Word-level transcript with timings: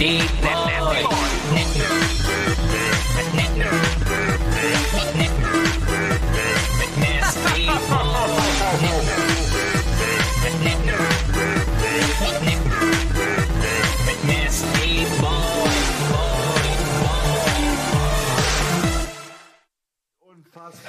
deep. 0.00 0.24
Now 0.42 0.59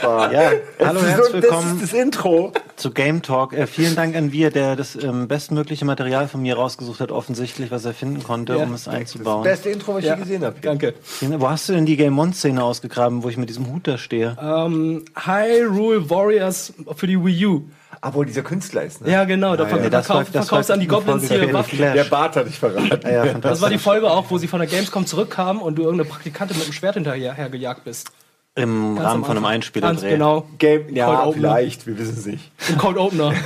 Ja, 0.01 0.51
Es 0.77 0.87
hallo, 0.87 1.01
herzlich 1.01 1.41
willkommen 1.41 1.79
Das 1.79 1.83
ist 1.83 1.93
das 1.93 1.99
Intro. 1.99 2.51
zu 2.75 2.91
Game 2.91 3.21
Talk. 3.21 3.53
Äh, 3.53 3.67
vielen 3.67 3.95
Dank 3.95 4.15
an 4.15 4.31
Wir, 4.31 4.49
der 4.51 4.75
das 4.75 4.95
ähm, 4.95 5.27
bestmögliche 5.27 5.85
Material 5.85 6.27
von 6.27 6.41
mir 6.41 6.55
rausgesucht 6.55 6.99
hat, 6.99 7.11
offensichtlich, 7.11 7.71
was 7.71 7.85
er 7.85 7.93
finden 7.93 8.23
konnte, 8.23 8.53
Ja, 8.57 8.63
um 8.63 8.73
es 8.73 8.85
Das 8.85 8.93
einzubauen. 8.93 9.43
beste 9.43 9.69
Intro, 9.69 9.93
was 9.95 9.99
ich 9.99 10.05
Ja, 10.07 10.15
je 10.15 10.21
gesehen 10.21 10.43
habe. 10.43 10.55
Danke. 10.61 10.93
Wo 11.21 11.49
hast 11.49 11.69
du 11.69 11.73
denn 11.73 11.85
die 11.85 11.97
Game 11.97 12.17
One-Szene 12.17 12.63
ausgegraben, 12.63 13.23
wo 13.23 13.29
ich 13.29 13.37
mit 13.37 13.49
diesem 13.49 13.67
Hut 13.71 13.87
da 13.87 13.97
stehe? 13.97 14.37
Ähm, 14.41 15.05
Hyrule 15.15 16.09
Warriors 16.09 16.73
für 16.95 17.07
die 17.07 17.23
Wii 17.23 17.45
U. 17.45 17.61
Aber 18.03 18.25
dieser 18.25 18.41
Künstler 18.41 18.83
ist, 18.83 19.01
ne? 19.05 19.11
Ja, 19.11 19.25
genau. 19.25 19.55
Da 19.55 19.63
ja. 19.63 19.69
verk 19.69 19.81
Nee, 19.83 19.89
das 19.91 20.07
verkauf, 20.07 20.31
das 20.31 20.47
verkaufst 20.47 20.71
an 20.71 20.79
die 20.79 20.87
Goblins 20.87 21.27
Folge 21.27 21.35
hier 21.35 21.45
der 21.45 21.53
Waffen. 21.53 21.77
Der 21.77 22.03
Bart 22.05 22.35
hat 22.35 22.47
dich 22.47 22.57
verraten. 22.57 22.99
Ja, 23.03 23.25
ja, 23.25 23.33
Das 23.35 23.61
war 23.61 23.69
die 23.69 23.77
Folge 23.77 24.09
auch, 24.09 24.25
wo 24.29 24.39
sie 24.39 24.47
von 24.47 24.59
der 24.59 24.67
Gamescom 24.67 25.05
zurückkamen 25.05 25.61
und 25.61 25.75
du 25.75 25.83
irgendeine 25.83 26.09
Praktikantin 26.09 26.57
mit 26.57 26.65
einem 26.65 26.73
Schwert 26.73 26.95
hinterher 26.95 27.33
hergejagt 27.33 27.83
bist. 27.83 28.11
Im 28.55 28.95
Ganz 28.95 29.07
Rahmen 29.07 29.23
von 29.23 29.37
einem. 29.37 29.45
Einspieler 29.45 29.87
Ganz 29.87 30.01
genau. 30.01 30.47
Game, 30.57 30.93
ja, 30.93 31.31
vielleicht, 31.31 31.87
wir 31.87 31.97
wissen 31.97 32.17
es 32.17 32.25
nicht. 32.25 32.51
Im 32.69 32.77
Cold 32.77 32.97
Opener. 32.97 33.33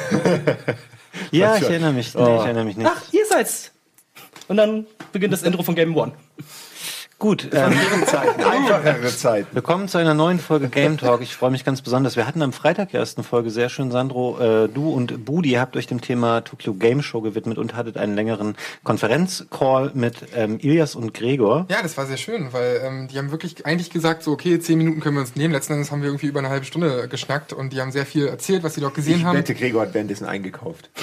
Ja, 1.31 1.55
ich 1.55 1.63
erinnere 1.63 1.93
mich. 1.93 2.15
Oh. 2.15 2.23
Nee, 2.23 2.35
ich 2.35 2.41
erinnere 2.41 2.65
mich 2.65 2.77
nicht. 2.77 2.89
Ach, 2.93 3.01
ihr 3.13 3.25
seid's. 3.25 3.71
Und 4.47 4.57
dann 4.57 4.85
beginnt 5.11 5.33
das 5.33 5.43
Intro 5.43 5.63
von 5.63 5.75
Game 5.75 5.95
One. 5.95 6.11
Gut, 7.17 7.47
ähm, 7.53 7.73
Zeiten, 8.05 8.43
einfachere 8.43 9.07
Zeiten. 9.07 9.47
willkommen 9.55 9.87
zu 9.87 9.97
einer 9.97 10.13
neuen 10.13 10.37
Folge 10.37 10.67
Game 10.67 10.97
Talk. 10.97 11.21
Ich 11.21 11.33
freue 11.33 11.49
mich 11.49 11.63
ganz 11.63 11.81
besonders. 11.81 12.17
Wir 12.17 12.27
hatten 12.27 12.41
am 12.41 12.51
Freitag 12.51 12.89
die 12.89 12.97
ersten 12.97 13.23
Folge 13.23 13.51
sehr 13.51 13.69
schön, 13.69 13.89
Sandro. 13.89 14.37
Äh, 14.39 14.67
du 14.67 14.89
und 14.91 15.23
Budi 15.23 15.51
habt 15.51 15.77
euch 15.77 15.87
dem 15.87 16.01
Thema 16.01 16.41
Tokyo 16.41 16.73
Game 16.73 17.01
Show 17.01 17.21
gewidmet 17.21 17.57
und 17.57 17.73
hattet 17.73 17.95
einen 17.97 18.15
längeren 18.15 18.57
Konferenzcall 18.83 19.91
mit 19.93 20.17
ähm, 20.35 20.59
Ilias 20.59 20.95
und 20.95 21.13
Gregor. 21.13 21.65
Ja, 21.69 21.81
das 21.81 21.95
war 21.97 22.05
sehr 22.05 22.17
schön, 22.17 22.51
weil 22.51 22.81
ähm, 22.83 23.07
die 23.07 23.17
haben 23.17 23.31
wirklich 23.31 23.65
eigentlich 23.65 23.91
gesagt, 23.91 24.21
so 24.21 24.33
okay, 24.33 24.59
zehn 24.59 24.77
Minuten 24.77 24.99
können 24.99 25.15
wir 25.15 25.21
uns 25.21 25.37
nehmen. 25.37 25.53
Letzten 25.53 25.73
Endes 25.73 25.91
haben 25.91 26.01
wir 26.01 26.09
irgendwie 26.09 26.27
über 26.27 26.39
eine 26.39 26.49
halbe 26.49 26.65
Stunde 26.65 27.07
geschnackt 27.07 27.53
und 27.53 27.71
die 27.71 27.79
haben 27.79 27.93
sehr 27.93 28.05
viel 28.05 28.27
erzählt, 28.27 28.61
was 28.63 28.73
sie 28.75 28.81
dort 28.81 28.93
gesehen 28.93 29.19
Ich 29.19 29.23
haben. 29.23 29.37
wette, 29.37 29.55
Gregor 29.55 29.83
hat 29.83 29.93
währenddessen 29.93 30.25
eingekauft. 30.25 30.89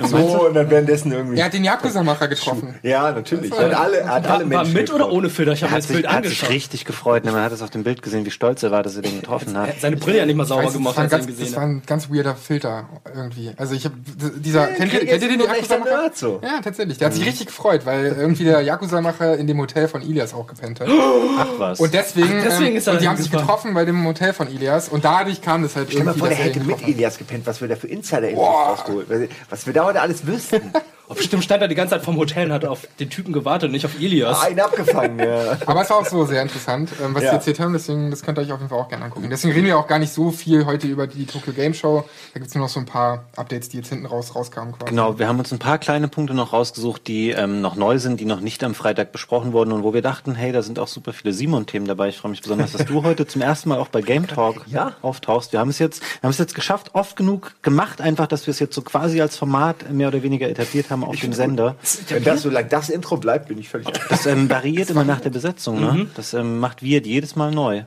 Als 0.00 0.10
so 0.10 0.46
und 0.46 0.54
dann 0.54 0.70
währenddessen 0.70 1.12
irgendwie. 1.12 1.38
Er 1.38 1.46
hat 1.46 1.52
den 1.54 1.64
Yakuza-Macher 1.64 2.28
getroffen. 2.28 2.74
ja, 2.82 3.10
natürlich. 3.12 3.52
Er 3.52 3.66
hat 3.66 3.74
alle, 3.74 4.08
hat 4.08 4.26
alle 4.26 4.44
War, 4.44 4.50
war 4.50 4.64
Menschen 4.64 4.72
mit 4.74 4.92
oder 4.92 5.10
ohne 5.12 5.28
Filter? 5.30 5.52
Ich 5.52 5.62
habe 5.62 5.74
das 5.74 5.84
sich, 5.86 5.92
Bild 5.94 6.04
er 6.06 6.12
hat 6.12 6.24
sich 6.24 6.32
angeschaut. 6.32 6.50
richtig 6.50 6.84
gefreut. 6.84 7.24
ne? 7.24 7.32
Man 7.32 7.42
hat 7.42 7.52
es 7.52 7.62
auf 7.62 7.70
dem 7.70 7.82
Bild 7.84 8.02
gesehen, 8.02 8.24
wie 8.24 8.30
stolz 8.30 8.62
er 8.62 8.70
war, 8.70 8.82
dass 8.82 8.96
er 8.96 9.02
den 9.02 9.20
getroffen 9.20 9.56
hat. 9.56 9.68
Er 9.68 9.72
hat 9.74 9.80
seine 9.80 9.96
Brille 9.96 10.18
ja 10.18 10.26
nicht 10.26 10.36
mal 10.36 10.44
sauber 10.46 10.64
Weißt 10.64 10.74
du, 10.74 10.78
gemacht, 10.78 10.96
das, 10.98 10.98
war 10.98 11.04
ein 11.04 11.12
als 11.12 11.12
er 11.12 11.18
ihn 11.18 11.26
ganz, 11.26 11.26
das 11.26 11.38
gesehen 11.46 11.56
war 11.56 11.62
ein 11.62 11.82
ganz 11.86 12.10
weirder 12.10 12.34
Filter 12.36 12.88
irgendwie. 13.14 13.50
Also 13.56 13.74
ich 13.74 13.84
habe 13.84 13.94
dieser 14.38 14.66
kennt, 14.68 14.92
ihr, 14.92 15.06
kennt 15.06 15.22
ihr 15.22 15.28
den 15.28 15.40
Yakuza-Macher? 15.40 16.10
So. 16.14 16.40
Ja, 16.42 16.60
tatsächlich. 16.62 16.98
Der 16.98 17.06
hat 17.06 17.14
sich 17.14 17.24
richtig 17.26 17.46
gefreut, 17.46 17.82
weil 17.84 18.04
irgendwie 18.06 18.44
der 18.44 18.60
Yakuza-Macher 18.62 19.36
in 19.36 19.46
dem 19.46 19.58
Hotel 19.58 19.88
von 19.88 20.02
Ilias 20.02 20.34
auch 20.34 20.46
gepennt 20.46 20.80
hat. 20.80 20.88
Ach 21.38 21.46
was. 21.58 21.80
Und 21.80 21.94
deswegen, 21.94 22.38
Ach, 22.40 22.44
deswegen 22.44 22.70
ähm, 22.72 22.76
ist 22.76 22.86
er 22.86 22.92
und 22.94 23.02
die 23.02 23.08
haben 23.08 23.16
sich 23.16 23.30
getroffen 23.30 23.74
bei 23.74 23.84
dem 23.84 24.04
Hotel 24.06 24.32
von 24.32 24.48
Ilias 24.48 24.88
und 24.88 25.04
dadurch 25.04 25.40
kam 25.40 25.62
das 25.62 25.76
halt 25.76 25.88
Stell 25.90 26.00
dir 26.00 26.04
mal 26.06 26.10
irgendwie, 26.12 26.18
vor, 26.20 26.28
der 26.28 26.38
er 26.38 26.44
hätte 26.44 26.60
mit. 26.60 26.82
Elias 26.82 27.18
gepennt, 27.18 27.46
was 27.46 27.60
wir 27.60 27.68
da 27.68 27.76
für 27.76 27.86
Insider-Infos 27.88 28.44
rausgeholt 28.46 29.08
was- 29.08 29.20
Was 29.50 29.66
wir 29.66 29.72
da 29.72 29.81
heute 29.84 30.00
alles 30.00 30.26
wüssten. 30.26 30.72
Oh, 31.12 31.14
Bestimmt 31.16 31.44
stand 31.44 31.62
er 31.62 31.68
die 31.68 31.74
ganze 31.74 31.94
Zeit 31.94 32.02
vom 32.04 32.16
Hotel 32.16 32.46
und 32.46 32.52
hat 32.52 32.64
auf 32.64 32.86
den 32.98 33.10
Typen 33.10 33.32
gewartet 33.32 33.66
und 33.68 33.72
nicht 33.72 33.84
auf 33.86 34.00
Ilias. 34.00 34.42
Einen 34.42 34.60
abgefangen, 34.60 35.18
ja. 35.18 35.56
Aber 35.66 35.82
es 35.82 35.90
war 35.90 35.98
auch 35.98 36.06
so 36.06 36.24
sehr 36.24 36.42
interessant, 36.42 36.90
ähm, 37.04 37.14
was 37.14 37.22
Ja. 37.22 37.30
sie 37.30 37.36
erzählt 37.36 37.60
haben, 37.60 37.72
deswegen, 37.72 38.10
das 38.10 38.22
könnt 38.22 38.38
ihr 38.38 38.42
euch 38.42 38.52
auf 38.52 38.58
jeden 38.60 38.70
Fall 38.70 38.78
auch 38.78 38.88
gerne 38.88 39.04
angucken. 39.04 39.28
Deswegen 39.30 39.52
reden 39.54 39.66
wir 39.66 39.78
auch 39.78 39.86
gar 39.86 39.98
nicht 39.98 40.12
so 40.12 40.30
viel 40.30 40.66
heute 40.66 40.86
über 40.86 41.06
die 41.06 41.26
Tokyo 41.26 41.52
Game 41.52 41.74
Show. 41.74 42.04
Da 42.34 42.40
gibt's 42.40 42.54
nur 42.54 42.64
noch 42.64 42.70
so 42.72 42.80
ein 42.80 42.86
paar 42.86 43.24
Updates, 43.36 43.68
die 43.68 43.76
jetzt 43.78 43.88
hinten 43.88 44.06
raus 44.06 44.34
rauskamen 44.34 44.72
quasi. 44.72 44.90
Genau, 44.90 45.18
wir 45.18 45.28
haben 45.28 45.38
uns 45.38 45.52
ein 45.52 45.58
paar 45.58 45.78
kleine 45.78 46.08
Punkte 46.08 46.34
noch 46.34 46.52
rausgesucht, 46.52 47.06
die 47.06 47.30
ähm, 47.30 47.60
noch 47.60 47.76
neu 47.76 47.98
sind, 47.98 48.20
die 48.20 48.24
noch 48.24 48.40
nicht 48.40 48.64
am 48.64 48.74
Freitag 48.74 49.12
besprochen 49.12 49.52
wurden 49.52 49.72
und 49.72 49.82
wo 49.82 49.92
wir 49.94 50.02
dachten, 50.02 50.34
hey, 50.34 50.52
da 50.52 50.62
sind 50.62 50.78
auch 50.78 50.88
super 50.88 51.12
viele 51.12 51.32
Simon-Themen 51.32 51.86
dabei. 51.86 52.08
Ich 52.08 52.18
freue 52.18 52.30
mich 52.30 52.42
besonders, 52.42 52.72
dass 52.72 52.84
du 52.86 53.02
heute 53.02 53.26
zum 53.26 53.42
ersten 53.42 53.68
Mal 53.68 53.78
auch 53.78 53.88
bei 53.88 54.00
Game 54.00 54.26
Talk 54.26 54.62
Ja. 54.66 54.92
auftauchst. 55.02 55.52
Wir 55.52 55.60
haben 55.60 55.70
es 55.70 55.78
jetzt, 55.78 56.00
wir 56.02 56.22
haben 56.24 56.30
es 56.30 56.38
jetzt 56.38 56.54
geschafft, 56.54 56.90
oft 56.94 57.16
genug 57.16 57.52
gemacht, 57.62 58.00
einfach, 58.00 58.26
dass 58.26 58.46
wir 58.46 58.52
es 58.52 58.58
jetzt 58.58 58.74
so 58.74 58.82
quasi 58.82 59.20
als 59.20 59.36
Format 59.36 59.90
mehr 59.92 60.08
oder 60.08 60.22
weniger 60.22 60.48
etabliert 60.48 60.90
haben 60.90 61.01
auf 61.04 61.20
dem 61.20 61.32
Sender. 61.32 61.76
Wenn 62.08 62.24
das, 62.24 62.42
solange 62.42 62.68
das 62.68 62.88
Intro 62.90 63.16
bleibt, 63.16 63.48
bin 63.48 63.58
ich 63.58 63.68
völlig 63.68 63.88
Das 64.08 64.26
ähm, 64.26 64.48
variiert 64.48 64.90
immer 64.90 65.04
nach 65.04 65.20
der 65.20 65.30
Besetzung, 65.30 65.80
ne? 65.80 66.06
Das 66.14 66.34
ähm, 66.34 66.58
macht 66.58 66.82
Wirt 66.82 67.06
jedes 67.06 67.36
Mal 67.36 67.50
neu. 67.50 67.84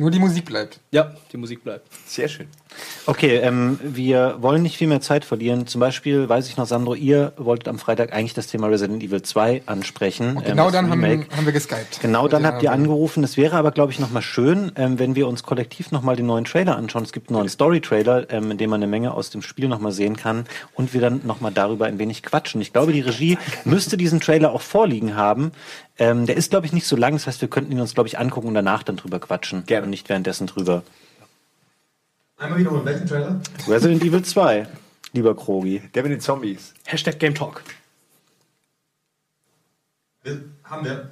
Nur 0.00 0.12
die 0.12 0.20
Musik 0.20 0.44
bleibt. 0.44 0.78
Ja, 0.92 1.12
die 1.32 1.36
Musik 1.36 1.64
bleibt. 1.64 1.88
Sehr 2.06 2.28
schön. 2.28 2.46
Okay, 3.06 3.36
ähm, 3.36 3.80
wir 3.82 4.36
wollen 4.40 4.62
nicht 4.62 4.76
viel 4.76 4.88
mehr 4.88 5.00
Zeit 5.00 5.24
verlieren. 5.24 5.66
Zum 5.66 5.80
Beispiel, 5.80 6.28
weiß 6.28 6.48
ich 6.48 6.56
noch, 6.56 6.66
Sandro, 6.66 6.94
ihr 6.94 7.32
wolltet 7.36 7.68
am 7.68 7.78
Freitag 7.78 8.12
eigentlich 8.12 8.34
das 8.34 8.46
Thema 8.48 8.66
Resident 8.68 9.02
Evil 9.02 9.22
2 9.22 9.62
ansprechen. 9.66 10.36
Und 10.36 10.42
ähm, 10.44 10.50
genau 10.50 10.64
das 10.64 10.72
dann 10.72 10.90
haben, 10.90 11.02
haben 11.02 11.46
wir 11.46 11.52
geskypt. 11.52 12.00
Genau 12.00 12.28
dann 12.28 12.46
habt 12.46 12.62
ihr 12.62 12.72
angerufen. 12.72 13.24
Es 13.24 13.36
wäre 13.36 13.56
aber, 13.56 13.70
glaube 13.70 13.92
ich, 13.92 13.98
nochmal 13.98 14.22
schön, 14.22 14.72
ähm, 14.76 14.98
wenn 14.98 15.16
wir 15.16 15.26
uns 15.26 15.42
kollektiv 15.42 15.90
nochmal 15.90 16.16
den 16.16 16.26
neuen 16.26 16.44
Trailer 16.44 16.76
anschauen. 16.76 17.04
Es 17.04 17.12
gibt 17.12 17.30
einen 17.30 17.38
neuen 17.38 17.48
Story-Trailer, 17.48 18.30
ähm, 18.30 18.50
in 18.50 18.58
dem 18.58 18.70
man 18.70 18.82
eine 18.82 18.90
Menge 18.90 19.14
aus 19.14 19.30
dem 19.30 19.42
Spiel 19.42 19.68
nochmal 19.68 19.92
sehen 19.92 20.16
kann 20.16 20.44
und 20.74 20.92
wir 20.92 21.00
dann 21.00 21.22
nochmal 21.24 21.52
darüber 21.52 21.86
ein 21.86 21.98
wenig 21.98 22.22
quatschen. 22.22 22.60
Ich 22.60 22.72
glaube, 22.72 22.92
die 22.92 23.00
Regie 23.00 23.38
müsste 23.64 23.96
diesen 23.96 24.20
Trailer 24.20 24.52
auch 24.52 24.62
vorliegen 24.62 25.16
haben. 25.16 25.52
Ähm, 25.98 26.26
der 26.26 26.36
ist, 26.36 26.50
glaube 26.50 26.66
ich, 26.66 26.72
nicht 26.72 26.86
so 26.86 26.96
lang. 26.96 27.14
Das 27.14 27.26
heißt, 27.26 27.40
wir 27.40 27.48
könnten 27.48 27.72
ihn 27.72 27.80
uns, 27.80 27.94
glaube 27.94 28.08
ich, 28.08 28.18
angucken 28.18 28.48
und 28.48 28.54
danach 28.54 28.82
dann 28.82 28.96
drüber 28.96 29.18
quatschen. 29.18 29.64
Gerne. 29.66 29.84
Und 29.84 29.90
nicht 29.90 30.08
währenddessen 30.08 30.46
drüber. 30.46 30.82
Einmal 32.38 32.60
wiederholen, 32.60 32.84
welchen 32.84 33.06
Trailer? 33.06 33.40
Resident 33.66 34.00
Evil 34.04 34.22
2, 34.22 34.68
lieber 35.12 35.34
Krogi. 35.34 35.80
Der 35.92 36.04
mit 36.04 36.12
den 36.12 36.20
Zombies. 36.20 36.72
Hashtag 36.86 37.18
Game 37.18 37.34
Talk. 37.34 37.62
Wir, 40.22 40.44
haben 40.62 40.84
wir. 40.84 41.10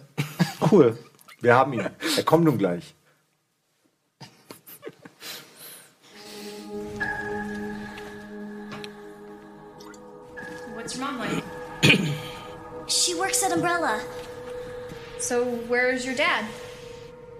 Cool. 0.71 0.97
Wir 1.41 1.55
haben 1.57 1.73
ihn. 1.73 1.91
Er 2.17 2.23
kommt 2.23 2.45
nun 2.45 2.59
gleich. 2.59 2.95
What's 10.77 10.95
your 10.97 11.05
mom 11.05 11.19
like? 11.19 11.43
She 12.87 13.15
works 13.15 13.43
at 13.43 13.53
Umbrella. 13.53 14.01
So, 15.19 15.45
where's 15.67 16.07
your 16.07 16.15
dad? 16.15 16.45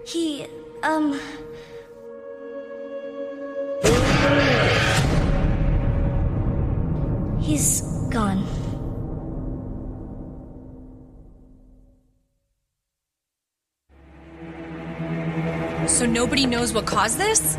He, 0.05 0.45
um. 0.83 1.17
He's 7.47 7.79
gone. 8.09 8.45
So 15.87 16.05
nobody 16.05 16.45
knows 16.45 16.73
what 16.73 16.85
caused 16.85 17.17
this? 17.17 17.57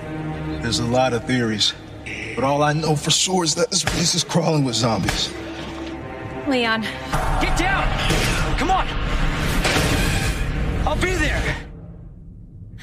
There's 0.61 0.81
a 0.81 0.85
lot 0.85 1.15
of 1.15 1.25
theories. 1.25 1.73
But 2.35 2.45
all 2.45 2.63
I 2.63 2.75
know 2.75 2.97
for 2.97 3.11
sure 3.11 3.45
is 3.45 3.55
that 3.55 3.71
this 3.71 3.83
place 3.83 4.15
is 4.15 4.23
crawling 4.23 4.63
with 4.63 4.75
zombies. 4.75 5.33
Leon. 6.47 6.83
Get 7.41 7.59
down! 7.59 7.89
Come 8.59 8.71
on! 8.71 8.87
I'll 10.87 11.01
be 11.01 11.15
there! 11.15 11.57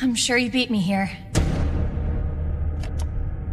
I'm 0.01 0.16
sure 0.16 0.37
you 0.37 0.49
beat 0.49 0.72
me 0.72 0.79
here. 0.79 1.16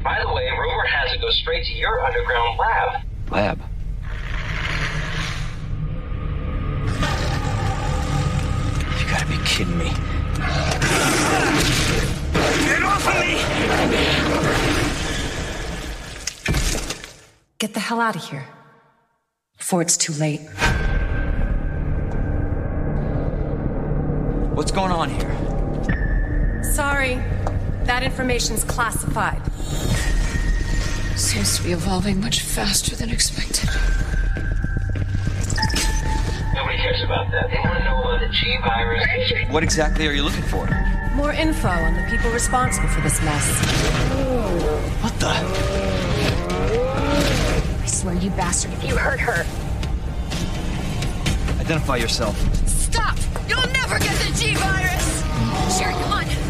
By 0.03 0.23
the 0.23 0.33
way, 0.33 0.49
rumor 0.59 0.87
has 0.87 1.13
it 1.13 1.21
goes 1.21 1.37
straight 1.37 1.67
to 1.67 1.75
your 1.75 2.03
underground 2.03 2.59
lab. 2.59 3.03
Lab. 3.33 3.59
You 8.99 9.07
gotta 9.09 9.27
be 9.27 9.39
kidding 9.47 9.79
me. 9.79 9.91
Get 12.67 12.83
off 12.83 13.09
of 13.09 13.15
me! 13.21 13.41
Get 17.59 17.73
the 17.73 17.81
hell 17.81 18.01
out 18.03 18.17
of 18.17 18.23
here. 18.23 18.47
Before 19.57 19.81
it's 19.81 19.97
too 19.97 20.13
late. 20.13 20.43
What's 24.53 24.73
going 24.73 24.93
on 24.93 25.09
here? 25.09 26.63
Sorry. 26.63 27.15
That 27.85 28.03
information's 28.03 28.63
classified. 28.65 29.41
Seems 31.17 31.57
to 31.57 31.63
be 31.63 31.73
evolving 31.73 32.21
much 32.21 32.41
faster 32.41 32.97
than 32.97 33.11
expected. 33.11 33.69
Nobody 36.55 36.77
cares 36.79 37.03
about 37.03 37.31
that. 37.31 37.49
They 37.51 37.59
want 37.59 37.79
to 37.79 37.85
know 37.85 38.01
about 38.01 38.21
the 38.21 38.29
G 38.29 38.59
virus. 38.59 39.07
What 39.51 39.63
exactly 39.63 40.07
are 40.09 40.13
you 40.13 40.23
looking 40.23 40.43
for? 40.43 40.69
More 41.15 41.33
info 41.33 41.69
on 41.69 41.95
the 41.95 42.03
people 42.11 42.31
responsible 42.31 42.89
for 42.89 43.01
this 43.03 43.21
mess. 43.23 43.47
What 45.03 45.19
the? 45.21 45.29
I 47.83 47.87
swear, 47.87 48.15
you 48.15 48.31
bastard, 48.31 48.73
if 48.73 48.85
you 48.85 48.97
hurt 48.97 49.21
her. 49.21 49.47
Identify 51.61 51.97
yourself. 51.97 52.37
Stop! 52.67 53.17
You'll 53.49 53.67
never 53.73 53.99
get 53.99 54.17
the 54.19 54.33
G 54.35 54.55
virus! 54.55 55.23
Sure, 55.79 55.93
come 55.93 56.13
on. 56.13 56.42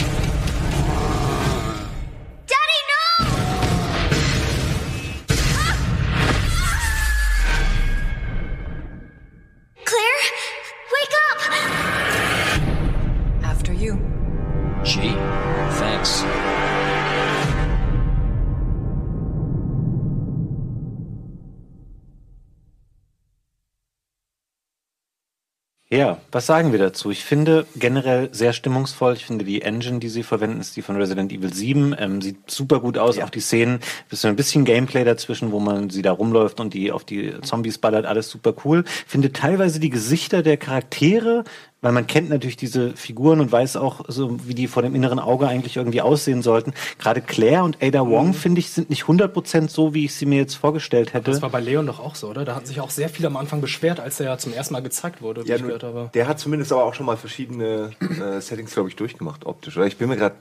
Ja, 25.92 26.16
was 26.30 26.46
sagen 26.46 26.72
wir 26.72 26.78
dazu? 26.78 27.10
Ich 27.10 27.22
finde 27.22 27.66
generell 27.76 28.30
sehr 28.32 28.54
stimmungsvoll. 28.54 29.12
Ich 29.12 29.26
finde 29.26 29.44
die 29.44 29.60
Engine, 29.60 29.98
die 29.98 30.08
sie 30.08 30.22
verwenden, 30.22 30.58
ist 30.58 30.74
die 30.74 30.80
von 30.80 30.96
Resident 30.96 31.30
Evil 31.30 31.52
7. 31.52 31.94
Ähm, 31.98 32.22
sieht 32.22 32.50
super 32.50 32.80
gut 32.80 32.96
aus. 32.96 33.18
Auch 33.18 33.28
die 33.28 33.40
Szenen, 33.40 33.78
bisschen 34.08 34.30
ein 34.30 34.36
bisschen 34.36 34.64
Gameplay 34.64 35.04
dazwischen, 35.04 35.52
wo 35.52 35.60
man 35.60 35.90
sie 35.90 36.00
da 36.00 36.12
rumläuft 36.12 36.60
und 36.60 36.72
die 36.72 36.92
auf 36.92 37.04
die 37.04 37.38
Zombies 37.42 37.76
ballert, 37.76 38.06
alles 38.06 38.30
super 38.30 38.54
cool. 38.64 38.84
Finde 39.06 39.34
teilweise 39.34 39.80
die 39.80 39.90
Gesichter 39.90 40.42
der 40.42 40.56
Charaktere 40.56 41.44
weil 41.82 41.93
man 41.93 42.06
kennt 42.06 42.31
natürlich 42.31 42.56
diese 42.56 42.96
Figuren 42.96 43.40
und 43.40 43.52
weiß 43.52 43.76
auch 43.76 44.00
so, 44.08 44.38
wie 44.46 44.55
die 44.55 44.69
vor 44.69 44.82
dem 44.82 44.94
inneren 44.94 45.19
Auge 45.19 45.46
eigentlich 45.49 45.76
irgendwie 45.76 46.00
aussehen 46.00 46.40
sollten. 46.40 46.73
Gerade 46.99 47.20
Claire 47.20 47.64
und 47.64 47.82
Ada 47.82 48.06
Wong, 48.08 48.32
finde 48.32 48.61
ich, 48.61 48.70
sind 48.70 48.88
nicht 48.88 49.02
100% 49.05 49.69
so, 49.69 49.93
wie 49.93 50.05
ich 50.06 50.14
sie 50.14 50.25
mir 50.26 50.38
jetzt 50.38 50.55
vorgestellt 50.55 51.12
hätte. 51.12 51.31
Das 51.32 51.43
war 51.43 51.50
bei 51.50 51.61
Leon 51.61 51.87
doch 51.87 52.00
auch 52.00 52.14
so, 52.14 52.29
oder? 52.29 52.44
Da 52.44 52.55
hatten 52.55 52.67
sich 52.67 52.81
auch 52.81 52.90
sehr 52.90 53.08
viele 53.08 53.26
am 53.29 53.37
Anfang 53.37 53.61
beschwert, 53.61 54.00
als 54.00 54.19
er 54.20 54.26
ja 54.26 54.38
zum 54.38 54.52
ersten 54.55 54.73
Mal 54.75 54.81
gezeigt 54.82 55.20
wurde, 55.20 55.44
wie 55.44 55.49
Ja, 55.49 55.56
ich 55.56 55.61
nur, 55.62 55.69
gehört 55.69 55.82
habe. 55.82 56.11
der 56.14 56.26
hat 56.29 56.38
zumindest 56.38 56.73
aber 56.73 56.84
auch 56.84 56.94
schon 56.94 57.05
mal 57.06 57.17
verschiedene 57.17 57.90
äh, 58.00 58.40
Settings, 58.40 58.73
glaube 58.73 58.88
ich, 58.88 58.96
durchgemacht 58.96 59.44
optisch. 59.44 59.76
Oder 59.76 59.87
ich 59.87 59.96
bin 59.99 60.08
mir 60.08 60.17
gerade, 60.17 60.37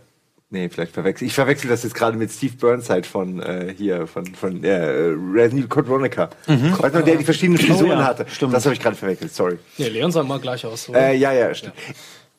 nee, 0.52 0.70
vielleicht 0.70 0.94
verwechsel 0.94 1.26
ich 1.28 1.34
verwechsel 1.34 1.70
das 1.70 1.84
jetzt 1.84 1.96
gerade 1.96 2.18
mit 2.18 2.32
Steve 2.32 2.54
Burnside 2.60 3.04
von 3.04 3.42
äh, 3.42 3.74
hier 3.76 4.06
von 4.08 4.26
von 4.36 4.64
äh, 4.64 4.76
Resident 5.34 5.70
Code 5.70 5.88
Veronica. 5.90 6.30
Mhm. 6.48 6.78
Weißt 6.78 6.96
du, 6.96 7.02
der 7.04 7.16
die 7.16 7.24
verschiedenen 7.26 7.60
Oh, 7.64 7.66
Frisuren 7.66 8.00
ja, 8.00 8.06
hatte. 8.06 8.26
stimmt. 8.30 8.54
Das 8.54 8.66
habe 8.66 8.76
ich 8.76 8.80
gerade 8.82 8.96
verwechselt. 8.96 9.34
Sorry. 9.34 9.58
Nee, 9.78 9.90
Leon 9.90 10.12
sah 10.12 10.22
immer 10.22 10.38
gleich 10.40 10.66
aus. 10.66 10.88
Äh, 10.94 11.16
ja, 11.18 11.34
ja, 11.34 11.54
stimmt. 11.56 11.74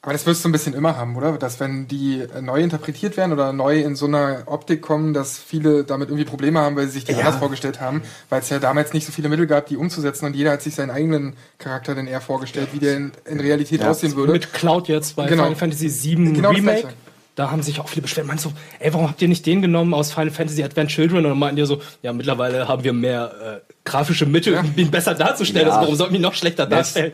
Aber 0.05 0.15
das 0.15 0.27
wirst 0.27 0.45
du 0.45 0.49
ein 0.49 0.53
bisschen 0.53 0.75
immer 0.75 0.97
haben, 0.97 1.15
oder? 1.17 1.39
Dass 1.39 1.61
wenn 1.61 1.87
die 1.87 2.23
äh, 2.23 2.43
neu 2.43 2.61
interpretiert 2.61 3.17
werden 3.17 3.31
oder 3.33 3.53
neu 3.53 3.79
in 3.83 3.95
so 3.95 4.07
einer 4.07 4.43
Optik 4.47 4.83
kommen, 4.83 5.15
dass 5.15 5.39
viele 5.39 5.85
damit 5.85 6.09
irgendwie 6.09 6.25
Probleme 6.25 6.59
haben, 6.59 6.75
weil 6.75 6.87
sie 6.87 6.95
sich 6.95 7.05
die 7.05 7.13
Ja. 7.13 7.19
anders 7.21 7.37
vorgestellt 7.37 7.81
haben, 7.81 8.03
weil 8.29 8.41
es 8.41 8.51
ja 8.51 8.59
damals 8.59 8.93
nicht 8.95 9.07
so 9.07 9.13
viele 9.13 9.29
Mittel 9.29 9.47
gab, 9.47 9.67
die 9.67 9.77
umzusetzen 9.77 10.27
und 10.27 10.35
jeder 10.35 10.51
hat 10.51 10.63
sich 10.63 10.75
seinen 10.75 10.91
eigenen 10.91 11.35
Charakter 11.59 11.95
dann 11.95 12.09
eher 12.09 12.21
vorgestellt, 12.21 12.71
wie 12.73 12.81
der 12.81 12.97
in, 12.97 13.13
in 13.27 13.39
Realität 13.39 13.81
Ja. 13.83 13.91
aussehen 13.91 14.17
würde. 14.17 14.33
Mit 14.33 14.53
Cloud 14.53 14.89
jetzt 14.89 15.15
bei 15.15 15.29
Genau. 15.29 15.45
Final 15.45 15.57
Fantasy 15.57 15.89
VII 15.89 16.33
Genau 16.33 16.49
das 16.49 16.57
Remake. 16.59 16.81
Gleiche. 16.81 16.97
Da 17.35 17.51
haben 17.51 17.63
sich 17.63 17.81
auch 17.81 17.89
viele 17.89 18.03
beschwert. 18.03 18.27
Meinst 18.27 18.45
du, 18.45 18.53
ey, 18.79 18.93
warum 18.93 19.09
habt 19.09 19.23
ihr 19.23 19.29
nicht 19.29 19.47
den 19.47 19.63
genommen 19.63 19.95
aus 19.95 20.13
Final 20.13 20.31
Fantasy 20.31 20.63
Advent 20.63 20.91
Children? 20.91 21.19
Und 21.25 21.31
dann 21.31 21.39
meinten 21.39 21.57
die 21.57 21.65
so, 21.65 21.81
ja, 22.03 22.13
mittlerweile 22.13 22.69
haben 22.69 22.85
wir 22.85 22.93
mehr 22.93 23.61
äh, 23.67 23.73
grafische 23.85 24.27
Mittel, 24.27 24.55
um 24.59 24.73
ihn 24.77 24.91
besser 24.91 25.15
darzustellen. 25.15 25.67
Ja. 25.69 25.73
Also 25.73 25.83
warum 25.85 25.97
sollten 25.97 26.13
wir 26.13 26.19
ihn 26.21 26.23
noch 26.23 26.35
schlechter 26.35 26.67
Das- 26.67 26.93
darstellen? 26.95 27.13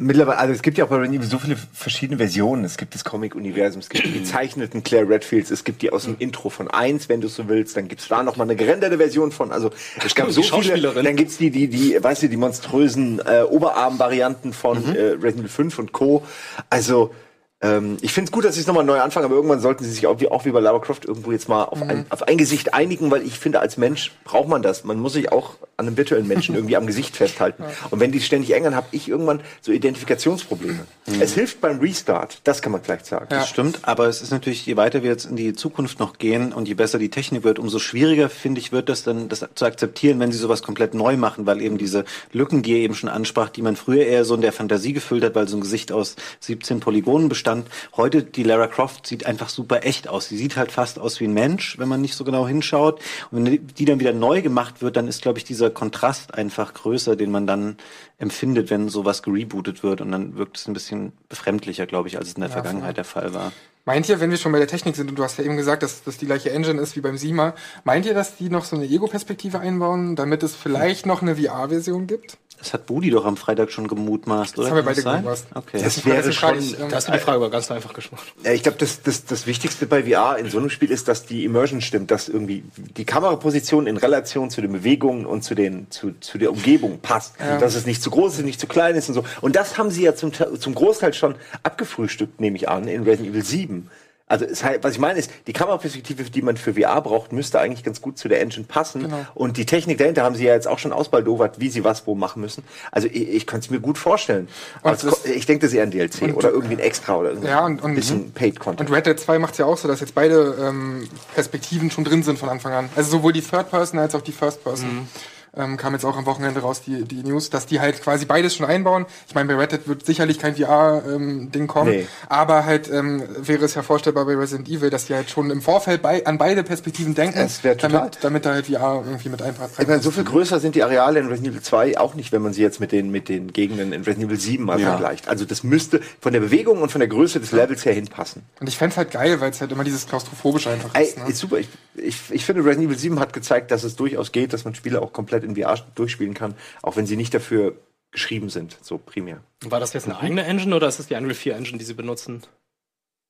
Mittlerweile, 0.00 0.38
also 0.38 0.54
es 0.54 0.62
gibt 0.62 0.78
ja 0.78 0.84
auch 0.84 0.90
bei 0.90 0.94
Resident 0.94 1.18
Evil 1.24 1.28
so 1.28 1.38
viele 1.40 1.56
verschiedene 1.72 2.18
Versionen. 2.18 2.64
Es 2.64 2.76
gibt 2.76 2.94
das 2.94 3.02
Comic-Universum, 3.02 3.80
es 3.80 3.88
gibt 3.88 4.06
die 4.06 4.12
gezeichneten 4.12 4.84
Claire 4.84 5.08
Redfields, 5.08 5.50
es 5.50 5.64
gibt 5.64 5.82
die 5.82 5.90
aus 5.90 6.04
dem 6.04 6.14
Intro 6.20 6.50
von 6.50 6.70
1, 6.70 7.08
wenn 7.08 7.20
du 7.20 7.26
so 7.26 7.48
willst. 7.48 7.76
Dann 7.76 7.88
gibt's 7.88 8.06
da 8.06 8.22
noch 8.22 8.36
mal 8.36 8.44
eine 8.44 8.54
gerenderte 8.54 8.96
Version 8.96 9.32
von. 9.32 9.50
Also 9.50 9.72
es 10.06 10.14
gab 10.14 10.30
so 10.30 10.40
viele. 10.40 10.92
Dann 10.92 11.16
gibt's 11.16 11.36
die, 11.38 11.50
die, 11.50 11.66
die, 11.66 11.98
weißt 12.00 12.22
du, 12.22 12.28
die 12.28 12.36
monströsen 12.36 13.20
äh, 13.26 13.42
Oberarm-Varianten 13.42 14.52
von 14.52 14.78
Mhm. 14.86 14.94
äh, 14.94 15.00
Resident 15.14 15.38
Evil 15.40 15.48
5 15.48 15.78
und 15.80 15.90
Co. 15.92 16.22
Also 16.70 17.12
ähm, 17.60 17.96
ich 18.02 18.12
finde 18.12 18.28
es 18.28 18.32
gut, 18.32 18.44
dass 18.44 18.54
sie 18.54 18.60
es 18.60 18.68
nochmal 18.68 18.84
neu 18.84 19.00
anfangen, 19.00 19.26
aber 19.26 19.34
irgendwann 19.34 19.58
sollten 19.58 19.82
sie 19.82 19.90
sich 19.90 20.06
auch 20.06 20.20
wie, 20.20 20.28
auch 20.28 20.44
wie 20.44 20.52
bei 20.52 20.60
Lara 20.60 20.78
Croft 20.78 21.04
irgendwo 21.04 21.32
jetzt 21.32 21.48
mal 21.48 21.64
auf, 21.64 21.82
ein, 21.82 22.06
auf 22.08 22.22
ein 22.22 22.38
Gesicht 22.38 22.72
einigen, 22.72 23.10
weil 23.10 23.22
ich 23.22 23.36
finde, 23.38 23.58
als 23.58 23.76
Mensch 23.76 24.12
braucht 24.22 24.48
man 24.48 24.62
das. 24.62 24.84
Man 24.84 25.00
muss 25.00 25.14
sich 25.14 25.32
auch 25.32 25.54
an 25.76 25.88
einem 25.88 25.96
virtuellen 25.96 26.28
Menschen 26.28 26.54
irgendwie 26.54 26.76
am 26.76 26.86
Gesicht 26.86 27.16
festhalten. 27.16 27.64
Und 27.90 27.98
wenn 27.98 28.12
die 28.12 28.20
ständig 28.20 28.54
ändern, 28.54 28.76
habe 28.76 28.86
ich 28.92 29.08
irgendwann 29.08 29.40
so 29.60 29.72
Identifikationsprobleme. 29.72 30.86
Es 31.20 31.34
hilft 31.34 31.60
beim 31.60 31.80
Restart, 31.80 32.40
das 32.44 32.62
kann 32.62 32.70
man 32.70 32.82
vielleicht 32.82 33.06
sagen. 33.06 33.26
Das 33.30 33.48
stimmt, 33.48 33.80
aber 33.82 34.06
es 34.06 34.22
ist 34.22 34.30
natürlich, 34.30 34.64
je 34.64 34.76
weiter 34.76 35.02
wir 35.02 35.10
jetzt 35.10 35.24
in 35.24 35.34
die 35.34 35.52
Zukunft 35.54 35.98
noch 35.98 36.18
gehen 36.18 36.52
und 36.52 36.68
je 36.68 36.74
besser 36.74 36.98
die 36.98 37.08
Technik 37.08 37.42
wird, 37.42 37.58
umso 37.58 37.80
schwieriger, 37.80 38.28
finde 38.28 38.60
ich, 38.60 38.70
wird 38.70 38.88
das 38.88 39.02
dann, 39.02 39.28
das 39.28 39.44
zu 39.54 39.64
akzeptieren, 39.64 40.20
wenn 40.20 40.30
sie 40.30 40.38
sowas 40.38 40.62
komplett 40.62 40.94
neu 40.94 41.16
machen, 41.16 41.44
weil 41.46 41.60
eben 41.60 41.76
diese 41.76 42.04
Lücken, 42.32 42.62
die 42.62 42.72
ihr 42.72 42.78
eben 42.78 42.94
schon 42.94 43.08
ansprach, 43.08 43.48
die 43.48 43.62
man 43.62 43.74
früher 43.74 44.04
eher 44.04 44.24
so 44.24 44.36
in 44.36 44.42
der 44.42 44.52
Fantasie 44.52 44.92
gefüllt 44.92 45.24
hat, 45.24 45.34
weil 45.34 45.48
so 45.48 45.56
ein 45.56 45.60
Gesicht 45.60 45.90
aus 45.90 46.14
17 46.40 46.78
Polygonen 46.78 47.28
bestand. 47.28 47.47
Heute, 47.96 48.22
die 48.22 48.42
Lara 48.42 48.66
Croft 48.66 49.06
sieht 49.06 49.26
einfach 49.26 49.48
super 49.48 49.84
echt 49.84 50.08
aus. 50.08 50.28
Sie 50.28 50.36
sieht 50.36 50.56
halt 50.56 50.72
fast 50.72 50.98
aus 50.98 51.20
wie 51.20 51.24
ein 51.24 51.34
Mensch, 51.34 51.78
wenn 51.78 51.88
man 51.88 52.00
nicht 52.00 52.14
so 52.14 52.24
genau 52.24 52.46
hinschaut. 52.46 53.00
Und 53.30 53.44
wenn 53.44 53.66
die 53.66 53.84
dann 53.84 54.00
wieder 54.00 54.12
neu 54.12 54.42
gemacht 54.42 54.82
wird, 54.82 54.96
dann 54.96 55.08
ist, 55.08 55.22
glaube 55.22 55.38
ich, 55.38 55.44
dieser 55.44 55.70
Kontrast 55.70 56.34
einfach 56.34 56.74
größer, 56.74 57.16
den 57.16 57.30
man 57.30 57.46
dann 57.46 57.76
empfindet, 58.18 58.70
wenn 58.70 58.88
sowas 58.88 59.22
gerebootet 59.22 59.82
wird. 59.82 60.00
Und 60.00 60.12
dann 60.12 60.36
wirkt 60.36 60.58
es 60.58 60.66
ein 60.66 60.74
bisschen 60.74 61.12
befremdlicher, 61.28 61.86
glaube 61.86 62.08
ich, 62.08 62.18
als 62.18 62.28
es 62.28 62.34
in 62.34 62.40
der 62.40 62.50
Ja, 62.50 62.54
Vergangenheit 62.54 62.96
der 62.96 63.04
Fall 63.04 63.34
war. 63.34 63.52
Meint 63.84 64.06
ihr, 64.08 64.20
wenn 64.20 64.30
wir 64.30 64.36
schon 64.36 64.52
bei 64.52 64.58
der 64.58 64.68
Technik 64.68 64.96
sind, 64.96 65.08
und 65.08 65.18
du 65.18 65.24
hast 65.24 65.38
ja 65.38 65.44
eben 65.44 65.56
gesagt, 65.56 65.82
dass 65.82 66.02
das 66.02 66.18
die 66.18 66.26
gleiche 66.26 66.50
Engine 66.50 66.78
ist 66.78 66.94
wie 66.94 67.00
beim 67.00 67.16
Sima, 67.16 67.54
meint 67.84 68.04
ihr, 68.04 68.12
dass 68.12 68.36
die 68.36 68.50
noch 68.50 68.64
so 68.64 68.76
eine 68.76 68.84
Ego-Perspektive 68.84 69.60
einbauen, 69.60 70.14
damit 70.14 70.42
es 70.42 70.54
vielleicht 70.54 71.06
noch 71.06 71.22
eine 71.22 71.36
VR-Version 71.36 72.06
gibt? 72.06 72.36
Das 72.58 72.74
hat 72.74 72.86
Budi 72.86 73.10
doch 73.10 73.24
am 73.24 73.36
Freitag 73.36 73.70
schon 73.70 73.86
gemutmaßt, 73.86 74.58
oder? 74.58 74.68
haben 74.68 74.76
wir 74.76 74.82
beide 74.82 75.00
sein? 75.00 75.22
gemutmaßt. 75.22 75.46
Okay. 75.54 75.80
Das 75.82 76.04
wäre 76.04 76.32
schon. 76.32 76.58
Da 76.88 76.96
hast 76.96 77.08
du 77.08 77.12
die 77.12 77.18
Frage 77.18 77.36
aber 77.36 77.50
ganz 77.50 77.70
einfach 77.70 77.92
geschmacht. 77.92 78.32
Ja, 78.42 78.52
ich 78.52 78.62
glaube, 78.62 78.78
das, 78.78 79.02
das, 79.02 79.24
das 79.24 79.46
Wichtigste 79.46 79.86
bei 79.86 80.02
VR 80.02 80.38
in 80.38 80.50
so 80.50 80.58
einem 80.58 80.70
Spiel 80.70 80.90
ist, 80.90 81.08
dass 81.08 81.24
die 81.24 81.44
Immersion 81.44 81.80
stimmt, 81.80 82.10
dass 82.10 82.28
irgendwie 82.28 82.64
die 82.76 83.04
Kameraposition 83.04 83.86
in 83.86 83.96
Relation 83.96 84.50
zu 84.50 84.60
den 84.60 84.72
Bewegungen 84.72 85.24
und 85.24 85.42
zu, 85.42 85.54
den, 85.54 85.90
zu, 85.90 86.12
zu 86.20 86.38
der 86.38 86.50
Umgebung 86.50 86.98
passt. 87.00 87.36
Ja. 87.38 87.58
Dass 87.58 87.74
es 87.74 87.86
nicht 87.86 88.02
zu 88.02 88.10
groß 88.10 88.38
ist, 88.38 88.44
nicht 88.44 88.60
zu 88.60 88.66
klein 88.66 88.96
ist 88.96 89.08
und 89.08 89.14
so. 89.14 89.24
Und 89.40 89.54
das 89.54 89.78
haben 89.78 89.90
sie 89.90 90.02
ja 90.02 90.14
zum, 90.14 90.32
zum 90.32 90.74
Großteil 90.74 91.14
schon 91.14 91.36
abgefrühstückt, 91.62 92.40
nehme 92.40 92.56
ich 92.56 92.68
an, 92.68 92.88
in 92.88 93.04
Resident 93.04 93.30
Evil 93.30 93.44
7. 93.44 93.90
Also 94.28 94.44
es, 94.44 94.62
was 94.82 94.92
ich 94.92 94.98
meine 94.98 95.18
ist, 95.18 95.30
die 95.46 95.52
Kameraperspektive, 95.54 96.24
die 96.24 96.42
man 96.42 96.56
für 96.56 96.74
VR 96.74 97.00
braucht, 97.00 97.32
müsste 97.32 97.58
eigentlich 97.60 97.82
ganz 97.82 98.00
gut 98.02 98.18
zu 98.18 98.28
der 98.28 98.40
Engine 98.42 98.66
passen. 98.66 99.02
Genau. 99.04 99.26
Und 99.34 99.56
die 99.56 99.64
Technik 99.66 99.98
dahinter 99.98 100.22
haben 100.22 100.34
sie 100.34 100.44
ja 100.44 100.54
jetzt 100.54 100.68
auch 100.68 100.78
schon 100.78 100.92
ausbaldowert, 100.92 101.60
wie 101.60 101.70
sie 101.70 101.82
was 101.84 102.06
wo 102.06 102.14
machen 102.14 102.40
müssen. 102.42 102.62
Also 102.92 103.08
ich, 103.08 103.28
ich 103.28 103.46
kann 103.46 103.60
es 103.60 103.70
mir 103.70 103.80
gut 103.80 103.96
vorstellen. 103.98 104.48
Das- 104.82 105.24
ich 105.24 105.46
denke, 105.46 105.62
das 105.66 105.72
ist 105.72 105.76
eher 105.78 105.84
ein 105.84 105.90
DLC 105.90 106.22
Und- 106.22 106.34
oder 106.34 106.50
irgendwie 106.50 106.74
ein 106.74 106.80
Extra 106.80 107.16
oder 107.16 107.30
irgendwie 107.30 107.48
Ja, 107.48 107.64
und, 107.64 107.82
und, 107.82 107.90
ein 107.92 107.94
bisschen 107.94 108.32
Paid 108.32 108.60
Content. 108.60 108.88
und 108.90 108.94
Red 108.94 109.06
Dead 109.06 109.18
2 109.18 109.38
macht 109.38 109.52
es 109.52 109.58
ja 109.58 109.64
auch 109.66 109.78
so, 109.78 109.88
dass 109.88 110.00
jetzt 110.00 110.14
beide 110.14 110.56
ähm, 110.60 111.08
Perspektiven 111.34 111.90
schon 111.90 112.04
drin 112.04 112.22
sind 112.22 112.38
von 112.38 112.48
Anfang 112.48 112.72
an. 112.72 112.90
Also 112.96 113.10
sowohl 113.10 113.32
die 113.32 113.40
Third 113.42 113.70
Person 113.70 113.98
als 113.98 114.14
auch 114.14 114.20
die 114.22 114.32
First 114.32 114.62
Person. 114.62 114.88
Mhm. 114.94 115.08
Ähm, 115.56 115.76
kam 115.76 115.92
jetzt 115.94 116.04
auch 116.04 116.16
am 116.16 116.26
Wochenende 116.26 116.60
raus, 116.60 116.82
die, 116.84 117.04
die 117.04 117.22
News, 117.22 117.50
dass 117.50 117.66
die 117.66 117.80
halt 117.80 118.02
quasi 118.02 118.26
beides 118.26 118.54
schon 118.54 118.66
einbauen. 118.66 119.06
Ich 119.26 119.34
meine, 119.34 119.48
bei 119.48 119.60
Red 119.60 119.72
Dead 119.72 119.88
wird 119.88 120.04
sicherlich 120.06 120.38
kein 120.38 120.54
VR-Ding 120.56 121.66
kommen, 121.66 121.90
Nee. 121.90 122.06
aber 122.28 122.64
halt 122.64 122.90
ähm, 122.90 123.22
wäre 123.38 123.64
es 123.64 123.74
ja 123.74 123.82
vorstellbar 123.82 124.24
bei 124.26 124.34
Resident 124.36 124.68
Evil, 124.68 124.90
dass 124.90 125.06
die 125.06 125.14
halt 125.14 125.30
schon 125.30 125.50
im 125.50 125.62
Vorfeld 125.62 126.02
bei, 126.02 126.24
an 126.26 126.38
beide 126.38 126.62
Perspektiven 126.62 127.14
denken, 127.14 127.38
Das 127.38 127.64
wär 127.64 127.76
total. 127.76 127.90
damit, 128.00 128.18
damit 128.22 128.44
da 128.46 128.52
halt 128.54 128.66
VR 128.66 129.02
irgendwie 129.06 129.28
mit 129.28 129.42
einpasst. 129.42 129.78
Ich 129.78 129.86
meine, 129.86 130.02
so 130.02 130.10
viel 130.10 130.24
größer 130.24 130.60
sind 130.60 130.74
die 130.74 130.82
Areale 130.82 131.20
in 131.20 131.26
Resident 131.28 131.54
Evil 131.54 131.62
2 131.62 131.98
auch 131.98 132.14
nicht, 132.14 132.32
wenn 132.32 132.42
man 132.42 132.52
sie 132.52 132.62
jetzt 132.62 132.80
mit 132.80 132.92
den, 132.92 133.10
mit 133.10 133.28
den 133.28 133.52
Gegenden 133.52 133.92
in 133.92 134.02
Resident 134.02 134.26
Evil 134.30 134.38
7 134.40 134.64
mal 134.64 134.80
Ja. 134.80 134.90
vergleicht. 134.90 135.28
Also 135.28 135.44
das 135.44 135.62
müsste 135.64 136.00
von 136.20 136.32
der 136.32 136.40
Bewegung 136.40 136.82
und 136.82 136.90
von 136.92 137.00
der 137.00 137.08
Größe 137.08 137.40
des 137.40 137.52
Levels 137.52 137.84
her 137.84 137.92
hinpassen. 137.94 138.42
Und 138.60 138.68
ich 138.68 138.76
fänd's 138.76 138.96
halt 138.96 139.10
geil, 139.10 139.40
weil 139.40 139.50
es 139.50 139.60
halt 139.60 139.72
immer 139.72 139.84
dieses 139.84 140.06
Klaustrophobische 140.06 140.70
einfach 140.70 140.90
Ey, 140.94 141.04
ist. 141.04 141.18
Ne? 141.18 141.24
ist 141.28 141.38
super. 141.38 141.58
Ich, 141.58 141.68
ich, 141.96 142.16
ich 142.30 142.44
finde, 142.44 142.64
Resident 142.64 142.86
Evil 142.88 142.98
7 142.98 143.18
hat 143.20 143.32
gezeigt, 143.32 143.70
dass 143.70 143.84
es 143.84 143.96
durchaus 143.96 144.32
geht, 144.32 144.52
dass 144.52 144.64
man 144.64 144.74
Spiele 144.74 145.00
auch 145.02 145.12
komplett 145.12 145.37
in 145.44 145.56
VR 145.56 145.76
durchspielen 145.94 146.34
kann, 146.34 146.54
auch 146.82 146.96
wenn 146.96 147.06
sie 147.06 147.16
nicht 147.16 147.34
dafür 147.34 147.76
geschrieben 148.10 148.48
sind, 148.48 148.78
so 148.82 148.98
primär. 148.98 149.42
War 149.64 149.80
das 149.80 149.92
jetzt 149.92 150.06
eine 150.06 150.18
eigene 150.18 150.44
Engine 150.44 150.74
oder 150.74 150.88
ist 150.88 150.98
das 150.98 151.08
die 151.08 151.14
Unreal 151.14 151.34
4 151.34 151.56
Engine, 151.56 151.78
die 151.78 151.84
sie 151.84 151.94
benutzen? 151.94 152.42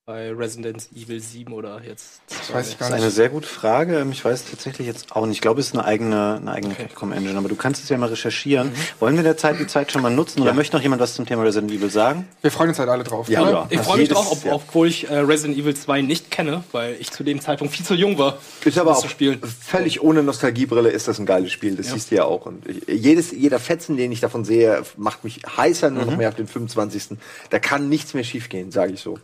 Bei 0.09 0.33
Resident 0.33 0.89
Evil 0.97 1.21
7 1.21 1.53
oder 1.53 1.83
jetzt? 1.87 2.23
Das 2.31 2.51
weiß 2.51 2.69
ich 2.71 2.77
Das 2.79 2.79
gar 2.79 2.89
ist 2.89 2.95
nicht. 2.95 3.03
eine 3.03 3.11
sehr 3.11 3.29
gute 3.29 3.47
Frage. 3.47 3.99
Ähm, 3.99 4.11
Ich 4.11 4.25
weiß 4.25 4.47
tatsächlich 4.51 4.87
jetzt 4.87 5.15
auch 5.15 5.27
nicht. 5.27 5.37
Ich 5.37 5.41
glaube, 5.43 5.61
es 5.61 5.67
ist 5.67 5.75
eine 5.75 5.85
eigene, 5.85 6.37
eine 6.41 6.51
eigene 6.51 6.75
Capcom-Engine, 6.75 7.37
aber 7.37 7.51
du 7.51 7.57
kannst 7.57 7.83
es 7.83 7.91
ja 7.91 7.99
mal 7.99 8.09
recherchieren. 8.09 8.73
Wollen 9.01 9.17
wir 9.17 9.23
derzeit 9.23 9.61
die 9.61 9.67
Zeit 9.67 9.93
schon 9.93 10.01
mal 10.01 10.09
nutzen 10.09 10.41
oder 10.41 10.55
möchte 10.55 10.75
noch 10.75 10.83
jemand 10.83 11.03
was 11.03 11.13
zum 11.13 11.27
Thema 11.27 11.43
Resident 11.43 11.71
Evil 11.73 11.91
sagen? 11.91 12.27
Wir 12.41 12.51
freuen 12.51 12.71
uns 12.71 12.79
halt 12.79 12.89
alle 12.89 13.05
drauf. 13.05 13.29
Ja, 13.29 13.51
ja. 13.51 13.67
Ich 13.69 13.77
Das 13.77 13.87
freue 13.87 13.99
mich 13.99 14.09
jedes- 14.09 14.17
drauf, 14.25 14.33
ob, 14.33 14.45
ja. 14.47 14.53
obwohl 14.55 14.89
ich 14.89 15.11
äh, 15.11 15.19
Resident 15.19 15.59
Evil 15.59 15.77
2 15.77 16.01
nicht 16.01 16.31
kenne, 16.31 16.65
weil 16.73 16.97
ich 16.99 17.11
zu 17.11 17.23
dem 17.23 17.43
Zeitpunkt 17.43 17.75
viel 17.75 17.85
zu 17.85 17.93
jung 17.95 18.17
war. 18.17 18.39
Ist 18.65 18.79
aber 18.79 18.89
das 18.93 19.01
auch 19.01 19.03
zu 19.03 19.09
spielen. 19.11 19.43
völlig 19.43 20.03
ohne 20.03 20.23
Nostalgiebrille 20.23 20.89
ist 20.89 21.07
das 21.07 21.19
ein 21.19 21.27
geiles 21.27 21.53
Spiel. 21.53 21.77
Das 21.77 21.89
siehst 21.91 22.11
du 22.13 22.15
ja 22.15 22.25
auch. 22.25 22.47
Und 22.47 22.65
jedes, 22.87 23.31
jeder 23.33 23.59
Fetzen, 23.59 23.99
den 23.99 24.11
ich 24.11 24.21
davon 24.21 24.47
sehe, 24.47 24.83
macht 24.97 25.23
mich 25.23 25.43
heißer, 25.55 25.91
nur 25.91 26.07
noch 26.07 26.17
mehr 26.17 26.31
auf 26.31 26.35
den 26.35 26.47
25. 26.47 27.19
Da 27.51 27.59
kann 27.59 27.91
nichts 27.91 28.15
mehr 28.15 28.25
schiefgehen, 28.25 28.73
sage 28.73 28.95
ich 28.95 29.01
so. 29.01 29.19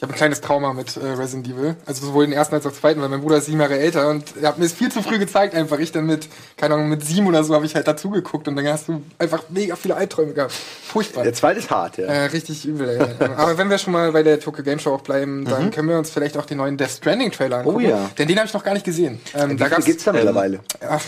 Ich 0.00 0.02
habe 0.02 0.14
ein 0.14 0.16
kleines 0.16 0.40
Trauma 0.40 0.72
mit 0.72 0.96
äh, 0.96 1.04
Resident 1.08 1.46
Evil. 1.46 1.76
Also 1.84 2.06
sowohl 2.06 2.24
den 2.24 2.32
ersten 2.32 2.54
als 2.54 2.64
auch 2.64 2.70
den 2.70 2.78
zweiten, 2.78 3.02
weil 3.02 3.10
mein 3.10 3.20
Bruder 3.20 3.36
ist 3.36 3.44
sieben 3.44 3.60
Jahre 3.60 3.78
älter 3.78 4.08
und 4.08 4.34
er 4.40 4.48
hat 4.48 4.58
mir 4.58 4.64
es 4.64 4.72
viel 4.72 4.90
zu 4.90 5.02
früh 5.02 5.18
gezeigt 5.18 5.54
einfach. 5.54 5.78
Ich 5.78 5.92
dann 5.92 6.06
mit, 6.06 6.26
keine 6.56 6.72
Ahnung, 6.72 6.88
mit 6.88 7.04
sieben 7.04 7.26
oder 7.26 7.44
so 7.44 7.54
habe 7.54 7.66
ich 7.66 7.74
halt 7.74 7.86
dazugeguckt 7.86 8.48
und 8.48 8.56
dann 8.56 8.66
hast 8.66 8.88
du 8.88 9.02
einfach 9.18 9.42
mega 9.50 9.76
viele 9.76 9.96
Albträume 9.96 10.32
gehabt. 10.32 10.52
Furchtbar. 10.52 11.24
Der 11.24 11.34
zweite 11.34 11.58
ist 11.58 11.70
hart, 11.70 11.98
ja. 11.98 12.06
Äh, 12.06 12.24
richtig 12.28 12.64
übel, 12.64 12.88
ey. 12.88 13.28
Aber 13.36 13.58
wenn 13.58 13.68
wir 13.68 13.76
schon 13.76 13.92
mal 13.92 14.10
bei 14.12 14.22
der 14.22 14.40
Tokyo 14.40 14.64
Game 14.64 14.78
Show 14.78 14.94
auch 14.94 15.02
bleiben, 15.02 15.44
dann 15.44 15.70
können 15.70 15.90
wir 15.90 15.98
uns 15.98 16.08
vielleicht 16.08 16.38
auch 16.38 16.46
den 16.46 16.56
neuen 16.56 16.78
Death 16.78 16.92
Stranding 16.92 17.30
Trailer 17.30 17.58
angucken. 17.58 17.80
Mhm. 17.80 17.84
Oh 17.84 17.90
ja. 17.90 18.10
Denn 18.16 18.26
den 18.26 18.38
habe 18.38 18.46
ich 18.46 18.54
noch 18.54 18.64
gar 18.64 18.72
nicht 18.72 18.86
gesehen. 18.86 19.20
Ähm, 19.34 19.50
Wie 19.50 19.56
da 19.56 19.68
gibt's 19.68 20.04
da 20.04 20.14
mittlerweile? 20.14 20.60
Ja, 20.80 20.98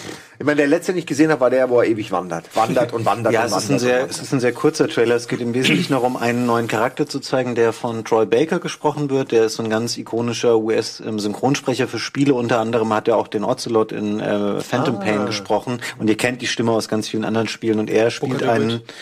Ich 0.43 0.47
meine, 0.47 0.57
der 0.57 0.67
letzte, 0.67 0.91
den 0.91 0.99
ich 0.99 1.07
gesehen 1.07 1.31
habe, 1.31 1.41
war 1.41 1.51
der, 1.51 1.71
wo 1.71 1.81
er 1.81 1.87
ewig 1.87 2.11
wandert. 2.11 2.57
Wandert 2.57 2.93
und 2.93 3.05
wandert 3.07 3.33
Ja, 3.33 3.43
und 3.43 3.47
es 3.47 3.53
wandert. 3.53 3.65
ist, 3.65 3.71
ein 3.71 3.79
sehr, 3.79 4.03
und 4.03 4.11
es 4.11 4.21
ist 4.21 4.33
ein 4.35 4.41
sehr 4.41 4.53
kurzer 4.53 4.89
Trailer. 4.89 5.15
Es 5.15 5.29
geht 5.29 5.41
im 5.41 5.55
Wesentlichen 5.55 5.93
noch 5.93 6.03
um 6.03 6.17
einen 6.17 6.47
neuen 6.47 6.67
Charakter 6.67 7.07
zu 7.09 7.21
zeigen, 7.21 7.55
der 7.55 7.73
von 7.73 8.05
Troy 8.05 8.27
Baker 8.27 8.59
gesprochen 8.59 9.09
wird. 9.09 9.31
Der 9.31 9.45
ist 9.45 9.55
so 9.55 9.63
ein 9.63 9.71
ganz 9.71 9.97
ikonischer 9.97 10.59
US-Synchronsprecher 10.59 11.87
für 11.87 12.01
Spiele. 12.01 12.35
Unter 12.35 12.59
anderem 12.59 12.93
hat 12.93 13.07
er 13.07 13.19
auch 13.19 13.29
den 13.29 13.45
Ocelot 13.45 13.93
in 13.93 14.19
äh, 14.19 14.59
Phantom 14.61 14.97
Ah. 14.97 14.99
Pain 14.99 15.27
gesprochen. 15.27 15.81
Und 15.99 16.11
ihr 16.11 16.17
kennt 16.17 16.43
die 16.43 16.49
Stimme 16.49 16.73
aus 16.73 16.89
ganz 16.89 17.07
vielen 17.07 17.25
anderen 17.25 17.47
Spielen. 17.47 17.79
Und 17.79 17.89
er 17.89 18.11
spielt 18.11 18.39
Booker 18.41 18.51
einen... 18.51 18.69
David. 18.69 18.95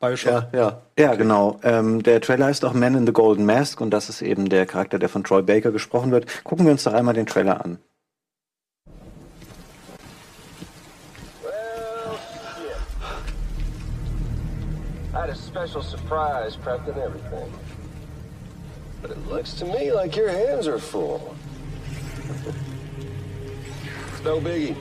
Bioshock. 0.00 0.32
Ja, 0.32 0.48
ja. 0.52 0.82
Ja, 0.98 1.14
genau. 1.14 1.60
Ähm, 1.62 2.02
der 2.02 2.20
Trailer 2.20 2.46
heißt 2.46 2.64
auch 2.64 2.72
Man 2.72 2.96
in 2.96 3.06
the 3.06 3.12
Golden 3.12 3.46
Mask 3.46 3.80
und 3.80 3.90
das 3.90 4.08
ist 4.08 4.20
eben 4.20 4.48
der 4.48 4.66
Charakter, 4.66 4.98
der 4.98 5.10
von 5.10 5.22
Troy 5.22 5.42
Baker 5.42 5.70
gesprochen 5.70 6.10
wird. 6.10 6.26
Gucken 6.42 6.64
wir 6.64 6.72
uns 6.72 6.82
doch 6.82 6.92
einmal 6.94 7.14
den 7.14 7.26
Trailer 7.26 7.64
an. 7.64 7.78
I 15.20 15.24
had 15.26 15.36
a 15.36 15.38
special 15.38 15.82
surprise 15.82 16.56
prepped 16.56 16.88
and 16.88 16.96
everything. 16.96 17.52
But 19.02 19.10
it 19.10 19.18
looks 19.26 19.52
to 19.58 19.66
me 19.66 19.92
like 19.92 20.16
your 20.16 20.30
hands 20.30 20.66
are 20.66 20.78
full. 20.78 21.36
it's 24.14 24.24
no 24.24 24.40
biggie. 24.40 24.74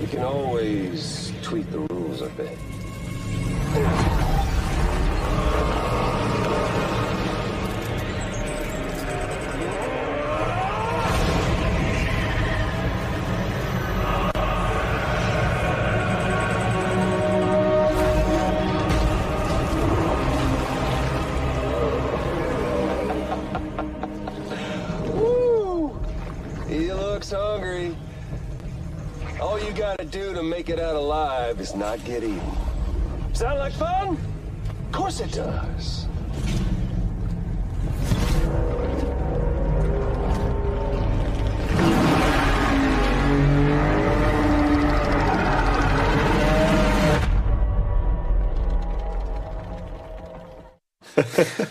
You 0.00 0.06
can 0.06 0.22
always 0.22 1.34
tweak 1.42 1.70
the 1.70 1.80
rules 1.80 2.22
a 2.22 2.30
bit. 2.30 2.56
Not 31.96 32.06
get. 32.06 32.22
Sound 33.32 33.58
like 33.58 33.72
fun? 33.72 34.08
Of 34.08 34.92
course 34.92 35.20
it 35.20 35.32
does. 35.32 36.05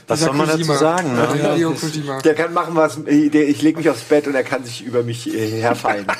Was 0.07 0.21
soll 0.21 0.33
man 0.33 0.47
dazu 0.47 0.59
Kojima. 0.59 0.77
sagen? 0.77 1.15
Ne? 1.15 1.57
Ja. 1.59 2.21
Der 2.21 2.35
kann 2.35 2.53
machen, 2.53 2.75
was. 2.75 2.99
Der, 3.05 3.47
ich 3.47 3.61
lege 3.61 3.77
mich 3.77 3.89
aufs 3.89 4.03
Bett 4.03 4.27
und 4.27 4.35
er 4.35 4.43
kann 4.43 4.63
sich 4.63 4.83
über 4.85 5.03
mich 5.03 5.33
äh, 5.33 5.61
herfallen. 5.61 6.05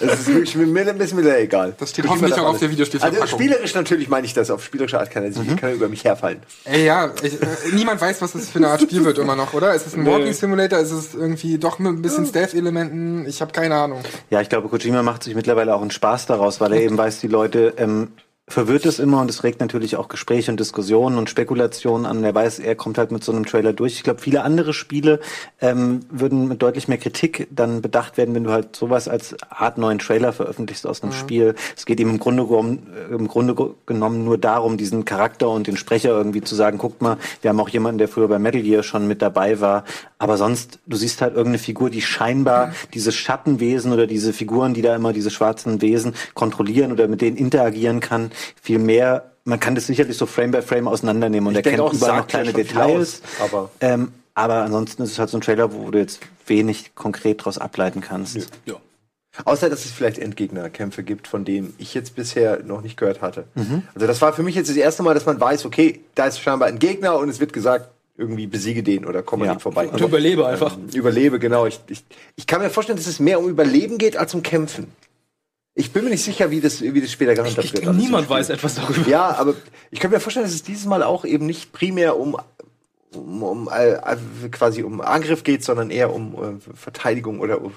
Das 0.00 0.20
ist 0.20 0.28
wirklich 0.28 0.56
mir, 0.56 0.66
mir, 0.66 0.98
ist 0.98 1.14
mir 1.14 1.38
egal. 1.38 1.74
Das 1.78 1.90
steht 1.90 2.06
Ich 2.06 2.10
hoffentlich 2.10 2.34
auch 2.38 2.46
auf 2.46 2.58
der 2.58 2.70
Videospielverpackung. 2.70 3.20
Also 3.22 3.36
spielerisch 3.36 3.74
natürlich 3.74 4.08
meine 4.08 4.26
ich 4.26 4.32
das. 4.32 4.50
Auf 4.50 4.64
spielerische 4.64 4.98
Art 4.98 5.10
kann 5.10 5.24
er, 5.24 5.32
sich, 5.32 5.46
kann 5.58 5.68
er 5.68 5.74
über 5.74 5.88
mich 5.90 6.04
herfallen. 6.04 6.40
Ey, 6.64 6.86
ja, 6.86 7.12
ich, 7.22 7.34
äh, 7.34 7.46
niemand 7.74 8.00
weiß, 8.00 8.22
was 8.22 8.32
das 8.32 8.48
für 8.48 8.60
eine 8.60 8.68
Art 8.68 8.80
Spiel 8.80 9.04
wird 9.04 9.18
immer 9.18 9.36
noch, 9.36 9.52
oder? 9.52 9.74
Ist 9.74 9.86
es 9.86 9.94
ein 9.94 10.06
Walking 10.06 10.32
Simulator? 10.32 10.78
Ist 10.78 10.92
es 10.92 11.14
irgendwie 11.14 11.58
doch 11.58 11.78
mit 11.78 11.92
ein 11.92 12.00
bisschen 12.00 12.24
Stealth-Elementen? 12.24 13.26
Ich 13.26 13.42
habe 13.42 13.52
keine 13.52 13.74
Ahnung. 13.74 14.00
Ja, 14.30 14.40
ich 14.40 14.48
glaube, 14.48 14.68
Kojima 14.68 15.02
macht 15.02 15.22
sich 15.22 15.34
mittlerweile 15.34 15.74
auch 15.74 15.82
einen 15.82 15.90
Spaß 15.90 16.24
daraus, 16.24 16.62
weil 16.62 16.72
er 16.72 16.80
eben 16.80 16.96
weiß, 16.96 17.20
die 17.20 17.28
Leute 17.28 17.74
ähm, 17.76 18.12
verwirrt 18.50 18.84
es 18.84 18.98
immer 18.98 19.20
und 19.20 19.30
es 19.30 19.44
regt 19.44 19.60
natürlich 19.60 19.96
auch 19.96 20.08
Gespräche 20.08 20.50
und 20.50 20.60
Diskussionen 20.60 21.16
und 21.16 21.30
Spekulationen 21.30 22.04
an. 22.04 22.22
Er 22.24 22.34
weiß, 22.34 22.58
er 22.58 22.74
kommt 22.74 22.98
halt 22.98 23.12
mit 23.12 23.24
so 23.24 23.32
einem 23.32 23.46
Trailer 23.46 23.72
durch. 23.72 23.94
Ich 23.94 24.02
glaube, 24.02 24.20
viele 24.20 24.42
andere 24.42 24.74
Spiele 24.74 25.20
ähm, 25.60 26.00
würden 26.10 26.48
mit 26.48 26.60
deutlich 26.60 26.88
mehr 26.88 26.98
Kritik 26.98 27.48
dann 27.50 27.80
bedacht 27.80 28.16
werden, 28.18 28.34
wenn 28.34 28.44
du 28.44 28.50
halt 28.50 28.76
sowas 28.76 29.08
als 29.08 29.36
Art 29.48 29.78
neuen 29.78 29.98
Trailer 29.98 30.32
veröffentlichst 30.32 30.86
aus 30.86 31.02
einem 31.02 31.12
Spiel. 31.12 31.54
Es 31.76 31.86
geht 31.86 32.00
ihm 32.00 32.10
im 32.10 32.18
Grunde, 32.18 32.44
genommen, 32.44 32.86
äh, 33.10 33.14
im 33.14 33.28
Grunde 33.28 33.54
ge- 33.54 33.70
genommen 33.86 34.24
nur 34.24 34.36
darum, 34.36 34.76
diesen 34.76 35.04
Charakter 35.04 35.48
und 35.48 35.66
den 35.66 35.76
Sprecher 35.76 36.10
irgendwie 36.10 36.42
zu 36.42 36.54
sagen, 36.54 36.78
guckt 36.78 37.00
mal, 37.00 37.16
wir 37.42 37.50
haben 37.50 37.60
auch 37.60 37.68
jemanden, 37.68 37.98
der 37.98 38.08
früher 38.08 38.28
bei 38.28 38.38
Metal 38.38 38.62
Gear 38.62 38.82
schon 38.82 39.06
mit 39.06 39.22
dabei 39.22 39.60
war. 39.60 39.84
Aber 40.20 40.36
sonst, 40.36 40.78
du 40.86 40.98
siehst 40.98 41.22
halt 41.22 41.32
irgendeine 41.32 41.56
Figur, 41.58 41.88
die 41.88 42.02
scheinbar 42.02 42.74
diese 42.92 43.10
Schattenwesen 43.10 43.90
oder 43.90 44.06
diese 44.06 44.34
Figuren, 44.34 44.74
die 44.74 44.82
da 44.82 44.94
immer 44.94 45.14
diese 45.14 45.30
schwarzen 45.30 45.80
Wesen 45.80 46.14
kontrollieren 46.34 46.92
oder 46.92 47.08
mit 47.08 47.22
denen 47.22 47.38
interagieren 47.38 48.00
kann, 48.00 48.30
viel 48.60 48.78
mehr. 48.78 49.30
Man 49.44 49.58
kann 49.60 49.74
das 49.74 49.86
sicherlich 49.86 50.18
so 50.18 50.26
Frame 50.26 50.50
by 50.50 50.60
Frame 50.60 50.88
auseinandernehmen 50.88 51.46
und 51.48 51.52
Ich 51.54 51.64
erkennt 51.64 51.80
auch, 51.80 51.94
überall 51.94 52.18
noch 52.18 52.26
kleine 52.28 52.52
Details. 52.52 53.22
aus, 53.40 53.50
aber- 53.50 53.70
ähm, 53.80 54.12
aber 54.34 54.56
ansonsten 54.56 55.02
ist 55.04 55.12
es 55.12 55.18
halt 55.18 55.30
so 55.30 55.38
ein 55.38 55.40
Trailer, 55.40 55.72
wo 55.72 55.90
du 55.90 55.98
jetzt 55.98 56.20
wenig 56.46 56.94
konkret 56.94 57.40
daraus 57.40 57.56
ableiten 57.56 58.02
kannst. 58.02 58.36
Ja. 58.66 58.74
Außer, 59.46 59.70
dass 59.70 59.86
es 59.86 59.92
vielleicht 59.92 60.18
Endgegnerkämpfe 60.18 61.02
gibt, 61.02 61.28
von 61.28 61.46
denen 61.46 61.72
ich 61.78 61.94
jetzt 61.94 62.14
bisher 62.14 62.62
noch 62.62 62.82
nicht 62.82 62.98
gehört 62.98 63.22
hatte. 63.22 63.44
Also 63.94 64.06
das 64.06 64.20
war 64.20 64.34
für 64.34 64.42
mich 64.42 64.54
jetzt 64.54 64.68
das 64.68 64.76
erste 64.76 65.02
Mal, 65.02 65.14
dass 65.14 65.24
man 65.24 65.40
weiß, 65.40 65.64
okay, 65.64 66.00
da 66.14 66.26
ist 66.26 66.40
scheinbar 66.40 66.68
ein 66.68 66.78
Gegner 66.78 67.16
und 67.16 67.28
es 67.30 67.40
wird 67.40 67.52
gesagt, 67.54 67.88
irgendwie 68.20 68.46
besiege 68.46 68.82
den 68.82 69.04
oder 69.06 69.22
komm 69.22 69.42
an 69.42 69.48
Ja. 69.48 69.52
ihm 69.54 69.60
vorbei. 69.60 69.88
Und 69.88 70.00
überlebe 70.00 70.46
einfach. 70.46 70.76
Ähm, 70.76 70.88
überlebe, 70.94 71.38
genau. 71.38 71.66
Ich, 71.66 71.80
ich, 71.88 72.04
ich 72.36 72.46
kann 72.46 72.60
mir 72.60 72.70
vorstellen, 72.70 72.98
dass 72.98 73.06
es 73.06 73.18
mehr 73.18 73.40
um 73.40 73.48
Überleben 73.48 73.98
geht 73.98 74.16
als 74.16 74.34
um 74.34 74.42
Kämpfen. 74.42 74.92
Ich 75.74 75.92
bin 75.92 76.04
mir 76.04 76.10
nicht 76.10 76.22
sicher, 76.24 76.50
wie 76.50 76.60
das, 76.60 76.82
wie 76.82 77.00
das 77.00 77.10
später 77.10 77.34
gehandhabt 77.34 77.64
Ich, 77.64 77.72
wird. 77.72 77.84
im 77.84 77.96
niemand 77.96 78.28
weiß 78.28 78.50
etwas 78.50 78.74
darüber. 78.74 79.08
Ja, 79.08 79.34
aber 79.38 79.54
ich 79.90 79.98
kann 80.00 80.10
mir 80.10 80.20
vorstellen, 80.20 80.44
dass 80.44 80.54
es 80.54 80.62
dieses 80.62 80.84
Mal 80.84 81.02
auch 81.02 81.24
eben 81.24 81.46
nicht 81.46 81.72
primär 81.72 82.18
um 82.18 82.36
um, 83.14 83.42
um 83.42 83.68
quasi 84.50 84.82
um 84.82 85.00
Angriff 85.00 85.42
geht, 85.44 85.64
sondern 85.64 85.90
eher 85.90 86.12
um 86.14 86.34
äh, 86.34 86.74
Verteidigung 86.74 87.40
oder 87.40 87.62
um 87.62 87.72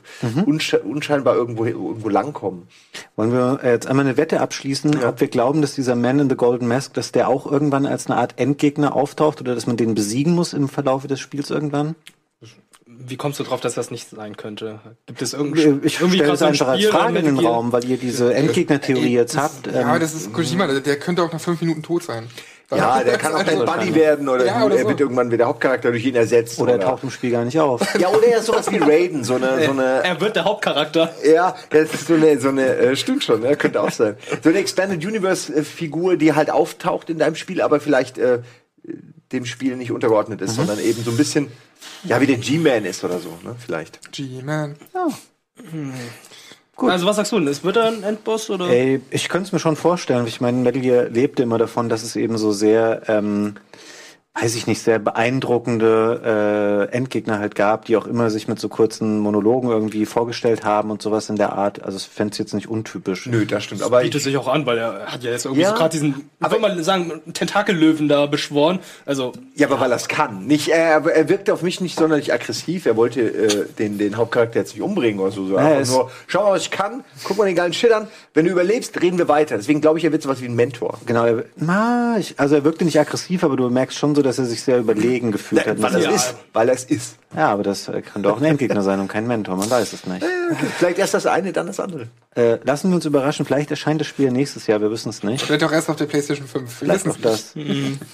unsche 0.45 0.79
unscheinbar 0.79 1.35
irgendwo 1.35 1.65
irgendwo 1.65 2.09
langkommen. 2.09 2.67
Wollen 3.15 3.31
wir 3.31 3.59
äh, 3.63 3.71
jetzt 3.71 3.87
einmal 3.87 4.05
eine 4.05 4.17
Wette 4.17 4.41
abschließen, 4.41 5.03
ob 5.03 5.19
wir 5.19 5.27
glauben, 5.27 5.61
dass 5.61 5.75
dieser 5.75 5.95
Man 5.95 6.19
in 6.19 6.29
the 6.29 6.35
Golden 6.35 6.67
Mask, 6.67 6.93
dass 6.93 7.11
der 7.11 7.27
auch 7.27 7.49
irgendwann 7.49 7.85
als 7.85 8.07
eine 8.07 8.17
Art 8.17 8.35
Endgegner 8.37 8.95
auftaucht 8.95 9.41
oder 9.41 9.55
dass 9.55 9.67
man 9.67 9.77
den 9.77 9.95
besiegen 9.95 10.33
muss 10.33 10.53
im 10.53 10.69
Verlauf 10.69 11.07
des 11.07 11.19
Spiels 11.19 11.49
irgendwann? 11.49 11.95
Wie 13.05 13.17
kommst 13.17 13.39
du 13.39 13.43
drauf, 13.43 13.61
dass 13.61 13.73
das 13.73 13.91
nicht 13.91 14.09
sein 14.09 14.37
könnte? 14.37 14.79
Gibt 15.05 15.21
es 15.21 15.33
irgendwie, 15.33 15.79
Ich 15.83 15.95
stelle 15.95 16.11
es 16.15 16.19
gerade 16.39 16.45
einfach 16.47 16.67
als 16.69 16.85
Frage 16.85 17.19
in 17.19 17.25
den 17.25 17.39
Raum, 17.39 17.71
weil 17.71 17.85
ihr 17.85 17.97
diese 17.97 18.33
Endgegner-Theorie 18.33 19.13
jetzt 19.13 19.37
habt. 19.37 19.67
Ja, 19.67 19.93
ähm, 19.95 19.99
das 19.99 20.13
ist 20.13 20.31
Kojima, 20.33 20.67
der, 20.67 20.79
der 20.79 20.97
könnte 20.99 21.23
auch 21.23 21.31
nach 21.31 21.41
fünf 21.41 21.61
Minuten 21.61 21.83
tot 21.83 22.03
sein. 22.03 22.27
Ja, 22.75 23.03
der 23.03 23.17
kann 23.17 23.35
auch 23.35 23.43
dein 23.43 23.65
Buddy 23.65 23.93
werden 23.93 24.27
oder, 24.27 24.45
Ja, 24.45 24.63
oder 24.65 24.75
er 24.77 24.83
so. 24.83 24.89
wird 24.89 24.99
irgendwann 24.99 25.29
wieder 25.29 25.45
Hauptcharakter 25.45 25.91
durch 25.91 26.05
ihn 26.05 26.15
ersetzt. 26.15 26.59
oder 26.59 26.73
er 26.73 26.79
taucht 26.79 27.03
im 27.03 27.11
Spiel 27.11 27.29
gar 27.29 27.45
nicht 27.45 27.59
auf. 27.59 27.81
ja, 27.99 28.07
oder 28.09 28.25
er 28.25 28.39
ist 28.39 28.45
sowas 28.47 28.71
wie 28.71 28.77
Raiden, 28.77 29.23
so 29.23 29.35
eine, 29.35 29.63
so 29.65 29.71
eine 29.71 30.01
Er 30.03 30.19
wird 30.19 30.35
der 30.35 30.45
Hauptcharakter. 30.45 31.13
Ja, 31.23 31.55
das 31.69 31.93
ist 31.93 32.07
so 32.07 32.15
eine, 32.15 32.39
so 32.39 32.49
eine 32.49 32.65
äh, 32.75 32.95
stimmt 32.95 33.23
schon, 33.23 33.43
ja, 33.43 33.55
könnte 33.55 33.81
auch 33.81 33.91
sein. 33.91 34.15
So 34.41 34.49
eine 34.49 34.57
Expanded 34.59 35.05
Universe-Figur, 35.05 36.17
die 36.17 36.33
halt 36.33 36.49
auftaucht 36.49 37.09
in 37.11 37.19
deinem 37.19 37.35
Spiel, 37.35 37.61
aber 37.61 37.79
vielleicht 37.79 38.17
äh, 38.17 38.39
dem 39.33 39.45
Spiel 39.45 39.75
nicht 39.75 39.91
untergeordnet 39.91 40.41
ist, 40.41 40.55
sondern 40.55 40.79
eben 40.79 41.03
so 41.03 41.11
ein 41.11 41.17
bisschen, 41.17 41.51
ja, 42.03 42.21
wie 42.21 42.27
der 42.27 42.37
G-Man 42.37 42.85
ist 42.85 43.03
oder 43.03 43.19
so, 43.19 43.37
ne, 43.43 43.55
vielleicht. 43.57 44.11
G-Man. 44.11 44.75
Also 46.77 47.05
was 47.05 47.17
sagst 47.17 47.31
du 47.31 47.39
denn? 47.39 47.47
Es 47.47 47.63
wird 47.63 47.75
er 47.77 47.85
ein 47.85 48.03
Endboss 48.03 48.49
oder? 48.49 48.67
Ey, 48.69 49.01
ich 49.11 49.29
könnte 49.29 49.47
es 49.47 49.51
mir 49.51 49.59
schon 49.59 49.75
vorstellen. 49.75 50.25
Ich 50.27 50.41
meine, 50.41 50.57
Metal 50.57 50.81
Gear 50.81 51.03
lebte 51.09 51.43
immer 51.43 51.57
davon, 51.57 51.89
dass 51.89 52.03
es 52.03 52.15
eben 52.15 52.37
so 52.37 52.51
sehr, 52.51 53.03
ähm, 53.07 53.55
weiß 54.39 54.55
ich 54.55 54.65
nicht, 54.65 54.81
sehr 54.81 54.97
beeindruckende 54.99 56.87
äh, 56.91 56.95
Endgegner 56.95 57.37
halt 57.39 57.53
gab, 57.55 57.85
die 57.85 57.95
auch 57.97 58.07
immer 58.07 58.29
sich 58.31 58.47
mit 58.47 58.59
so 58.59 58.67
kurzen 58.67 59.19
Monologen 59.19 59.69
irgendwie 59.69 60.05
vorgestellt 60.07 60.63
haben 60.65 60.89
und 60.89 61.01
sowas 61.03 61.29
in 61.29 61.35
der 61.35 61.53
Art. 61.53 61.83
Also 61.83 61.97
ich 61.97 62.07
fände 62.07 62.31
es 62.31 62.39
jetzt 62.39 62.53
nicht 62.53 62.67
untypisch. 62.67 63.27
Nö, 63.27 63.45
das 63.45 63.63
stimmt. 63.65 63.83
Aber 63.83 64.01
bietet 64.01 64.21
sich 64.23 64.35
auch 64.37 64.47
an, 64.47 64.65
weil 64.65 64.79
er 64.79 65.05
hat 65.05 65.23
ja 65.23 65.31
jetzt 65.31 65.45
irgendwie 65.45 65.61
Ja, 65.61 65.69
so 65.69 65.75
gerade 65.75 65.91
diesen, 65.91 66.29
ich 66.43 66.49
würde 66.51 66.59
mal 66.61 66.83
sagen, 66.83 67.21
Tentakellöwen 67.33 68.07
da 68.07 68.25
beschworen. 68.25 68.79
Also 69.05 69.33
Ja, 69.55 69.67
aber 69.67 69.79
weil 69.79 69.91
er 69.91 69.97
es 69.97 70.07
kann. 70.07 70.45
Nicht, 70.47 70.69
er, 70.69 71.05
er 71.05 71.29
wirkte 71.29 71.53
auf 71.53 71.61
mich 71.61 71.79
nicht 71.79 71.97
sonderlich 71.99 72.33
aggressiv. 72.33 72.87
Er 72.87 72.97
wollte 72.97 73.21
äh, 73.21 73.65
den, 73.77 73.99
den 73.99 74.17
Hauptcharakter 74.17 74.59
jetzt 74.59 74.73
nicht 74.73 74.81
umbringen 74.81 75.19
oder 75.19 75.31
so. 75.31 75.45
so 75.45 75.55
Ja, 75.57 75.79
es- 75.79 75.91
nur, 75.91 76.09
schau 76.25 76.43
mal, 76.45 76.53
was 76.53 76.63
ich 76.63 76.71
kann, 76.71 77.03
guck 77.23 77.37
mal 77.37 77.45
den 77.45 77.55
geilen 77.55 77.73
Shit 77.73 77.91
an. 77.91 78.07
Wenn 78.33 78.45
du 78.45 78.51
überlebst, 78.51 78.99
reden 78.99 79.19
wir 79.19 79.27
weiter. 79.27 79.57
Deswegen 79.57 79.79
glaube 79.79 79.99
ich, 79.99 80.05
er 80.05 80.11
wird 80.11 80.23
sowas 80.23 80.41
wie 80.41 80.45
ein 80.47 80.55
Mentor. 80.55 80.97
Genau, 81.05 81.23
er, 81.25 81.45
na, 81.55 82.15
ich, 82.17 82.39
also 82.39 82.55
er 82.55 82.63
wirkte 82.63 82.83
nicht 82.83 82.99
aggressiv, 82.99 83.43
aber 83.43 83.55
du 83.57 83.69
merkst 83.69 83.95
schon 83.95 84.15
so 84.15 84.22
dass 84.23 84.39
er 84.39 84.45
sich 84.45 84.63
sehr 84.63 84.79
überlegen 84.79 85.31
gefühlt 85.31 85.65
hat. 85.67 85.81
Weil 85.81 85.95
er 85.95 86.09
es 86.09 86.15
ist. 86.15 86.35
Weil 86.53 86.69
er 86.69 86.75
es 86.75 86.83
ist. 86.85 87.17
Ja, 87.35 87.49
aber 87.49 87.63
das 87.63 87.87
äh, 87.87 88.01
kann 88.01 88.21
doch 88.21 88.39
ein 88.39 88.45
Endgegner 88.45 88.83
sein 88.83 88.99
und 88.99 89.07
kein 89.07 89.25
Mentor, 89.27 89.55
man 89.55 89.69
weiß 89.69 89.93
es 89.93 90.05
nicht. 90.05 90.23
Vielleicht 90.77 90.99
erst 90.99 91.15
das 91.15 91.25
eine, 91.25 91.51
dann 91.51 91.67
das 91.67 91.79
andere. 91.79 92.07
Äh, 92.35 92.57
lassen 92.63 92.89
wir 92.89 92.95
uns 92.95 93.05
überraschen, 93.05 93.45
vielleicht 93.45 93.71
erscheint 93.71 94.01
das 94.01 94.07
Spiel 94.07 94.31
nächstes 94.31 94.67
Jahr, 94.67 94.81
wir 94.81 94.91
wissen 94.91 95.09
es 95.09 95.23
nicht. 95.23 95.43
Vielleicht 95.43 95.63
auch 95.63 95.71
erst 95.71 95.89
auf 95.89 95.95
der 95.95 96.05
PlayStation 96.05 96.47
5. 96.47 96.63
Wir 96.63 96.69
Vielleicht 96.69 97.07
auch 97.07 97.17
das. 97.17 97.53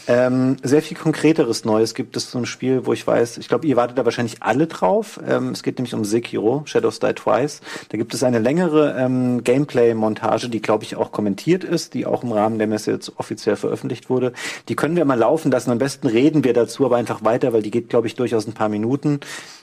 ähm, 0.07 0.57
sehr 0.63 0.81
viel 0.81 0.97
konkreteres 0.97 1.65
Neues 1.65 1.93
gibt 1.93 2.15
es 2.17 2.29
zum 2.29 2.45
Spiel, 2.45 2.85
wo 2.85 2.93
ich 2.93 3.05
weiß, 3.05 3.37
ich 3.37 3.47
glaube, 3.47 3.67
ihr 3.67 3.75
wartet 3.75 3.97
da 3.97 4.05
wahrscheinlich 4.05 4.41
alle 4.41 4.67
drauf. 4.67 5.19
Ähm, 5.27 5.51
es 5.51 5.63
geht 5.63 5.77
nämlich 5.77 5.93
um 5.93 6.05
Sekiro, 6.05 6.63
Shadows 6.65 6.99
Die 6.99 7.13
Twice. 7.13 7.61
Da 7.89 7.97
gibt 7.97 8.13
es 8.13 8.23
eine 8.23 8.39
längere 8.39 8.95
ähm, 8.97 9.43
Gameplay-Montage, 9.43 10.49
die, 10.49 10.61
glaube 10.61 10.83
ich, 10.83 10.95
auch 10.95 11.11
kommentiert 11.11 11.63
ist, 11.63 11.93
die 11.93 12.05
auch 12.05 12.23
im 12.23 12.31
Rahmen 12.31 12.57
der 12.57 12.67
Messe 12.67 12.91
jetzt 12.91 13.13
offiziell 13.17 13.55
veröffentlicht 13.55 14.09
wurde. 14.09 14.33
Die 14.67 14.75
können 14.75 14.95
wir 14.95 15.05
mal 15.05 15.17
laufen 15.17 15.51
lassen. 15.51 15.71
Am 15.71 15.77
besten 15.77 15.98
reden 16.07 16.43
wir 16.43 16.53
dazu, 16.53 16.85
aber 16.85 16.97
einfach 16.97 17.23
weiter, 17.23 17.53
weil 17.53 17.61
die 17.61 17.71
geht, 17.71 17.89
glaube 17.89 18.07
ich, 18.07 18.15
durchaus 18.15 18.47
ein 18.47 18.53
paar 18.53 18.69
Minuten. 18.69 19.19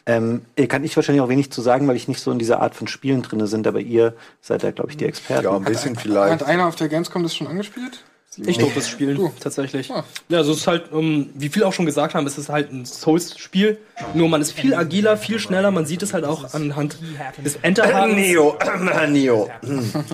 Ähm, 0.06 0.42
äh, 0.56 0.66
kann 0.66 0.84
ich 0.84 0.94
wahrscheinlich 0.96 1.22
auch 1.22 1.28
wenig 1.28 1.50
zu 1.50 1.62
sagen, 1.62 1.88
weil 1.88 1.96
ich 1.96 2.08
nicht 2.08 2.20
so 2.20 2.30
in 2.30 2.38
dieser 2.38 2.60
Art 2.60 2.74
von 2.74 2.86
Spielen 2.86 3.22
drinne 3.22 3.46
sind, 3.46 3.66
aber 3.66 3.80
ihr 3.80 4.14
seid 4.40 4.62
ja, 4.62 4.70
glaube 4.70 4.90
ich, 4.90 4.96
die 4.96 5.04
Experten. 5.04 5.44
Ja, 5.44 5.56
ein 5.56 5.64
bisschen 5.64 5.96
Hat 5.96 6.02
vielleicht. 6.02 6.42
einer 6.44 6.66
auf 6.66 6.76
der 6.76 6.88
Gamescom 6.88 7.22
das 7.22 7.34
schon 7.34 7.46
angespielt? 7.46 8.04
Ich 8.44 8.58
durfte 8.58 8.74
das 8.80 8.88
spielen, 8.88 9.16
Du. 9.16 9.32
tatsächlich. 9.40 9.90
Ah. 9.90 10.04
Ja, 10.28 10.38
also 10.38 10.52
es 10.52 10.58
ist 10.58 10.66
halt, 10.66 10.84
ähm, 10.92 11.30
wie 11.34 11.48
viele 11.48 11.66
auch 11.66 11.72
schon 11.72 11.86
gesagt 11.86 12.14
haben, 12.14 12.26
es 12.26 12.36
ist 12.36 12.48
halt 12.50 12.70
ein 12.72 12.84
Souls-Spiel. 12.84 13.78
Nur 14.14 14.28
man 14.28 14.42
ist 14.42 14.52
viel 14.52 14.74
agiler, 14.74 15.16
viel 15.16 15.38
schneller. 15.38 15.70
Man 15.70 15.86
sieht 15.86 16.02
es 16.02 16.12
halt 16.12 16.24
auch 16.24 16.52
anhand 16.52 16.98
des 17.44 17.56
Enterhakens. 17.62 18.14
Neo. 18.16 18.56
Neo. 19.08 19.48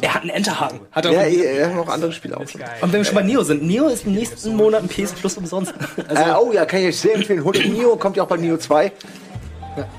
Er 0.01 0.15
hat 0.15 0.21
einen 0.23 0.31
Enterhaken. 0.31 0.81
Hat 0.93 1.05
er 1.07 1.13
Ja, 1.13 1.21
auch 1.21 1.45
er 1.45 1.67
hat 1.69 1.75
noch 1.77 1.89
andere 1.89 2.13
Spiele 2.13 2.37
auch 2.37 2.49
schon. 2.49 2.61
Und 2.81 2.93
wenn 2.93 3.01
wir 3.01 3.05
schon 3.05 3.15
bei 3.17 3.23
Neo 3.23 3.43
sind, 3.43 3.63
Neo 3.65 3.89
ist 3.89 4.07
im 4.07 4.13
nächsten 4.15 4.55
Monat 4.55 4.83
ein 4.83 4.89
PS 4.89 5.13
Plus 5.13 5.37
umsonst. 5.37 5.75
Also, 6.09 6.23
äh, 6.23 6.35
oh 6.41 6.53
ja, 6.53 6.65
kann 6.65 6.81
ich 6.81 6.87
euch 6.89 6.99
sehr 6.99 7.15
empfehlen. 7.17 7.43
Holt 7.43 7.59
Neo, 7.67 7.97
kommt 7.97 8.17
ja 8.17 8.23
auch 8.23 8.29
bei 8.29 8.37
Neo 8.37 8.57
2. 8.57 8.93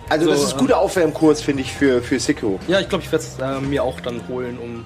Also, 0.08 0.30
das 0.30 0.40
So, 0.42 0.48
ist 0.48 0.58
guter 0.58 0.78
Aufwärmkurs, 0.78 1.42
finde 1.42 1.64
ich, 1.64 1.74
für, 1.74 2.02
für 2.02 2.20
Sekiro. 2.20 2.60
ja, 2.68 2.80
ich 2.80 2.88
glaube, 2.88 3.04
ich 3.04 3.12
werde 3.12 3.26
es 3.26 3.40
äh, 3.40 3.60
mir 3.60 3.84
auch 3.84 4.00
dann 4.02 4.22
holen, 4.28 4.58
um 4.60 4.86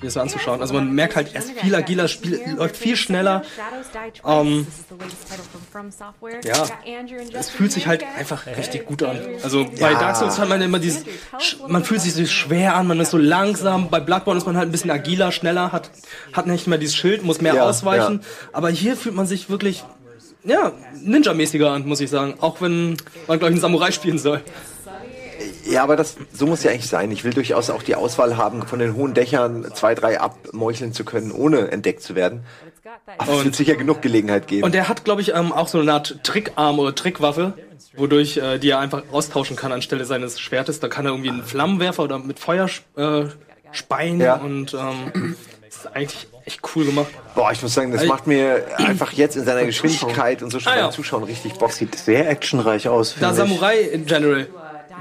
mir 0.00 0.06
das 0.08 0.16
anzuschauen. 0.16 0.60
Also 0.60 0.74
man 0.74 0.92
merkt 0.92 1.16
halt, 1.16 1.34
er 1.34 1.40
ist 1.40 1.50
viel 1.52 1.74
agiler, 1.74 2.02
das 2.04 2.12
Spiel 2.12 2.40
läuft 2.56 2.76
viel 2.76 2.96
schneller. 2.96 3.42
Ähm, 4.24 4.66
ja, 6.44 6.66
es 7.38 7.50
fühlt 7.50 7.72
sich 7.72 7.86
halt 7.86 8.04
einfach 8.16 8.46
richtig 8.46 8.86
gut 8.86 9.02
an. 9.02 9.18
Also 9.42 9.64
bei 9.80 9.92
Ja. 9.92 9.98
Dark 9.98 10.16
Souls 10.16 10.38
hat 10.38 10.48
man 10.48 10.60
immer 10.62 10.78
dieses, 10.78 11.04
man 11.66 11.84
fühlt 11.84 12.00
sich 12.00 12.14
so 12.14 12.24
schwer 12.26 12.74
an, 12.76 12.86
man 12.86 13.00
ist 13.00 13.10
so 13.10 13.18
langsam. 13.18 13.90
Bei 13.90 14.00
Bloodborne 14.00 14.38
ist 14.38 14.46
man 14.46 14.56
halt 14.56 14.68
ein 14.68 14.72
bisschen 14.72 14.90
agiler, 14.90 15.32
schneller, 15.32 15.72
hat, 15.72 15.90
hat 16.32 16.46
nicht 16.46 16.66
mehr 16.66 16.78
dieses 16.78 16.94
Schild, 16.96 17.22
muss 17.24 17.40
mehr 17.40 17.54
Ja, 17.54 17.64
ausweichen. 17.64 18.20
ja. 18.22 18.48
Aber 18.52 18.70
hier 18.70 18.96
fühlt 18.96 19.14
man 19.14 19.26
sich 19.26 19.50
wirklich, 19.50 19.84
ja, 20.44 20.72
Ninja-mäßiger 21.04 21.68
an, 21.70 21.86
muss 21.86 22.00
ich 22.00 22.10
sagen. 22.10 22.34
Auch 22.40 22.60
wenn 22.60 22.90
man, 23.26 23.38
glaube 23.38 23.46
ich, 23.46 23.52
einen 23.52 23.60
Samurai 23.60 23.90
spielen 23.92 24.18
soll. 24.18 24.40
Ja, 25.68 25.82
aber 25.82 25.96
das, 25.96 26.16
so 26.32 26.46
muss 26.46 26.62
ja 26.64 26.70
eigentlich 26.70 26.88
sein. 26.88 27.10
Ich 27.10 27.24
will 27.24 27.32
durchaus 27.34 27.68
auch 27.70 27.82
die 27.82 27.94
Auswahl 27.94 28.36
haben, 28.36 28.66
von 28.66 28.78
den 28.78 28.94
hohen 28.94 29.14
Dächern 29.14 29.66
zwei, 29.74 29.94
drei 29.94 30.20
abmeucheln 30.20 30.92
zu 30.92 31.04
können, 31.04 31.30
ohne 31.30 31.70
entdeckt 31.70 32.02
zu 32.02 32.14
werden. 32.14 32.42
Aber 33.18 33.34
es 33.38 33.44
wird 33.44 33.54
sicher 33.54 33.74
genug 33.76 34.00
Gelegenheit 34.02 34.46
geben. 34.46 34.64
Und 34.64 34.74
der 34.74 34.88
hat, 34.88 35.04
glaube 35.04 35.20
ich, 35.20 35.34
ähm, 35.34 35.52
auch 35.52 35.68
so 35.68 35.78
eine 35.80 35.92
Art 35.92 36.20
Trickarm 36.22 36.78
oder 36.78 36.94
Trickwaffe, 36.94 37.52
wodurch 37.96 38.38
äh, 38.38 38.58
die 38.58 38.70
er 38.70 38.78
einfach 38.78 39.02
austauschen 39.12 39.56
kann 39.56 39.72
anstelle 39.72 40.04
seines 40.06 40.40
Schwertes. 40.40 40.80
Da 40.80 40.88
kann 40.88 41.04
er 41.04 41.12
irgendwie 41.12 41.30
einen 41.30 41.42
Flammenwerfer 41.44 42.02
oder 42.04 42.18
mit 42.18 42.38
Feuer 42.38 42.68
äh, 42.96 43.24
speien 43.72 44.20
Ja. 44.20 44.36
und 44.36 44.72
ähm, 44.74 45.36
das 45.66 45.76
ist 45.80 45.86
eigentlich 45.94 46.28
echt 46.46 46.60
cool 46.74 46.86
gemacht. 46.86 47.08
Boah, 47.34 47.52
ich 47.52 47.60
muss 47.62 47.74
sagen, 47.74 47.92
das 47.92 48.02
Ey. 48.02 48.08
macht 48.08 48.26
mir 48.26 48.64
einfach 48.78 49.12
jetzt 49.12 49.36
in 49.36 49.44
seiner 49.44 49.64
Geschwindigkeit 49.66 50.42
und 50.42 50.50
so 50.50 50.58
schon 50.60 50.72
Ah, 50.72 50.76
ja. 50.76 50.82
beim 50.84 50.92
Zuschauen 50.92 51.24
richtig 51.24 51.52
Bock. 51.54 51.72
Sieht 51.72 51.94
sehr 51.94 52.28
actionreich 52.30 52.88
aus, 52.88 53.16
Da. 53.20 53.34
Samurai 53.34 54.00
General, 54.06 54.46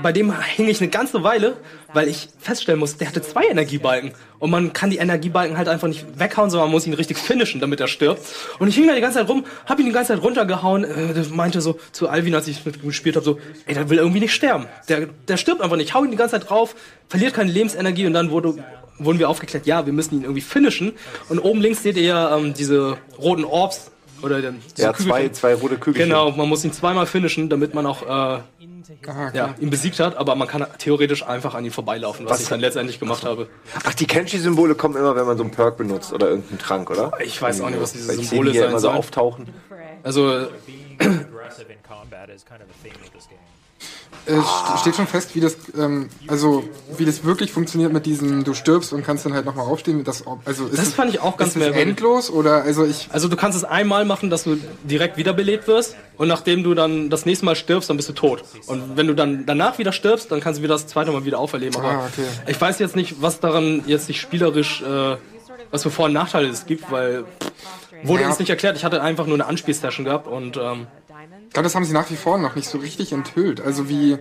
bei 0.02 0.12
dem 0.12 0.34
hing 0.56 0.68
ich 0.68 0.80
eine 0.82 0.90
ganze 0.90 1.24
Weile, 1.24 1.58
weil 1.94 2.08
ich 2.08 2.30
feststellen 2.40 2.80
muss, 2.80 2.98
der 2.98 3.08
hatte 3.08 3.22
zwei 3.22 3.46
Energiebalken. 3.48 4.12
Und 4.40 4.52
man 4.52 4.74
kann 4.74 4.90
die 4.90 4.98
Energiebalken 4.98 5.58
halt 5.58 5.68
einfach 5.68 5.88
nicht 5.88 6.06
weghauen, 6.20 6.50
sondern 6.50 6.68
man 6.68 6.74
muss 6.74 6.86
ihn 6.86 6.94
richtig 6.94 7.18
finishen, 7.18 7.60
damit 7.60 7.80
er 7.80 7.88
stirbt. 7.88 8.22
Und 8.60 8.68
ich 8.68 8.76
hing 8.76 8.88
da 8.88 8.94
die 8.94 9.02
ganze 9.02 9.20
Zeit 9.20 9.30
rum, 9.30 9.46
hab 9.66 9.80
ihn 9.80 9.86
die 9.86 9.92
ganze 9.92 10.14
Zeit 10.14 10.24
runtergehauen, 10.24 10.84
äh, 10.84 11.24
meinte 11.32 11.62
so 11.62 11.80
zu 11.92 12.10
Alvin, 12.10 12.36
als 12.36 12.48
ich 12.48 12.64
mit 12.66 12.78
ihm 12.78 12.88
gespielt 12.88 13.16
habe, 13.16 13.26
so, 13.26 13.40
ey, 13.66 13.74
der 13.74 13.90
will 13.90 13.98
irgendwie 13.98 14.20
nicht 14.20 14.34
sterben. 14.34 14.68
Der, 14.90 15.08
der 15.28 15.38
stirbt 15.38 15.62
einfach 15.62 15.78
nicht. 15.78 15.94
Hau 15.94 16.04
ihn 16.04 16.12
die 16.12 16.18
ganze 16.18 16.40
Zeit 16.40 16.50
drauf, 16.50 16.76
verliert 17.10 17.34
keine 17.34 17.52
Lebensenergie 17.52 18.06
und 18.06 18.14
dann 18.14 18.30
wurde, 18.30 18.64
wurden 19.00 19.20
wir 19.20 19.30
aufgeklärt, 19.30 19.66
ja, 19.66 19.86
wir 19.86 19.94
müssen 19.94 20.16
ihn 20.16 20.22
irgendwie 20.24 20.42
finishen. 20.42 20.94
Und 21.30 21.40
oben 21.40 21.62
links 21.62 21.84
seht 21.84 21.98
ihr 21.98 22.32
ähm, 22.38 22.54
diese 22.54 22.98
roten 23.18 23.46
Orbs. 23.46 23.92
Oder 24.22 24.42
den, 24.42 24.62
so 24.76 24.82
Ja, 24.84 24.94
zwei, 24.94 25.30
zwei 25.30 25.54
rote 25.54 25.78
Kügelchen. 25.78 26.10
Genau, 26.10 26.32
man 26.32 26.50
muss 26.50 26.64
ihn 26.66 26.74
zweimal 26.74 27.06
finishen, 27.06 27.50
damit 27.50 27.74
man 27.74 27.86
auch 27.86 28.02
äh, 28.04 28.42
ja, 29.34 29.54
ihn 29.60 29.70
besiegt 29.70 30.00
hat, 30.00 30.16
aber 30.18 30.36
man 30.36 30.48
kann 30.48 30.66
theoretisch 30.80 31.24
einfach 31.28 31.54
an 31.54 31.64
ihm 31.66 31.72
vorbeilaufen, 31.72 32.26
was, 32.26 32.34
Was- 32.34 32.42
ich 32.44 32.48
dann 32.50 32.60
letztendlich 32.60 33.00
gemacht 33.00 33.24
habe. 33.24 33.48
Ach, 33.84 33.94
die 33.94 34.08
Kenshi-Symbole 34.08 34.76
kommen 34.76 34.96
immer, 34.98 35.16
wenn 35.16 35.26
man 35.26 35.38
so 35.38 35.44
einen 35.44 35.52
Perk 35.52 35.78
benutzt 35.78 36.14
oder 36.14 36.30
irgendeinen 36.30 36.60
Trank, 36.60 36.90
oder? 36.90 37.12
Ich 37.24 37.42
weiß 37.42 37.62
auch 37.62 37.70
nicht, 37.70 37.82
was 37.82 37.94
diese 37.94 38.08
Weil 38.10 38.20
ich 38.20 38.28
Symbole 38.30 38.52
sehe 38.52 38.54
die 38.54 38.58
hier 38.60 38.62
sein 38.64 38.70
immer 38.72 38.80
so 38.80 38.88
sollen. 38.88 38.98
auftauchen. 38.98 39.48
Also, 40.04 40.48
game. 44.26 44.38
Äh, 44.38 44.42
st- 44.42 44.78
steht 44.82 44.96
schon 44.96 45.08
fest, 45.08 45.36
wie 45.36 45.40
das, 45.40 45.56
ähm, 45.78 46.10
also 46.28 46.64
wie 46.98 47.06
das 47.06 47.24
wirklich 47.24 47.52
funktioniert 47.52 47.94
mit 47.94 48.06
diesem, 48.06 48.44
du 48.44 48.54
stirbst 48.54 48.92
und 48.92 49.06
kannst 49.06 49.26
dann 49.26 49.34
halt 49.34 49.46
nochmal 49.46 49.66
aufstehen. 49.66 50.04
Das, 50.04 50.24
also 50.44 50.66
ist 50.66 50.78
Das 50.78 50.88
es- 50.88 50.94
fand 50.94 51.12
ich 51.12 51.22
auch 51.22 51.38
ganz 51.38 51.52
ist 51.52 51.56
es 51.56 51.60
merkwürdig. 51.62 51.90
endlos 51.92 52.30
oder 52.30 52.64
also 52.64 52.84
ich. 52.86 53.08
also 53.12 53.30
du 53.30 53.38
kannst 53.38 53.58
es 53.58 53.64
einmal 53.64 54.04
machen, 54.04 54.30
dass 54.30 54.44
du 54.44 54.58
direkt 54.84 55.16
wiederbelebt 55.18 55.68
wirst 55.68 55.96
und 56.18 56.28
nachdem 56.28 56.64
du 56.64 56.74
dann 56.74 57.10
das 57.10 57.26
nächste 57.26 57.46
Mal 57.46 57.56
stirbst, 57.56 57.90
dann 57.90 57.96
bist 57.96 58.10
du 58.10 58.14
tot. 58.14 58.44
Und 58.66 58.98
wenn 58.98 59.08
du 59.08 59.14
dann 59.16 59.46
danach 59.46 59.78
wieder 59.78 59.94
stirbst, 59.94 60.30
dann 60.32 60.42
kannst 60.42 60.60
du 60.60 60.64
wieder 60.64 60.74
das 60.76 60.88
zweite 60.88 61.12
Mal 61.14 61.24
wieder 61.24 61.40
auferleben. 61.40 61.78
Aber 61.80 61.90
Ah, 61.90 62.10
okay. 62.12 62.28
ich 62.48 62.60
weiß 62.60 62.80
jetzt 62.80 62.98
nicht, 62.98 63.22
was 63.22 63.40
daran 63.40 63.84
jetzt 63.88 64.10
nicht 64.10 64.20
spielerisch, 64.20 64.82
äh, 64.82 65.16
was 65.72 65.84
für 65.84 65.90
Vor- 65.90 66.06
und 66.08 66.14
Nachteile 66.14 66.50
es 66.50 66.66
gibt, 66.66 66.92
weil 66.92 67.24
wurde 68.04 68.24
Ja. 68.24 68.30
uns 68.30 68.40
nicht 68.40 68.50
erklärt. 68.50 68.76
Ich 68.78 68.84
hatte 68.86 69.02
einfach 69.02 69.26
nur 69.26 69.36
eine 69.36 69.46
Anspielsession 69.46 70.06
gehabt 70.06 70.28
und 70.28 70.58
ähm, 70.58 70.86
Ich 71.48 71.54
glaube, 71.54 71.64
das 71.64 71.76
haben 71.76 71.86
sie 71.86 71.94
nach 71.94 72.10
wie 72.10 72.16
vor 72.16 72.38
noch 72.38 72.56
nicht 72.56 72.70
so 72.70 72.78
richtig 72.78 73.12
enthüllt. 73.12 73.62
Also 73.62 73.90
wie, 73.90 74.18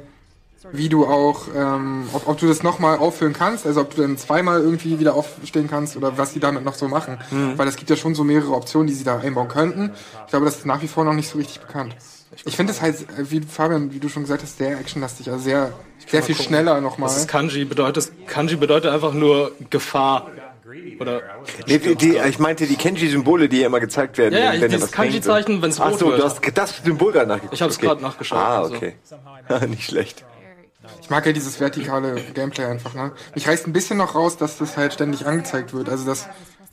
wie 0.72 0.88
du 0.88 1.06
auch, 1.06 1.48
ähm, 1.54 2.08
ob, 2.12 2.28
ob 2.28 2.38
du 2.38 2.46
das 2.46 2.62
nochmal 2.62 2.98
auffüllen 2.98 3.32
kannst, 3.32 3.66
also 3.66 3.80
ob 3.82 3.94
du 3.94 4.02
dann 4.02 4.16
zweimal 4.16 4.60
irgendwie 4.60 4.98
wieder 4.98 5.14
aufstehen 5.14 5.68
kannst 5.68 5.96
oder 5.96 6.18
was 6.18 6.32
sie 6.32 6.40
damit 6.40 6.64
noch 6.64 6.74
so 6.74 6.88
machen. 6.88 7.18
Mhm. 7.30 7.58
Weil 7.58 7.68
es 7.68 7.76
gibt 7.76 7.90
ja 7.90 7.96
schon 7.96 8.14
so 8.14 8.24
mehrere 8.24 8.52
Optionen, 8.52 8.86
die 8.86 8.94
sie 8.94 9.04
da 9.04 9.18
einbauen 9.18 9.48
könnten. 9.48 9.92
Ich 10.24 10.30
glaube, 10.30 10.46
das 10.46 10.56
ist 10.56 10.66
nach 10.66 10.82
wie 10.82 10.88
vor 10.88 11.04
noch 11.04 11.14
nicht 11.14 11.28
so 11.28 11.38
richtig 11.38 11.60
bekannt. 11.60 11.96
Ich 12.44 12.56
finde 12.56 12.72
es 12.72 12.82
halt, 12.82 13.00
äh, 13.18 13.30
wie 13.30 13.40
Fabian, 13.40 13.92
wie 13.92 13.98
du 13.98 14.08
schon 14.08 14.22
gesagt 14.22 14.42
hast, 14.42 14.58
sehr 14.58 14.78
actionlastig, 14.78 15.30
also 15.30 15.42
sehr, 15.42 15.72
sehr 16.06 16.22
viel 16.22 16.34
schneller 16.34 16.80
nochmal. 16.80 17.08
Das 17.08 17.18
ist 17.18 17.28
Kanji 17.28 17.64
bedeutet, 17.64 18.10
Kanji 18.26 18.56
bedeutet 18.56 18.92
einfach 18.92 19.12
nur 19.12 19.52
Gefahr. 19.70 20.30
Oder 21.00 21.22
Nee, 21.66 21.78
die, 21.78 21.94
die, 21.94 22.16
ich 22.16 22.38
meinte 22.38 22.66
die 22.66 22.76
Kenji-Symbole, 22.76 23.48
die 23.48 23.58
hier 23.58 23.66
immer 23.66 23.80
gezeigt 23.80 24.18
werden. 24.18 24.34
Ja, 24.34 24.52
ja, 24.52 24.60
wenn 24.60 24.72
was 24.72 24.80
bringt. 24.80 24.92
Kanji-Zeichen, 24.92 25.62
wenn's 25.62 25.80
Ach 25.80 25.90
rot 25.92 25.98
so, 25.98 26.06
wird. 26.08 26.20
du 26.20 26.24
hast 26.24 26.40
das 26.54 26.76
Symbol 26.84 27.12
gerade 27.12 27.28
nachgeguckt. 27.28 27.54
Ich 27.54 27.62
hab's 27.62 27.76
okay. 27.76 27.86
grad 27.86 28.00
nachgeschaut, 28.02 28.38
Ah, 28.38 28.58
also. 28.62 28.74
okay. 28.74 28.94
Nicht 29.68 29.84
schlecht. 29.84 30.24
Ich 31.02 31.10
mag 31.10 31.26
ja 31.26 31.32
dieses 31.32 31.58
vertikale 31.60 32.14
Gameplay 32.34 32.64
einfach, 32.64 32.94
ne? 32.94 33.12
Mich 33.34 33.46
reißt 33.48 33.66
ein 33.66 33.72
bisschen 33.72 33.96
noch 33.98 34.14
raus, 34.14 34.36
dass 34.36 34.58
das 34.58 34.76
halt 34.76 34.92
ständig 34.92 35.26
angezeigt 35.26 35.72
wird. 35.74 35.88
Also 35.88 36.04
dass, 36.06 36.28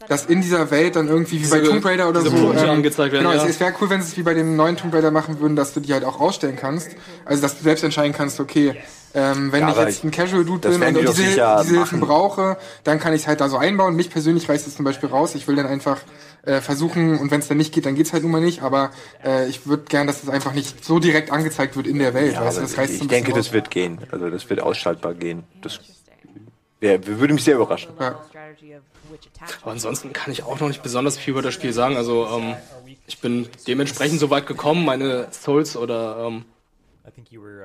dass 0.07 0.25
in 0.25 0.41
dieser 0.41 0.69
Welt 0.71 0.95
dann 0.95 1.07
irgendwie 1.07 1.43
wie 1.43 1.47
bei 1.49 1.59
Diese- 1.59 1.71
Tomb 1.71 1.85
Raider 1.85 2.09
oder 2.09 2.21
so. 2.21 2.29
Punkte 2.31 2.69
angezeigt 2.69 3.13
werden, 3.13 3.23
genau, 3.25 3.35
ja. 3.35 3.43
es, 3.43 3.49
es 3.51 3.59
wäre 3.59 3.73
cool, 3.81 3.89
wenn 3.89 4.01
sie 4.01 4.11
es 4.11 4.17
wie 4.17 4.23
bei 4.23 4.33
dem 4.33 4.55
neuen 4.55 4.77
Tomb 4.77 4.93
Raider 4.93 5.11
machen 5.11 5.39
würden, 5.39 5.55
dass 5.55 5.73
du 5.73 5.79
die 5.79 5.93
halt 5.93 6.03
auch 6.05 6.19
ausstellen 6.19 6.55
kannst. 6.55 6.89
Also 7.25 7.41
dass 7.41 7.57
du 7.57 7.63
selbst 7.63 7.83
entscheiden 7.83 8.13
kannst, 8.13 8.39
okay, 8.39 8.75
ähm, 9.15 9.51
wenn 9.51 9.61
Ja, 9.61 9.69
ich 9.71 9.77
jetzt 9.77 10.03
ein 10.03 10.09
Casual 10.11 10.43
Dude 10.43 10.61
das 10.69 10.79
bin 10.79 10.87
und 10.87 10.97
die 10.97 11.05
diese, 11.05 11.23
diese 11.63 11.75
Hilfen 11.75 11.99
brauche, 11.99 12.57
dann 12.83 12.99
kann 12.99 13.13
ich 13.13 13.21
es 13.21 13.27
halt 13.27 13.41
da 13.41 13.47
so 13.49 13.57
einbauen. 13.57 13.95
Mich 13.95 14.09
persönlich 14.09 14.49
reißt 14.49 14.65
es 14.67 14.75
zum 14.75 14.85
Beispiel 14.85 15.07
raus. 15.09 15.35
Ich 15.35 15.47
will 15.47 15.55
dann 15.55 15.67
einfach 15.67 15.99
äh, 16.45 16.61
versuchen, 16.61 17.19
und 17.19 17.29
wenn 17.29 17.39
es 17.39 17.47
dann 17.47 17.57
nicht 17.57 17.73
geht, 17.73 17.85
dann 17.85 17.93
geht's 17.93 18.11
halt 18.11 18.23
nun 18.23 18.31
mal 18.31 18.41
nicht, 18.41 18.63
aber 18.63 18.89
äh, 19.23 19.47
ich 19.47 19.67
würde 19.67 19.83
gern, 19.87 20.07
dass 20.07 20.23
es 20.23 20.29
einfach 20.29 20.53
nicht 20.53 20.83
so 20.83 20.97
direkt 20.99 21.31
angezeigt 21.31 21.75
wird 21.77 21.85
in 21.85 21.99
der 21.99 22.13
Welt. 22.15 22.33
Ja, 22.33 22.43
weißt 22.43 22.57
du, 22.57 22.61
das 22.61 22.75
reißt 22.77 22.91
ich 22.95 23.01
ein 23.03 23.07
denke, 23.07 23.33
bisschen 23.33 23.43
das 23.43 23.53
wird 23.53 23.69
gehen. 23.69 23.99
Also 24.11 24.29
das 24.31 24.49
wird 24.49 24.59
ausschaltbar 24.61 25.13
gehen. 25.13 25.43
Das 25.61 25.79
wär, 26.79 27.05
würde 27.05 27.35
mich 27.35 27.43
sehr 27.43 27.55
überraschen. 27.55 27.91
Ja. 27.99 28.19
Aber 29.61 29.71
ansonsten 29.71 30.13
kann 30.13 30.31
ich 30.31 30.43
auch 30.43 30.59
noch 30.59 30.67
nicht 30.67 30.83
besonders 30.83 31.17
viel 31.17 31.31
über 31.31 31.41
das 31.41 31.53
Spiel 31.53 31.73
sagen. 31.73 31.95
Also 31.97 32.27
ähm, 32.27 32.55
ich 33.07 33.19
bin 33.19 33.47
dementsprechend 33.67 34.19
so 34.19 34.29
weit 34.29 34.47
gekommen. 34.47 34.85
Meine 34.85 35.27
Souls 35.31 35.75
oder 35.77 36.25
ähm, 36.27 36.45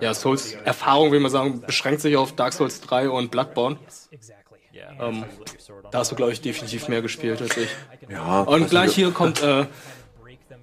ja, 0.01 0.15
Souls 0.15 0.53
Erfahrung, 0.65 1.13
will 1.13 1.21
man 1.21 1.31
sagen, 1.31 1.61
beschränkt 1.61 2.01
sich 2.01 2.17
auf 2.17 2.33
Dark 2.35 2.53
Souls 2.53 2.81
3 2.81 3.11
und 3.11 3.31
Bloodborne. 3.31 3.77
Ähm, 5.01 5.25
da 5.91 5.99
hast 5.99 6.11
du, 6.13 6.17
glaube 6.17 6.33
ich, 6.33 6.41
definitiv 6.41 6.89
mehr 6.89 7.03
gespielt 7.03 7.41
als 7.43 7.57
ich. 7.57 7.69
Ja, 8.09 8.41
Und 8.43 8.69
gleich 8.71 8.95
hier 8.95 9.11
kommt 9.13 9.43
äh, 9.43 9.67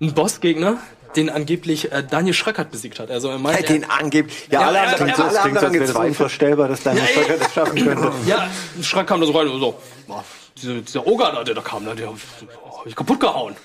ein 0.01 0.13
Bossgegner, 0.13 0.77
den 1.15 1.29
angeblich 1.29 1.91
äh, 1.91 2.03
Daniel 2.03 2.33
Schröckert 2.33 2.71
besiegt 2.71 2.99
hat. 2.99 3.09
Also 3.11 3.29
er 3.29 3.37
meint, 3.39 3.57
Hey, 3.57 3.65
den 3.65 3.89
angeblich. 3.89 4.47
Ja, 4.51 4.61
alle 4.61 4.81
haben, 4.81 5.01
alle 5.03 5.11
er- 5.11 5.17
haben 5.17 5.33
Das 5.33 5.41
klingt, 5.43 5.57
als 5.57 5.63
wäre 5.63 5.71
das 5.79 5.87
gezweifelt. 5.89 6.07
unvorstellbar, 6.09 6.67
dass 6.67 6.83
deine 6.83 7.01
Steuer 7.07 7.37
das 7.37 7.53
schaffen 7.53 7.83
könnte. 7.83 8.11
Ja, 8.25 8.49
Schreck 8.81 9.07
kam 9.07 9.19
da 9.21 9.25
so 9.27 9.31
rein 9.33 9.47
und 9.47 9.59
so, 9.59 9.79
boah, 10.07 10.23
dieser, 10.57 10.81
dieser 10.81 11.07
Oger 11.07 11.31
da, 11.31 11.43
der 11.43 11.55
da 11.55 11.61
kam, 11.61 11.83
ne, 11.83 11.95
der 11.95 12.07
hab 12.07 12.85
ich 12.85 12.95
kaputt 12.95 13.19
gehauen. 13.19 13.55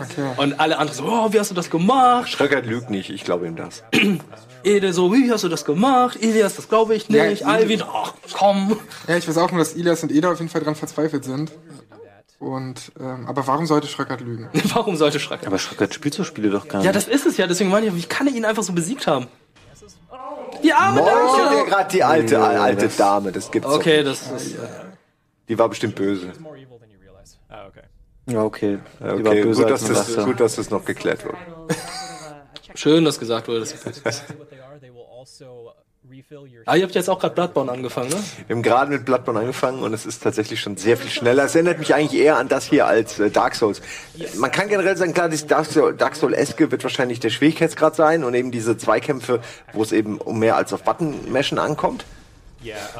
okay. 0.00 0.30
Und 0.38 0.58
alle 0.58 0.78
anderen 0.78 0.96
so, 0.96 1.04
oh, 1.04 1.32
wie 1.32 1.38
hast 1.38 1.50
du 1.50 1.54
das 1.54 1.68
gemacht? 1.70 2.28
Schröckert 2.30 2.66
lügt 2.66 2.88
nicht, 2.90 3.10
ich 3.10 3.22
glaube 3.24 3.46
ihm 3.46 3.56
das. 3.56 3.82
Ede 4.64 4.92
so, 4.92 5.12
wie 5.12 5.30
hast 5.30 5.44
du 5.44 5.48
das 5.48 5.64
gemacht? 5.64 6.18
Elias, 6.20 6.56
das 6.56 6.68
glaube 6.68 6.94
ich 6.94 7.08
nicht. 7.08 7.40
Ja, 7.40 7.46
Alvin, 7.46 7.82
ach, 7.82 8.14
komm. 8.32 8.78
Ja, 9.06 9.16
ich 9.16 9.28
weiß 9.28 9.36
auch 9.38 9.50
nur, 9.50 9.58
dass 9.60 9.74
Ilias 9.74 10.02
und 10.02 10.10
Eda 10.10 10.32
auf 10.32 10.38
jeden 10.38 10.50
Fall 10.50 10.62
dran 10.62 10.74
verzweifelt 10.74 11.24
sind. 11.24 11.52
Und, 12.38 12.92
ähm, 13.00 13.26
aber 13.26 13.46
warum 13.46 13.66
sollte 13.66 13.86
Schröckert 13.86 14.20
lügen? 14.20 14.50
Warum 14.74 14.96
sollte 14.96 15.18
Schröckert? 15.18 15.46
Aber 15.46 15.58
Schröckert 15.58 15.94
spielt 15.94 16.12
so 16.12 16.22
Spiele 16.22 16.50
doch 16.50 16.68
gar 16.68 16.78
nicht. 16.78 16.86
Ja, 16.86 16.92
das 16.92 17.08
ist 17.08 17.24
es 17.24 17.38
ja. 17.38 17.46
Deswegen 17.46 17.70
meine 17.70 17.86
ich, 17.86 17.94
wie 17.94 18.02
kann 18.02 18.26
er 18.26 18.34
ihn 18.34 18.44
einfach 18.44 18.62
so 18.62 18.74
besiegt 18.74 19.06
haben? 19.06 19.26
Die 20.62 20.72
arme 20.72 21.00
Dame! 21.00 21.54
der 21.54 21.64
gerade 21.64 21.90
die 21.90 22.04
alte, 22.04 22.38
alte 22.42 22.88
Dame, 22.88 23.32
das 23.32 23.50
gibt's 23.50 23.68
Okay, 23.68 24.02
nicht. 24.04 24.08
das 24.08 24.42
ist. 24.42 24.56
Die 25.48 25.58
war 25.58 25.68
bestimmt 25.68 25.94
böse. 25.94 26.32
Ja, 28.28 28.42
okay. 28.42 28.78
Die 28.98 29.04
war 29.04 29.16
Okay, 29.32 29.42
böse 29.42 29.62
gut, 29.62 29.70
dass 29.70 29.84
das, 29.84 30.16
gut, 30.24 30.40
dass 30.40 30.56
das 30.56 30.70
noch 30.70 30.84
geklärt 30.84 31.24
wurde. 31.24 31.38
Schön, 32.74 33.04
dass 33.04 33.18
gesagt 33.18 33.46
wurde. 33.46 33.60
Dass 33.60 33.74
ah, 36.66 36.76
ihr 36.76 36.82
habt 36.82 36.94
jetzt 36.94 37.08
auch 37.08 37.18
gerade 37.20 37.34
Bloodborne 37.34 37.70
angefangen, 37.70 38.10
ne? 38.10 38.16
Wir 38.46 38.56
haben 38.56 38.62
gerade 38.62 38.90
mit 38.90 39.04
Bloodborne 39.04 39.40
angefangen 39.40 39.82
und 39.82 39.94
es 39.94 40.06
ist 40.06 40.22
tatsächlich 40.22 40.60
schon 40.60 40.76
sehr 40.76 40.96
viel 40.96 41.10
schneller. 41.10 41.44
Es 41.44 41.54
erinnert 41.54 41.78
mich 41.78 41.94
eigentlich 41.94 42.20
eher 42.20 42.36
an 42.36 42.48
das 42.48 42.64
hier 42.64 42.86
als 42.86 43.18
äh, 43.20 43.30
Dark 43.30 43.54
Souls. 43.54 43.80
Man 44.36 44.50
kann 44.50 44.68
generell 44.68 44.96
sagen, 44.96 45.14
klar, 45.14 45.28
das 45.28 45.46
Dark 45.46 45.66
Soul- 45.66 45.94
Dark 45.94 46.16
Soul-eske 46.16 46.70
wird 46.70 46.82
wahrscheinlich 46.82 47.20
der 47.20 47.30
Schwierigkeitsgrad 47.30 47.94
sein 47.94 48.24
und 48.24 48.34
eben 48.34 48.50
diese 48.50 48.76
Zweikämpfe, 48.76 49.40
wo 49.72 49.82
es 49.82 49.92
eben 49.92 50.18
um 50.18 50.38
mehr 50.40 50.56
als 50.56 50.72
auf 50.72 50.82
Button-Meshen 50.82 51.58
ankommt. 51.58 52.04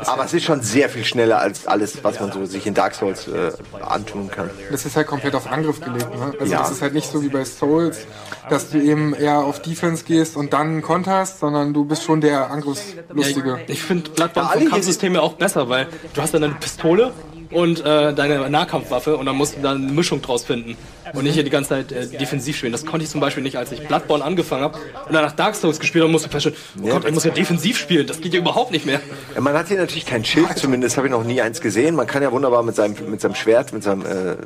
Aber 0.06 0.24
es 0.24 0.34
ist 0.34 0.44
schon 0.44 0.60
sehr 0.62 0.88
viel 0.88 1.04
schneller 1.04 1.38
als 1.38 1.66
alles, 1.66 2.02
was 2.04 2.20
man 2.20 2.30
so 2.30 2.44
sich 2.44 2.66
in 2.66 2.74
Dark 2.74 2.94
Souls 2.94 3.26
äh, 3.28 3.52
antun 3.80 4.30
kann. 4.30 4.50
Das 4.70 4.84
ist 4.84 4.96
halt 4.96 5.06
komplett 5.06 5.34
auf 5.34 5.50
Angriff 5.50 5.80
gelegt. 5.80 6.14
Ne? 6.14 6.34
Also 6.38 6.52
Ja. 6.52 6.60
das 6.60 6.72
ist 6.72 6.82
halt 6.82 6.94
nicht 6.94 7.10
so 7.10 7.22
wie 7.22 7.28
bei 7.28 7.44
Souls, 7.44 8.06
dass 8.48 8.70
du 8.70 8.80
eben 8.80 9.14
eher 9.14 9.38
auf 9.38 9.60
Defense 9.62 10.04
gehst 10.04 10.36
und 10.36 10.52
dann 10.52 10.82
konterst, 10.82 11.40
sondern 11.40 11.74
du 11.74 11.84
bist 11.84 12.04
schon 12.04 12.20
der 12.20 12.50
Angriffslustige. 12.50 13.48
Ja, 13.48 13.56
ich 13.66 13.70
ich 13.70 13.82
finde 13.82 14.10
Bloodborne 14.10 14.48
vom 14.50 14.60
hier 14.60 14.70
Kampfsystem 14.70 15.14
ja 15.14 15.20
auch 15.20 15.34
besser, 15.34 15.68
weil 15.68 15.88
du 16.14 16.22
hast 16.22 16.34
dann 16.34 16.44
eine 16.44 16.54
Pistole 16.54 17.12
und 17.50 17.84
äh, 17.84 18.14
deine 18.14 18.48
Nahkampfwaffe 18.50 19.16
und 19.16 19.26
dann 19.26 19.36
musst 19.36 19.56
du 19.56 19.62
da 19.62 19.72
eine 19.72 19.78
Mischung 19.80 20.22
draus 20.22 20.44
finden 20.44 20.76
und 21.12 21.24
nicht 21.24 21.34
hier 21.34 21.44
die 21.44 21.50
ganze 21.50 21.70
Zeit 21.70 21.92
äh, 21.92 22.06
defensiv 22.06 22.56
spielen. 22.56 22.72
Das 22.72 22.84
konnte 22.84 23.04
ich 23.04 23.10
zum 23.10 23.20
Beispiel 23.20 23.42
nicht, 23.42 23.56
als 23.56 23.72
ich 23.72 23.86
Bloodborne 23.86 24.24
angefangen 24.24 24.62
habe 24.62 24.78
und 25.06 25.14
danach 25.14 25.32
Dark 25.32 25.54
Souls 25.54 25.80
gespielt 25.80 26.02
habe, 26.02 26.12
musste 26.12 26.26
ich 26.26 26.32
feststellen, 26.32 26.58
oh 26.82 26.88
Gott, 26.88 27.04
ich 27.04 27.12
muss 27.12 27.24
ja 27.24 27.30
defensiv 27.30 27.78
spielen. 27.78 28.06
Das 28.06 28.20
geht 28.20 28.34
ja 28.34 28.40
überhaupt 28.40 28.72
nicht 28.72 28.86
mehr. 28.86 29.00
Ja, 29.34 29.40
man 29.40 29.54
hat 29.54 29.68
hier 29.68 29.78
natürlich 29.78 30.06
kein 30.06 30.24
Schild, 30.24 30.56
zumindest 30.56 30.96
habe 30.96 31.06
ich 31.06 31.10
noch 31.10 31.24
nie 31.24 31.40
eins 31.40 31.60
gesehen. 31.60 31.94
Man 31.94 32.06
kann 32.06 32.22
ja 32.22 32.32
wunderbar 32.32 32.62
mit 32.62 32.74
seinem, 32.74 32.94
mit 33.10 33.20
seinem 33.20 33.34
Schwert, 33.34 33.72
mit 33.72 33.82
seinem 33.82 34.02
äh, 34.02 34.36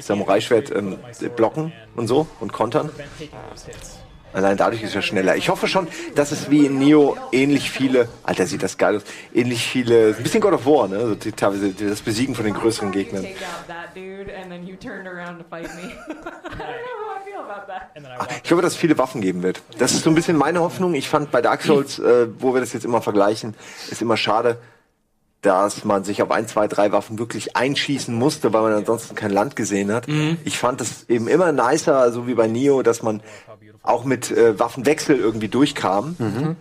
Samurai-Schwert 0.00 0.70
ähm, 0.74 0.96
blocken 1.36 1.72
und 1.96 2.06
so 2.06 2.26
und 2.40 2.52
kontern. 2.52 2.90
Allein 4.32 4.56
dadurch 4.56 4.82
ist 4.82 4.88
es 4.90 4.94
ja 4.94 5.02
schneller. 5.02 5.36
Ich 5.36 5.48
hoffe 5.48 5.68
schon, 5.68 5.88
dass 6.14 6.32
es 6.32 6.50
wie 6.50 6.66
in 6.66 6.78
Neo 6.78 7.16
ähnlich 7.32 7.70
viele, 7.70 8.08
Alter, 8.22 8.46
sieht 8.46 8.62
das 8.62 8.78
geil 8.78 8.96
aus, 8.96 9.02
ähnlich 9.34 9.66
viele, 9.66 10.14
ein 10.16 10.22
bisschen 10.22 10.40
God 10.40 10.54
of 10.54 10.66
War, 10.66 10.88
ne? 10.88 10.96
Also 10.96 11.14
die, 11.14 11.32
teilweise 11.32 11.72
das 11.72 12.00
Besiegen 12.00 12.34
von 12.34 12.44
den 12.44 12.54
größeren 12.54 12.92
Gegnern. 12.92 13.26
Ich 18.44 18.50
hoffe, 18.52 18.62
dass 18.62 18.72
es 18.72 18.78
viele 18.78 18.96
Waffen 18.98 19.20
geben 19.20 19.42
wird. 19.42 19.60
Das 19.78 19.92
ist 19.92 20.04
so 20.04 20.10
ein 20.10 20.14
bisschen 20.14 20.36
meine 20.36 20.60
Hoffnung. 20.60 20.94
Ich 20.94 21.08
fand 21.08 21.30
bei 21.30 21.42
Dark 21.42 21.62
Souls, 21.62 21.98
äh, 21.98 22.28
wo 22.38 22.54
wir 22.54 22.60
das 22.60 22.72
jetzt 22.72 22.84
immer 22.84 23.02
vergleichen, 23.02 23.54
ist 23.90 24.00
immer 24.02 24.16
schade, 24.16 24.58
dass 25.42 25.84
man 25.84 26.04
sich 26.04 26.22
auf 26.22 26.30
ein, 26.30 26.46
zwei, 26.46 26.68
drei 26.68 26.92
Waffen 26.92 27.18
wirklich 27.18 27.56
einschießen 27.56 28.14
musste, 28.14 28.52
weil 28.52 28.62
man 28.62 28.72
ansonsten 28.74 29.14
kein 29.16 29.32
Land 29.32 29.56
gesehen 29.56 29.92
hat. 29.92 30.06
Ich 30.44 30.56
fand 30.58 30.80
es 30.80 31.08
eben 31.08 31.26
immer 31.26 31.50
nicer, 31.52 32.12
so 32.12 32.26
wie 32.28 32.34
bei 32.34 32.46
Neo, 32.46 32.82
dass 32.82 33.02
man 33.02 33.20
auch 33.82 34.04
mit 34.04 34.30
äh, 34.30 34.58
Waffenwechsel 34.58 35.16
irgendwie 35.16 35.48
durchkam. 35.48 36.16
And 36.18 36.56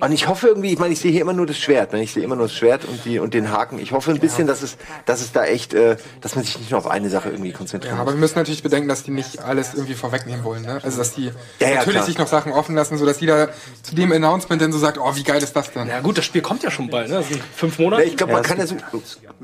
Und 0.00 0.12
ich 0.12 0.28
hoffe 0.28 0.48
irgendwie, 0.48 0.72
ich 0.72 0.78
meine, 0.78 0.92
ich 0.92 1.00
sehe 1.00 1.10
hier 1.12 1.20
immer 1.22 1.32
nur 1.32 1.46
das 1.46 1.58
Schwert, 1.58 1.92
ne? 1.92 2.02
ich 2.02 2.12
sehe 2.12 2.22
immer 2.22 2.36
nur 2.36 2.46
das 2.46 2.54
Schwert 2.54 2.84
und, 2.84 3.04
die, 3.04 3.18
und 3.18 3.34
den 3.34 3.50
Haken. 3.50 3.78
Ich 3.78 3.92
hoffe 3.92 4.10
ein 4.10 4.20
bisschen, 4.20 4.46
dass 4.46 4.62
es, 4.62 4.76
dass 5.06 5.20
es 5.20 5.32
da 5.32 5.44
echt, 5.44 5.74
äh, 5.74 5.96
dass 6.20 6.34
man 6.36 6.44
sich 6.44 6.58
nicht 6.58 6.70
nur 6.70 6.78
auf 6.78 6.86
eine 6.86 7.08
Sache 7.08 7.30
irgendwie 7.30 7.52
konzentriert. 7.52 7.94
Ja, 7.94 8.00
aber 8.00 8.12
wir 8.12 8.18
müssen 8.18 8.38
natürlich 8.38 8.62
bedenken, 8.62 8.88
dass 8.88 9.02
die 9.02 9.10
nicht 9.10 9.40
alles 9.40 9.74
irgendwie 9.74 9.94
vorwegnehmen 9.94 10.44
wollen. 10.44 10.62
Ne? 10.62 10.80
Also 10.82 10.98
dass 10.98 11.14
die 11.14 11.26
Ja, 11.60 11.68
ja, 11.68 11.74
natürlich 11.76 11.92
klar. 11.94 12.04
sich 12.06 12.18
noch 12.18 12.26
Sachen 12.26 12.52
offen 12.52 12.74
lassen, 12.74 12.98
sodass 12.98 13.20
jeder 13.20 13.50
zu 13.82 13.94
dem 13.94 14.12
Announcement 14.12 14.60
dann 14.60 14.72
so 14.72 14.78
sagt, 14.78 14.98
oh, 14.98 15.14
wie 15.16 15.22
geil 15.24 15.42
ist 15.42 15.54
das 15.56 15.72
denn? 15.72 15.88
Ja 15.88 16.00
gut, 16.00 16.18
das 16.18 16.24
Spiel 16.24 16.42
kommt 16.42 16.62
ja 16.62 16.70
schon 16.70 16.88
bald, 16.90 17.08
ne? 17.08 17.16
Das 17.16 17.28
sind 17.28 17.42
fünf 17.42 17.78
Monate. 17.78 18.02
ich 18.04 18.16
glaube, 18.16 18.32
man 18.32 18.42
Ja, 18.42 18.48
kann 18.48 18.58
ja 18.58 18.64
es 18.64 18.70
so, 18.70 18.76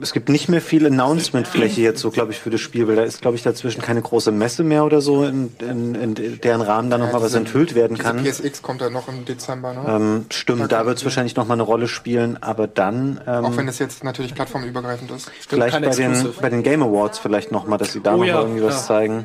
Es 0.00 0.12
gibt 0.12 0.28
nicht 0.28 0.48
mehr 0.48 0.60
viel 0.60 0.86
Announcement-Fläche 0.86 1.80
jetzt 1.80 2.00
so, 2.00 2.10
glaube 2.10 2.32
ich, 2.32 2.38
für 2.38 2.50
das 2.50 2.60
Spiel, 2.60 2.88
weil 2.88 2.96
da 2.96 3.02
ist, 3.02 3.20
glaube 3.22 3.36
ich, 3.36 3.42
dazwischen 3.42 3.82
keine 3.82 4.02
große 4.02 4.32
Messe 4.32 4.62
mehr 4.64 4.84
oder 4.84 5.00
so, 5.00 5.24
in, 5.24 5.52
in, 5.60 5.94
in 5.94 6.40
deren 6.40 6.60
Rahmen 6.60 6.90
da 6.90 6.98
nochmal 6.98 7.22
was 7.22 7.34
enthüllt 7.34 7.74
werden 7.74 7.98
kann. 7.98 8.22
PSX 8.22 8.62
kommt 8.62 8.80
ja 8.80 8.90
noch 8.90 9.08
im 9.08 9.21
Dezember, 9.28 9.72
ne? 9.74 9.85
Ähm, 9.87 10.26
stimmt, 10.30 10.70
da 10.72 10.87
wird 10.87 10.98
es 10.98 11.04
wahrscheinlich 11.04 11.37
nochmal 11.37 11.56
eine 11.56 11.62
Rolle 11.62 11.88
spielen, 11.88 12.42
aber 12.42 12.66
dann 12.66 13.20
ähm, 13.26 13.44
Auch 13.44 13.56
wenn 13.56 13.68
es 13.68 13.78
jetzt 13.78 14.04
natürlich 14.04 14.35
plattformübergreifend 14.35 15.11
ist. 15.11 15.30
vielleicht 15.48 15.74
bei 15.80 15.80
den, 15.90 16.11
Exclusive. 16.12 16.40
bei 16.40 16.48
den 16.50 16.62
Game 16.62 16.82
Awards 16.82 17.18
vielleicht 17.18 17.52
nochmal, 17.52 17.78
dass 17.78 17.92
sie 17.92 18.00
da 18.00 18.14
Oh 18.14 18.18
noch 18.18 18.24
ja, 18.24 18.35
mal 18.35 18.42
irgendwie 18.42 18.62
was 18.62 18.87
klar. 18.87 18.98
zeigen. 18.98 19.24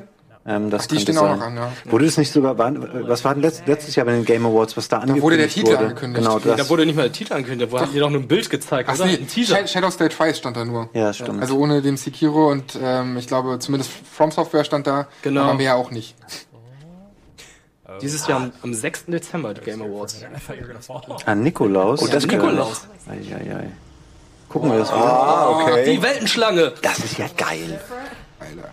Ähm, 0.49 0.69
das 0.69 0.87
die 0.87 0.95
könnte 0.95 1.11
stehen 1.11 1.17
auch 1.17 1.35
noch 1.35 1.45
an, 1.45 1.57
ja. 1.57 1.71
Wurde 1.85 2.05
es 2.05 2.17
nicht 2.17 2.31
sogar, 2.31 2.57
was 2.57 3.25
war 3.25 3.33
denn 3.33 3.43
letzt, 3.43 3.63
letztes 3.67 3.97
Jahr 3.97 4.05
bei 4.05 4.13
den 4.13 4.23
Game 4.23 4.45
Awards, 4.45 4.77
was 4.77 4.87
da 4.87 4.99
angekündigt 4.99 5.23
wurde 5.25 5.37
der 5.37 5.49
Titel 5.49 5.67
wurde? 5.67 5.77
angekündigt. 5.79 6.23
Genau, 6.23 6.37
Nee, 6.37 6.43
das. 6.45 6.55
Da 6.57 6.69
wurde 6.69 6.85
nicht 6.85 6.95
mal 6.95 7.01
der 7.01 7.11
Titel 7.11 7.33
angekündigt, 7.33 7.73
da 7.73 7.81
hat 7.81 7.93
dir 7.93 7.99
doch 7.99 8.09
nur 8.09 8.21
ein 8.21 8.29
Bild 8.29 8.49
gezeigt, 8.49 8.87
Ach 8.89 8.95
oder? 8.95 9.07
nee, 9.07 9.15
Ein 9.17 9.27
Teaser. 9.27 9.57
Sh- 9.57 9.67
Shadows 9.67 9.97
Die 9.97 10.07
Twice 10.07 10.37
stand 10.37 10.55
da 10.55 10.63
nur. 10.63 10.89
Ja, 10.93 11.11
stimmt. 11.11 11.41
Also 11.41 11.57
ohne 11.57 11.81
den 11.81 11.97
Sekiro 11.97 12.49
und 12.49 12.79
ähm, 12.81 13.17
ich 13.17 13.27
glaube 13.27 13.59
zumindest 13.59 13.91
From 14.09 14.31
Software 14.31 14.63
stand 14.63 14.87
da, 14.87 15.07
Genau. 15.21 15.41
aber 15.41 15.55
mehr 15.55 15.75
auch 15.75 15.91
nicht. 15.91 16.15
Dieses 18.01 18.27
Jahr 18.27 18.41
am, 18.41 18.51
am 18.63 18.73
6. 18.73 19.05
Dezember 19.07 19.53
die 19.53 19.61
Game 19.61 19.81
Awards. 19.81 20.17
An 21.25 21.41
Nikolaus. 21.43 22.01
Oh, 22.01 22.07
das 22.07 22.25
ist 22.25 22.31
Nikolaus. 22.31 22.87
Eieiei. 23.09 23.71
Gucken 24.49 24.71
wir 24.71 24.79
das 24.79 24.91
mal. 24.91 24.97
ah, 24.97 25.63
Die 25.65 25.71
okay. 25.91 26.01
Weltenschlange. 26.01 26.73
Das 26.81 26.99
ist 26.99 27.17
ja 27.17 27.27
geil. 27.35 27.79
Alter. 28.39 28.69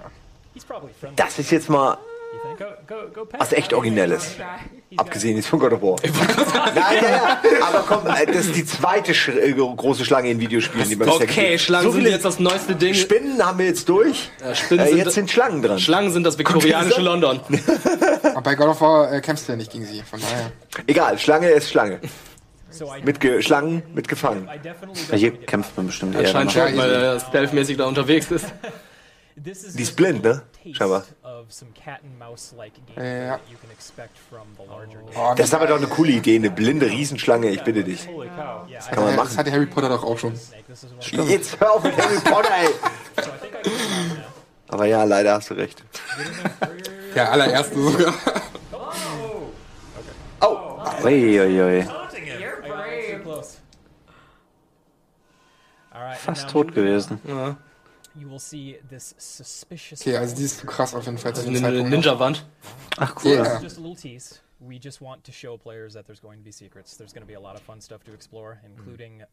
Das 1.17 1.39
ist 1.39 1.51
jetzt 1.51 1.69
mal 1.69 1.99
was 3.39 3.53
echt 3.53 3.73
Originelles. 3.73 4.37
Abgesehen 4.97 5.37
jetzt 5.37 5.49
von 5.49 5.59
God 5.59 5.73
of 5.73 5.83
War. 5.83 5.97
Nein, 6.75 6.85
ja, 7.03 7.11
ja. 7.11 7.39
Aber 7.67 7.85
komm, 7.87 8.07
äh, 8.07 8.27
das 8.27 8.47
ist 8.47 8.57
die 8.57 8.65
zweite 8.65 9.13
Sch 9.13 9.29
äh, 9.29 9.53
große 9.53 10.05
Schlange 10.05 10.31
in 10.31 10.39
Videospielen, 10.39 10.89
die 10.89 10.99
wir 10.99 11.07
bisher 11.07 11.23
Okay, 11.23 11.59
Schlangen 11.59 11.85
so 11.87 11.91
sind 11.93 12.01
viele 12.03 12.13
jetzt 12.15 12.25
das 12.25 12.39
neueste 12.39 12.77
Ding. 12.77 12.95
Spinnen 12.95 13.45
haben 13.45 13.59
wir 13.59 13.67
jetzt 13.67 13.89
durch. 13.89 14.31
Spinnen 14.53 14.85
äh, 14.85 14.89
sind- 14.89 14.99
jetzt 14.99 15.15
sind 15.15 15.31
Schlangen 15.31 15.63
dran. 15.63 15.79
Schlangen 15.81 16.13
sind 16.13 16.25
das 16.25 16.39
viktorianische 16.39 17.01
London. 17.01 17.41
Aber 18.23 18.41
bei 18.43 18.55
God 18.55 18.69
of 18.69 18.81
War 18.81 19.13
äh, 19.13 19.21
kämpfst 19.21 19.49
du 19.49 19.53
ja 19.53 19.57
nicht 19.57 19.73
gegen 19.73 19.85
sie, 19.85 20.03
von 20.03 20.21
daher. 20.21 20.53
Egal, 20.87 21.19
Schlange 21.19 21.49
ist 21.49 21.71
Schlange. 21.71 22.01
Mit 23.05 23.21
Ge 23.21 23.41
Schlangen 23.43 23.83
mit 23.95 24.09
gefangen. 24.09 24.49
Ja, 25.11 25.17
hier 25.17 25.33
kämpft 25.33 25.77
man 25.77 25.87
bestimmt 25.87 26.15
eher. 26.17 26.35
Anscheinend 26.35 26.53
schon, 26.53 26.77
weil 26.77 26.91
er 26.91 27.21
stealthmäßig 27.21 27.77
da 27.77 27.87
unterwegs 27.87 28.31
ist. 28.31 28.47
Die 29.37 29.51
ist 29.83 29.97
blind, 29.97 30.23
ne? 30.23 30.43
Scheinbar. 30.73 31.05
Ja. 32.97 33.41
Das 35.37 35.47
ist 35.47 35.55
aber 35.55 35.67
doch 35.67 35.77
eine 35.77 35.89
coole 35.89 36.13
Idee, 36.13 36.37
eine 36.37 36.51
blinde 36.51 36.87
Riesenschlange, 36.87 37.51
ich 37.51 37.63
bitte 37.63 37.83
dich. 37.83 38.09
Das 38.73 38.89
kann 38.89 39.05
man 39.05 39.17
machen. 39.17 39.29
das 39.29 39.39
hatte 39.39 39.51
Harry 39.53 39.67
Potter 39.67 39.89
doch 39.89 40.05
auch 40.05 40.19
schon. 40.19 40.35
Jetzt 41.29 41.61
hör 41.61 41.73
auf 41.73 41.83
mit 41.83 41.97
Harry 41.97 42.21
Potter, 42.21 42.51
ey! 42.55 42.69
Aber 44.69 44.87
ja, 44.87 45.05
leider 45.05 45.35
hast 45.35 45.51
du 45.51 45.55
recht. 45.55 45.85
Der 47.15 47.31
allererste 47.31 47.81
sogar. 47.81 48.15
Uiuiui. 51.05 51.87
Fast 56.17 56.49
tot 56.51 56.75
gewesen. 56.75 57.21
Ja. 57.25 57.57
Okay, 58.17 58.79
also 60.17 60.37
die 60.37 60.45
ist 60.45 60.59
zu 60.59 60.67
krass 60.67 60.95
auf 60.95 61.05
jeden 61.05 61.19
Fall 61.19 61.35
zu 61.35 61.41
Also 61.41 61.53
dem 61.53 61.65
eine 61.65 61.77
Zeitpunkt. 61.77 61.91
Ninja-Wand. 61.91 62.45
Ach 62.99 63.15
cool. 63.25 63.35
Ja. 63.35 63.61
Just 63.61 63.79
a 63.79 63.81
little 63.81 63.97
tease. 63.97 64.39
We 64.61 64.79
just 64.83 65.01
want 65.01 65.25
to 65.25 65.33
show 65.33 65.59
players 65.59 65.95
that 65.95 66.07
there's 66.07 66.21
going 66.21 66.39
to 66.39 66.45
be 66.45 66.53
secrets. 66.53 66.97
There's 66.97 67.13
going 67.13 67.27
to 67.27 67.29
be 67.31 67.35
a 67.35 67.41
lot 67.41 67.57
of 67.57 67.63
fun 67.63 67.81
stuff 67.81 68.05
to 68.05 68.13
explore, 68.13 68.61
including 68.65 69.25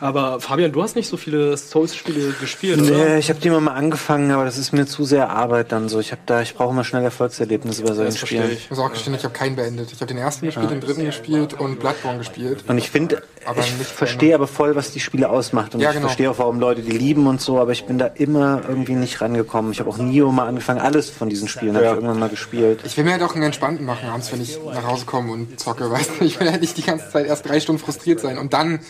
Aber 0.00 0.40
Fabian, 0.40 0.72
du 0.72 0.82
hast 0.82 0.96
nicht 0.96 1.08
so 1.08 1.16
viele 1.16 1.56
Souls-Spiele 1.56 2.32
gespielt, 2.40 2.80
oder? 2.80 2.90
Nee, 2.90 3.18
ich 3.18 3.30
habe 3.30 3.40
die 3.40 3.48
immer 3.48 3.60
mal 3.60 3.74
angefangen, 3.74 4.30
aber 4.32 4.44
das 4.44 4.58
ist 4.58 4.72
mir 4.72 4.86
zu 4.86 5.04
sehr 5.04 5.30
Arbeit 5.30 5.72
dann 5.72 5.88
so. 5.88 5.98
Ich 6.00 6.10
habe 6.12 6.20
da, 6.26 6.42
ich 6.42 6.54
brauche 6.54 6.70
immer 6.70 6.84
schnell 6.84 7.02
Erfolgserlebnisse 7.04 7.82
bei 7.84 7.94
solchen 7.94 8.16
Spielen. 8.16 8.50
ich. 8.50 8.64
Ich 8.64 8.70
muss 8.70 8.78
auch 8.80 8.90
gestehen, 8.92 9.14
ich 9.14 9.24
habe 9.24 9.32
keinen 9.34 9.56
beendet. 9.56 9.90
Ich 9.92 10.00
habe 10.00 10.06
den 10.06 10.18
ersten 10.18 10.46
gespielt, 10.46 10.70
den 10.70 10.80
dritten 10.80 11.04
gespielt 11.04 11.54
und 11.54 11.78
Bloodborne 11.80 12.18
gespielt. 12.18 12.64
Und 12.66 12.76
ich 12.78 12.90
finde, 12.90 13.22
Aber 13.44 13.60
ich 13.60 13.70
verstehe 13.72 14.34
aber 14.34 14.46
voll, 14.46 14.74
was 14.76 14.90
die 14.90 15.00
Spiele 15.00 15.30
ausmacht. 15.30 15.74
Und 15.74 15.80
Ja, 15.80 15.90
ich 15.90 15.94
genau. 15.94 16.08
verstehe 16.08 16.30
auch, 16.30 16.38
warum 16.38 16.58
Leute 16.60 16.82
die 16.82 16.96
lieben 16.96 17.26
und 17.26 17.40
so, 17.40 17.58
aber 17.60 17.72
ich 17.72 17.84
bin 17.86 17.98
da 17.98 18.06
immer 18.06 18.62
irgendwie 18.68 18.94
nicht 18.94 19.20
rangekommen. 19.20 19.72
Ich 19.72 19.80
habe 19.80 19.88
auch 19.90 19.98
Nio 19.98 20.30
mal 20.32 20.46
angefangen, 20.48 20.80
alles 20.80 21.08
von 21.08 21.28
diesen 21.28 21.48
Spielen 21.48 21.74
habe 21.76 21.86
ich 21.86 21.92
irgendwann 21.92 22.18
mal 22.18 22.28
gespielt. 22.28 22.80
Ich 22.84 22.96
will 22.96 23.04
mir 23.04 23.12
halt 23.12 23.22
auch 23.22 23.34
einen 23.34 23.44
entspannten 23.44 23.86
machen 23.86 24.08
abends, 24.08 24.32
wenn 24.32 24.40
ich 24.40 24.58
nach 24.64 24.86
Hause 24.86 25.06
komme 25.06 25.32
und 25.32 25.58
zocke, 25.58 25.90
weißt 25.90 26.12
du? 26.18 26.24
Ich 26.24 26.38
will 26.40 26.50
halt 26.50 26.60
nicht 26.60 26.76
die 26.76 26.82
ganze 26.82 27.08
Zeit 27.10 27.26
erst 27.26 27.48
drei 27.48 27.60
Stunden 27.60 27.80
frustriert 27.80 28.20
sein 28.20 28.38
und 28.38 28.52
dann 28.52 28.80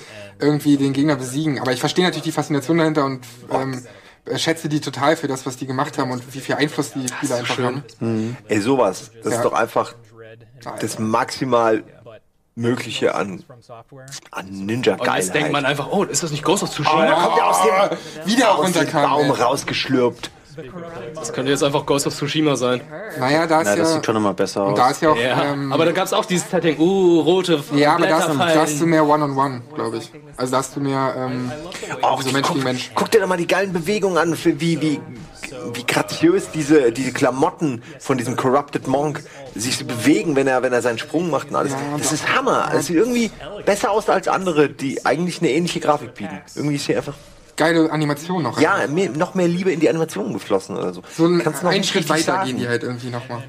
irgendwie 0.40 0.76
den 0.76 0.92
Gegner 0.92 1.16
besiegen. 1.16 1.60
Aber 1.60 1.72
ich 1.72 1.80
verstehe 1.80 2.04
natürlich 2.04 2.24
die 2.24 2.32
Faszination 2.32 2.78
dahinter 2.78 3.04
und 3.04 3.20
ähm, 3.50 3.82
äh, 4.24 4.38
schätze 4.38 4.68
die 4.68 4.80
total 4.80 5.16
für 5.16 5.28
das, 5.28 5.46
was 5.46 5.56
die 5.56 5.66
gemacht 5.66 5.98
haben 5.98 6.10
und 6.10 6.22
wie 6.34 6.40
viel 6.40 6.54
Einfluss 6.54 6.92
die 6.92 7.06
Spieler 7.08 7.36
einfach 7.36 7.54
schön. 7.54 7.82
haben. 8.00 8.36
Ey, 8.48 8.60
sowas. 8.60 9.10
Das 9.22 9.32
Ja. 9.32 9.38
ist 9.38 9.44
doch 9.44 9.52
einfach 9.52 9.94
das 10.80 10.98
maximal 10.98 11.84
Mögliche 12.54 13.14
an, 13.14 13.44
an 14.32 14.48
ninja 14.50 14.96
Und 14.96 15.06
jetzt 15.14 15.32
denkt 15.32 15.52
man 15.52 15.64
einfach, 15.64 15.88
oh, 15.92 16.02
ist 16.02 16.24
das 16.24 16.32
nicht 16.32 16.42
Ghost 16.42 16.64
of 16.64 16.70
Tsushima? 16.70 17.04
Oh, 17.04 17.06
da 17.08 17.14
kommt 17.14 17.38
er 17.38 17.46
aus 17.46 17.62
dem, 17.62 18.26
wieder 18.26 18.50
aus 18.50 18.56
dem 18.56 18.64
runterkam, 18.80 19.10
Baum 19.10 19.26
ey. 19.26 19.30
rausgeschlürpt. 19.42 20.30
Das 21.14 21.32
könnte 21.32 21.52
jetzt 21.52 21.62
einfach 21.62 21.86
Ghost 21.86 22.06
of 22.06 22.14
Tsushima 22.14 22.56
sein. 22.56 22.80
Naja, 23.18 23.46
da 23.46 23.60
ist 23.60 23.68
Na, 23.68 23.76
das 23.76 23.88
ja. 23.88 23.94
sieht 23.94 24.06
schon 24.06 24.14
nochmal 24.14 24.34
besser 24.34 24.64
aus. 24.64 24.76
Da 24.76 24.90
ist 24.90 25.02
ja 25.02 25.10
auch. 25.10 25.16
Ja, 25.16 25.52
ähm, 25.52 25.72
aber 25.72 25.84
da 25.84 25.92
gab 25.92 26.06
es 26.06 26.12
auch 26.12 26.24
dieses 26.24 26.50
Setting, 26.50 26.78
uh, 26.78 27.20
rote 27.20 27.62
ja, 27.74 27.94
aber 27.94 28.06
da 28.06 28.28
hast, 28.56 28.80
du 28.80 28.86
mehr 28.86 29.06
One-on-One, 29.06 29.62
glaube 29.74 29.98
ich. 29.98 30.10
Also 30.36 30.52
da 30.52 30.58
hast 30.58 30.76
du 30.76 30.80
mehr 30.80 31.14
ähm, 31.16 31.50
Auch 32.02 32.22
so 32.22 32.30
Mensch 32.32 32.46
guck, 32.46 32.56
gegen 32.56 32.64
Mensch. 32.64 32.90
guck 32.94 33.10
dir 33.10 33.20
doch 33.20 33.26
mal 33.26 33.36
die 33.36 33.46
geilen 33.46 33.72
Bewegungen 33.72 34.18
an, 34.18 34.34
für 34.36 34.60
wie, 34.60 34.80
wie, 34.80 35.00
wie 35.74 35.86
graziös 35.86 36.50
diese, 36.52 36.92
diese 36.92 37.12
Klamotten 37.12 37.82
von 37.98 38.18
diesem 38.18 38.36
Corrupted 38.36 38.86
Monk 38.86 39.22
sich 39.54 39.78
so 39.78 39.84
bewegen, 39.84 40.36
wenn 40.36 40.46
er, 40.46 40.62
wenn 40.62 40.72
er 40.72 40.82
seinen 40.82 40.98
Sprung 40.98 41.30
macht 41.30 41.50
und 41.50 41.56
alles. 41.56 41.72
Das 41.96 42.12
ist 42.12 42.34
Hammer. 42.34 42.70
Es 42.74 42.86
sieht 42.86 42.96
irgendwie 42.96 43.30
besser 43.64 43.90
aus 43.90 44.08
als 44.08 44.28
andere, 44.28 44.68
die 44.68 45.04
eigentlich 45.04 45.40
eine 45.40 45.50
ähnliche 45.50 45.80
Grafik 45.80 46.14
bieten. 46.14 46.40
Irgendwie 46.54 46.76
ist 46.76 46.86
hier 46.86 46.96
einfach, 46.96 47.14
Geile 47.58 47.90
Animation 47.90 48.44
noch. 48.44 48.60
ja, 48.60 48.86
mehr, 48.86 49.10
noch 49.10 49.34
mehr 49.34 49.48
Liebe 49.48 49.72
in 49.72 49.80
die 49.80 49.88
Animationen 49.88 50.32
geflossen 50.32 50.76
oder 50.76 50.94
so. 50.94 51.02
So 51.10 51.26
ein, 51.26 51.42
Kannst 51.42 51.60
du 51.60 51.66
noch 51.66 51.72
einen 51.72 51.82
Schritt 51.82 52.08
weiter 52.08 52.22
sagen. 52.22 52.46
gehen 52.46 52.58
die 52.58 52.68
halt 52.68 52.84
irgendwie 52.84 53.10
nochmal. 53.10 53.42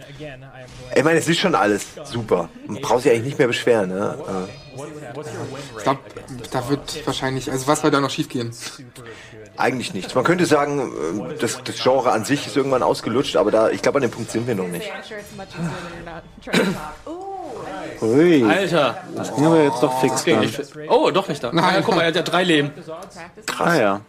Ich 0.95 1.03
meine, 1.03 1.19
es 1.19 1.27
ist 1.27 1.37
schon 1.37 1.53
alles 1.53 1.85
super. 2.05 2.49
Man 2.65 2.81
braucht 2.81 3.03
sich 3.03 3.11
eigentlich 3.11 3.25
nicht 3.25 3.37
mehr 3.37 3.47
beschweren. 3.47 3.89
Ne? 3.89 4.17
Ich 5.77 5.83
glaube, 5.83 5.99
da 6.49 6.69
wird 6.69 7.05
wahrscheinlich. 7.05 7.51
Also 7.51 7.67
was 7.67 7.81
soll 7.81 7.91
da 7.91 8.01
noch 8.01 8.09
schief 8.09 8.29
gehen? 8.29 8.49
Äh, 8.49 9.59
eigentlich 9.59 9.93
nichts. 9.93 10.15
Man 10.15 10.23
könnte 10.23 10.47
sagen, 10.47 10.91
äh, 11.29 11.35
das, 11.37 11.61
das 11.63 11.79
Genre 11.79 12.11
an 12.11 12.25
sich 12.25 12.47
ist 12.47 12.57
irgendwann 12.57 12.81
ausgelutscht, 12.81 13.35
aber 13.35 13.51
da, 13.51 13.69
ich 13.69 13.83
glaube, 13.83 13.97
an 13.97 14.01
dem 14.01 14.11
Punkt 14.11 14.31
sind 14.31 14.47
wir 14.47 14.55
noch 14.55 14.67
nicht. 14.67 14.89
Ui. 18.01 18.43
Alter. 18.43 19.03
Das 19.15 19.35
ging 19.35 19.45
aber 19.45 19.63
jetzt 19.63 19.81
doch 19.83 19.99
fix 19.99 20.13
Das 20.13 20.23
ging 20.25 20.39
dann. 20.41 20.89
Oh, 20.89 21.11
doch 21.11 21.27
nicht 21.27 21.43
da. 21.43 21.51
Ah, 21.55 21.81
guck 21.83 21.95
mal, 21.95 22.01
er 22.01 22.07
hat 22.07 22.15
ja 22.15 22.21
drei 22.21 22.43
Leben. 22.43 22.71
Ah 23.57 23.75
ja. 23.75 24.01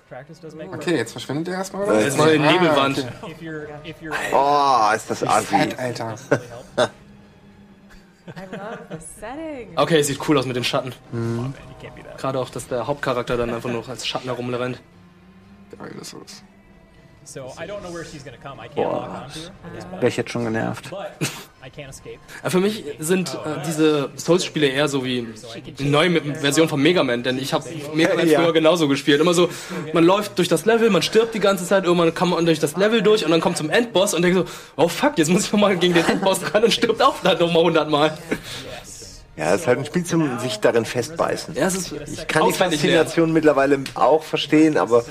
Okay, 0.72 0.96
jetzt 0.96 1.12
verschwindet 1.12 1.48
der 1.48 1.54
erstmal. 1.54 1.84
oder? 1.84 2.00
Jetzt 2.00 2.16
mal 2.18 2.30
in 2.32 2.42
Ah, 2.44 2.52
Nebelwand. 2.52 3.06
okay. 3.22 3.66
Oh, 4.32 4.94
ist 4.94 5.10
das 5.10 5.24
assi. 5.24 5.46
Fett, 5.46 5.78
Alter. 5.78 6.14
Okay, 9.76 10.02
sieht 10.02 10.20
cool 10.28 10.38
aus 10.38 10.46
mit 10.46 10.54
den 10.54 10.62
Schatten. 10.62 10.92
Gerade 12.16 12.38
auch, 12.38 12.48
dass 12.50 12.68
der 12.68 12.86
Hauptcharakter 12.86 13.36
dann 13.36 13.52
einfach 13.52 13.70
nur 13.70 13.88
als 13.88 14.06
Schatten 14.06 14.26
herumrennt. 14.28 14.80
Geil 15.76 15.92
ist. 16.00 16.14
So 17.32 17.52
I 17.58 17.66
don't 17.66 17.80
know 17.82 17.92
where 17.94 18.04
she's 18.04 18.24
gonna 18.24 18.36
come. 18.36 18.58
I 18.58 18.68
can't 18.68 18.74
Boah. 18.74 19.26
Wäre 19.92 20.08
ich 20.08 20.16
jetzt 20.16 20.30
schon 20.30 20.44
genervt. 20.44 20.90
but 20.90 20.98
I 21.64 21.70
can't 21.70 21.90
escape. 21.90 22.18
Ja, 22.42 22.50
Für 22.50 22.60
mich 22.60 22.84
sind 22.98 23.34
äh, 23.34 23.62
diese 23.66 24.10
Souls-Spiele 24.16 24.66
eher 24.66 24.88
so 24.88 25.04
wie 25.04 25.28
die 25.78 25.84
neue 25.84 26.20
Version 26.34 26.68
von 26.68 26.82
Mega 26.82 27.04
Man, 27.04 27.22
denn 27.22 27.38
ich 27.38 27.52
habe 27.52 27.64
Mega 27.94 28.14
Man 28.14 28.26
früher 28.26 28.52
genauso 28.52 28.88
gespielt. 28.88 29.20
Immer 29.20 29.34
so, 29.34 29.48
man 29.92 30.04
läuft 30.04 30.38
durch 30.38 30.48
das 30.48 30.64
Level, 30.64 30.90
man 30.90 31.02
stirbt 31.02 31.34
die 31.34 31.40
ganze 31.40 31.64
Zeit, 31.64 31.84
irgendwann 31.84 32.14
kann 32.14 32.30
man 32.30 32.44
durch 32.46 32.58
das 32.58 32.76
Level 32.76 33.02
durch 33.02 33.24
und 33.24 33.30
dann 33.30 33.40
kommt 33.40 33.56
zum 33.56 33.70
Endboss 33.70 34.14
und 34.14 34.22
denkt 34.22 34.38
so, 34.38 34.44
oh 34.76 34.88
fuck, 34.88 35.16
jetzt 35.18 35.28
muss 35.28 35.44
ich 35.44 35.52
nochmal 35.52 35.76
gegen 35.76 35.94
den 35.94 36.04
Endboss 36.04 36.52
ran 36.52 36.64
und 36.64 36.72
stirbt 36.72 37.02
auch 37.02 37.16
dann 37.22 37.38
nochmal 37.38 37.62
hundertmal. 37.62 38.18
Ja, 39.36 39.54
es 39.54 39.62
ist 39.62 39.66
halt 39.68 39.78
ein 39.78 39.84
Spiel 39.86 40.04
zum 40.04 40.38
sich 40.38 40.58
darin 40.58 40.84
festbeißen. 40.84 41.54
Ja, 41.54 41.66
es 41.66 41.74
ist 41.74 41.94
Ich 42.12 42.26
kann 42.26 42.46
die 42.48 42.52
Faszination 42.52 43.32
mittlerweile 43.32 43.78
auch 43.94 44.22
verstehen, 44.22 44.76
aber 44.76 45.04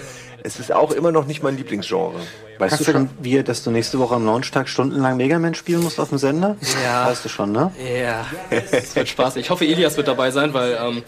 es 0.43 0.59
ist 0.59 0.71
auch 0.71 0.91
immer 0.91 1.11
noch 1.11 1.25
nicht 1.25 1.43
mein 1.43 1.57
Lieblingsgenre. 1.57 2.19
Weißt 2.59 2.75
Kannst 2.75 2.87
du 2.87 2.91
schon, 2.91 3.09
wie, 3.21 3.41
dass 3.41 3.63
du 3.63 3.71
nächste 3.71 3.99
Woche 3.99 4.15
am 4.15 4.25
Launchtag 4.25 4.67
stundenlang 4.67 5.15
Mega 5.15 5.39
Man 5.39 5.55
spielen 5.55 5.81
musst 5.81 5.99
auf 5.99 6.09
dem 6.09 6.17
Sender? 6.17 6.57
Ja. 6.83 7.07
Weißt 7.07 7.23
du 7.23 7.29
schon, 7.29 7.53
ne? 7.53 7.71
Ja, 7.79 8.25
es 8.49 8.95
wird 8.95 9.07
Spaß. 9.07 9.37
Ich 9.37 9.49
hoffe, 9.49 9.65
Elias 9.65 9.95
wird 9.95 10.09
dabei 10.09 10.31
sein, 10.31 10.53
weil 10.53 10.77
ähm, 10.81 11.03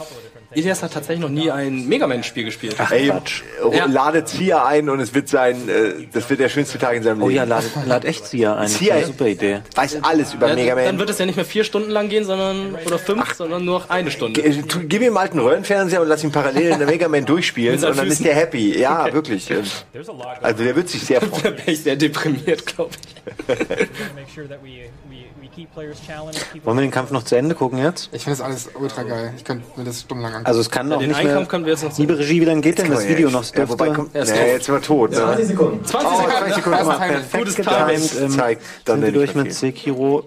Elias 0.54 0.84
hat 0.84 0.94
tatsächlich 0.94 1.22
noch 1.22 1.30
nie 1.30 1.50
ein 1.50 1.88
Mega 1.88 2.08
Man-Spiel 2.08 2.44
gespielt. 2.44 2.76
Ey, 2.90 3.08
Quatsch. 3.08 3.42
äh, 3.72 3.86
ladet 3.88 4.28
Zia 4.28 4.66
ein 4.66 4.90
und 4.90 5.00
es 5.00 5.14
wird 5.14 5.30
sein, 5.30 5.70
äh, 5.70 5.94
das 6.12 6.30
wird 6.30 6.42
der 6.42 6.50
schönste 6.50 6.78
Tag 6.78 6.96
in 6.96 7.04
seinem 7.04 7.22
Oh 7.24 7.28
Leben. 7.28 7.38
ja, 7.38 7.44
lad, 7.46 7.64
lad 7.86 8.04
echt 8.06 8.26
Sia 8.26 8.56
ein. 8.56 8.64
Das 8.64 8.74
ist 8.74 8.80
Sia- 8.80 8.96
eine 8.96 9.06
super 9.06 9.28
Idee. 9.28 9.62
Weiß 9.76 10.04
alles 10.04 10.34
über 10.34 10.50
Ja, 10.50 10.56
Mega 10.56 10.76
dann 10.76 10.86
Man. 10.86 11.00
wird 11.00 11.10
es 11.10 11.20
ja 11.20 11.26
nicht 11.26 11.38
mehr 11.38 11.46
vier 11.46 11.64
Stunden 11.64 11.90
lang 11.90 12.10
gehen, 12.10 12.26
sondern 12.26 12.76
oder 12.86 13.00
fünf, 13.00 13.34
sondern 13.34 13.64
nur 13.64 13.80
noch 13.80 13.90
eine 13.90 14.12
Stunde. 14.12 14.42
Tu- 14.68 14.80
Gib 14.88 15.02
ihm 15.02 15.18
halt 15.18 15.32
einen 15.32 15.40
Röhrenfernseher 15.40 16.02
und 16.02 16.08
lass 16.10 16.24
ihn 16.24 16.32
parallel 16.34 16.72
in 16.72 16.80
der 16.80 16.88
Mega 16.88 17.08
Man 17.08 17.26
durchspielen 17.26 17.76
und 17.84 17.98
dann 17.98 18.08
ist 18.08 18.24
der 18.26 18.36
happy. 18.36 18.78
Ja, 18.78 19.12
wirklich. 19.14 19.50
Also 20.42 20.64
der 20.64 20.76
wird 20.76 20.90
sich 20.90 21.02
sehr 21.02 21.20
Da 21.22 21.28
freuen. 21.28 21.58
wäre 21.58 21.72
ich 21.72 21.82
sehr 21.84 21.96
deprimiert, 21.96 22.66
glaube 22.66 22.92
ich. 23.48 23.88
Wollen 26.64 26.78
wir 26.78 26.82
den 26.82 26.92
Kampf 26.92 27.12
noch 27.12 27.24
zu 27.24 27.36
Ende 27.36 27.56
gucken 27.56 27.78
jetzt? 27.80 28.10
Ich 28.14 28.24
finde 28.24 28.38
das 28.38 28.46
alles 28.46 28.70
ultra 28.74 29.04
geil. 29.04 29.34
Ich 29.36 29.44
könnte 29.44 29.66
mir 29.78 29.84
das 29.84 30.02
stundenlang 30.02 30.34
angucken. 30.34 30.48
Also 30.48 30.62
es 30.62 30.70
kann 30.70 30.92
auch 30.92 31.00
den 31.00 31.10
nicht 31.10 31.18
Einkampf 31.18 31.38
mehr... 31.38 31.46
können 31.48 31.66
wir 31.66 31.74
jetzt 31.74 31.84
noch 31.84 31.98
Liebe 31.98 32.18
Regie, 32.18 32.42
wie 32.42 32.46
lange 32.46 32.62
geht 32.62 32.78
denn 32.78 32.90
das 32.90 33.08
Video 33.08 33.30
noch? 33.30 33.44
Ja, 33.54 33.68
wobei, 33.70 33.90
kommt, 33.90 34.16
Er 34.16 34.24
ist 34.24 34.32
nee, 34.34 34.52
jetzt 34.54 34.66
sind 34.66 34.76
wir 34.76 34.82
tot. 34.82 35.12
Ne? 35.12 35.18
20 35.18 35.48
Sekunden. 35.48 35.86
20 35.86 36.10
Oh, 36.10 36.16
Sekunden. 36.16 36.32
20 36.38 36.56
Sekunden. 36.56 36.88
Perfekt 36.88 37.34
Gutes 37.38 37.56
getimed. 37.56 38.22
Ähm, 38.22 38.30
Zeigt 38.32 38.62
dann 38.86 38.96
sind 39.02 39.06
wir 39.06 39.12
durch 39.12 39.36
mit. 39.36 39.54
Sekiro. 39.54 40.24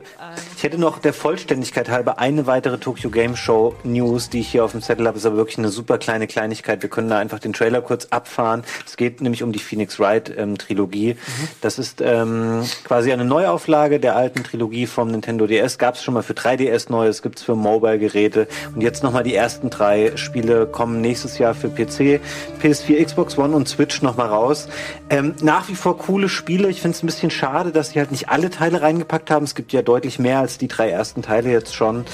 Hätte 0.64 0.79
noch 0.79 0.98
der 0.98 1.12
Vollständigkeit 1.12 1.90
halber 1.90 2.18
eine 2.18 2.46
weitere 2.46 2.79
Tokyo 2.79 3.11
Game 3.11 3.37
Show 3.37 3.74
News, 3.85 4.31
die 4.31 4.40
ich 4.40 4.48
hier 4.48 4.64
auf 4.64 4.70
dem 4.70 4.81
Zettel 4.81 5.07
habe. 5.07 5.18
Ist 5.18 5.27
aber 5.27 5.37
wirklich 5.37 5.59
eine 5.59 5.68
super 5.68 5.98
kleine 5.98 6.27
Kleinigkeit. 6.27 6.81
Wir 6.81 6.88
können 6.88 7.11
da 7.11 7.18
einfach 7.18 7.38
den 7.38 7.53
Trailer 7.53 7.83
kurz 7.83 8.07
abfahren. 8.07 8.62
Es 8.87 8.96
geht 8.96 9.20
nämlich 9.20 9.42
um 9.42 9.53
die 9.53 9.59
Phoenix 9.59 10.00
Wright 10.00 10.33
ähm, 10.35 10.57
Trilogie. 10.57 11.18
Das 11.61 11.79
ist 11.79 12.00
ähm, 12.00 12.62
quasi 12.83 13.12
eine 13.12 13.27
Neuauflage 13.27 14.00
der 14.00 14.16
alten 14.16 14.42
Trilogie 14.42 14.87
vom 14.87 15.11
Nintendo 15.11 15.46
DS. 15.46 15.77
Gab 15.77 15.96
es 15.96 16.03
schon 16.03 16.14
mal 16.14 16.22
für 16.22 16.33
3DS 16.33 16.90
Neues, 16.90 17.20
gibt's 17.20 17.42
für 17.42 17.57
Mobile-Geräte. 17.57 18.48
Und 18.74 18.81
jetzt 18.81 19.03
nochmal 19.03 19.22
die 19.22 19.35
ersten 19.35 19.68
drei 19.68 20.16
Spiele 20.16 20.66
kommen 20.66 21.03
nächstes 21.03 21.37
Jahr 21.37 21.55
für 21.55 21.68
PC, 21.68 22.22
PS4, 22.62 23.05
Xbox 23.05 23.37
One 23.37 23.55
und 23.55 23.68
Switch 23.68 24.00
nochmal 24.00 24.29
raus. 24.29 24.68
Ähm, 25.11 25.35
nach 25.42 25.68
wie 25.68 25.74
vor 25.74 25.98
coole 25.98 26.31
Spiele. 26.31 26.70
Ich 26.70 26.81
finde 26.81 26.96
es 26.96 27.03
ein 27.03 27.07
bisschen 27.07 27.31
schade, 27.31 27.70
dass 27.70 27.90
sie 27.90 27.98
halt 27.98 28.12
nicht 28.12 28.31
alle 28.31 28.48
Teile 28.48 28.81
reingepackt 28.81 29.31
haben. 29.31 29.44
Es 29.44 29.55
gibt 29.55 29.74
ja 29.74 29.83
deutlich 29.83 30.18
mehr 30.18 30.38
als 30.38 30.54
die 30.59 30.69
drei 30.69 30.90
ersten 30.90 31.23
Teile 31.23 31.51
jetzt 31.51 31.75
schon. 31.75 32.05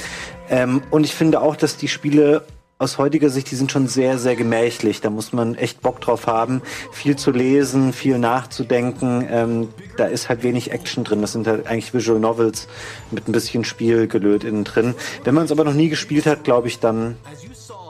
Ähm, 0.48 0.82
und 0.90 1.04
ich 1.04 1.14
finde 1.14 1.40
auch, 1.40 1.56
dass 1.56 1.76
die 1.76 1.88
Spiele 1.88 2.44
aus 2.80 2.96
heutiger 2.96 3.28
Sicht, 3.28 3.50
die 3.50 3.56
sind 3.56 3.70
schon 3.70 3.88
sehr, 3.88 4.18
sehr 4.18 4.36
gemächlich. 4.36 5.02
Da 5.02 5.10
muss 5.10 5.34
man 5.34 5.54
echt 5.54 5.82
Bock 5.82 6.00
drauf 6.00 6.26
haben, 6.26 6.62
viel 6.92 7.14
zu 7.14 7.30
lesen, 7.30 7.92
viel 7.92 8.18
nachzudenken. 8.18 9.28
Ähm, 9.30 9.68
da 9.98 10.06
ist 10.06 10.30
halt 10.30 10.42
wenig 10.42 10.72
Action 10.72 11.04
drin. 11.04 11.20
Das 11.20 11.32
sind 11.32 11.46
halt 11.46 11.66
eigentlich 11.66 11.92
Visual 11.92 12.18
Novels 12.18 12.68
mit 13.10 13.28
ein 13.28 13.32
bisschen 13.32 13.64
Spielgelöt 13.64 14.44
innen 14.44 14.64
drin. 14.64 14.94
Wenn 15.24 15.34
man 15.34 15.44
es 15.44 15.52
aber 15.52 15.64
noch 15.64 15.74
nie 15.74 15.90
gespielt 15.90 16.24
hat, 16.24 16.42
glaube 16.42 16.68
ich, 16.68 16.80
dann 16.80 17.18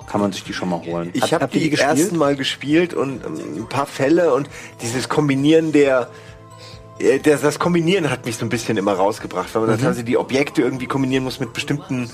kann 0.09 0.21
man 0.21 0.33
sich 0.33 0.43
die 0.43 0.53
schon 0.53 0.71
mal 0.71 0.85
holen. 0.85 1.11
Ich 1.13 1.33
habe 1.33 1.57
ihr 1.57 1.71
die, 1.71 1.77
ersten 1.77 2.19
Mal 2.19 2.35
gespielt 2.35 2.93
und 2.93 3.25
ähm, 3.25 3.63
ein 3.63 3.69
paar 3.69 3.87
Fälle 3.87 4.35
und 4.35 4.51
dieses 4.83 5.09
Kombinieren 5.09 5.71
der 5.71 6.09
das, 7.23 7.41
das 7.43 7.59
Kombinieren 7.59 8.11
hat 8.11 8.27
mich 8.27 8.37
so 8.37 8.45
ein 8.47 8.49
bisschen 8.49 8.77
immer 8.77 8.93
rausgebracht, 8.93 9.55
weil 9.55 9.63
man 9.63 9.77
Mhm. 9.77 9.81
teilweise 9.81 10.05
die 10.05 10.17
Objekte 10.19 10.63
irgendwie 10.63 10.87
kombinieren 10.87 11.25
muss 11.25 11.41
mit 11.41 11.53
bestimmten, 11.53 12.11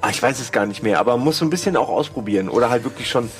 ah, 0.00 0.10
ich 0.10 0.22
weiß 0.22 0.40
es 0.40 0.52
gar 0.52 0.66
nicht 0.66 0.82
mehr, 0.82 0.98
aber 1.00 1.16
man 1.16 1.24
muss 1.24 1.38
so 1.38 1.44
ein 1.44 1.50
bisschen 1.50 1.76
auch 1.76 1.88
ausprobieren 1.88 2.48
oder 2.48 2.70
halt 2.70 2.84
wirklich 2.84 3.08
schon 3.10 3.30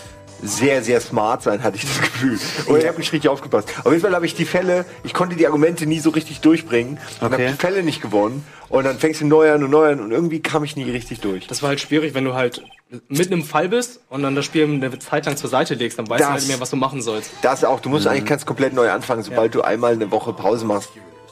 sehr, 0.43 0.83
sehr 0.83 1.01
smart 1.01 1.43
sein, 1.43 1.63
hatte 1.63 1.77
ich 1.77 1.83
das 1.87 2.01
Gefühl. 2.01 2.39
Oder 2.67 2.79
ich 2.81 2.89
habe 2.89 2.99
nicht 2.99 3.13
richtig 3.13 3.31
aufgepasst. 3.31 3.69
Auf 3.85 3.93
jeden 3.93 4.01
Fall 4.03 4.15
habe 4.15 4.27
ich 4.27 4.35
die 4.35 4.45
Fälle, 4.45 4.85
ich 5.05 5.15
konnte 5.15 5.37
die 5.37 5.47
Argumente 5.47 5.87
nie 5.87 6.01
so 6.01 6.11
richtig 6.11 6.41
durchbringen 6.41 6.99
und 7.21 7.27
Okay. 7.27 7.33
habe 7.45 7.47
die 7.53 7.59
Fälle 7.59 7.83
nicht 7.83 8.03
gewonnen. 8.03 8.45
Und 8.69 8.85
dann 8.85 8.99
fängst 8.99 9.21
du 9.21 9.27
neu 9.27 9.53
an 9.53 9.63
und 9.63 9.71
neu 9.71 9.91
an 9.93 10.01
und 10.01 10.11
irgendwie 10.11 10.41
kam 10.41 10.65
ich 10.65 10.77
nie 10.77 10.91
richtig 10.91 11.21
durch. 11.21 11.47
Das 11.47 11.63
war 11.63 11.69
halt 11.69 11.81
schwierig, 11.81 12.15
wenn 12.15 12.25
du 12.25 12.35
halt 12.35 12.63
mitten 13.09 13.35
im 13.35 13.45
Fall 13.45 13.69
bist 13.69 14.01
und 14.09 14.23
dann 14.23 14.35
das 14.35 14.45
Spiel 14.45 14.65
eine 14.65 14.99
Zeit 14.99 15.27
lang 15.27 15.37
zur 15.37 15.49
Seite 15.51 15.75
legst, 15.75 15.99
dann 15.99 16.09
weißt 16.09 16.21
du 16.21 16.25
Das- 16.25 16.31
halt 16.33 16.41
nicht 16.43 16.49
mehr, 16.49 16.61
was 16.61 16.71
du 16.71 16.77
machen 16.77 17.03
sollst. 17.03 17.31
Das 17.43 17.65
auch, 17.65 17.81
du 17.81 17.89
musst 17.89 18.05
Mhm. 18.07 18.13
eigentlich 18.13 18.25
ganz 18.27 18.45
komplett 18.47 18.73
neu 18.75 18.91
anfangen, 18.91 19.23
sobald 19.23 19.55
du 19.55 19.63
einmal 19.63 19.93
eine 19.93 20.11
Woche 20.11 20.33
Pause 20.33 20.65
machst. 20.65 20.91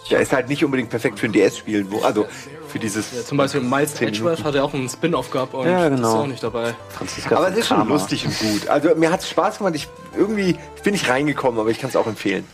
Ja, 0.09 0.19
ist 0.19 0.33
halt 0.33 0.49
nicht 0.49 0.65
unbedingt 0.65 0.89
perfekt 0.91 1.19
für 1.19 1.27
ein 1.27 1.33
DS-Spiel, 1.33 1.87
wo, 1.91 2.01
also 2.01 2.27
für 2.71 2.79
dieses. 2.79 3.27
Zum 3.27 3.37
Beispiel 3.39 3.61
Miles 3.61 3.95
10 3.95 4.09
Edgeworth 4.09 4.45
hat 4.45 4.55
ja 4.55 4.63
auch 4.63 4.73
einen 4.73 4.89
Spin-off 4.89 5.31
gehabt 5.31 5.55
und 5.55 5.67
Ja, 5.67 5.89
das 5.89 5.99
ist 6.01 6.07
genau. 6.07 6.23
auch 6.23 6.27
nicht 6.27 6.43
dabei. 6.43 6.75
Franziska 6.89 7.37
Aber 7.37 7.49
es 7.49 7.57
ist 7.59 7.67
schon 7.69 7.89
lustig 7.89 8.25
und 8.27 8.39
gut. 8.39 8.69
Also 8.69 8.95
mir 8.95 9.11
hat 9.11 9.21
es 9.21 9.29
Spaß 9.29 9.59
gemacht. 9.59 9.75
Ich 9.75 9.89
irgendwie 10.17 10.57
ich 10.77 10.83
bin 10.83 10.93
nicht 10.93 11.09
reingekommen, 11.09 11.61
aber 11.61 11.71
ich 11.71 11.79
kann 11.79 11.91
es 11.91 11.97
auch 11.97 12.07
empfehlen. 12.07 12.45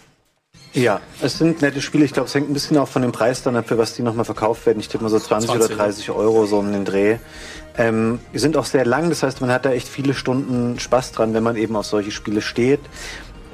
Ja, 0.76 1.00
es 1.22 1.38
sind 1.38 1.62
nette 1.62 1.80
Spiele. 1.80 2.04
Ich 2.04 2.12
glaube, 2.12 2.28
es 2.28 2.34
hängt 2.34 2.50
ein 2.50 2.52
bisschen 2.52 2.76
auch 2.76 2.88
von 2.88 3.00
dem 3.00 3.10
Preis 3.10 3.42
dann 3.42 3.56
ab, 3.56 3.66
für 3.66 3.78
was 3.78 3.94
die 3.94 4.02
nochmal 4.02 4.26
verkauft 4.26 4.66
werden. 4.66 4.78
Ich 4.78 4.88
tippe 4.88 5.04
mal 5.04 5.08
so 5.08 5.18
20, 5.18 5.48
20, 5.48 5.70
oder 5.70 5.76
30 5.76 6.10
Euro 6.10 6.44
so 6.44 6.58
um 6.58 6.70
den 6.70 6.84
Dreh. 6.84 7.16
Ähm, 7.78 8.18
die 8.34 8.38
sind 8.38 8.58
auch 8.58 8.66
sehr 8.66 8.84
lang, 8.84 9.08
das 9.08 9.22
heißt, 9.22 9.40
man 9.40 9.50
hat 9.50 9.64
da 9.64 9.70
echt 9.70 9.88
viele 9.88 10.12
Stunden 10.12 10.78
Spaß 10.78 11.12
dran, 11.12 11.32
wenn 11.32 11.42
man 11.42 11.56
eben 11.56 11.76
auf 11.76 11.86
solche 11.86 12.10
Spiele 12.10 12.42
steht. 12.42 12.80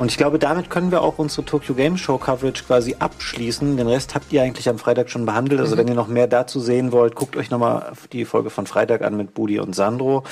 Und 0.03 0.11
ich 0.11 0.17
glaube, 0.17 0.41
damit 0.41 0.69
können 0.69 0.91
wir 0.91 1.01
auch 1.01 1.19
unsere 1.19 1.45
Tokyo 1.45 1.77
Game 1.77 1.97
Show 1.97 2.19
Coverage 2.19 2.65
quasi 2.65 2.97
abschließen. 2.99 3.77
Den 3.77 3.87
Rest 3.87 4.17
habt 4.17 4.33
ihr 4.33 4.43
eigentlich 4.43 4.69
am 4.69 4.81
Freitag 4.81 5.09
schon 5.11 5.27
behandelt. 5.27 5.61
Also 5.61 5.77
Mhm. 5.77 5.79
wenn 5.79 5.87
ihr 5.87 5.95
noch 5.95 6.09
mehr 6.09 6.27
dazu 6.27 6.59
sehen 6.59 6.91
wollt, 6.91 7.15
guckt 7.15 7.37
euch 7.37 7.51
nochmal 7.51 7.93
die 8.12 8.25
Folge 8.25 8.51
von 8.51 8.67
Freitag 8.67 9.03
an 9.03 9.17
mit 9.17 9.33
Budi 9.33 9.61
und 9.61 9.77
Sandro. 9.77 10.25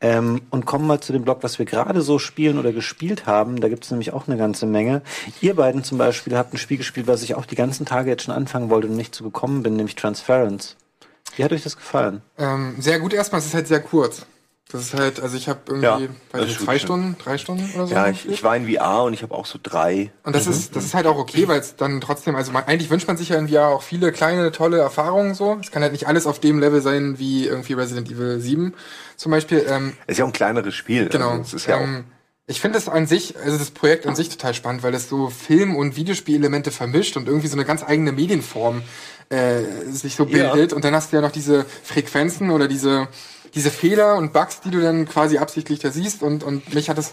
Ähm, 0.00 0.40
und 0.48 0.64
kommen 0.64 0.86
mal 0.86 1.00
zu 1.00 1.12
dem 1.12 1.24
Blog, 1.24 1.40
was 1.42 1.58
wir 1.58 1.66
gerade 1.66 2.00
so 2.00 2.18
spielen 2.18 2.58
oder 2.58 2.72
gespielt 2.72 3.26
haben. 3.26 3.60
Da 3.60 3.68
gibt 3.68 3.84
es 3.84 3.90
nämlich 3.90 4.14
auch 4.14 4.28
eine 4.28 4.38
ganze 4.38 4.64
Menge. 4.64 5.02
Ihr 5.42 5.54
beiden 5.54 5.84
zum 5.84 5.98
Beispiel 5.98 6.34
habt 6.34 6.54
ein 6.54 6.56
Spiel 6.56 6.78
gespielt, 6.78 7.06
was 7.06 7.22
ich 7.22 7.34
auch 7.34 7.44
die 7.44 7.54
ganzen 7.54 7.84
Tage 7.84 8.08
jetzt 8.08 8.22
schon 8.22 8.34
anfangen 8.34 8.70
wollte 8.70 8.88
und 8.88 8.96
nicht 8.96 9.14
zu 9.14 9.24
gekommen 9.24 9.62
bin, 9.62 9.76
nämlich 9.76 9.94
Transference. 9.96 10.74
Wie 11.36 11.44
hat 11.44 11.52
euch 11.52 11.64
das 11.64 11.76
gefallen? 11.76 12.22
Ähm, 12.38 12.76
sehr 12.78 12.98
gut 12.98 13.12
erstmal, 13.12 13.40
es 13.40 13.46
ist 13.48 13.54
halt 13.54 13.68
sehr 13.68 13.80
kurz. 13.80 14.24
Das 14.70 14.82
ist 14.82 14.92
halt, 14.92 15.20
also 15.20 15.34
ich 15.34 15.48
habe 15.48 15.60
irgendwie, 15.66 15.86
Ja, 15.86 16.00
weiß 16.32 16.46
nicht, 16.46 16.60
zwei 16.60 16.78
Stunden, 16.78 17.16
drei 17.18 17.38
Stunden 17.38 17.70
oder 17.74 17.86
so. 17.86 17.94
Ja, 17.94 18.08
ich, 18.08 18.28
ich 18.28 18.42
war 18.44 18.54
in 18.54 18.70
VR 18.70 19.04
und 19.04 19.14
ich 19.14 19.22
habe 19.22 19.34
auch 19.34 19.46
so 19.46 19.58
drei. 19.62 20.12
Und 20.24 20.36
das 20.36 20.46
ist, 20.46 20.76
das 20.76 20.84
ist 20.84 20.92
halt 20.92 21.06
auch 21.06 21.16
okay, 21.16 21.48
weil 21.48 21.58
es 21.58 21.76
dann 21.76 22.02
trotzdem, 22.02 22.36
also 22.36 22.52
man, 22.52 22.64
eigentlich 22.64 22.90
wünscht 22.90 23.08
man 23.08 23.16
sich 23.16 23.30
ja 23.30 23.38
in 23.38 23.48
VR 23.48 23.68
auch 23.68 23.82
viele 23.82 24.12
kleine, 24.12 24.52
tolle 24.52 24.76
Erfahrungen 24.78 25.34
so. 25.34 25.56
Es 25.62 25.70
kann 25.70 25.80
halt 25.82 25.92
nicht 25.92 26.06
alles 26.06 26.26
auf 26.26 26.38
dem 26.38 26.58
Level 26.58 26.82
sein 26.82 27.18
wie 27.18 27.46
irgendwie 27.46 27.72
Resident 27.72 28.10
Evil 28.10 28.40
7 28.40 28.74
zum 29.16 29.32
Beispiel. 29.32 29.64
Ähm, 29.66 29.94
ist 30.06 30.18
ja 30.18 30.24
auch 30.24 30.28
ein 30.28 30.34
kleineres 30.34 30.74
Spiel. 30.74 31.08
Genau. 31.08 31.30
Also, 31.30 31.42
es 31.42 31.54
ist 31.54 31.66
ja 31.66 31.80
ähm, 31.80 32.04
ich 32.46 32.60
finde 32.62 32.78
es 32.78 32.88
an 32.88 33.06
sich, 33.06 33.36
also 33.38 33.58
das 33.58 33.70
Projekt 33.70 34.06
an 34.06 34.16
sich 34.16 34.30
total 34.30 34.54
spannend, 34.54 34.82
weil 34.82 34.94
es 34.94 35.08
so 35.08 35.28
Film- 35.28 35.76
und 35.76 35.96
Videospielelemente 35.96 36.70
vermischt 36.70 37.16
und 37.18 37.28
irgendwie 37.28 37.46
so 37.46 37.56
eine 37.56 37.66
ganz 37.66 37.82
eigene 37.82 38.10
Medienform 38.10 38.82
äh, 39.28 39.60
sich 39.90 40.16
so 40.16 40.24
Ja. 40.24 40.50
bildet. 40.52 40.72
Und 40.72 40.82
dann 40.82 40.94
hast 40.94 41.12
du 41.12 41.16
ja 41.16 41.22
noch 41.22 41.30
diese 41.30 41.66
Frequenzen 41.82 42.50
oder 42.50 42.66
diese, 42.66 43.06
diese 43.54 43.70
Fehler 43.70 44.16
und 44.16 44.32
Bugs, 44.32 44.60
die 44.60 44.70
du 44.70 44.80
dann 44.80 45.06
quasi 45.06 45.38
absichtlich 45.38 45.78
da 45.78 45.90
siehst. 45.90 46.22
Und, 46.22 46.44
und 46.44 46.74
mich 46.74 46.88
hat 46.90 46.98
das 46.98 47.12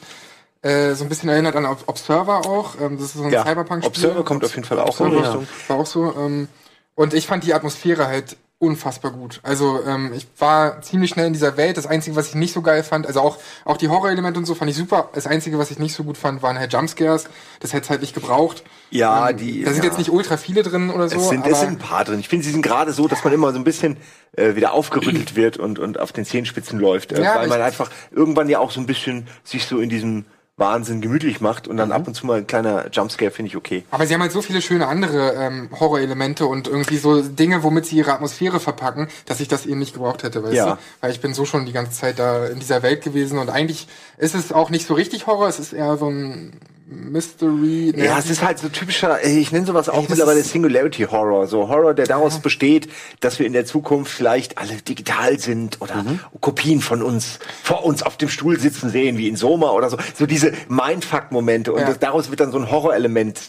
äh, 0.61 0.93
so 0.93 1.03
ein 1.03 1.09
bisschen 1.09 1.29
erinnert 1.29 1.55
an 1.55 1.65
Ob- 1.65 1.83
Observer 1.87 2.45
auch. 2.45 2.75
Ähm, 2.81 2.97
das 2.97 3.07
ist 3.07 3.13
so 3.15 3.23
ein 3.23 3.31
Ja, 3.31 3.43
Cyberpunk-Spiel. 3.43 3.87
Observer 3.89 4.23
kommt 4.23 4.43
auf 4.43 4.55
jeden 4.55 4.65
Fall 4.67 4.79
auch 4.79 4.99
in 4.99 5.07
Observer 5.07 5.23
Richtung. 5.23 5.47
War 5.67 5.77
auch 5.77 5.85
so. 5.85 6.13
Ähm, 6.17 6.47
und 6.95 7.13
ich 7.13 7.27
fand 7.27 7.43
die 7.43 7.53
Atmosphäre 7.53 8.07
halt 8.07 8.37
unfassbar 8.65 9.11
gut. 9.11 9.39
Also 9.43 9.81
ähm, 9.85 10.11
ich 10.15 10.27
war 10.39 10.81
ziemlich 10.81 11.11
schnell 11.11 11.27
in 11.27 11.33
dieser 11.33 11.57
Welt. 11.57 11.77
Das 11.77 11.87
Einzige, 11.87 12.15
was 12.15 12.29
ich 12.29 12.35
nicht 12.35 12.53
so 12.53 12.61
geil 12.61 12.83
fand, 12.83 13.07
also 13.07 13.21
auch, 13.21 13.37
auch 13.63 13.77
die 13.77 13.89
Horror-Elemente 13.89 14.39
und 14.39 14.45
so 14.45 14.55
fand 14.55 14.69
ich 14.71 14.77
super. 14.77 15.09
Das 15.13 15.27
Einzige, 15.27 15.57
was 15.57 15.71
ich 15.71 15.79
nicht 15.79 15.93
so 15.95 16.03
gut 16.03 16.17
fand, 16.17 16.41
waren 16.41 16.57
halt 16.57 16.73
Jumpscares. 16.73 17.25
Das 17.59 17.73
hätte 17.73 17.83
es 17.85 17.89
halt 17.89 18.01
nicht 18.01 18.13
gebraucht. 18.13 18.63
Ja, 18.89 19.29
Ähm, 19.29 19.37
die. 19.37 19.63
Da 19.63 19.71
sind 19.71 19.83
ja. 19.83 19.89
jetzt 19.89 19.97
nicht 19.97 20.09
ultra 20.11 20.37
viele 20.37 20.63
drin 20.63 20.89
oder 20.89 21.09
so. 21.09 21.17
Es 21.17 21.29
sind, 21.29 21.45
es 21.47 21.59
sind 21.59 21.69
ein 21.69 21.77
paar 21.77 22.03
drin. 22.03 22.19
Ich 22.19 22.27
finde, 22.27 22.45
sie 22.45 22.51
sind 22.51 22.61
gerade 22.61 22.91
so, 22.93 23.07
dass 23.07 23.23
man 23.23 23.33
immer 23.33 23.51
so 23.51 23.57
ein 23.57 23.63
bisschen 23.63 23.97
äh, 24.33 24.55
wieder 24.55 24.73
aufgerüttelt 24.73 25.35
wird 25.35 25.57
und, 25.57 25.79
und 25.79 25.99
auf 25.99 26.11
den 26.11 26.25
Zehenspitzen 26.25 26.79
läuft. 26.79 27.11
Äh, 27.11 27.23
Ja, 27.23 27.35
weil 27.37 27.47
man 27.47 27.61
einfach 27.61 27.89
irgendwann 28.11 28.49
ja 28.49 28.59
auch 28.59 28.71
so 28.71 28.79
ein 28.79 28.85
bisschen 28.85 29.27
sich 29.43 29.65
so 29.65 29.79
in 29.79 29.89
diesem 29.89 30.25
Wahnsinn 30.57 31.01
gemütlich 31.01 31.41
macht 31.41 31.67
und 31.67 31.75
dann 31.75 31.91
ab 31.91 32.07
und 32.07 32.13
zu 32.13 32.25
mal 32.25 32.37
ein 32.37 32.47
kleiner 32.47 32.89
Jumpscare 32.89 33.29
finde 33.29 33.49
ich 33.49 33.57
okay. 33.57 33.83
Aber 33.91 34.07
sie 34.07 34.13
haben 34.13 34.21
halt 34.21 34.31
so 34.31 34.41
viele 34.41 34.61
schöne 34.61 34.87
andere 34.87 35.33
ähm, 35.33 35.69
Horror-Elemente 35.77 36.45
und 36.45 36.67
irgendwie 36.69 36.95
so 36.95 37.21
Dinge, 37.21 37.61
womit 37.63 37.85
sie 37.87 37.97
ihre 37.97 38.13
Atmosphäre 38.13 38.61
verpacken, 38.61 39.09
dass 39.25 39.41
ich 39.41 39.49
das 39.49 39.65
eben 39.65 39.79
nicht 39.79 39.93
gebraucht 39.93 40.23
hätte, 40.23 40.41
weißt 40.43 40.53
Ja. 40.53 40.65
du? 40.75 40.77
Weil 41.01 41.11
ich 41.11 41.19
bin 41.19 41.33
so 41.33 41.43
schon 41.43 41.65
die 41.65 41.73
ganze 41.73 41.91
Zeit 41.91 42.19
da 42.19 42.45
in 42.45 42.59
dieser 42.59 42.83
Welt 42.83 43.03
gewesen 43.03 43.37
und 43.37 43.49
eigentlich 43.49 43.87
ist 44.17 44.33
es 44.33 44.53
auch 44.53 44.69
nicht 44.69 44.87
so 44.87 44.93
richtig 44.93 45.27
Horror, 45.27 45.49
es 45.49 45.59
ist 45.59 45.73
eher 45.73 45.97
so 45.97 46.07
ein 46.09 46.53
Mystery. 46.87 47.93
Ja, 47.97 48.19
es 48.19 48.29
ist 48.29 48.43
halt 48.43 48.59
so 48.59 48.69
typischer, 48.69 49.23
äh, 49.23 49.39
ich 49.39 49.51
nenne 49.51 49.65
sowas 49.65 49.89
auch 49.89 50.07
mittlerweile 50.07 50.43
Singularity 50.43 51.03
Horror. 51.03 51.47
So 51.47 51.67
Horror, 51.67 51.93
der 51.95 52.05
daraus 52.05 52.39
besteht, 52.39 52.87
dass 53.21 53.39
wir 53.39 53.47
in 53.47 53.53
der 53.53 53.65
Zukunft 53.65 54.11
vielleicht 54.11 54.57
alle 54.59 54.75
digital 54.75 55.39
sind 55.39 55.81
oder 55.81 56.03
Mhm. 56.03 56.19
Kopien 56.41 56.81
von 56.81 57.01
uns 57.01 57.39
vor 57.63 57.85
uns 57.85 58.03
auf 58.03 58.17
dem 58.17 58.29
Stuhl 58.29 58.59
sitzen 58.59 58.89
sehen, 58.91 59.17
wie 59.17 59.27
in 59.27 59.35
Soma 59.35 59.71
oder 59.71 59.89
so. 59.89 59.97
So 60.15 60.25
diese 60.27 60.51
Mindfuck-Momente. 60.69 61.73
Und 61.73 61.81
Ja. 61.81 61.87
das, 61.87 61.99
daraus 61.99 62.29
wird 62.29 62.39
dann 62.39 62.51
so 62.51 62.59
ein 62.59 62.69
Horrorelement 62.69 63.39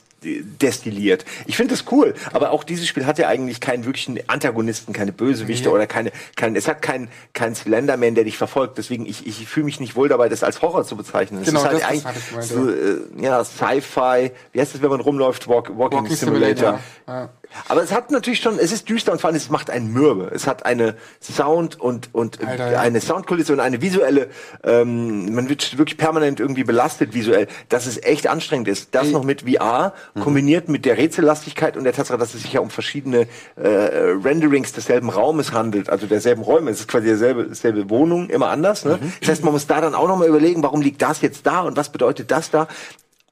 destilliert. 0.60 1.24
Ich 1.46 1.56
finde 1.56 1.74
das 1.74 1.84
cool, 1.90 2.14
aber 2.32 2.50
auch 2.50 2.64
dieses 2.64 2.86
Spiel 2.88 3.06
hat 3.06 3.18
ja 3.18 3.28
eigentlich 3.28 3.60
keinen 3.60 3.84
wirklichen 3.84 4.18
Antagonisten, 4.28 4.92
keine 4.92 5.12
Bösewichte 5.12 5.68
Nee. 5.68 5.74
oder 5.74 5.86
keine, 5.86 6.12
kein, 6.36 6.56
es 6.56 6.68
hat 6.68 6.82
keinen 6.82 7.08
kein 7.32 7.54
Slenderman, 7.54 8.14
der 8.14 8.24
dich 8.24 8.36
verfolgt. 8.36 8.78
Deswegen, 8.78 9.06
ich, 9.06 9.26
ich 9.26 9.46
fühle 9.46 9.64
mich 9.66 9.80
nicht 9.80 9.96
wohl 9.96 10.08
dabei, 10.08 10.28
das 10.28 10.42
als 10.42 10.62
Horror 10.62 10.84
zu 10.84 10.96
bezeichnen. 10.96 11.40
Es 11.42 11.48
Genau, 11.48 11.60
ist 11.60 11.64
halt 11.66 11.74
das- 11.74 11.80
das 11.82 11.90
eigentlich 12.06 12.28
gemeint, 12.28 12.46
so, 12.46 12.70
äh, 12.70 13.22
ja, 13.24 13.44
Sci-Fi, 13.44 14.30
wie 14.52 14.60
heißt 14.60 14.74
das, 14.74 14.82
wenn 14.82 14.90
man 14.90 15.00
rumläuft? 15.00 15.48
Walk, 15.48 15.70
Walking, 15.76 15.98
Walking 16.00 16.16
Simulator. 16.16 16.56
Simulator. 16.56 16.80
Ja. 17.08 17.28
Aber 17.68 17.82
es 17.82 17.92
hat 17.92 18.10
natürlich 18.10 18.40
schon, 18.40 18.58
es 18.58 18.72
ist 18.72 18.88
düster 18.88 19.12
und 19.12 19.20
vor 19.20 19.28
allem 19.28 19.36
es 19.36 19.50
macht 19.50 19.70
einen 19.70 19.92
mürbe. 19.92 20.30
Es 20.34 20.46
hat 20.46 20.66
eine 20.66 20.96
Sound 21.20 21.80
und, 21.80 22.14
und 22.14 22.46
Alter, 22.46 22.72
ja. 22.72 22.80
eine 22.80 23.00
Soundkulisse 23.00 23.52
und 23.52 23.60
eine 23.60 23.82
visuelle, 23.82 24.28
ähm, 24.64 25.34
man 25.34 25.48
wird 25.48 25.78
wirklich 25.78 25.96
permanent 25.96 26.40
irgendwie 26.40 26.64
belastet 26.64 27.14
visuell, 27.14 27.48
dass 27.68 27.86
es 27.86 28.02
echt 28.02 28.26
anstrengend 28.26 28.68
ist. 28.68 28.94
Das 28.94 29.08
noch 29.10 29.24
mit 29.24 29.42
VR, 29.42 29.92
Mhm. 30.14 30.20
kombiniert 30.20 30.68
mit 30.68 30.84
der 30.84 30.96
Rätsellastigkeit 30.96 31.76
und 31.76 31.84
der 31.84 31.92
Tatsache, 31.92 32.18
dass 32.18 32.34
es 32.34 32.42
sich 32.42 32.52
ja 32.52 32.60
um 32.60 32.70
verschiedene 32.70 33.26
äh, 33.56 33.68
Renderings 33.68 34.72
desselben 34.72 35.10
Raumes 35.10 35.52
handelt, 35.52 35.90
also 35.90 36.06
derselben 36.06 36.42
Räume. 36.42 36.70
Es 36.70 36.80
ist 36.80 36.88
quasi 36.88 37.06
derselbe, 37.06 37.44
dieselbe 37.44 37.88
Wohnung, 37.90 38.30
immer 38.30 38.48
anders. 38.48 38.84
Ne? 38.84 38.98
Mhm. 39.00 39.12
Das 39.20 39.30
heißt, 39.30 39.44
man 39.44 39.52
muss 39.52 39.66
da 39.66 39.80
dann 39.80 39.94
auch 39.94 40.08
nochmal 40.08 40.28
überlegen, 40.28 40.62
warum 40.62 40.80
liegt 40.80 41.02
das 41.02 41.20
jetzt 41.22 41.46
da 41.46 41.60
und 41.62 41.76
was 41.76 41.90
bedeutet 41.90 42.30
das 42.30 42.50
da. 42.50 42.68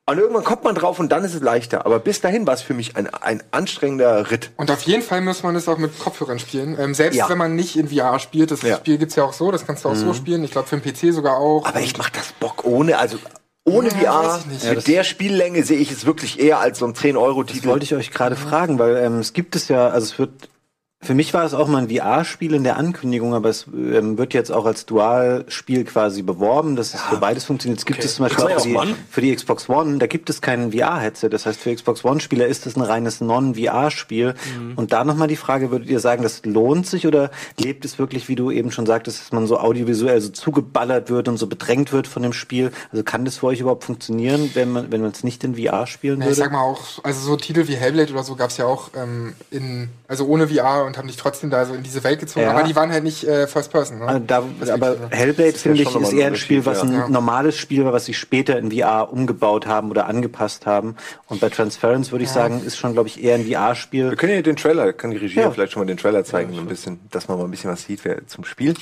Und 0.07 0.19
irgendwann 0.19 0.45
kommt 0.45 0.65
man 0.65 0.75
drauf 0.75 0.99
und 0.99 1.11
dann 1.13 1.25
ist 1.25 1.35
es 1.35 1.41
leichter. 1.41 1.87
Aber 1.87 1.99
bis 1.99 2.21
dahin 2.21 2.47
war 2.47 2.53
es 2.53 2.61
für 2.61 2.75
mich 2.75 2.95
ein, 2.97 3.07
ein 3.09 3.43
anstrengender 3.53 4.31
Ritt. 4.31 4.51
Und 4.59 4.71
auf 4.71 4.83
jeden 4.83 5.03
Fall 5.03 5.23
muss 5.23 5.43
man 5.43 5.57
es 5.57 5.67
auch 5.67 5.79
mit 5.79 5.99
Kopfhörern 5.99 6.39
spielen. 6.39 6.77
Ähm, 6.79 6.93
selbst 6.93 7.17
Ja. 7.17 7.29
wenn 7.31 7.39
man 7.39 7.55
nicht 7.57 7.75
in 7.77 7.89
VR 7.89 8.19
spielt, 8.19 8.51
das 8.51 8.61
Ja. 8.61 8.77
Spiel 8.77 8.99
gibt's 8.99 9.17
ja 9.17 9.25
auch 9.25 9.33
so, 9.33 9.51
das 9.51 9.67
kannst 9.67 9.85
du 9.85 9.89
auch 9.89 9.95
so 9.95 10.07
Mhm. 10.07 10.15
spielen. 10.15 10.45
Ich 10.45 10.51
glaube 10.51 10.69
für 10.69 10.77
den 10.77 10.83
PC 10.93 11.11
sogar 11.15 11.39
auch. 11.39 11.65
Aber 11.67 11.81
ich 11.81 11.97
mach 11.97 12.11
das 12.11 12.33
Bock 12.39 12.65
ohne, 12.67 12.99
also 12.99 13.17
ohne 13.65 13.89
Ja, 14.03 14.13
VR. 14.13 14.29
weiß 14.35 14.41
ich 14.41 14.47
nicht. 14.47 14.63
Ja, 14.65 14.69
Mit 14.71 14.77
das- 14.79 14.85
der 14.85 15.05
Spiellänge 15.05 15.63
sehe 15.65 15.79
ich 15.79 15.91
es 15.91 16.05
wirklich 16.05 16.39
eher 16.39 16.59
als 16.59 16.81
so 16.81 16.87
ein 16.87 16.95
10-Euro-Titel. 16.95 17.61
Das 17.63 17.71
wollte 17.71 17.85
ich 17.85 17.95
euch 17.95 18.11
gerade 18.11 18.37
fragen, 18.37 18.79
weil 18.79 18.99
ähm, 18.99 19.21
es 19.21 19.33
gibt 19.33 19.57
es 19.57 19.69
ja, 19.69 19.89
also 19.89 20.05
es 20.13 20.19
wird 20.19 20.51
für 21.03 21.15
mich 21.15 21.35
war 21.35 21.45
es 21.45 21.53
auch 21.53 21.69
mal 21.69 21.83
ein 21.83 21.91
VR-Spiel 21.91 22.55
in 22.55 22.65
der 22.65 22.79
Ankündigung, 22.79 23.35
aber 23.35 23.51
es 23.51 23.67
ähm, 23.67 24.17
wird 24.17 24.33
jetzt 24.33 24.51
auch 24.51 24.65
als 24.65 24.87
Dual-Spiel 24.87 25.85
quasi 25.85 26.23
beworben, 26.23 26.77
dass 26.77 26.95
es 26.95 27.01
für 27.03 27.17
beides 27.19 27.45
funktioniert. 27.45 27.79
Es 27.79 27.85
gibt 27.85 27.99
Okay. 27.99 28.07
es 28.07 28.15
zum 28.15 28.25
Beispiel 28.25 28.45
auch 28.45 28.61
für 28.63 28.69
ja 28.71 28.85
die, 28.87 28.95
für 29.11 29.21
die 29.21 29.35
Xbox 29.37 29.69
One, 29.69 29.99
da 29.99 30.07
gibt 30.07 30.31
es 30.31 30.41
kein 30.41 30.73
VR-Headset. 30.73 31.29
Das 31.29 31.45
heißt, 31.45 31.61
für 31.61 31.75
Xbox 31.75 32.07
One-Spieler 32.07 32.47
ist 32.47 32.67
es 32.67 32.77
ein 32.77 32.81
reines 32.81 33.21
Non-VR-Spiel. 33.21 34.35
Und 34.77 34.93
da 34.95 35.05
nochmal 35.05 35.29
die 35.29 35.37
Frage, 35.37 35.71
würdet 35.71 35.89
ihr 35.91 36.01
sagen, 36.01 36.23
das 36.23 36.43
lohnt 36.47 36.87
sich 36.87 37.07
oder 37.07 37.31
lebt 37.59 37.85
es 37.85 37.99
wirklich, 37.99 38.29
wie 38.31 38.35
du 38.35 38.51
eben 38.51 38.71
schon 38.71 38.87
sagtest, 38.87 39.21
dass 39.21 39.33
man 39.33 39.47
so 39.47 39.59
audiovisuell 39.59 40.23
so 40.23 40.31
zugeballert 40.31 41.11
wird 41.11 41.29
und 41.29 41.37
so 41.37 41.47
bedrängt 41.49 41.93
wird 41.93 42.07
von 42.07 42.23
dem 42.23 42.33
Spiel? 42.33 42.73
Also 42.93 43.05
kann 43.05 43.27
das 43.27 43.37
für 43.37 43.47
euch 43.49 43.61
überhaupt 43.61 43.85
funktionieren, 43.85 44.51
wenn 44.55 44.73
man 44.73 44.91
wenn 44.91 45.03
man 45.03 45.11
es 45.11 45.23
nicht 45.23 45.45
in 45.45 45.57
VR 45.57 45.87
spielen 45.87 46.21
Ja, 46.21 46.27
würde? 46.27 46.33
ich 46.33 46.39
sag 46.39 46.51
mal 46.53 46.63
auch, 46.63 47.05
also 47.05 47.21
so 47.21 47.37
Titel 47.37 47.69
wie 47.69 47.77
Hellblade 47.77 48.11
oder 48.13 48.25
so 48.25 48.37
gab's 48.37 48.57
ja 48.57 48.65
auch 48.65 48.91
ähm, 48.97 49.35
in, 49.51 49.91
also 50.09 50.25
ohne 50.27 50.49
VR 50.49 50.85
und 50.87 50.94
haben 50.99 51.09
dich 51.09 51.17
trotzdem 51.17 51.51
da 51.51 51.65
so 51.65 51.75
in 51.75 51.83
diese 51.83 52.03
Welt 52.05 52.21
gezogen, 52.21 52.47
Ja. 52.47 52.53
aber 52.53 52.63
die 52.63 52.75
waren 52.77 52.91
halt 52.91 53.05
nicht 53.05 53.25
äh, 53.25 53.47
First 53.47 53.71
Person. 53.71 53.99
Ne? 53.99 54.07
Also 54.07 54.21
da, 54.27 54.43
aber 54.73 54.97
Hellblade, 55.11 55.51
ist 55.51 55.65
ja 55.65 55.73
finde 55.75 55.83
ich, 55.83 55.95
ist 55.95 56.13
eher 56.13 56.27
ein 56.29 56.37
Spiel, 56.37 56.65
was 56.67 56.83
ein 56.83 56.93
ja. 56.93 57.09
normales 57.09 57.57
Spiel 57.57 57.85
war, 57.85 57.93
was 57.93 58.05
sie 58.05 58.15
später 58.15 58.59
in 58.59 58.71
VR 58.73 59.13
umgebaut 59.13 59.67
haben 59.67 59.91
oder 59.91 60.07
angepasst 60.07 60.67
haben. 60.67 60.97
Und 61.29 61.41
bei 61.41 61.49
Transference 61.49 62.13
würde 62.13 62.25
ich 62.25 62.31
sagen, 62.31 62.63
ist 62.65 62.77
schon, 62.77 62.93
glaube 62.93 63.09
ich, 63.09 63.23
eher 63.23 63.35
ein 63.37 63.47
Wir 63.47 63.59
VR-Spiel. 63.59 64.17
können 64.17 64.35
ja 64.35 64.43
den 64.43 64.57
Trailer, 64.57 64.93
kann 64.93 65.11
die 65.11 65.17
Regie 65.19 65.37
Ja. 65.37 65.43
ja. 65.43 65.51
vielleicht 65.51 65.73
schon 65.73 65.81
mal 65.83 65.87
den 65.87 65.97
Trailer 65.99 66.25
zeigen, 66.25 66.53
so 66.55 66.61
ein 66.61 66.67
bisschen, 66.67 67.01
dass 67.11 67.29
man 67.29 67.39
mal 67.39 67.45
ein 67.45 67.51
bisschen 67.51 67.71
was 67.71 67.83
sieht 67.85 68.05
wer, 68.05 68.27
zum 68.27 68.45
Spiel. 68.45 68.75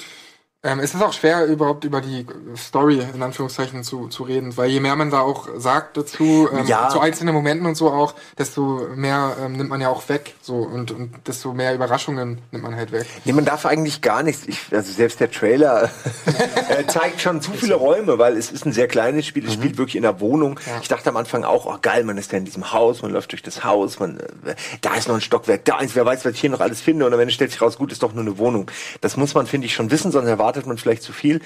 Ähm, 0.65 0.79
es 0.79 0.95
ist 0.95 1.03
auch 1.03 1.13
schwer, 1.13 1.45
überhaupt 1.47 1.83
über 1.83 2.01
die 2.01 2.25
Story 2.57 3.03
in 3.13 3.21
Anführungszeichen 3.21 3.83
zu, 3.83 4.07
zu 4.07 4.23
reden, 4.23 4.57
weil 4.57 4.71
je 4.71 4.79
mehr 4.79 4.95
man 4.95 5.11
da 5.11 5.21
auch 5.21 5.49
sagt 5.57 5.97
dazu, 5.97 6.49
ähm, 6.53 6.67
Ja. 6.69 6.89
zu 6.89 7.01
einzelnen 7.01 7.35
Momenten 7.35 7.67
und 7.67 7.75
so 7.75 7.91
auch, 7.91 8.15
desto 8.39 8.87
mehr 8.95 9.37
ähm, 9.45 9.57
nimmt 9.57 9.71
man 9.71 9.81
ja 9.81 9.89
auch 9.89 10.09
weg. 10.09 10.35
So 10.41 10.59
und, 10.59 10.93
und 10.93 11.15
desto 11.27 11.53
mehr 11.53 11.75
Überraschungen 11.75 12.39
nimmt 12.53 12.63
man 12.63 12.77
halt 12.77 12.93
weg. 12.93 13.07
Nee, 13.25 13.33
man 13.33 13.45
darf 13.45 13.67
eigentlich 13.67 14.03
gar 14.03 14.23
nichts. 14.23 14.47
Ich, 14.47 14.61
also 14.71 14.93
selbst 14.93 15.19
der 15.19 15.33
Trailer 15.33 15.91
äh, 16.69 16.87
zeigt 16.87 17.21
schon 17.21 17.41
zu 17.43 17.51
viele 17.51 17.75
Räume, 17.75 18.19
weil 18.21 18.37
es 18.37 18.53
ist 18.53 18.65
ein 18.65 18.73
sehr 18.73 18.87
kleines 18.87 19.27
Spiel. 19.27 19.45
Es 19.45 19.55
spielt 19.55 19.79
wirklich 19.79 19.97
in 19.97 20.03
der 20.03 20.21
Wohnung. 20.21 20.61
Ich 20.81 20.87
dachte 20.87 21.09
am 21.11 21.17
Anfang 21.17 21.43
auch, 21.43 21.67
oh 21.67 21.79
geil, 21.83 22.05
man 22.05 22.19
ist 22.19 22.31
ja 22.31 22.39
in 22.39 22.45
diesem 22.45 22.73
Haus, 22.73 23.03
man 23.03 23.11
läuft 23.11 23.33
durch 23.33 23.43
das 23.43 23.65
Haus, 23.65 23.99
man, 23.99 24.21
äh, 24.21 24.55
da 24.81 24.95
ist 24.95 25.09
noch 25.09 25.17
ein 25.17 25.21
Stockwerk, 25.21 25.65
da 25.65 25.81
ist, 25.81 25.97
wer 25.97 26.07
weiß, 26.07 26.25
was 26.25 26.35
ich 26.35 26.41
hier 26.41 26.51
noch 26.51 26.61
alles 26.61 26.81
finde. 26.81 27.05
Und 27.05 27.13
am 27.13 27.19
Ende 27.19 27.35
stellt 27.35 27.51
sich 27.51 27.61
raus, 27.61 27.79
gut, 27.79 27.91
ist 27.91 28.05
doch 28.05 28.13
nur 28.13 28.23
eine 28.23 28.39
Wohnung. 28.39 28.71
Das 29.01 29.17
muss 29.17 29.35
man, 29.35 29.49
finde 29.49 29.67
ich, 29.67 29.75
schon 29.75 29.91
wissen, 29.91 30.13
sonst 30.13 30.29
erwartet 30.29 30.52
man 30.67 30.79
vielleicht 30.79 31.03
zu 31.03 31.13
viel. 31.13 31.41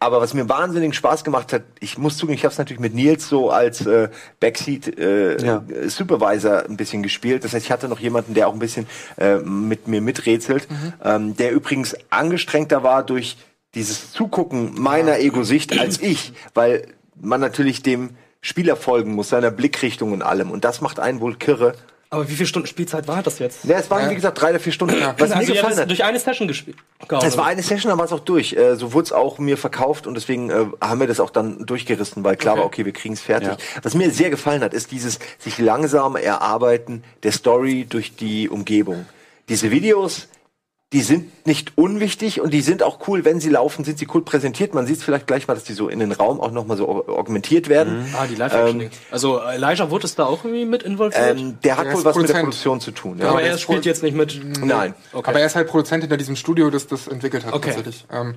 Aber 0.00 0.20
was 0.20 0.32
mir 0.32 0.48
wahnsinnigen 0.48 0.92
Spaß 0.92 1.24
gemacht 1.24 1.52
hat, 1.52 1.62
ich 1.80 1.98
muss 1.98 2.16
zugeben, 2.16 2.36
ich 2.36 2.44
habe 2.44 2.52
es 2.52 2.58
natürlich 2.58 2.78
mit 2.78 2.94
Nils 2.94 3.28
so 3.28 3.50
als 3.50 3.84
äh, 3.84 4.08
Backseat 4.38 4.96
äh, 4.96 5.44
Ja. 5.44 5.64
Supervisor 5.86 6.64
ein 6.66 6.76
bisschen 6.76 7.02
gespielt. 7.02 7.42
Das 7.42 7.52
heißt, 7.52 7.66
ich 7.66 7.72
hatte 7.72 7.88
noch 7.88 7.98
jemanden, 7.98 8.34
der 8.34 8.46
auch 8.46 8.52
ein 8.52 8.60
bisschen 8.60 8.86
äh, 9.16 9.38
mit 9.38 9.88
mir 9.88 10.00
miträtselt, 10.00 10.68
ähm, 11.04 11.36
der 11.36 11.50
übrigens 11.52 11.96
angestrengter 12.10 12.84
war 12.84 13.02
durch 13.02 13.38
dieses 13.74 14.12
Zugucken 14.12 14.80
meiner 14.80 15.18
Ego-Sicht 15.18 15.78
als 15.78 16.00
ich, 16.00 16.32
weil 16.54 16.86
man 17.20 17.40
natürlich 17.40 17.82
dem 17.82 18.10
Spieler 18.40 18.76
folgen 18.76 19.14
muss, 19.14 19.30
seiner 19.30 19.50
Blickrichtung 19.50 20.12
und 20.12 20.22
allem. 20.22 20.52
Und 20.52 20.64
das 20.64 20.80
macht 20.80 21.00
einen 21.00 21.20
wohl 21.20 21.34
kirre. 21.34 21.74
Aber 22.10 22.26
wie 22.26 22.34
viele 22.34 22.46
Stunden 22.46 22.66
Spielzeit 22.66 23.06
war 23.06 23.22
das 23.22 23.38
jetzt? 23.38 23.64
Ja, 23.64 23.78
es 23.78 23.90
waren, 23.90 24.08
wie 24.08 24.14
gesagt, 24.14 24.40
drei 24.40 24.50
oder 24.50 24.60
vier 24.60 24.72
Stunden. 24.72 24.96
Was 25.18 25.30
also 25.30 25.36
mir 25.36 25.46
gefallen 25.46 25.76
hat. 25.76 25.90
durch 25.90 26.04
eine 26.04 26.18
Session 26.18 26.48
gespielt. 26.48 26.78
Es 27.22 27.36
war 27.36 27.46
eine 27.46 27.62
Session, 27.62 27.90
dann 27.90 27.98
war 27.98 28.06
es 28.06 28.12
auch 28.12 28.20
durch. 28.20 28.54
Äh, 28.54 28.76
so 28.76 28.94
wurde 28.94 29.04
es 29.06 29.12
auch 29.12 29.38
mir 29.38 29.58
verkauft 29.58 30.06
und 30.06 30.14
deswegen 30.14 30.48
äh, 30.48 30.66
haben 30.80 31.00
wir 31.00 31.06
das 31.06 31.20
auch 31.20 31.28
dann 31.28 31.66
durchgerissen, 31.66 32.24
weil 32.24 32.36
klar 32.36 32.56
war, 32.56 32.64
okay, 32.64 32.86
wir 32.86 32.92
kriegen 32.92 33.12
es 33.12 33.20
fertig. 33.20 33.50
Ja. 33.50 33.56
Was 33.82 33.92
mir 33.94 34.10
sehr 34.10 34.30
gefallen 34.30 34.62
hat, 34.62 34.72
ist 34.72 34.90
dieses 34.90 35.18
sich 35.38 35.58
langsam 35.58 36.16
erarbeiten 36.16 37.04
der 37.24 37.32
Story 37.32 37.86
durch 37.86 38.16
die 38.16 38.48
Umgebung. 38.48 39.04
Diese 39.50 39.70
Videos, 39.70 40.28
die 40.94 41.02
sind 41.02 41.46
nicht 41.46 41.76
unwichtig 41.76 42.40
und 42.40 42.50
die 42.54 42.62
sind 42.62 42.82
auch 42.82 43.06
cool, 43.08 43.26
wenn 43.26 43.40
sie 43.40 43.50
laufen, 43.50 43.84
sind 43.84 43.98
sie 43.98 44.08
cool 44.14 44.22
präsentiert. 44.24 44.72
Man 44.72 44.86
sieht 44.86 44.96
es 44.96 45.02
vielleicht 45.04 45.26
gleich 45.26 45.46
mal, 45.46 45.52
dass 45.52 45.64
die 45.64 45.74
so 45.74 45.88
in 45.90 45.98
den 45.98 46.12
Raum 46.12 46.40
auch 46.40 46.50
nochmal 46.50 46.78
so 46.78 46.88
aug- 46.88 47.08
augmentiert 47.10 47.68
werden. 47.68 48.06
Ah, 48.18 48.26
die 48.26 48.36
live 48.36 48.54
Ähm, 48.54 48.88
Also 49.10 49.38
Elijah 49.38 49.90
wurde 49.90 50.06
es 50.06 50.14
da 50.14 50.24
auch 50.24 50.44
irgendwie 50.44 50.64
mit 50.64 50.82
involviert? 50.82 51.36
ähm, 51.38 51.58
der 51.62 51.76
hat 51.76 51.84
Der 51.84 51.92
wohl 51.92 51.98
ist 51.98 52.04
was 52.06 52.16
mit 52.16 52.28
der 52.30 52.34
Produzent. 52.36 52.44
Produktion 52.44 52.80
zu 52.80 52.90
tun. 52.92 53.18
Ja. 53.18 53.28
aber 53.28 53.42
er 53.42 53.58
spielt 53.58 53.84
jetzt 53.84 54.02
nicht 54.02 54.16
mit. 54.16 54.40
Nein. 54.64 54.94
Okay. 55.12 55.28
Aber 55.28 55.40
er 55.40 55.46
ist 55.46 55.56
halt 55.56 55.68
Produzent 55.68 56.04
hinter 56.04 56.16
diesem 56.16 56.36
Studio, 56.36 56.70
das 56.70 56.86
das 56.86 57.06
entwickelt 57.06 57.44
hat 57.44 57.52
Okay. 57.52 57.66
tatsächlich. 57.74 58.06
Ähm, 58.10 58.36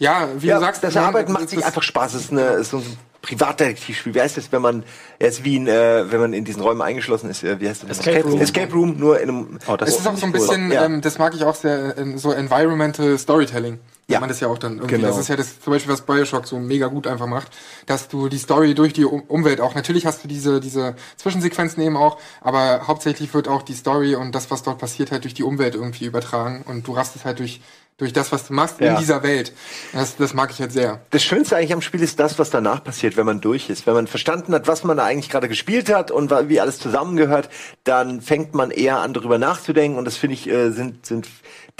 ja, 0.00 0.28
wie 0.38 0.48
ja, 0.48 0.56
du 0.56 0.60
sagst, 0.62 0.82
das 0.82 0.94
nein, 0.96 1.04
Arbeiten 1.04 1.30
macht 1.30 1.50
sich 1.50 1.58
ist- 1.60 1.64
einfach 1.64 1.82
Spaß. 1.84 2.14
Es 2.14 2.22
ist, 2.24 2.32
eine, 2.32 2.42
ist 2.54 2.70
so 2.70 2.78
ein 2.78 2.96
Privatdetektivspiel. 3.22 4.14
Wie 4.14 4.20
heißt 4.20 4.36
das, 4.36 4.50
wenn 4.52 4.62
man, 4.62 4.82
er 5.18 5.28
ist 5.28 5.44
wie 5.44 5.58
ein, 5.58 5.66
äh, 5.66 6.10
wenn 6.10 6.20
man 6.20 6.32
in 6.32 6.44
diesen 6.44 6.62
Räumen 6.62 6.80
eingeschlossen 6.82 7.28
ist, 7.30 7.42
äh, 7.44 7.60
wie 7.60 7.68
heißt 7.68 7.82
das? 7.82 7.98
Escape 7.98 8.24
Room. 8.24 8.40
Escape 8.40 8.72
Room, 8.72 8.98
nur 8.98 9.20
in 9.20 9.28
einem. 9.28 9.58
Oh, 9.66 9.76
das 9.76 9.90
Es 9.90 9.98
ist 10.00 10.06
auch 10.06 10.16
so 10.16 10.26
ein 10.26 10.32
bisschen, 10.32 10.70
Ja. 10.72 10.84
ähm, 10.84 11.00
das 11.00 11.18
mag 11.18 11.34
ich 11.34 11.44
auch 11.44 11.54
sehr, 11.54 11.98
äh, 11.98 12.16
so 12.16 12.32
Environmental 12.32 13.18
Storytelling. 13.18 13.78
Ja. 14.08 14.14
Ja. 14.14 14.20
man 14.20 14.28
das 14.28 14.40
ja 14.40 14.48
auch 14.48 14.58
dann 14.58 14.78
irgendwie. 14.78 14.96
Genau. 14.96 15.06
Das 15.06 15.18
ist 15.18 15.28
ja 15.28 15.36
das 15.36 15.60
zum 15.60 15.72
Beispiel, 15.72 15.92
was 15.92 16.00
Bioshock 16.02 16.44
so 16.44 16.58
mega 16.58 16.88
gut 16.88 17.06
einfach 17.06 17.28
macht, 17.28 17.52
dass 17.86 18.08
du 18.08 18.28
die 18.28 18.38
Story 18.38 18.74
durch 18.74 18.92
die 18.92 19.04
um 19.04 19.20
Umwelt 19.28 19.60
auch, 19.60 19.76
natürlich 19.76 20.04
hast 20.04 20.24
du 20.24 20.28
diese, 20.28 20.58
diese 20.58 20.96
Zwischensequenzen 21.16 21.80
eben 21.84 21.96
auch, 21.96 22.18
aber 22.40 22.88
hauptsächlich 22.88 23.32
wird 23.34 23.46
auch 23.46 23.62
die 23.62 23.74
Story 23.74 24.16
und 24.16 24.34
das, 24.34 24.50
was 24.50 24.64
dort 24.64 24.78
passiert, 24.78 25.12
halt 25.12 25.22
durch 25.22 25.34
die 25.34 25.44
Umwelt 25.44 25.76
irgendwie 25.76 26.06
übertragen 26.06 26.64
und 26.66 26.88
du 26.88 26.92
rastest 26.92 27.24
halt 27.24 27.38
durch, 27.38 27.60
durch 28.00 28.12
das, 28.12 28.32
was 28.32 28.46
du 28.46 28.52
machst 28.54 28.80
Ja. 28.80 28.92
in 28.92 28.98
dieser 28.98 29.22
Welt. 29.22 29.52
Das, 29.92 30.16
das 30.16 30.34
mag 30.34 30.50
ich 30.50 30.60
halt 30.60 30.72
sehr. 30.72 31.00
Das 31.10 31.22
Schönste 31.22 31.56
eigentlich 31.56 31.72
am 31.72 31.82
Spiel 31.82 32.02
ist 32.02 32.18
das, 32.18 32.38
was 32.38 32.50
danach 32.50 32.82
passiert, 32.82 33.16
wenn 33.16 33.26
man 33.26 33.40
durch 33.40 33.70
ist. 33.70 33.86
Wenn 33.86 33.94
man 33.94 34.06
verstanden 34.06 34.54
hat, 34.54 34.66
was 34.68 34.84
man 34.84 34.96
da 34.96 35.04
eigentlich 35.04 35.28
gerade 35.30 35.48
gespielt 35.48 35.92
hat 35.92 36.10
und 36.10 36.30
wie 36.48 36.60
alles 36.60 36.78
zusammengehört, 36.78 37.48
dann 37.84 38.20
fängt 38.20 38.54
man 38.54 38.70
eher 38.70 38.98
an, 38.98 39.12
darüber 39.14 39.38
nachzudenken. 39.38 39.98
Und 39.98 40.04
das 40.04 40.16
finde 40.16 40.34
ich, 40.34 40.48
äh, 40.48 40.70
sind, 40.70 41.06
sind 41.06 41.28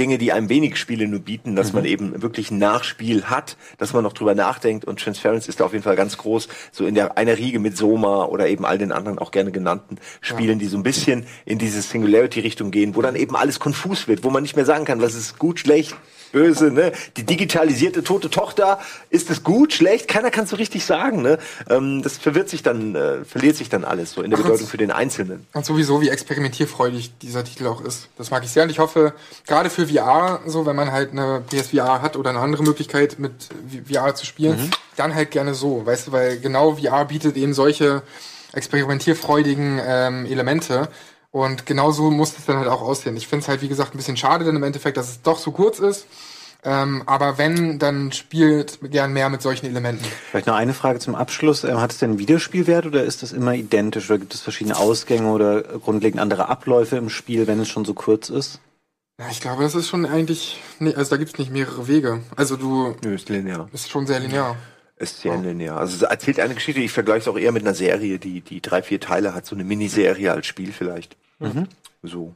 Dinge, 0.01 0.19
die 0.19 0.33
einem 0.33 0.49
wenig 0.49 0.77
Spiele 0.77 1.07
nur 1.07 1.21
bieten, 1.21 1.55
dass 1.55 1.73
man 1.73 1.85
eben 1.85 2.23
wirklich 2.23 2.51
ein 2.51 2.59
Nachspiel 2.59 3.25
hat, 3.25 3.57
dass 3.79 3.93
man 3.93 4.03
noch 4.03 4.15
drüber 4.15 4.35
nachdenkt. 4.35 4.87
Und 4.87 4.99
Transference 4.99 5.47
ist 5.47 5.61
da 5.61 5.67
auf 5.67 5.73
jeden 5.73 5.85
Fall 5.85 5.95
ganz 5.95 6.17
groß, 6.17 6.49
so 6.73 6.87
in 6.87 6.95
der 6.95 7.19
einer 7.19 7.37
Riege 7.37 7.59
mit 7.59 7.77
Soma 7.77 8.25
oder 8.25 8.49
eben 8.49 8.65
all 8.65 8.79
den 8.79 8.93
anderen 8.93 9.19
auch 9.19 9.31
gerne 9.31 9.53
genannten 9.53 9.99
Spielen, 10.23 10.59
die 10.59 10.67
so 10.67 10.79
ein 10.79 10.83
bisschen 10.83 11.27
in 11.45 11.59
diese 11.59 11.83
Singularity-Richtung 11.83 12.71
gehen, 12.71 12.97
wo 12.97 13.03
dann 13.03 13.15
eben 13.15 13.37
alles 13.37 13.61
konfus 13.61 14.09
wird, 14.09 14.25
wo 14.25 14.31
man 14.31 14.43
nicht 14.43 14.57
mehr 14.57 14.65
sagen 14.65 14.87
kann, 14.87 15.03
was 15.03 15.15
ist 15.15 15.39
gut, 15.39 15.61
schlecht, 15.61 15.95
böse, 16.33 16.71
ne? 16.71 16.93
Die 17.17 17.25
digitalisierte 17.25 18.03
tote 18.03 18.31
Tochter, 18.31 18.79
ist 19.11 19.31
es 19.31 19.43
gut, 19.43 19.73
schlecht? 19.73 20.09
Keiner 20.09 20.31
kann 20.31 20.45
es 20.45 20.51
so 20.51 20.57
richtig 20.57 20.85
sagen, 20.85 21.23
ne? 21.23 21.39
Ähm, 21.69 22.03
das 22.03 22.19
verwirrt 22.19 22.49
sich 22.49 22.63
dann, 22.63 22.95
äh, 22.95 23.25
verliert 23.25 23.57
sich 23.57 23.69
dann 23.69 23.85
alles 23.85 24.13
so 24.13 24.23
in 24.23 24.31
der 24.31 24.39
Ach, 24.39 24.45
Bedeutung 24.45 24.67
für 24.67 24.77
den 24.77 24.91
Einzelnen. 24.91 25.47
Und 25.53 25.65
sowieso, 25.65 26.01
wie 26.01 26.09
experimentierfreudig 26.09 27.19
dieser 27.19 27.45
Titel 27.45 27.67
auch 27.67 27.81
ist. 27.83 28.09
Das 28.17 28.31
mag 28.31 28.45
ich 28.45 28.51
sehr. 28.51 28.65
Und 28.65 28.71
ich 28.71 28.79
hoffe, 28.79 29.15
gerade 29.47 29.71
für 29.71 29.87
VR, 29.89 30.41
so 30.47 30.67
wenn 30.67 30.77
man 30.77 30.93
halt 30.93 31.13
eine 31.13 31.43
PSVR 31.49 32.03
hat 32.03 32.17
oder 32.17 32.31
eine 32.31 32.41
andere 32.41 32.63
Möglichkeit 32.63 33.19
mit 33.19 33.33
VR 33.91 34.15
zu 34.15 34.27
spielen, 34.27 34.71
dann 34.97 35.15
halt 35.15 35.31
gerne 35.31 35.55
so. 35.55 35.85
Weißt 35.87 36.09
du, 36.09 36.13
weil 36.13 36.39
genau 36.41 36.77
VR 36.77 37.05
bietet 37.05 37.37
eben 37.37 37.55
solche 37.55 38.03
experimentierfreudigen 38.53 39.81
ähm, 39.85 40.27
Elemente. 40.27 40.89
Und 41.33 41.65
genau 41.67 41.93
so 41.93 42.11
muss 42.11 42.37
es 42.37 42.47
dann 42.47 42.57
halt 42.57 42.69
auch 42.69 42.83
aussehen. 42.83 43.17
Ich 43.17 43.29
finde 43.29 43.45
es 43.45 43.49
halt, 43.49 43.63
wie 43.63 43.69
gesagt, 43.69 43.95
ein 43.95 43.99
bisschen 43.99 44.17
schade 44.17 44.45
dann 44.45 44.57
im 44.57 44.63
Endeffekt, 44.63 44.97
dass 44.97 45.09
es 45.09 45.23
doch 45.23 45.39
so 45.39 45.53
kurz 45.53 45.79
ist. 45.79 46.07
Ähm, 46.63 47.05
aber 47.07 47.39
wenn, 47.39 47.79
dann 47.79 48.13
spielt 48.13 48.81
gern 48.91 49.13
mehr 49.15 49.31
mit 49.31 49.41
solchen 49.41 49.67
Elementen. 49.67 50.05
Vielleicht 50.31 50.47
noch 50.47 50.57
eine 50.57 50.75
Frage 50.75 50.99
zum 50.99 51.15
Abschluss. 51.15 51.65
Ähm, 51.65 51.81
hat 51.81 51.93
es 51.93 51.99
denn 51.99 52.19
Wiederspielwert 52.19 52.85
oder 52.85 53.05
ist 53.05 53.23
das 53.23 53.33
immer 53.33 53.55
identisch? 53.55 54.11
Oder 54.11 54.19
gibt 54.19 54.35
es 54.35 54.43
verschiedene 54.43 54.77
Ausgänge 54.77 55.31
oder 55.31 55.63
grundlegend 55.63 56.21
andere 56.21 56.49
Abläufe 56.49 56.97
im 56.97 57.09
Spiel, 57.09 57.47
wenn 57.47 57.61
es 57.61 57.69
schon 57.69 57.85
so 57.87 57.95
kurz 57.95 58.29
ist? 58.29 58.61
Ja, 59.19 59.27
ich 59.31 59.41
glaube, 59.41 59.63
das 59.63 59.75
ist 59.75 59.89
schon 59.89 60.05
eigentlich, 60.07 60.61
nee, 60.79 60.95
also 60.95 61.11
da 61.11 61.17
gibt's 61.17 61.39
nicht 61.39 61.51
mehrere 61.51 61.89
Wege. 61.89 62.21
Also 62.37 62.57
du, 62.57 62.95
Nö, 63.05 63.15
ist 63.15 63.29
linear. 63.29 63.69
ist 63.73 63.89
schon 63.91 64.07
sehr 64.07 64.19
linear. 64.21 64.57
Ist 65.01 65.23
sehr 65.23 65.37
linear. 65.39 65.79
Also 65.79 65.97
es 65.97 66.03
erzählt 66.03 66.39
eine 66.41 66.55
Geschichte, 66.55 66.81
ich 66.83 66.93
vergleiche 66.93 67.21
es 67.21 67.29
auch 67.29 67.39
eher 67.39 67.53
mit 67.53 67.63
einer 67.63 67.75
Serie, 67.75 68.19
die, 68.19 68.43
die 68.43 68.61
drei, 68.61 68.83
vier 68.83 69.01
Teile 69.01 69.35
hat, 69.35 69.47
so 69.47 69.55
eine 69.57 69.65
Miniserie 69.65 70.31
als 70.31 70.47
Spiel 70.47 70.73
vielleicht. 70.73 71.17
Mhm. 71.39 71.69
So. 72.03 72.35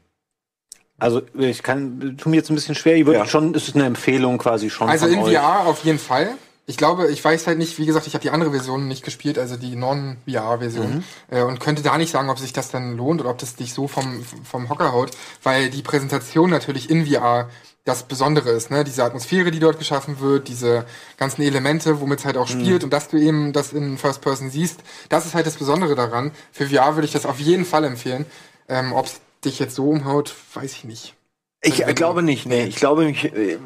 Also 0.98 1.20
ich 1.36 1.62
kann, 1.62 2.16
tu 2.16 2.30
mir 2.30 2.36
jetzt 2.36 2.50
ein 2.50 2.54
bisschen 2.54 2.74
schwer. 2.74 2.96
Ich 2.96 3.04
würde 3.04 3.18
Ja. 3.18 3.26
schon, 3.26 3.54
es 3.54 3.68
ist 3.68 3.74
eine 3.74 3.84
Empfehlung 3.84 4.38
quasi 4.38 4.70
schon. 4.70 4.88
Also 4.88 5.04
von 5.06 5.14
in 5.14 5.20
euch. 5.20 5.36
VR 5.36 5.66
auf 5.66 5.84
jeden 5.84 5.98
Fall. 5.98 6.30
Ich 6.66 6.78
glaube, 6.78 7.08
ich 7.10 7.22
weiß 7.22 7.46
halt 7.46 7.58
nicht, 7.58 7.78
wie 7.78 7.84
gesagt, 7.84 8.06
ich 8.06 8.14
habe 8.14 8.22
die 8.22 8.30
andere 8.30 8.50
Version 8.52 8.88
nicht 8.88 9.04
gespielt, 9.04 9.38
also 9.38 9.56
die 9.58 9.76
Non-VR-Version. 9.76 10.94
Mhm. 10.96 11.04
Äh, 11.30 11.42
und 11.42 11.60
könnte 11.60 11.82
da 11.82 11.98
nicht 11.98 12.10
sagen, 12.10 12.30
ob 12.30 12.38
sich 12.38 12.54
das 12.54 12.70
dann 12.70 12.96
lohnt 12.96 13.20
oder 13.20 13.28
ob 13.28 13.36
das 13.36 13.56
dich 13.56 13.74
so 13.74 13.86
vom, 13.88 14.24
vom 14.44 14.70
Hocker 14.70 14.92
haut, 14.92 15.10
weil 15.42 15.68
die 15.68 15.82
Präsentation 15.82 16.48
natürlich 16.48 16.88
in 16.88 17.04
VR 17.06 17.50
das 17.84 18.04
Besondere 18.04 18.50
ist, 18.50 18.70
ne? 18.70 18.82
Diese 18.82 19.04
Atmosphäre, 19.04 19.50
die 19.50 19.60
dort 19.60 19.78
geschaffen 19.78 20.18
wird, 20.20 20.48
diese 20.48 20.86
ganzen 21.18 21.42
Elemente, 21.42 22.00
womit 22.00 22.20
es 22.20 22.24
halt 22.24 22.38
auch 22.38 22.48
spielt 22.48 22.80
Mhm. 22.80 22.84
und 22.84 22.90
dass 22.92 23.08
du 23.08 23.18
eben 23.18 23.52
das 23.52 23.72
in 23.72 23.98
First 23.98 24.22
Person 24.22 24.48
siehst, 24.50 24.80
das 25.10 25.26
ist 25.26 25.34
halt 25.34 25.46
das 25.46 25.56
Besondere 25.56 25.94
daran. 25.94 26.32
Für 26.50 26.66
VR 26.66 26.96
würde 26.96 27.06
ich 27.06 27.12
das 27.12 27.26
auf 27.26 27.38
jeden 27.40 27.64
Fall 27.66 27.84
empfehlen. 27.84 28.24
Ähm, 28.68 28.92
ob 28.94 29.06
es 29.06 29.20
dich 29.44 29.58
jetzt 29.58 29.74
so 29.74 29.90
umhaut, 29.90 30.34
weiß 30.54 30.72
ich 30.72 30.84
nicht. 30.84 31.14
Ich 31.62 31.86
äh, 31.86 31.92
glaube 31.92 32.22
nicht, 32.22 32.46
nee. 32.46 32.64
Ich 32.64 32.76
glaube 32.76 33.04
mich, 33.04 33.24
äh, 33.24 33.58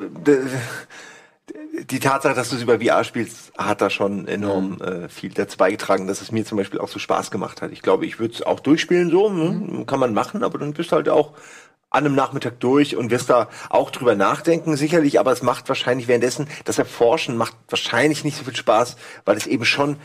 die 1.91 2.01
Tatsache, 2.01 2.35
dass 2.35 2.51
du 2.51 2.57
es 2.57 2.63
über 2.63 2.81
VR 2.81 3.05
spielst, 3.05 3.53
hat 3.57 3.81
da 3.81 3.89
schon 3.89 4.27
enorm 4.27 4.81
äh, 4.83 5.09
viel 5.09 5.31
dazu 5.33 5.57
beigetragen, 5.57 6.07
dass 6.07 6.21
es 6.21 6.33
mir 6.33 6.45
zum 6.45 6.59
Beispiel 6.59 6.81
auch 6.81 6.89
so 6.89 6.99
Spaß 6.99 7.31
gemacht 7.31 7.63
hat. 7.63 7.73
Ich 7.73 7.83
glaube, 7.83 8.05
ich 8.07 8.19
würde 8.19 8.35
es 8.35 8.43
auch 8.43 8.61
durchspielen 8.61 9.11
so, 9.11 9.31
ne? 9.31 9.85
kann 9.87 10.01
man 10.01 10.13
machen, 10.13 10.43
aber 10.43 10.59
dann 10.59 10.73
bist 10.75 10.91
du 10.93 10.97
halt 10.97 11.09
auch 11.09 11.33
an 11.91 12.05
einem 12.05 12.15
Nachmittag 12.15 12.61
durch 12.61 12.97
und 12.97 13.11
wirst 13.11 13.31
da 13.31 13.49
auch 13.71 13.91
drüber 13.91 14.15
nachdenken, 14.15 14.77
sicherlich, 14.77 15.19
aber 15.19 15.33
es 15.33 15.43
macht 15.43 15.69
wahrscheinlich 15.69 16.07
währenddessen, 16.09 16.47
das 16.65 16.79
Erforschen 16.79 17.37
macht 17.37 17.55
wahrscheinlich 17.69 18.25
nicht 18.25 18.37
so 18.37 18.45
viel 18.45 18.57
Spaß, 18.57 18.97
weil 19.25 19.37
es 19.37 19.47
eben 19.47 19.65
schon 19.65 19.97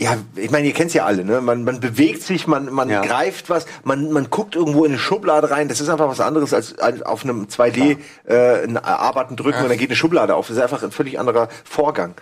ja, 0.00 0.16
ich 0.36 0.52
meine, 0.52 0.68
ihr 0.68 0.74
kennt's 0.74 0.94
ja 0.94 1.04
alle, 1.06 1.24
ne? 1.24 1.40
Man, 1.40 1.64
man 1.64 1.80
bewegt 1.80 2.22
sich, 2.22 2.46
man, 2.46 2.72
man 2.72 2.88
Ja. 2.88 3.02
greift 3.04 3.50
was, 3.50 3.66
man, 3.82 4.12
man 4.12 4.30
guckt 4.30 4.54
irgendwo 4.54 4.84
in 4.84 4.92
eine 4.92 4.98
Schublade 5.00 5.50
rein. 5.50 5.66
Das 5.66 5.80
ist 5.80 5.88
einfach 5.88 6.08
was 6.08 6.20
anderes 6.20 6.54
als, 6.54 6.78
als 6.78 7.02
auf 7.02 7.24
einem 7.24 7.46
2D 7.46 7.96
äh, 8.28 8.62
ein 8.62 8.76
Arbeiten 8.76 9.34
drücken 9.34 9.60
und 9.60 9.68
dann 9.68 9.76
geht 9.76 9.90
eine 9.90 9.96
Schublade 9.96 10.36
auf. 10.36 10.46
Das 10.46 10.56
ist 10.56 10.62
einfach 10.62 10.84
ein 10.84 10.92
völlig 10.92 11.18
anderer 11.18 11.48
Vorgang. 11.64 12.14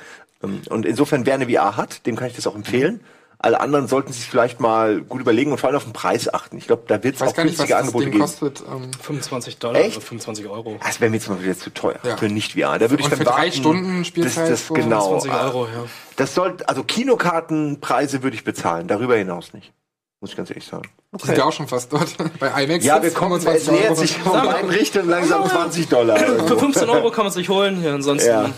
Ähm, 0.43 0.63
Und 0.71 0.87
insofern, 0.87 1.27
wer 1.27 1.35
eine 1.35 1.51
VR 1.51 1.77
hat, 1.77 2.07
dem 2.07 2.17
kann 2.17 2.29
ich 2.29 2.35
das 2.35 2.47
auch 2.47 2.55
empfehlen. 2.55 3.01
Alle 3.39 3.61
anderen 3.61 3.87
sollten 3.87 4.13
sich 4.13 4.25
vielleicht 4.25 4.61
mal 4.61 5.03
gut 5.03 5.21
überlegen 5.21 5.53
und 5.53 5.59
vor 5.59 5.69
allem 5.69 5.77
auf 5.77 5.85
den 5.85 5.93
Preis 5.93 6.33
achten. 6.33 6.57
Ich 6.57 6.67
glaube, 6.67 6.85
da 6.87 6.95
wird 7.05 7.17
Ich 7.17 7.21
es 7.21 7.21
weiß 7.21 7.29
auch 7.33 7.37
gar 7.37 7.45
nicht, 7.45 7.53
was 7.59 7.67
günstige 7.67 7.75
das 7.75 7.83
Angebote 7.83 8.05
Ding 8.05 8.13
geben. 8.13 8.25
kostet. 8.25 8.63
Ähm, 8.67 8.91
25 9.01 9.59
Dollar, 9.59 9.77
Echt? 9.77 9.87
also 9.89 10.01
25 10.01 10.47
Euro. 10.49 10.79
Das 10.83 11.01
wäre 11.01 11.11
mir 11.11 11.21
zum 11.21 11.35
Beispiel 11.35 11.51
jetzt 11.51 11.61
zu 11.61 11.71
teuer 11.75 11.99
Ja. 12.03 12.17
für 12.17 12.29
nicht 12.29 12.53
VR. 12.55 12.79
Da 12.79 12.89
würde 12.91 12.97
ich 13.01 13.05
Und 13.05 13.11
dann 13.13 13.19
für 13.19 13.25
drei 13.25 13.33
warten, 13.37 13.53
Stunden 13.53 14.05
Spielzeit 14.07 14.45
Das, 14.45 14.51
das 14.63 14.67
so 14.69 14.75
genau. 14.75 15.09
20 15.21 15.33
Euro, 15.33 15.67
ja. 15.67 15.85
Das 16.17 16.35
soll, 16.35 16.57
also 16.67 16.83
Kinokartenpreise 16.83 18.23
würde 18.23 18.37
ich 18.37 18.45
bezahlen, 18.45 18.89
darüber 18.89 19.17
hinaus 19.17 19.53
nicht. 19.53 19.73
Muss 20.21 20.31
ich 20.31 20.37
ganz 20.37 20.49
ehrlich 20.51 20.65
sagen. 20.67 20.89
Die 21.13 21.27
sind 21.27 21.37
ja 21.37 21.45
auch 21.45 21.53
schon 21.53 21.69
fast 21.69 21.93
dort. 21.93 22.09
Bei 22.41 22.65
IMAX. 22.65 22.85
Ja, 22.87 22.97
wir 23.03 23.09
jetzt 23.09 23.17
kommen, 23.17 23.37
es 23.37 23.45
25 23.45 23.71
nähert 23.73 23.91
Euro. 23.91 24.01
sich 24.01 24.17
von 24.17 24.33
beiden 24.47 24.71
Richtungen 24.71 25.11
langsam 25.11 25.47
20 25.47 25.89
Dollar. 25.89 26.17
Für 26.19 26.59
15 26.59 26.89
Euro 26.89 27.11
kann 27.11 27.25
man 27.27 27.33
sich 27.33 27.51
holen, 27.51 27.85
ja, 27.85 27.95
ansonsten 27.95 28.29
Ja. 28.31 28.51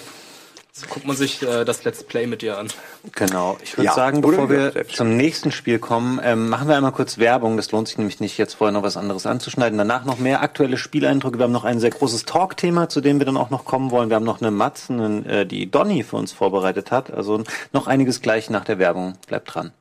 Guckt 0.86 1.06
man 1.06 1.16
sich 1.16 1.42
äh, 1.42 1.64
das 1.64 1.84
Let's 1.84 2.04
Play 2.04 2.26
mit 2.26 2.42
dir 2.42 2.58
an. 2.58 2.68
Genau. 3.12 3.56
Ich 3.62 3.76
würde 3.76 3.86
Ja, 3.86 3.94
sagen, 3.94 4.20
bevor 4.20 4.50
wir 4.50 4.86
zum 4.88 5.16
nächsten 5.16 5.50
Spiel 5.50 5.78
kommen, 5.78 6.20
ähm, 6.22 6.48
machen 6.48 6.68
wir 6.68 6.76
einmal 6.76 6.92
kurz 6.92 7.18
Werbung. 7.18 7.56
Das 7.56 7.72
lohnt 7.72 7.88
sich 7.88 7.98
nämlich 7.98 8.20
nicht, 8.20 8.38
jetzt 8.38 8.54
vorher 8.54 8.72
noch 8.72 8.82
was 8.82 8.96
anderes 8.96 9.26
anzuschneiden. 9.26 9.78
Danach 9.78 10.04
noch 10.04 10.18
mehr 10.18 10.42
aktuelle 10.42 10.76
Spieleindrücke. 10.76 11.38
Wir 11.38 11.44
haben 11.44 11.52
noch 11.52 11.64
ein 11.64 11.80
sehr 11.80 11.90
großes 11.90 12.24
Talk-Thema, 12.24 12.88
zu 12.88 13.00
dem 13.00 13.18
wir 13.18 13.26
dann 13.26 13.36
auch 13.36 13.50
noch 13.50 13.64
kommen 13.64 13.90
wollen. 13.90 14.10
Wir 14.10 14.16
haben 14.16 14.24
noch 14.24 14.40
eine 14.40 14.50
Matzen, 14.50 15.26
äh, 15.26 15.46
die 15.46 15.70
Donny 15.70 16.02
für 16.02 16.16
uns 16.16 16.32
vorbereitet 16.32 16.90
hat. 16.90 17.10
Also 17.12 17.42
noch 17.72 17.86
einiges 17.86 18.20
gleich 18.20 18.50
nach 18.50 18.64
der 18.64 18.78
Werbung. 18.78 19.14
Bleibt 19.26 19.54
dran. 19.54 19.72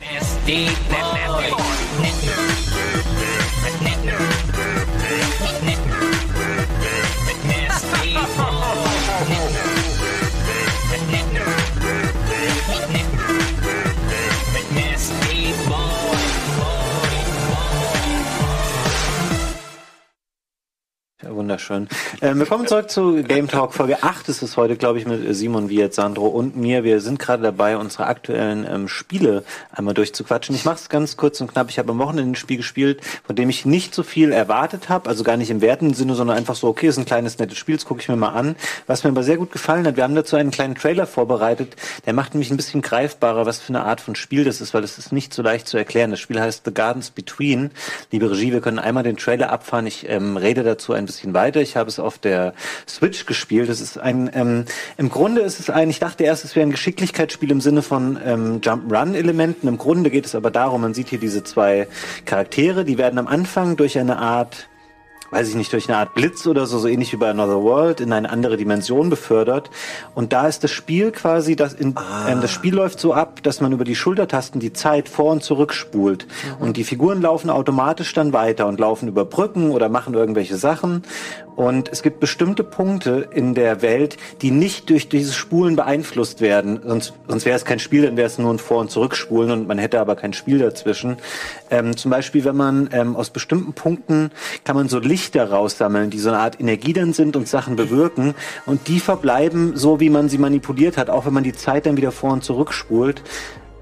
Ja, 0.00 1.71
wunderschön. 21.52 21.86
Ähm, 22.22 22.38
wir 22.38 22.46
kommen 22.46 22.66
zurück 22.66 22.90
zu 22.90 23.22
Game 23.22 23.46
Talk. 23.46 23.74
Folge 23.74 24.02
8 24.02 24.26
ist 24.30 24.40
es 24.40 24.56
heute, 24.56 24.76
glaube 24.76 24.98
ich, 24.98 25.06
mit 25.06 25.34
Simon, 25.34 25.68
Wiet, 25.68 25.92
Sandro 25.92 26.26
und 26.26 26.56
mir. 26.56 26.82
Wir 26.82 27.02
sind 27.02 27.18
gerade 27.18 27.42
dabei, 27.42 27.76
unsere 27.76 28.06
aktuellen 28.06 28.66
ähm, 28.66 28.88
Spiele 28.88 29.44
einmal 29.70 29.92
durchzuquatschen. 29.92 30.54
Ich 30.54 30.64
mache 30.64 30.76
es 30.76 30.88
ganz 30.88 31.18
kurz 31.18 31.42
und 31.42 31.52
knapp. 31.52 31.68
Ich 31.68 31.78
habe 31.78 31.92
am 31.92 31.98
Wochenende 31.98 32.32
ein 32.32 32.36
Spiel 32.36 32.56
gespielt, 32.56 33.02
von 33.26 33.36
dem 33.36 33.50
ich 33.50 33.66
nicht 33.66 33.94
so 33.94 34.02
viel 34.02 34.32
erwartet 34.32 34.88
habe. 34.88 35.10
Also 35.10 35.24
gar 35.24 35.36
nicht 35.36 35.50
im 35.50 35.60
wertenden 35.60 35.94
Sinne, 35.94 36.14
sondern 36.14 36.38
einfach 36.38 36.54
so, 36.54 36.68
okay, 36.68 36.86
ist 36.86 36.96
ein 36.96 37.04
kleines, 37.04 37.38
nettes 37.38 37.58
Spiel, 37.58 37.76
das 37.76 37.84
gucke 37.84 38.00
ich 38.00 38.08
mir 38.08 38.16
mal 38.16 38.30
an. 38.30 38.56
Was 38.86 39.04
mir 39.04 39.10
aber 39.10 39.22
sehr 39.22 39.36
gut 39.36 39.52
gefallen 39.52 39.86
hat, 39.86 39.96
wir 39.96 40.04
haben 40.04 40.14
dazu 40.14 40.36
einen 40.36 40.52
kleinen 40.52 40.74
Trailer 40.74 41.06
vorbereitet. 41.06 41.76
Der 42.06 42.14
macht 42.14 42.32
nämlich 42.32 42.50
ein 42.50 42.56
bisschen 42.56 42.80
greifbarer, 42.80 43.44
was 43.44 43.60
für 43.60 43.74
eine 43.74 43.84
Art 43.84 44.00
von 44.00 44.14
Spiel 44.14 44.44
das 44.44 44.62
ist, 44.62 44.72
weil 44.72 44.84
es 44.84 44.96
ist 44.96 45.12
nicht 45.12 45.34
so 45.34 45.42
leicht 45.42 45.68
zu 45.68 45.76
erklären. 45.76 46.12
Das 46.12 46.20
Spiel 46.20 46.40
heißt 46.40 46.62
The 46.64 46.72
Gardens 46.72 47.10
Between. 47.10 47.72
Liebe 48.10 48.30
Regie, 48.30 48.52
wir 48.52 48.62
können 48.62 48.78
einmal 48.78 49.02
den 49.02 49.18
Trailer 49.18 49.50
abfahren. 49.50 49.86
Ich 49.86 50.08
ähm, 50.08 50.38
rede 50.38 50.62
dazu 50.62 50.94
ein 50.94 51.04
bisschen 51.04 51.34
weiter. 51.34 51.41
Ich 51.50 51.76
habe 51.76 51.88
es 51.88 51.98
auf 51.98 52.18
der 52.18 52.54
Switch 52.88 53.26
gespielt. 53.26 53.68
Es 53.68 53.80
ist 53.80 53.98
ein, 53.98 54.30
ähm, 54.34 54.64
im 54.96 55.08
Grunde 55.08 55.42
ist 55.42 55.60
es 55.60 55.70
ein, 55.70 55.90
ich 55.90 55.98
dachte 55.98 56.24
erst, 56.24 56.44
es 56.44 56.54
wäre 56.54 56.66
ein 56.66 56.70
Geschicklichkeitsspiel 56.70 57.50
im 57.50 57.60
Sinne 57.60 57.82
von 57.82 58.18
ähm, 58.24 58.60
Jump-Run-Elementen. 58.62 59.68
Im 59.68 59.78
Grunde 59.78 60.10
geht 60.10 60.26
es 60.26 60.34
aber 60.34 60.50
darum, 60.50 60.80
man 60.82 60.94
sieht 60.94 61.08
hier 61.08 61.18
diese 61.18 61.44
zwei 61.44 61.88
Charaktere, 62.24 62.84
die 62.84 62.98
werden 62.98 63.18
am 63.18 63.26
Anfang 63.26 63.76
durch 63.76 63.98
eine 63.98 64.18
Art 64.18 64.68
weiß 65.32 65.48
ich 65.48 65.54
nicht, 65.54 65.72
durch 65.72 65.88
eine 65.88 65.96
Art 65.96 66.14
Blitz 66.14 66.46
oder 66.46 66.66
so, 66.66 66.78
so 66.78 66.86
ähnlich 66.86 67.12
wie 67.12 67.16
bei 67.16 67.30
Another 67.30 67.62
World, 67.62 68.00
in 68.00 68.12
eine 68.12 68.28
andere 68.28 68.58
Dimension 68.58 69.08
befördert. 69.08 69.70
Und 70.14 70.34
da 70.34 70.46
ist 70.46 70.62
das 70.62 70.70
Spiel 70.70 71.10
quasi, 71.10 71.56
das, 71.56 71.72
in, 71.72 71.96
ah. 71.96 72.28
äh, 72.28 72.40
das 72.40 72.50
Spiel 72.50 72.74
läuft 72.74 73.00
so 73.00 73.14
ab, 73.14 73.42
dass 73.42 73.62
man 73.62 73.72
über 73.72 73.84
die 73.84 73.96
Schultertasten 73.96 74.60
die 74.60 74.74
Zeit 74.74 75.08
vor 75.08 75.32
und 75.32 75.42
zurück 75.42 75.72
spult. 75.72 76.26
Mhm. 76.26 76.62
Und 76.62 76.76
die 76.76 76.84
Figuren 76.84 77.22
laufen 77.22 77.48
automatisch 77.48 78.12
dann 78.12 78.34
weiter 78.34 78.66
und 78.66 78.78
laufen 78.78 79.08
über 79.08 79.24
Brücken 79.24 79.70
oder 79.70 79.88
machen 79.88 80.12
irgendwelche 80.12 80.56
Sachen. 80.56 81.02
Und 81.56 81.90
es 81.90 82.02
gibt 82.02 82.20
bestimmte 82.20 82.64
Punkte 82.64 83.28
in 83.32 83.54
der 83.54 83.82
Welt, 83.82 84.16
die 84.40 84.50
nicht 84.50 84.88
durch 84.90 85.08
dieses 85.08 85.34
Spulen 85.34 85.76
beeinflusst 85.76 86.40
werden. 86.40 86.80
Sonst, 86.84 87.12
sonst 87.28 87.44
wäre 87.44 87.56
es 87.56 87.64
kein 87.64 87.78
Spiel, 87.78 88.02
dann 88.02 88.16
wäre 88.16 88.26
es 88.26 88.38
nur 88.38 88.52
ein 88.52 88.58
Vor- 88.58 88.80
und 88.80 88.90
Zurückspulen 88.90 89.50
und 89.50 89.68
man 89.68 89.78
hätte 89.78 90.00
aber 90.00 90.16
kein 90.16 90.32
Spiel 90.32 90.58
dazwischen. 90.58 91.16
Ähm, 91.70 91.96
zum 91.96 92.10
Beispiel, 92.10 92.44
wenn 92.44 92.56
man 92.56 92.88
ähm, 92.92 93.16
aus 93.16 93.30
bestimmten 93.30 93.72
Punkten 93.74 94.30
kann 94.64 94.76
man 94.76 94.88
so 94.88 94.98
Lichter 94.98 95.50
raussammeln, 95.50 96.10
die 96.10 96.18
so 96.18 96.30
eine 96.30 96.38
Art 96.38 96.60
Energie 96.60 96.92
dann 96.92 97.12
sind 97.12 97.36
und 97.36 97.48
Sachen 97.48 97.76
bewirken. 97.76 98.34
Und 98.66 98.88
die 98.88 99.00
verbleiben 99.00 99.76
so, 99.76 100.00
wie 100.00 100.10
man 100.10 100.28
sie 100.28 100.38
manipuliert 100.38 100.96
hat, 100.96 101.10
auch 101.10 101.26
wenn 101.26 101.34
man 101.34 101.44
die 101.44 101.52
Zeit 101.52 101.86
dann 101.86 101.96
wieder 101.96 102.12
vor- 102.12 102.32
und 102.32 102.44
zurückspult. 102.44 103.22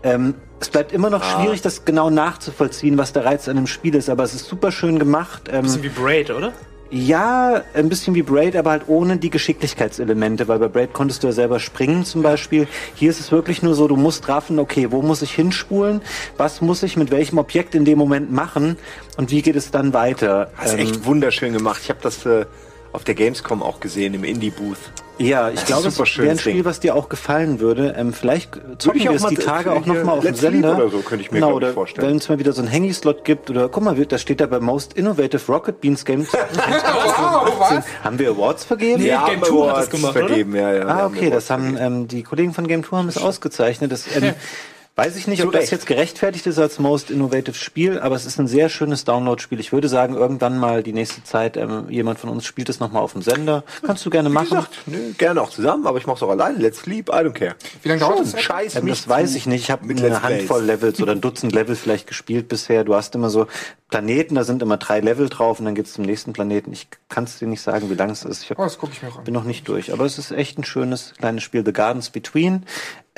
Ähm, 0.03 0.35
es 0.61 0.69
bleibt 0.69 0.93
immer 0.93 1.11
noch 1.11 1.23
ah. 1.23 1.41
schwierig, 1.41 1.63
das 1.63 1.85
genau 1.85 2.11
nachzuvollziehen, 2.11 2.99
was 2.99 3.13
der 3.13 3.25
Reiz 3.25 3.49
an 3.49 3.57
dem 3.57 3.67
Spiel 3.67 3.95
ist, 3.95 4.09
aber 4.09 4.25
es 4.25 4.35
ist 4.35 4.47
super 4.47 4.73
schön 4.73 4.99
gemacht. 4.99 5.49
Ähm, 5.51 5.63
Bisschen 5.63 5.83
wie 5.83 5.89
Braid, 5.89 6.31
oder? 6.31 6.53
Ja, 6.93 7.63
ein 7.75 7.89
bisschen 7.89 8.17
wie 8.17 8.23
Braid, 8.23 8.57
aber 8.57 8.71
halt 8.71 8.83
ohne 8.89 9.17
die 9.17 9.31
Geschicklichkeitselemente, 9.31 10.49
weil 10.49 10.59
bei 10.59 10.67
Braid 10.67 10.93
konntest 10.93 11.23
du 11.23 11.29
ja 11.29 11.33
selber 11.33 11.61
springen 11.61 12.05
zum 12.05 12.23
Beispiel. 12.23 12.67
Hier 12.97 13.11
ist 13.11 13.21
es 13.21 13.31
wirklich 13.31 13.63
nur 13.63 13.75
so, 13.75 13.87
du 13.87 13.95
musst 13.95 14.29
raffen, 14.29 14.59
okay, 14.59 14.91
wo 14.91 15.01
muss 15.01 15.23
ich 15.23 15.33
hinspulen, 15.33 16.01
was 16.37 16.61
muss 16.61 16.83
ich 16.83 16.97
mit 16.97 17.13
welchem 17.13 17.39
Objekt 17.39 17.77
in 17.77 17.85
dem 17.85 17.97
Moment 17.97 18.33
machen 18.33 18.77
und 19.17 19.31
wie 19.31 19.41
geht 19.41 19.55
es 19.55 19.71
dann 19.71 19.93
weiter. 19.93 20.51
Das 20.57 20.73
ist 20.73 20.81
ähm, 20.81 20.87
echt 20.87 21.05
wunderschön 21.05 21.53
gemacht. 21.53 21.81
Ich 21.85 21.91
habe 21.91 22.01
das 22.03 22.27
äh, 22.27 22.47
auf 22.93 23.05
der 23.05 23.15
Gamescom 23.15 23.63
auch 23.63 23.81
gesehen, 23.81 24.15
im 24.15 24.25
Indie-Booth. 24.25 24.79
Ja, 25.21 25.51
ich 25.51 25.67
glaube, 25.67 25.89
es 25.89 25.99
wäre 25.99 26.31
ein 26.31 26.39
Spiel, 26.39 26.65
was 26.65 26.81
dir 26.81 26.95
auch 26.97 27.11
gefallen 27.11 27.61
würde. 27.61 27.95
Ähm, 27.99 28.15
vielleicht 28.15 28.59
zocken 28.79 29.03
wir 29.03 29.11
es 29.11 29.27
die 29.27 29.35
Tage 29.35 29.71
auch 29.71 29.85
nochmal 29.85 30.17
auf 30.17 30.25
dem 30.25 30.35
Sender. 30.35 30.77
Oder 30.77 30.89
so 30.89 31.01
könnte 31.01 31.23
ich 31.23 31.31
mir 31.31 31.41
genau, 31.41 31.53
oder 31.53 31.75
vorstellen. 31.75 32.09
Wenn 32.09 32.17
es 32.17 32.29
mal 32.31 32.39
wieder 32.39 32.55
so 32.55 32.63
ein 32.63 32.73
Hangy-Slot 32.73 33.23
gibt 33.25 33.51
oder 33.51 33.69
guck 33.69 33.85
mal, 33.85 33.95
da 33.95 34.17
steht 34.17 34.41
da 34.41 34.47
bei 34.47 34.61
Most 34.61 34.95
Innovative 34.95 35.53
Rocket 35.53 35.79
Beans 35.83 36.07
Games. 36.07 36.33
wow? 36.33 37.83
Haben 38.03 38.19
wir 38.19 38.31
Awards 38.31 38.65
vergeben? 38.65 39.03
Nee, 39.03 39.09
ja, 39.09 39.27
Game 39.27 39.43
Tour 39.43 39.71
hat 39.71 39.77
das 39.77 39.91
gemacht, 39.91 40.15
vergeben, 40.15 40.53
oder? 40.53 40.61
Ja, 40.61 40.73
ja, 40.73 40.87
ah, 40.87 41.07
okay, 41.07 41.29
das 41.29 41.51
haben 41.51 41.77
ähm, 41.79 42.09
die 42.09 42.23
Kollegen 42.23 42.55
von 42.55 42.67
Game 42.67 42.83
Tour 42.83 42.99
haben 42.99 43.09
es 43.09 43.19
ausgezeichnet. 43.23 43.93
Das, 43.93 44.07
ähm, 44.17 44.33
Weiß 45.01 45.17
ich 45.17 45.27
nicht, 45.27 45.43
ob 45.43 45.53
das 45.53 45.71
jetzt 45.71 45.87
gerechtfertigt 45.87 46.47
ist 46.47 46.59
als 46.59 46.79
Most 46.79 47.11
Innovative 47.11 47.57
Spiel, 47.57 47.99
aber 47.99 48.17
es 48.17 48.27
ist 48.27 48.39
ein 48.39 48.47
sehr 48.47 48.69
schönes 48.69 49.05
Download-Spiel. 49.05 49.59
Ich 49.59 49.73
würde 49.73 49.89
sagen, 49.89 50.15
irgendwann 50.15 50.59
mal 50.59 50.83
die 50.83 50.93
nächste 50.93 51.25
Zeit, 51.25 51.57
ähm, 51.57 51.87
jemand 51.89 52.19
von 52.19 52.29
uns 52.29 52.45
spielt 52.45 52.69
es 52.69 52.81
nochmal 52.81 53.01
auf 53.01 53.15
dem 53.15 53.23
Sender. 53.23 53.65
Kannst 53.83 54.05
du 54.05 54.11
gerne 54.11 54.29
Wie 54.29 54.35
machen. 54.35 54.51
Gesagt, 54.51 54.83
nö, 54.85 55.13
gerne 55.17 55.41
auch 55.41 55.49
zusammen, 55.49 55.87
aber 55.87 55.97
ich 55.97 56.07
mach's 56.07 56.23
auch 56.23 56.29
alleine. 56.29 56.59
Let's 56.59 56.81
sleep, 56.81 57.09
I 57.09 57.13
don't 57.13 57.33
care. 57.33 57.55
Wie 57.83 57.89
lange 57.89 58.01
dauert 58.03 58.21
das? 58.21 58.39
Scheiß 58.39 58.75
ähm, 58.75 58.89
Das 58.89 59.09
weiß 59.09 59.37
ich 59.37 59.47
nicht. 59.47 59.63
Ich 59.63 59.71
habe 59.71 59.89
eine 59.89 60.23
Handvoll 60.23 60.65
Levels 60.65 61.01
oder 61.01 61.13
ein 61.13 61.23
Dutzend 61.23 61.55
Level 61.55 61.77
vielleicht 61.77 62.07
gespielt 62.07 62.49
bisher. 62.49 62.85
Du 62.85 62.95
hast 62.95 63.15
immer 63.15 63.31
so 63.31 63.47
Planeten, 63.89 64.35
da 64.35 64.45
sind 64.45 64.61
immer 64.61 64.77
drei 64.77 65.01
Level 65.01 65.31
drauf 65.31 65.61
und 65.61 65.65
dann 65.65 65.75
geht's 65.75 65.95
zum 65.95 66.05
nächsten 66.05 66.35
Planeten. 66.35 66.75
Ich 66.75 66.89
kann 67.09 67.25
es 67.25 67.39
dir 67.39 67.49
nicht 67.49 67.63
sagen, 67.63 67.89
wie 67.89 67.95
lang 67.95 68.11
es 68.11 68.25
ist. 68.25 68.43
Ich 68.43 68.51
hab, 68.51 68.59
oh, 68.59 68.65
das 68.65 68.77
guck 68.77 68.91
ich 68.93 69.03
mir 69.03 69.09
auch 69.09 69.19
an. 69.19 69.25
bin 69.25 69.33
noch 69.33 69.45
nicht 69.45 69.67
durch, 69.67 69.95
aber 69.95 70.05
es 70.05 70.19
ist 70.19 70.31
echt 70.31 70.59
ein 70.59 70.65
schönes 70.65 71.15
kleines 71.19 71.43
Spiel. 71.43 71.65
The 71.65 71.73
Gardens 71.73 72.11
Between. 72.11 72.67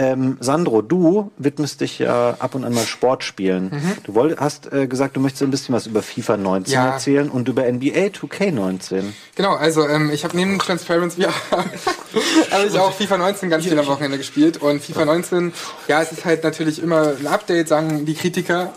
Ähm, 0.03 0.37
Sandro, 0.41 0.83
du 0.83 1.31
widmest 1.39 1.81
dich 1.81 2.01
ja 2.01 2.35
ab 2.41 2.57
und 2.57 2.65
an 2.65 2.75
mal 2.75 2.85
Sportspielen. 2.85 3.71
Mhm. 3.71 3.93
Du 4.03 4.15
wollt, 4.17 4.41
hast 4.41 4.73
äh, 4.73 4.89
gesagt, 4.89 5.17
du 5.17 5.21
möchtest 5.21 5.45
ein 5.45 5.53
bisschen 5.53 5.73
was 5.75 5.87
über 5.87 6.03
FIFA 6.03 6.39
19 6.39 6.75
Ja. 6.75 6.91
erzählen 6.91 7.31
und 7.31 7.49
über 7.49 7.63
NBA 7.71 8.09
2K19. 8.09 9.05
Genau, 9.37 9.55
also 9.55 9.87
ähm, 9.87 10.11
ich 10.13 10.25
habe 10.25 10.37
neben 10.37 10.59
Transparency 10.59 11.23
habe 12.51 12.67
ich 12.67 12.79
auch 12.81 12.93
FIFA 12.93 13.19
19 13.19 13.49
ganz 13.49 13.65
viel 13.65 13.79
am 13.79 13.87
Wochenende 13.87 14.19
gespielt 14.19 14.61
und 14.61 14.83
FIFA 14.83 15.05
19, 15.05 15.53
ja, 15.87 16.03
es 16.03 16.11
ist 16.11 16.25
halt 16.25 16.43
natürlich 16.43 16.83
immer 16.83 17.15
ein 17.19 17.29
Update, 17.29 17.69
sagen 17.69 18.05
die 18.05 18.15
Kritiker. 18.15 18.73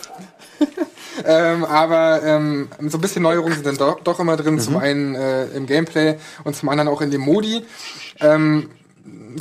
ähm, 1.26 1.66
aber 1.66 2.22
ähm, 2.24 2.70
so 2.88 3.00
ein 3.00 3.02
bisschen 3.02 3.24
Neuerungen 3.24 3.54
sind 3.56 3.66
dann 3.66 3.78
doch, 3.78 4.00
doch 4.02 4.20
immer 4.20 4.38
drin, 4.38 4.60
zum 4.60 4.78
einen 4.78 5.16
äh, 5.16 5.46
im 5.48 5.66
Gameplay 5.66 6.18
und 6.44 6.56
zum 6.56 6.70
anderen 6.70 6.88
auch 6.88 7.02
in 7.02 7.10
den 7.10 7.22
Modi. 7.22 7.64
Ähm, 8.20 8.70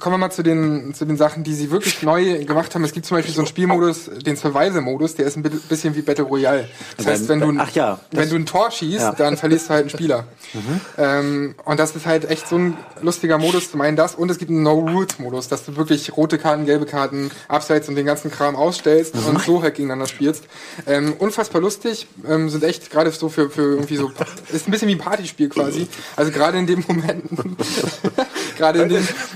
kommen 0.01 0.15
wir 0.15 0.19
mal 0.19 0.31
zu 0.31 0.43
den, 0.43 0.93
zu 0.93 1.05
den 1.05 1.17
Sachen, 1.17 1.45
die 1.45 1.55
sie 1.55 1.71
wirklich 1.71 2.03
neu 2.03 2.45
gemacht 2.45 2.75
haben. 2.75 2.83
Es 2.85 2.93
gibt 2.93 3.07
zum 3.07 3.17
Beispiel 3.17 3.33
so 3.33 3.41
einen 3.43 3.47
Spielmodus, 3.47 4.11
den 4.27 4.37
Survival-Modus, 4.37 5.15
der 5.15 5.27
ist 5.27 5.37
ein 5.37 5.43
bi- 5.45 5.51
bisschen 5.69 5.95
wie 5.95 6.03
Battle 6.03 6.25
Royale. 6.25 6.69
Das 6.97 7.07
heißt, 7.07 7.29
wenn 7.29 7.41
du, 7.41 7.49
ein- 7.49 7.63
ja, 7.75 8.01
wenn 8.11 8.29
du 8.29 8.35
ein 8.35 8.45
Tor 8.45 8.71
schießt, 8.73 8.99
Ja. 8.99 9.13
dann 9.13 9.37
verlierst 9.37 9.67
du 9.67 9.71
halt 9.71 9.81
einen 9.83 9.91
Spieler. 9.91 10.27
Mhm. 10.53 10.81
Ähm, 10.99 11.55
und 11.65 11.79
das 11.81 11.95
ist 11.95 12.07
halt 12.07 12.29
echt 12.29 12.49
so 12.49 12.57
ein 12.57 12.77
lustiger 13.03 13.39
Modus, 13.39 13.71
zum 13.71 13.81
einen 13.81 13.97
das, 13.97 14.17
und 14.17 14.31
es 14.31 14.39
gibt 14.39 14.51
einen 14.51 14.65
No-Rules-Modus, 14.65 15.49
dass 15.49 15.65
du 15.65 15.77
wirklich 15.77 16.17
rote 16.17 16.39
Karten, 16.39 16.67
gelbe 16.67 16.87
Karten, 16.87 17.31
Abseits 17.47 17.89
und 17.89 17.95
den 17.95 18.05
ganzen 18.07 18.31
Kram 18.33 18.57
ausstellst 18.57 19.15
Mhm. 19.15 19.27
und 19.27 19.43
so 19.43 19.63
halt 19.63 19.77
gegeneinander 19.77 20.07
spielst. 20.09 20.45
Ähm, 20.87 21.15
unfassbar 21.21 21.63
lustig, 21.63 22.09
ähm, 22.29 22.49
sind 22.51 22.65
echt 22.65 22.91
gerade 22.91 23.11
so 23.13 23.29
für, 23.29 23.49
für 23.49 23.63
irgendwie 23.77 23.97
so, 23.97 24.11
ist 24.53 24.67
ein 24.67 24.73
bisschen 24.73 24.89
wie 24.89 24.97
ein 24.97 24.99
Partyspiel 24.99 25.49
quasi. 25.49 25.87
Also 26.17 26.33
gerade 26.33 26.59
in 26.59 26.67
dem 26.67 26.85
Momenten, 26.87 27.57
gerade 28.59 28.83
in 28.83 28.89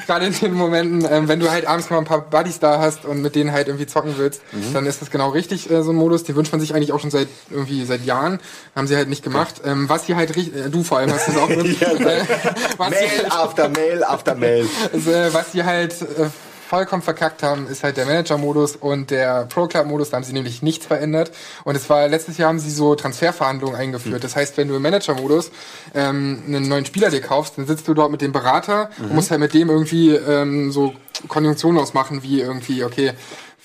gerade 0.07 0.18
in 0.23 0.33
den 0.33 0.55
Momenten, 0.55 1.07
ähm, 1.11 1.29
wenn 1.29 1.41
du 1.41 1.51
halt 1.51 1.67
abends 1.67 1.91
mal 1.91 1.99
ein 1.99 2.05
paar 2.05 2.21
Buddies 2.23 2.59
da 2.59 2.79
hast 2.79 3.05
und 3.05 3.23
mit 3.23 3.35
denen 3.35 3.53
halt 3.53 3.67
irgendwie 3.69 3.87
zocken 3.87 4.15
willst, 4.17 4.43
Mhm. 4.53 4.73
dann 4.75 4.87
ist 4.87 5.01
das 5.03 5.11
genau 5.11 5.31
richtig, 5.31 5.71
äh, 5.71 5.83
so 5.83 5.91
ein 5.91 5.97
Modus. 5.97 6.25
Den 6.25 6.37
wünscht 6.37 6.53
man 6.53 6.61
sich 6.61 6.75
eigentlich 6.75 6.93
auch 6.93 7.01
schon 7.01 7.11
seit 7.11 7.29
irgendwie 7.51 7.85
seit 7.85 8.05
Jahren. 8.05 8.39
Haben 8.77 8.87
sie 8.87 8.97
halt 8.97 9.09
nicht 9.09 9.23
gemacht. 9.23 9.61
Ähm, 9.65 9.89
was 9.89 10.07
sie 10.07 10.15
halt 10.17 10.35
richtig, 10.37 10.55
äh, 10.57 10.69
du 10.71 10.83
vor 10.83 10.99
allem 10.99 11.13
hast 11.13 11.29
das 11.29 11.37
auch 11.37 11.49
drin. 11.49 11.77
Ja, 11.81 11.93
äh, 11.93 12.23
Mail 12.79 13.27
after 13.31 13.69
Mail 13.69 14.05
after 14.05 14.35
Mail. 14.35 14.69
also, 14.93 15.11
äh, 15.11 15.33
was 15.35 15.53
sie 15.53 15.65
halt 15.65 15.93
äh, 16.03 16.29
vollkommen 16.69 17.01
verkackt 17.03 17.43
haben, 17.43 17.67
ist 17.67 17.83
halt 17.83 17.97
der 17.97 18.05
Manager-Modus 18.05 18.77
und 18.77 19.11
der 19.11 19.47
Pro-Club-Modus. 19.47 20.11
Da 20.11 20.17
haben 20.17 20.25
sie 20.25 20.35
nämlich 20.35 20.61
nichts 20.63 20.85
verändert. 20.85 21.31
Und 21.65 21.77
es 21.77 21.89
war 21.89 22.07
letztes 22.09 22.37
Jahr 22.37 22.49
haben 22.51 22.59
sie 22.59 22.71
so 22.71 22.95
Transferverhandlungen 22.95 23.75
eingeführt. 23.75 24.23
Das 24.23 24.37
heißt, 24.37 24.59
wenn 24.59 24.69
du 24.69 24.77
im 24.77 24.83
Manager-Modus 24.83 25.51
ähm, 25.95 26.43
einen 26.47 26.69
neuen 26.69 26.85
Spieler 26.85 27.09
dir 27.11 27.23
kaufst, 27.23 27.57
dann 27.57 27.67
sitzt 27.67 27.89
du 27.89 27.95
dort 27.95 28.11
mit 28.11 28.21
dem 28.21 28.33
Berater 28.33 28.91
und 28.99 29.09
Mhm. 29.09 29.15
musst 29.15 29.31
halt 29.31 29.41
mit 29.41 29.55
dem 29.55 29.71
irgendwie 29.71 30.11
ähm, 30.15 30.71
so 30.71 30.93
Konjunktionen 31.27 31.81
ausmachen, 31.81 32.23
wie 32.23 32.41
irgendwie, 32.41 32.85
okay, 32.85 33.13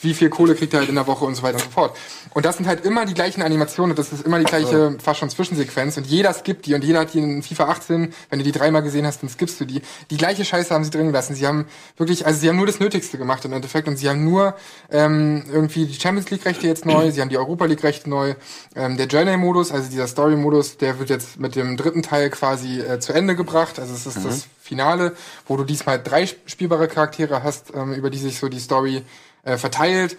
wie 0.04 0.14
viel 0.14 0.30
Kohle 0.30 0.56
kriegt 0.56 0.74
er 0.74 0.80
halt 0.82 0.90
in 0.90 0.96
der 0.96 1.08
Woche 1.08 1.26
und 1.26 1.36
so 1.36 1.44
weiter 1.44 1.56
und 1.56 1.64
so 1.64 1.70
fort. 1.70 1.98
Und 2.34 2.46
das 2.46 2.58
sind 2.58 2.68
halt 2.68 2.86
immer 2.86 3.06
die 3.06 3.14
gleichen 3.14 3.42
Animationen 3.42 3.96
das 3.96 4.12
ist 4.12 4.26
immer 4.26 4.40
die 4.40 4.46
gleiche 4.46 4.98
fast 5.02 5.20
schon 5.20 5.30
Zwischensequenz 5.30 5.98
und 5.98 6.06
jeder 6.08 6.34
skippt 6.34 6.66
die 6.66 6.74
und 6.74 6.84
jeder 6.84 7.00
hat 7.02 7.14
die 7.14 7.20
in 7.20 7.44
FIFA 7.44 7.66
18, 7.70 8.14
wenn 8.30 8.40
du 8.40 8.46
die 8.46 8.52
dreimal 8.52 8.82
gesehen 8.84 9.06
hast, 9.06 9.22
dann 9.22 9.30
skippst 9.30 9.60
du 9.60 9.66
die. 9.66 9.82
Die 10.10 10.18
gleiche 10.18 10.44
Scheiße 10.46 10.74
haben 10.74 10.84
sie 10.84 10.90
drin 10.90 11.08
gelassen. 11.08 11.36
Sie 11.36 11.46
haben 11.48 11.66
wirklich, 11.98 12.26
also 12.26 12.40
sie 12.40 12.50
haben 12.50 12.58
nur 12.58 12.68
das 12.68 12.80
Nötigste 12.80 13.18
gemacht 13.18 13.46
im 13.46 13.54
Endeffekt 13.54 13.88
und 13.88 13.98
sie 13.98 14.10
haben 14.10 14.24
nur 14.24 14.56
ähm, 14.92 15.44
irgendwie 15.52 15.86
die 15.86 16.00
Champions 16.00 16.30
League 16.32 16.46
Rechte 16.46 16.68
jetzt 16.68 16.86
neu, 16.86 17.12
sie 17.12 17.22
haben 17.22 17.30
die 17.30 17.38
Europa 17.38 17.66
League 17.66 17.84
Rechte 17.84 18.10
neu. 18.10 18.36
Ähm, 18.76 18.98
der 18.98 19.08
Journey 19.08 19.38
Modus, 19.38 19.72
also 19.72 19.90
dieser 19.90 20.08
Story 20.08 20.36
Modus, 20.36 20.78
der 20.78 21.00
wird 21.00 21.10
jetzt 21.10 21.40
mit 21.40 21.56
dem 21.56 21.78
dritten 21.78 22.04
Teil 22.04 22.30
quasi 22.30 22.80
äh, 22.82 23.00
zu 23.00 23.14
Ende 23.14 23.36
gebracht. 23.36 23.80
Also 23.80 23.94
es 23.94 24.06
ist 24.06 24.20
Mhm. 24.20 24.24
das 24.24 24.48
Finale, 24.62 25.14
wo 25.48 25.58
du 25.58 25.64
diesmal 25.64 26.02
drei 26.02 26.26
spielbare 26.26 26.88
Charaktere 26.88 27.44
hast, 27.44 27.74
ähm, 27.76 27.94
über 27.94 28.10
die 28.10 28.18
sich 28.18 28.40
so 28.40 28.50
die 28.50 28.60
Story 28.60 29.04
äh, 29.44 29.58
verteilt. 29.58 30.18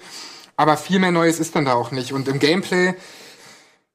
Aber 0.57 0.77
viel 0.77 1.01
mehr 1.01 1.11
Neues 1.11 1.41
ist 1.41 1.57
dann 1.57 1.65
da 1.65 1.75
auch 1.75 1.91
nicht. 1.91 2.13
Und 2.13 2.29
im 2.29 2.39
Gameplay, 2.39 2.95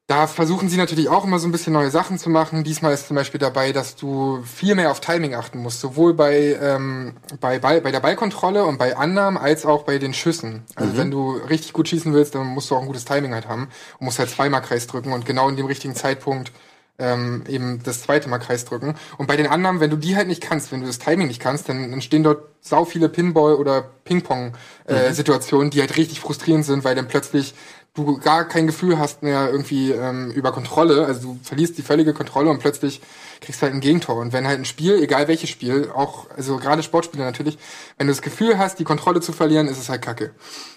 da 0.07 0.25
versuchen 0.25 0.69
sie 0.69 0.77
natürlich 0.77 1.07
auch 1.07 1.23
immer 1.23 1.37
so 1.37 1.47
ein 1.47 1.51
bisschen 1.51 1.71
neue 1.71 1.91
Sachen 1.91 2.17
zu 2.17 2.29
machen. 2.31 2.63
Diesmal 2.63 2.93
ist 2.93 3.07
zum 3.07 3.15
Beispiel 3.15 3.39
dabei, 3.39 3.71
dass 3.71 3.95
du 3.95 4.41
viel 4.43 4.73
mehr 4.75 4.89
auf 4.89 4.99
Timing 4.99 5.35
achten 5.35 5.59
musst, 5.59 5.79
sowohl 5.81 6.15
bei, 6.15 6.57
ähm, 6.59 7.13
bei, 7.39 7.59
Ball, 7.59 7.79
bei 7.81 7.91
der 7.91 7.99
Ballkontrolle 7.99 8.65
und 8.65 8.79
bei 8.79 8.97
Annahmen 8.97 9.37
als 9.37 9.65
auch 9.67 9.83
bei 9.83 9.99
den 9.99 10.13
Schüssen. 10.15 10.63
Also 10.75 10.93
Mhm. 10.93 10.97
wenn 10.97 11.11
du 11.11 11.31
richtig 11.33 11.73
gut 11.73 11.87
schießen 11.87 12.11
willst, 12.11 12.33
dann 12.33 12.47
musst 12.47 12.71
du 12.71 12.75
auch 12.75 12.81
ein 12.81 12.87
gutes 12.87 13.05
Timing 13.05 13.33
halt 13.35 13.47
haben 13.47 13.69
und 13.99 14.05
musst 14.05 14.17
halt 14.17 14.31
zweimal 14.31 14.63
Kreis 14.63 14.87
drücken 14.87 15.13
und 15.13 15.25
genau 15.25 15.47
in 15.47 15.55
dem 15.55 15.67
richtigen 15.67 15.95
Zeitpunkt 15.95 16.51
ähm, 16.99 17.43
eben 17.47 17.81
das 17.83 18.01
zweite 18.03 18.29
Mal 18.29 18.39
Kreis 18.39 18.65
drücken. 18.65 18.95
Und 19.17 19.27
bei 19.27 19.35
den 19.35 19.47
anderen, 19.47 19.79
wenn 19.79 19.89
du 19.89 19.97
die 19.97 20.15
halt 20.15 20.27
nicht 20.27 20.41
kannst, 20.41 20.71
wenn 20.71 20.81
du 20.81 20.87
das 20.87 20.99
Timing 20.99 21.27
nicht 21.27 21.39
kannst, 21.41 21.69
dann 21.69 21.91
entstehen 21.93 22.23
dort 22.23 22.43
sau 22.61 22.85
viele 22.85 23.09
Pinball- 23.09 23.55
oder 23.55 23.81
Ping-Pong-Situationen, 24.03 25.65
äh, 25.65 25.67
Mhm. 25.67 25.71
die 25.71 25.79
halt 25.81 25.97
richtig 25.97 26.19
frustrierend 26.19 26.65
sind, 26.65 26.83
weil 26.83 26.95
dann 26.95 27.07
plötzlich 27.07 27.55
du 27.95 28.17
gar 28.19 28.47
kein 28.47 28.67
Gefühl 28.67 28.99
hast 28.99 29.23
mehr 29.23 29.49
irgendwie 29.49 29.91
ähm, 29.91 30.31
über 30.31 30.51
Kontrolle. 30.51 31.05
Also 31.05 31.21
du 31.21 31.39
verlierst 31.43 31.77
die 31.77 31.81
völlige 31.81 32.13
Kontrolle 32.13 32.49
und 32.49 32.59
plötzlich 32.59 33.01
kriegst 33.41 33.61
du 33.61 33.65
halt 33.65 33.73
ein 33.73 33.79
Gegentor. 33.81 34.17
Und 34.17 34.31
wenn 34.31 34.47
halt 34.47 34.59
ein 34.59 34.65
Spiel, 34.65 35.01
egal 35.01 35.27
welches 35.27 35.49
Spiel, 35.49 35.89
auch, 35.93 36.27
also 36.35 36.57
gerade 36.57 36.83
Sportspiele 36.83 37.23
natürlich, 37.23 37.57
wenn 37.97 38.07
du 38.07 38.13
das 38.13 38.21
Gefühl 38.21 38.57
hast, 38.57 38.79
die 38.79 38.83
Kontrolle 38.83 39.21
zu 39.21 39.31
verlieren, 39.31 39.67
ist 39.67 39.79
es 39.79 39.89
halt 39.89 40.01
kacke. 40.01 40.31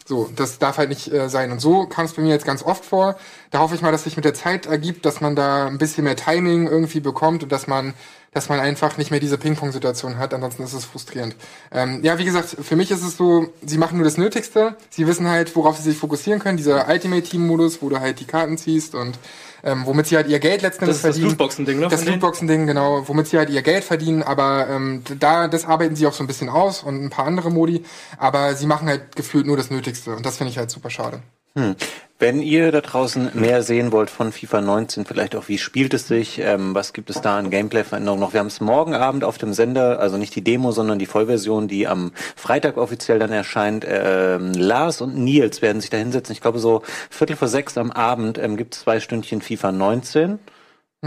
So, 0.07 0.31
das 0.35 0.59
darf 0.59 0.79
halt 0.79 0.89
nicht 0.89 1.12
äh, 1.12 1.29
sein. 1.29 1.53
Und 1.53 1.61
so 1.61 1.87
kam 1.87 2.07
es 2.07 2.12
bei 2.12 2.23
mir 2.23 2.31
jetzt 2.31 2.47
ganz 2.47 2.62
oft 2.62 2.85
vor. 2.85 3.16
Da 3.53 3.61
hoffe 3.61 3.74
ich 3.74 3.82
mal, 3.82 3.92
dass 3.92 4.05
sich 4.05 4.16
mit 4.16 4.24
der 4.24 4.34
Zeit 4.34 4.66
ergibt, 4.66 5.07
dass 5.07 5.20
man 5.20 5.36
da 5.36 5.66
ein 5.66 5.78
bisschen 5.78 6.05
mehr 6.05 6.16
Timing 6.16 6.66
irgendwie 6.66 7.00
bekommt 7.00 7.42
und 7.44 7.53
dass 7.53 7.66
man 7.66 7.94
dass 8.34 8.48
man 8.48 8.61
einfach 8.61 8.96
nicht 8.96 9.11
mehr 9.11 9.20
diese 9.20 9.36
Ping-Pong-Situation 9.36 10.16
hat, 10.16 10.32
ansonsten 10.32 10.62
ist 10.62 10.72
es 10.72 10.86
frustrierend. 10.86 11.36
Ähm, 11.70 12.00
ja, 12.03 12.18
wie 12.18 12.24
gesagt, 12.24 12.57
für 12.62 12.76
mich 12.76 12.90
ist 12.90 13.03
es 13.03 13.18
so, 13.18 13.53
sie 13.64 13.76
machen 13.76 13.98
nur 13.98 14.05
das 14.05 14.16
Nötigste, 14.16 14.76
sie 14.88 15.07
wissen 15.07 15.28
halt, 15.28 15.55
worauf 15.55 15.76
sie 15.76 15.82
sich 15.82 15.98
fokussieren 15.98 16.40
können, 16.40 16.57
dieser 16.57 16.88
Ultimate-Team-Modus, 16.88 17.82
wo 17.82 17.90
du 17.90 18.00
halt 18.00 18.20
die 18.20 18.24
Karten 18.24 18.57
ziehst 18.57 18.94
und 18.94 19.18
ähm, 19.64 19.82
womit 19.84 20.07
sie 20.07 20.16
halt 20.16 20.28
ihr 20.28 20.38
Geld 20.38 20.62
letzten 20.62 20.84
Endes 20.84 20.96
ist 20.96 21.05
das 21.05 21.11
verdienen. 21.11 21.28
Lootboxen-Ding, 21.28 21.78
ne, 21.78 21.88
Das? 21.88 22.05
Lootboxen-Ding, 22.07 22.66
genau, 22.66 23.07
womit 23.07 23.28
sie 23.28 23.36
halt 23.36 23.50
ihr 23.50 23.62
Geld 23.62 23.84
verdienen, 23.84 24.22
aber 24.22 24.66
ähm, 24.70 25.03
da, 25.20 25.46
das 25.46 25.66
arbeiten 25.66 25.94
sie 25.94 26.07
auch 26.07 26.14
so 26.14 26.24
ein 26.24 26.26
bisschen 26.26 26.48
aus 26.48 26.82
und 26.82 27.05
ein 27.05 27.11
paar 27.11 27.26
andere 27.26 27.50
Modi, 27.50 27.84
aber 28.16 28.55
sie 28.55 28.66
machen 28.66 28.88
halt 28.88 29.14
gefühlt 29.14 29.46
nur 29.46 29.59
das 29.59 29.70
Nötigste 29.70 30.16
und 30.16 30.24
das 30.24 30.38
finde 30.38 30.53
ich 30.53 30.59
halt 30.59 30.70
super 30.70 30.88
schade. 30.88 31.20
Hm. 31.55 31.76
Wenn 32.22 32.40
ihr 32.40 32.70
da 32.70 32.80
draußen 32.80 33.32
mehr 33.34 33.64
sehen 33.64 33.90
wollt 33.90 34.09
von 34.09 34.30
FIFA 34.30 34.61
19, 34.61 35.07
vielleicht 35.07 35.34
auch 35.34 35.48
wie 35.48 35.59
spielt 35.59 35.92
es 35.92 36.07
sich, 36.07 36.38
ähm, 36.38 36.72
was 36.72 36.92
gibt 36.92 37.11
es 37.11 37.20
da 37.20 37.36
an 37.36 37.50
Gameplay-Veränderungen 37.50 38.20
noch? 38.20 38.32
Wir 38.32 38.38
haben 38.38 38.46
es 38.46 38.61
morgen 38.61 38.94
Abend 38.94 39.24
auf 39.24 39.38
dem 39.38 39.53
Sender, 39.53 39.98
also 39.98 40.18
nicht 40.18 40.36
die 40.36 40.44
Demo, 40.44 40.70
sondern 40.70 41.00
die 41.00 41.07
Vollversion, 41.07 41.66
die 41.66 41.88
am 41.88 42.12
Freitag 42.36 42.76
offiziell 42.76 43.18
dann 43.18 43.32
erscheint. 43.32 43.84
Ähm, 43.88 44.53
Lars 44.53 45.00
und 45.00 45.16
Nils 45.16 45.62
werden 45.62 45.80
sich 45.80 45.90
da 45.90 45.96
hinsetzen. 45.96 46.32
Ich 46.32 46.40
glaube 46.40 46.61
so 46.61 46.82
Viertel 47.11 47.34
vor 47.34 47.48
sechs 47.48 47.76
am 47.76 47.90
Abend 47.90 48.38
ähm, 48.38 48.57
gibt 48.57 48.74
es 48.74 48.82
zwei 48.82 49.00
Stündchen 49.00 49.42
FIFA 49.42 49.72
19. 49.72 50.30
Mhm. 50.30 50.38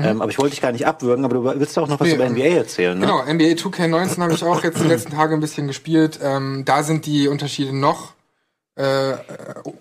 Ähm, 0.03 0.21
aber 0.21 0.29
ich 0.31 0.37
wollte 0.37 0.51
dich 0.51 0.61
gar 0.61 0.73
nicht 0.73 0.85
abwürgen, 0.85 1.23
aber 1.23 1.35
du 1.35 1.59
willst 1.61 1.79
auch 1.79 1.87
noch 1.87 2.01
was 2.01 2.09
Nee, 2.09 2.15
über 2.15 2.25
ähm, 2.25 2.33
NBA 2.33 2.57
erzählen, 2.57 2.99
ne? 2.99 3.05
Genau, 3.05 3.21
NBA 3.21 3.53
2K19 3.53 4.21
habe 4.21 4.33
ich 4.33 4.43
auch 4.43 4.61
jetzt 4.65 4.81
die 4.81 4.87
letzten 4.87 5.13
Tage 5.13 5.33
ein 5.33 5.39
bisschen 5.39 5.67
gespielt. 5.67 6.19
Ähm, 6.21 6.63
da 6.65 6.83
sind 6.83 7.05
die 7.05 7.29
Unterschiede 7.29 7.73
noch 7.73 8.15
äh, 8.76 9.13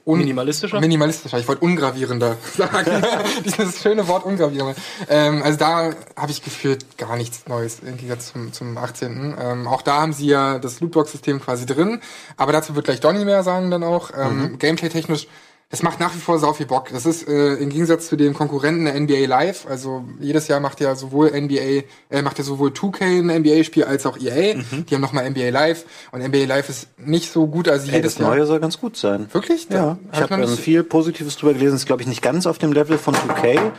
un 0.05 0.19
Minimalistischer? 0.19 0.81
Minimalistischer. 0.81 1.39
Ich 1.39 1.49
wollte 1.49 1.65
ungravierender 1.65 2.37
sagen. 2.57 3.03
Dieses 3.45 3.83
schöne 3.83 4.07
Wort 4.07 4.25
ungravierender. 4.25 4.75
Ähm, 5.09 5.43
also 5.43 5.59
da 5.59 5.91
habe 6.17 6.31
ich 6.31 6.43
gefühlt 6.43 6.97
gar 6.97 7.17
nichts 7.17 7.49
Neues 7.49 7.81
im 7.81 7.97
Gegensatz 7.97 8.33
zum, 8.33 8.53
zum 8.53 8.79
18. 8.79 9.37
Ähm, 9.41 9.67
auch 9.67 9.83
da 9.83 10.01
haben 10.01 10.13
sie 10.13 10.27
ja 10.27 10.59
das 10.59 10.81
Lootbox-System 10.81 11.41
quasi 11.41 11.67
drin. 11.67 12.01
Aber 12.37 12.53
dazu 12.53 12.77
wird 12.77 12.85
gleich 12.87 13.01
Donny 13.01 13.25
mehr 13.25 13.43
sagen 13.43 13.71
dann 13.71 13.83
auch. 13.83 14.11
Ähm, 14.17 14.35
Mhm. 14.35 14.59
Gameplay-technisch 14.59 15.27
das 15.71 15.83
macht 15.83 15.99
nach 15.99 16.15
wie 16.15 16.19
vor 16.19 16.39
sau 16.39 16.53
viel 16.53 16.67
Bock. 16.67 16.91
Das 16.93 17.07
ist 17.07 17.27
äh, 17.27 17.55
im 17.55 17.71
Gegensatz 17.71 18.07
zu 18.07 18.17
dem 18.17 18.35
Konkurrenten 18.35 18.85
der 18.85 19.01
NBA 19.01 19.27
Live, 19.27 19.67
also 19.69 20.05
jedes 20.21 20.47
Jahr 20.49 20.61
macht 20.61 20.81
ja 20.81 20.95
sowohl 20.95 21.31
NBA, 21.31 21.85
äh, 22.11 22.23
macht 22.23 22.39
ja 22.39 22.45
sowohl 22.45 22.71
2K 22.71 23.03
ein 23.03 23.41
NBA-Spiel 23.41 23.85
als 23.85 24.07
auch 24.07 24.17
EA. 24.19 24.57
Mhm. 24.57 24.87
Die 24.87 24.95
haben 24.95 25.03
nochmal 25.03 25.29
NBA 25.29 25.49
Live 25.51 25.85
und 26.13 26.23
NBA 26.23 26.45
Live 26.45 26.69
ist 26.69 26.89
nicht 26.99 27.33
so 27.33 27.47
gut, 27.47 27.67
Ey, 27.67 27.79
jedes 27.79 28.15
das 28.15 28.19
Jahr. 28.19 28.31
Neue 28.31 28.47
soll 28.47 28.61
ganz 28.61 28.79
gut 28.79 28.97
sein. 28.97 29.27
Wirklich? 29.33 29.67
Ja, 29.71 29.99
ich 30.13 30.21
hab 30.21 30.31
habe 30.31 30.43
noch 30.43 30.51
ähm, 30.51 30.57
viel 30.57 30.85
Positives 30.85 31.37
drüber 31.37 31.55
gelesen. 31.55 31.77
Ist 31.77 31.87
glaube 31.87 32.03
ich 32.03 32.09
nicht 32.09 32.23
ganz 32.23 32.47
auf 32.47 32.59
dem 32.59 32.73
Level 32.73 32.99
von 32.99 33.15
2K, 33.15 33.73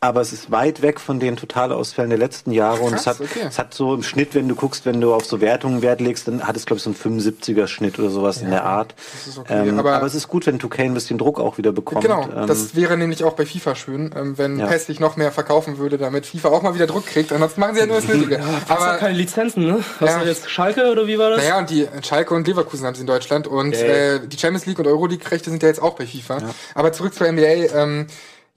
aber 0.00 0.20
es 0.20 0.32
ist 0.32 0.52
weit 0.52 0.80
weg 0.80 1.00
von 1.00 1.18
den 1.18 1.36
Totalausfällen 1.36 2.10
der 2.10 2.20
letzten 2.20 2.52
Jahre 2.52 2.82
und 2.82 2.94
es 2.94 3.02
Krass, 3.02 3.18
hat, 3.18 3.26
okay. 3.26 3.40
es 3.48 3.58
hat 3.58 3.74
so 3.74 3.94
im 3.94 4.04
Schnitt, 4.04 4.34
wenn 4.36 4.46
du 4.48 4.54
guckst, 4.54 4.86
wenn 4.86 5.00
du 5.00 5.12
auf 5.12 5.24
so 5.24 5.40
Wertungen 5.40 5.82
Wert 5.82 6.00
legst, 6.00 6.28
dann 6.28 6.46
hat 6.46 6.56
es 6.56 6.66
glaube 6.66 6.78
ich 6.78 6.84
so 6.84 6.90
einen 6.90 7.20
75er 7.20 7.66
Schnitt 7.66 7.98
oder 7.98 8.08
sowas 8.10 8.40
in 8.40 8.50
der 8.50 8.64
Art. 8.64 8.94
das 9.12 9.26
ist 9.26 9.38
okay, 9.38 9.68
ähm, 9.68 9.78
aber- 9.80 9.94
aber, 9.94 10.06
es 10.06 10.14
ist 10.14 10.28
gut, 10.28 10.46
wenn 10.46 10.60
2K 10.60 10.84
ein 10.84 10.94
bisschen 10.94 11.18
Druck 11.18 11.40
auch 11.40 11.58
wieder 11.58 11.72
bekommt. 11.72 12.02
Genau, 12.02 12.22
ähm, 12.22 12.46
das 12.46 12.76
wäre 12.76 12.96
nämlich 12.96 13.24
auch 13.24 13.32
bei 13.32 13.44
FIFA 13.44 13.74
schön, 13.74 14.14
ähm, 14.16 14.38
wenn 14.38 14.60
Ja. 14.60 14.66
PES 14.68 14.86
sich 14.86 15.00
noch 15.00 15.16
mehr 15.16 15.32
verkaufen 15.32 15.78
würde, 15.78 15.98
damit 15.98 16.26
FIFA 16.26 16.50
auch 16.50 16.62
mal 16.62 16.74
wieder 16.76 16.86
Druck 16.86 17.06
kriegt. 17.06 17.32
Ansonsten 17.32 17.60
machen 17.60 17.74
sie 17.74 17.80
ja 17.80 17.86
nur 17.86 17.96
das 17.96 18.06
Nötige. 18.06 18.40
Aber 18.68 18.80
Aber 18.80 18.98
keine 18.98 19.14
Lizenzen, 19.18 19.66
ne? 19.66 19.80
Was 19.98 20.10
Ja. 20.10 20.18
ja. 20.22 20.28
jetzt 20.28 20.48
Schalke 20.48 20.92
oder 20.92 21.08
wie 21.08 21.18
war 21.18 21.30
das? 21.30 21.38
Naja, 21.38 21.58
und 21.58 21.70
die 21.70 21.88
Schalke 22.02 22.34
und 22.34 22.46
Leverkusen 22.46 22.86
haben 22.86 22.94
sie 22.94 23.00
in 23.00 23.06
Deutschland 23.08 23.48
und 23.48 23.72
Ja, 23.74 23.80
ja. 23.80 23.86
äh, 24.14 24.20
die 24.28 24.38
Champions 24.38 24.64
League 24.66 24.78
und 24.78 24.86
Euroleague-Rechte 24.86 25.50
sind 25.50 25.60
ja 25.62 25.68
jetzt 25.68 25.82
auch 25.82 25.96
bei 25.96 26.06
FIFA. 26.06 26.38
Aber 26.74 26.92
zurück 26.92 27.14
zur 27.14 27.26
NBA. 27.26 27.74
Ähm, 27.74 28.06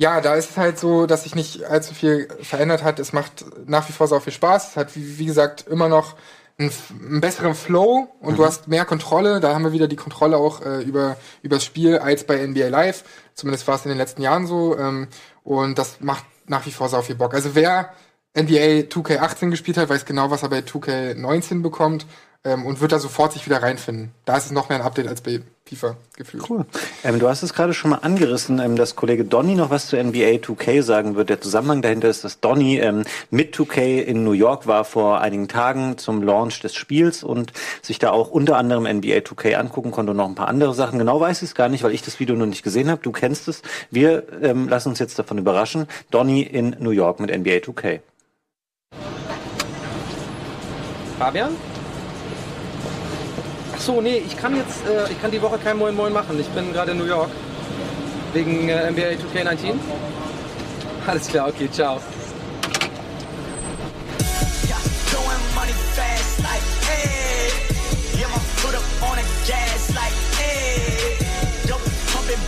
ja, 0.02 0.20
da 0.20 0.34
ist 0.34 0.50
es 0.50 0.58
halt 0.58 0.80
so, 0.80 1.06
dass 1.06 1.24
sich 1.24 1.36
nicht 1.36 1.64
allzu 1.66 1.94
viel 1.94 2.28
verändert 2.42 2.84
hat. 2.84 2.98
Es 2.98 3.14
macht 3.14 3.46
nach 3.68 3.88
wie 3.88 3.94
vor 3.94 4.08
so 4.08 4.20
viel 4.20 4.34
Spaß. 4.34 4.72
Es 4.72 4.76
hat, 4.76 4.96
wie, 4.96 5.20
wie 5.20 5.28
gesagt, 5.28 5.68
immer 5.68 5.90
noch 5.90 6.16
einen, 6.58 6.72
einen 7.00 7.22
besseren 7.22 7.54
Flow 7.54 8.08
und 8.20 8.40
du 8.40 8.44
hast 8.44 8.68
mehr 8.68 8.86
Kontrolle. 8.86 9.40
Da 9.40 9.54
haben 9.54 9.64
wir 9.64 9.74
wieder 9.74 9.88
die 9.88 9.96
Kontrolle 9.96 10.38
auch 10.38 10.66
äh, 10.66 10.82
über 10.82 11.18
übers 11.44 11.64
Spiel 11.64 12.00
als 12.00 12.24
bei 12.24 12.44
NBA 12.44 12.70
Live. 12.70 13.04
Zumindest 13.36 13.68
war 13.68 13.76
es 13.76 13.86
in 13.86 13.90
den 13.90 14.00
letzten 14.00 14.24
Jahren 14.24 14.48
so. 14.48 14.76
Ähm, 14.76 15.08
und 15.44 15.78
das 15.78 16.00
macht 16.00 16.26
nach 16.48 16.66
wie 16.66 16.72
vor 16.72 16.90
so 16.90 17.00
viel 17.04 17.16
Bock. 17.16 17.36
Also 17.36 17.54
wer 17.54 17.94
NBA 18.36 18.88
2K18 18.90 19.52
gespielt 19.52 19.78
hat, 19.78 19.90
weiß 19.90 20.06
genau, 20.06 20.32
was 20.32 20.42
er 20.42 20.50
bei 20.50 20.62
2K19 20.62 21.62
bekommt 21.62 22.08
ähm, 22.44 22.66
und 22.66 22.82
wird 22.82 22.92
da 22.92 23.00
sofort 23.00 23.34
sich 23.34 23.46
wieder 23.46 23.62
reinfinden. 23.62 24.12
Da 24.26 24.38
ist 24.38 24.46
es 24.46 24.52
noch 24.52 24.70
mehr 24.70 24.80
ein 24.80 24.86
Update 24.86 25.08
als 25.08 25.22
bei 25.22 25.42
FIFA 25.66 25.96
gefühlt. 26.18 26.50
Cool. 26.50 26.66
Ähm, 27.04 27.20
du 27.20 27.30
hast 27.30 27.44
es 27.44 27.54
gerade 27.54 27.74
schon 27.74 27.92
mal 27.92 27.98
angerissen, 27.98 28.60
ähm, 28.60 28.76
dass 28.76 28.96
Kollege 28.96 29.24
Donny 29.24 29.54
noch 29.54 29.70
was 29.70 29.88
zu 29.88 29.96
NBA 29.96 30.40
2K 30.42 30.82
sagen 30.82 31.16
wird. 31.16 31.30
Der 31.30 31.40
Zusammenhang 31.40 31.84
dahinter 31.84 32.10
ist, 32.10 32.24
dass 32.24 32.40
Donny 32.40 32.80
ähm, 32.80 33.04
mit 33.30 33.56
2K 33.56 34.00
in 34.02 34.24
New 34.24 34.32
York 34.32 34.66
war 34.66 34.86
vor 34.86 35.22
einigen 35.22 35.48
Tagen 35.48 35.98
zum 36.00 36.24
Launch 36.24 36.60
des 36.62 36.74
Spiels 36.74 37.24
und 37.24 37.54
sich 37.84 38.00
da 38.00 38.10
auch 38.10 38.32
unter 38.32 38.58
anderem 38.58 38.84
NBA 38.84 39.18
2K 39.20 39.54
angucken 39.54 39.92
konnte 39.92 40.12
und 40.12 40.18
noch 40.18 40.28
ein 40.28 40.36
paar 40.36 40.48
andere 40.48 40.74
Sachen. 40.74 40.98
Genau 40.98 41.20
weiß 41.20 41.44
ich 41.44 41.50
es 41.50 41.56
gar 41.56 41.70
nicht, 41.70 41.84
weil 41.84 41.94
ich 41.94 42.02
das 42.02 42.20
Video 42.20 42.36
noch 42.36 42.48
nicht 42.48 42.64
gesehen 42.64 42.90
habe. 42.90 43.02
Du 43.04 43.12
kennst 43.12 43.48
es. 43.48 43.62
Wir 43.92 44.24
ähm, 44.42 44.68
lassen 44.68 44.90
uns 44.90 45.00
jetzt 45.00 45.20
davon 45.20 45.38
überraschen. 45.38 45.88
Donny 46.10 46.42
in 46.42 46.76
New 46.80 46.90
York 46.90 47.20
mit 47.20 47.30
NBA 47.30 47.58
2K. 47.58 48.00
Fabian? 51.20 51.52
So, 53.82 54.00
nee, 54.00 54.22
ich 54.24 54.38
kann 54.38 54.56
jetzt, 54.56 54.86
äh, 54.86 55.12
ich 55.12 55.20
kann 55.20 55.32
die 55.32 55.42
Woche 55.42 55.58
kein 55.58 55.76
Moin 55.76 55.96
Moin 55.96 56.14
machen. 56.14 56.40
Ich 56.40 56.48
bin 56.50 56.72
gerade 56.72 56.92
in 56.92 57.00
New 57.00 57.06
York. 57.06 57.32
Wegen 58.32 58.70
äh, 58.70 58.92
NBA 58.92 59.18
2K19. 59.18 59.74
Alles 61.08 61.28
klar, 61.28 61.50
okay, 61.50 61.68
ciao. 61.72 62.00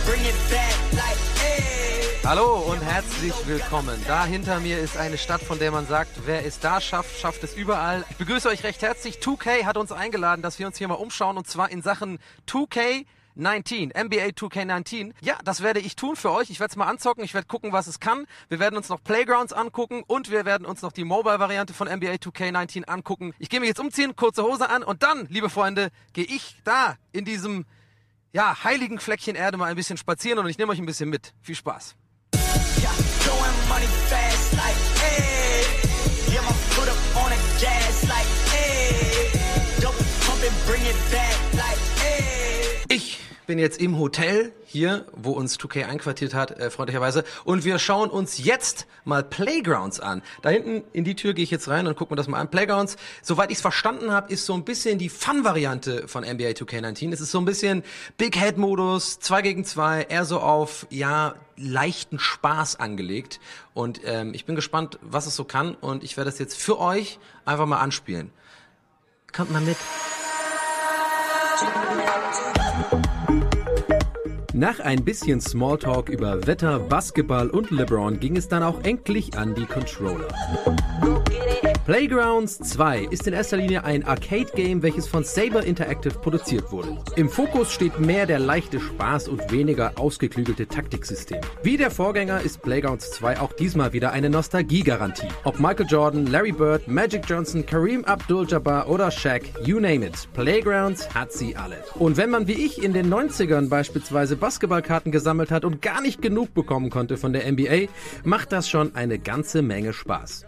Bring 0.06 0.20
it 0.26 0.34
back. 0.50 0.63
Hallo 2.26 2.56
und 2.70 2.80
herzlich 2.80 3.34
willkommen. 3.46 4.02
Da 4.08 4.24
hinter 4.24 4.58
mir 4.58 4.78
ist 4.78 4.96
eine 4.96 5.18
Stadt, 5.18 5.42
von 5.42 5.58
der 5.58 5.70
man 5.70 5.86
sagt, 5.86 6.10
wer 6.24 6.46
es 6.46 6.58
da 6.58 6.80
schafft, 6.80 7.20
schafft 7.20 7.44
es 7.44 7.54
überall. 7.54 8.02
Ich 8.08 8.16
begrüße 8.16 8.48
euch 8.48 8.64
recht 8.64 8.80
herzlich. 8.80 9.18
2K 9.18 9.66
hat 9.66 9.76
uns 9.76 9.92
eingeladen, 9.92 10.40
dass 10.40 10.58
wir 10.58 10.66
uns 10.66 10.78
hier 10.78 10.88
mal 10.88 10.94
umschauen 10.94 11.36
und 11.36 11.46
zwar 11.46 11.70
in 11.70 11.82
Sachen 11.82 12.18
2K 12.48 13.04
19, 13.34 13.90
NBA 13.90 14.28
2K19. 14.28 15.12
Ja, 15.20 15.36
das 15.44 15.62
werde 15.62 15.80
ich 15.80 15.96
tun 15.96 16.16
für 16.16 16.30
euch. 16.30 16.48
Ich 16.48 16.60
werde 16.60 16.70
es 16.70 16.76
mal 16.76 16.86
anzocken, 16.86 17.24
ich 17.24 17.34
werde 17.34 17.46
gucken, 17.46 17.72
was 17.72 17.88
es 17.88 18.00
kann. 18.00 18.24
Wir 18.48 18.58
werden 18.58 18.78
uns 18.78 18.88
noch 18.88 19.04
Playgrounds 19.04 19.52
angucken 19.52 20.02
und 20.06 20.30
wir 20.30 20.46
werden 20.46 20.66
uns 20.66 20.80
noch 20.80 20.92
die 20.92 21.04
Mobile-Variante 21.04 21.74
von 21.74 21.88
NBA 21.88 22.14
2K19 22.14 22.84
angucken. 22.84 23.34
Ich 23.38 23.50
gehe 23.50 23.60
mich 23.60 23.68
jetzt 23.68 23.80
umziehen, 23.80 24.16
kurze 24.16 24.44
Hose 24.44 24.70
an 24.70 24.82
und 24.82 25.02
dann, 25.02 25.26
liebe 25.28 25.50
Freunde, 25.50 25.90
gehe 26.14 26.24
ich 26.24 26.56
da 26.64 26.96
in 27.12 27.26
diesem 27.26 27.66
ja, 28.32 28.64
heiligen 28.64 28.98
Fleckchen 28.98 29.36
Erde 29.36 29.58
mal 29.58 29.66
ein 29.66 29.76
bisschen 29.76 29.98
spazieren 29.98 30.38
und 30.38 30.48
ich 30.48 30.56
nehme 30.56 30.72
euch 30.72 30.78
ein 30.78 30.86
bisschen 30.86 31.10
mit. 31.10 31.34
Viel 31.42 31.54
Spaß. 31.54 31.96
Throwing 32.82 33.68
money 33.68 33.86
fast 34.10 34.56
like, 34.56 34.74
hey. 35.00 35.62
Yeah, 36.32 36.42
my 36.42 36.52
foot 36.74 36.88
up 36.88 37.24
on 37.24 37.30
the 37.30 37.38
gas 37.60 38.08
like, 38.08 38.26
hey. 38.50 39.30
Dope 39.80 39.94
pumping, 40.26 40.52
bring 40.66 40.82
it 40.82 40.96
back 41.10 41.33
bin 43.46 43.58
jetzt 43.58 43.80
im 43.80 43.98
Hotel 43.98 44.52
hier, 44.64 45.06
wo 45.12 45.32
uns 45.32 45.58
2K 45.58 45.86
einquartiert 45.86 46.34
hat, 46.34 46.58
äh, 46.58 46.70
freundlicherweise. 46.70 47.24
Und 47.44 47.64
wir 47.64 47.78
schauen 47.78 48.10
uns 48.10 48.38
jetzt 48.38 48.86
mal 49.04 49.22
Playgrounds 49.22 50.00
an. 50.00 50.22
Da 50.42 50.50
hinten 50.50 50.82
in 50.92 51.04
die 51.04 51.14
Tür 51.14 51.34
gehe 51.34 51.44
ich 51.44 51.50
jetzt 51.50 51.68
rein 51.68 51.86
und 51.86 51.96
gucken 51.96 52.14
mir 52.14 52.16
das 52.16 52.28
mal 52.28 52.40
an. 52.40 52.50
Playgrounds, 52.50 52.96
soweit 53.22 53.50
ich 53.50 53.56
es 53.56 53.62
verstanden 53.62 54.10
habe, 54.10 54.32
ist 54.32 54.46
so 54.46 54.54
ein 54.54 54.64
bisschen 54.64 54.98
die 54.98 55.08
Fun-Variante 55.08 56.08
von 56.08 56.24
NBA 56.24 56.50
2K19. 56.50 57.12
Es 57.12 57.20
ist 57.20 57.30
so 57.30 57.38
ein 57.38 57.44
bisschen 57.44 57.82
Big 58.16 58.36
Head-Modus, 58.36 59.20
2 59.20 59.42
gegen 59.42 59.64
2, 59.64 60.02
eher 60.04 60.24
so 60.24 60.40
auf, 60.40 60.86
ja, 60.90 61.34
leichten 61.56 62.18
Spaß 62.18 62.80
angelegt. 62.80 63.40
Und 63.74 64.00
ähm, 64.04 64.32
ich 64.34 64.44
bin 64.44 64.56
gespannt, 64.56 64.98
was 65.02 65.26
es 65.26 65.36
so 65.36 65.44
kann. 65.44 65.74
Und 65.74 66.02
ich 66.02 66.16
werde 66.16 66.30
es 66.30 66.38
jetzt 66.38 66.56
für 66.58 66.78
euch 66.78 67.18
einfach 67.44 67.66
mal 67.66 67.78
anspielen. 67.78 68.30
Kommt 69.32 69.50
mal 69.50 69.60
mit. 69.60 69.76
Nach 74.56 74.78
ein 74.78 75.02
bisschen 75.02 75.40
Smalltalk 75.40 76.08
über 76.08 76.46
Wetter, 76.46 76.78
Basketball 76.78 77.50
und 77.50 77.72
LeBron 77.72 78.20
ging 78.20 78.36
es 78.36 78.46
dann 78.46 78.62
auch 78.62 78.84
endlich 78.84 79.36
an 79.36 79.52
die 79.56 79.66
Controller. 79.66 80.28
Playgrounds 81.84 82.60
2 82.60 83.08
ist 83.10 83.26
in 83.26 83.34
erster 83.34 83.58
Linie 83.58 83.84
ein 83.84 84.06
Arcade-Game, 84.06 84.82
welches 84.82 85.06
von 85.06 85.22
Saber 85.22 85.64
Interactive 85.64 86.14
produziert 86.14 86.72
wurde. 86.72 86.96
Im 87.16 87.28
Fokus 87.28 87.74
steht 87.74 88.00
mehr 88.00 88.24
der 88.24 88.38
leichte 88.38 88.80
Spaß 88.80 89.28
und 89.28 89.52
weniger 89.52 89.92
ausgeklügelte 89.96 90.66
Taktiksystem. 90.66 91.42
Wie 91.62 91.76
der 91.76 91.90
Vorgänger 91.90 92.40
ist 92.40 92.62
Playgrounds 92.62 93.10
2 93.10 93.38
auch 93.38 93.52
diesmal 93.52 93.92
wieder 93.92 94.12
eine 94.12 94.30
Nostalgie-Garantie. 94.30 95.28
Ob 95.44 95.60
Michael 95.60 95.84
Jordan, 95.86 96.24
Larry 96.24 96.52
Bird, 96.52 96.88
Magic 96.88 97.24
Johnson, 97.28 97.66
Kareem 97.66 98.02
Abdul-Jabbar 98.06 98.88
oder 98.88 99.10
Shaq, 99.10 99.42
you 99.62 99.78
name 99.78 100.06
it. 100.06 100.26
Playgrounds 100.32 101.14
hat 101.14 101.34
sie 101.34 101.54
alle. 101.54 101.76
Und 101.96 102.16
wenn 102.16 102.30
man 102.30 102.48
wie 102.48 102.64
ich 102.64 102.82
in 102.82 102.94
den 102.94 103.12
90ern 103.12 103.68
beispielsweise 103.68 104.36
Basketballkarten 104.36 105.12
gesammelt 105.12 105.50
hat 105.50 105.66
und 105.66 105.82
gar 105.82 106.00
nicht 106.00 106.22
genug 106.22 106.54
bekommen 106.54 106.88
konnte 106.88 107.18
von 107.18 107.34
der 107.34 107.46
NBA, 107.52 107.88
macht 108.24 108.52
das 108.52 108.70
schon 108.70 108.94
eine 108.94 109.18
ganze 109.18 109.60
Menge 109.60 109.92
Spaß. 109.92 110.46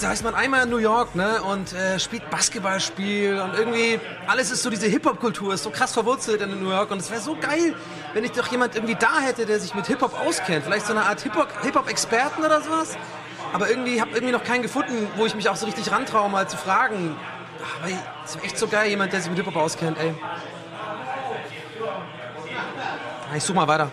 Jetzt 0.00 0.14
ist 0.14 0.24
man 0.24 0.34
einmal 0.34 0.64
in 0.64 0.70
New 0.70 0.78
York 0.78 1.14
ne, 1.14 1.42
und 1.42 1.74
äh, 1.74 2.00
spielt 2.00 2.30
Basketballspiel 2.30 3.38
und 3.38 3.54
irgendwie 3.54 4.00
alles 4.26 4.50
ist 4.50 4.62
so 4.62 4.70
diese 4.70 4.86
Hip-Hop-Kultur, 4.86 5.52
ist 5.52 5.64
so 5.64 5.68
krass 5.68 5.92
verwurzelt 5.92 6.40
in 6.40 6.62
New 6.62 6.70
York 6.70 6.90
und 6.90 6.98
es 6.98 7.10
wäre 7.10 7.20
so 7.20 7.36
geil, 7.36 7.74
wenn 8.14 8.24
ich 8.24 8.32
doch 8.32 8.46
jemand 8.46 8.76
irgendwie 8.76 8.94
da 8.94 9.20
hätte, 9.20 9.44
der 9.44 9.60
sich 9.60 9.74
mit 9.74 9.86
Hip-Hop 9.88 10.18
auskennt. 10.26 10.64
Vielleicht 10.64 10.86
so 10.86 10.94
eine 10.94 11.04
Art 11.04 11.20
Hip-Hop-Experten 11.20 12.42
oder 12.42 12.62
sowas. 12.62 12.96
Aber 13.52 13.68
irgendwie 13.68 14.00
habe 14.00 14.12
irgendwie 14.12 14.32
noch 14.32 14.42
keinen 14.42 14.62
gefunden, 14.62 15.06
wo 15.16 15.26
ich 15.26 15.34
mich 15.34 15.50
auch 15.50 15.56
so 15.56 15.66
richtig 15.66 15.92
rantraue, 15.92 16.30
mal 16.30 16.48
zu 16.48 16.56
fragen. 16.56 17.14
Aber 17.82 17.92
es 18.24 18.36
wäre 18.36 18.46
echt 18.46 18.58
so 18.58 18.68
geil, 18.68 18.88
jemand, 18.88 19.12
der 19.12 19.20
sich 19.20 19.28
mit 19.28 19.38
Hip-Hop 19.38 19.56
auskennt, 19.56 19.98
ey. 19.98 20.14
Ich 23.36 23.44
such 23.44 23.54
mal 23.54 23.68
weiter. 23.68 23.92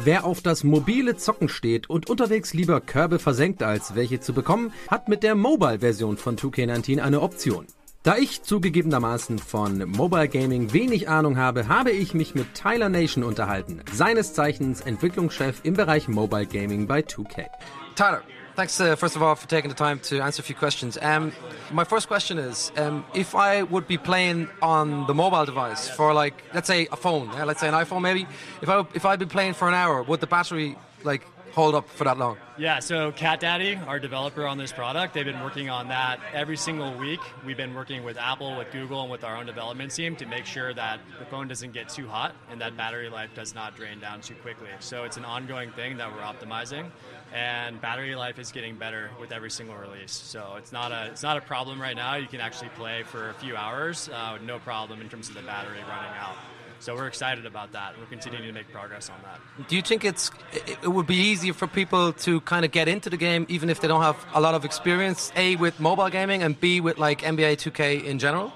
Wer 0.00 0.24
auf 0.24 0.40
das 0.40 0.64
mobile 0.64 1.16
Zocken 1.16 1.48
steht 1.48 1.88
und 1.88 2.10
unterwegs 2.10 2.52
lieber 2.52 2.80
Körbe 2.80 3.20
versenkt, 3.20 3.62
als 3.62 3.94
welche 3.94 4.18
zu 4.18 4.32
bekommen, 4.32 4.72
hat 4.88 5.08
mit 5.08 5.22
der 5.22 5.36
Mobile-Version 5.36 6.16
von 6.16 6.36
2K19 6.36 7.00
eine 7.00 7.22
Option. 7.22 7.66
Da 8.02 8.16
ich 8.18 8.42
zugegebenermaßen 8.42 9.38
von 9.38 9.88
Mobile 9.88 10.28
Gaming 10.28 10.72
wenig 10.72 11.08
Ahnung 11.08 11.38
habe, 11.38 11.68
habe 11.68 11.92
ich 11.92 12.12
mich 12.12 12.34
mit 12.34 12.54
Tyler 12.54 12.88
Nation 12.88 13.24
unterhalten, 13.24 13.80
seines 13.92 14.34
Zeichens 14.34 14.80
Entwicklungschef 14.80 15.60
im 15.62 15.74
Bereich 15.74 16.08
Mobile 16.08 16.46
Gaming 16.46 16.86
bei 16.86 17.00
2K. 17.00 17.46
Tyler, 17.94 18.22
Thanks, 18.56 18.80
uh, 18.80 18.94
first 18.94 19.16
of 19.16 19.22
all, 19.22 19.34
for 19.34 19.48
taking 19.48 19.68
the 19.68 19.74
time 19.74 19.98
to 20.00 20.20
answer 20.20 20.40
a 20.40 20.44
few 20.44 20.54
questions. 20.54 20.96
Um, 21.02 21.32
my 21.72 21.82
first 21.82 22.06
question 22.06 22.38
is, 22.38 22.70
um, 22.76 23.04
if 23.12 23.34
I 23.34 23.64
would 23.64 23.88
be 23.88 23.98
playing 23.98 24.48
on 24.62 25.08
the 25.08 25.14
mobile 25.14 25.44
device 25.44 25.88
for, 25.88 26.14
like, 26.14 26.40
let's 26.54 26.68
say 26.68 26.86
a 26.92 26.96
phone, 26.96 27.32
yeah, 27.32 27.42
let's 27.42 27.58
say 27.58 27.66
an 27.66 27.74
iPhone 27.74 28.00
maybe, 28.00 28.28
if 28.62 28.68
I 28.68 28.84
if 28.94 29.04
I'd 29.04 29.18
be 29.18 29.26
playing 29.26 29.54
for 29.54 29.66
an 29.66 29.74
hour, 29.74 30.04
would 30.04 30.20
the 30.20 30.28
battery 30.28 30.76
like 31.02 31.26
hold 31.52 31.74
up 31.74 31.88
for 31.88 32.04
that 32.04 32.18
long? 32.18 32.36
Yeah, 32.56 32.80
so 32.80 33.12
Cat 33.12 33.40
Daddy, 33.40 33.76
our 33.86 33.98
developer 33.98 34.46
on 34.46 34.58
this 34.58 34.72
product, 34.72 35.14
they've 35.14 35.24
been 35.24 35.42
working 35.42 35.70
on 35.70 35.88
that 35.88 36.20
every 36.32 36.56
single 36.56 36.92
week. 36.94 37.20
We've 37.44 37.56
been 37.56 37.74
working 37.74 38.02
with 38.04 38.16
Apple, 38.16 38.56
with 38.56 38.70
Google, 38.72 39.02
and 39.02 39.10
with 39.10 39.24
our 39.24 39.36
own 39.36 39.46
development 39.46 39.92
team 39.92 40.16
to 40.16 40.26
make 40.26 40.46
sure 40.46 40.74
that 40.74 41.00
the 41.18 41.24
phone 41.26 41.48
doesn't 41.48 41.72
get 41.72 41.88
too 41.88 42.08
hot 42.08 42.34
and 42.50 42.60
that 42.60 42.76
battery 42.76 43.08
life 43.08 43.30
does 43.34 43.54
not 43.54 43.76
drain 43.76 44.00
down 44.00 44.20
too 44.20 44.34
quickly. 44.36 44.68
So 44.80 45.04
it's 45.04 45.16
an 45.16 45.24
ongoing 45.24 45.70
thing 45.72 45.96
that 45.98 46.12
we're 46.12 46.22
optimizing, 46.22 46.90
and 47.34 47.80
battery 47.80 48.14
life 48.14 48.38
is 48.38 48.52
getting 48.52 48.76
better 48.76 49.10
with 49.20 49.32
every 49.32 49.50
single 49.50 49.76
release. 49.76 50.12
So 50.12 50.54
it's 50.56 50.72
not 50.72 50.92
a 50.92 51.08
it's 51.08 51.22
not 51.22 51.36
a 51.36 51.40
problem 51.40 51.82
right 51.82 51.96
now. 51.96 52.14
You 52.14 52.28
can 52.28 52.40
actually 52.40 52.70
play 52.70 53.02
for 53.02 53.30
a 53.30 53.34
few 53.34 53.56
hours, 53.56 54.08
uh, 54.08 54.38
no 54.42 54.58
problem 54.60 55.00
in 55.00 55.08
terms 55.08 55.28
of 55.28 55.34
the 55.34 55.42
battery 55.42 55.80
running 55.88 56.16
out. 56.16 56.36
So 56.78 56.94
we're 56.94 57.06
excited 57.06 57.46
about 57.46 57.72
that. 57.72 57.98
We're 57.98 58.06
continuing 58.06 58.44
to 58.46 58.52
make 58.52 58.70
progress 58.70 59.10
on 59.10 59.16
that. 59.22 59.68
Do 59.68 59.74
you 59.74 59.82
think 59.82 60.04
it's 60.04 60.30
it 60.52 60.86
would 60.86 61.06
be 61.06 61.16
easier 61.16 61.54
for 61.54 61.66
people 61.66 62.12
to 62.12 62.40
kind 62.42 62.64
of 62.64 62.70
get 62.70 62.88
into 62.88 63.10
the 63.10 63.16
game 63.16 63.46
even 63.48 63.68
if 63.68 63.80
they 63.80 63.88
don't 63.88 64.02
have 64.02 64.16
a 64.34 64.40
lot 64.40 64.54
of 64.54 64.64
experience, 64.64 65.32
A 65.34 65.56
with 65.56 65.80
mobile 65.80 66.08
gaming 66.10 66.42
and 66.42 66.58
B 66.58 66.80
with 66.80 66.98
like 66.98 67.22
NBA 67.22 67.56
2K 67.56 68.04
in 68.04 68.18
general? 68.18 68.52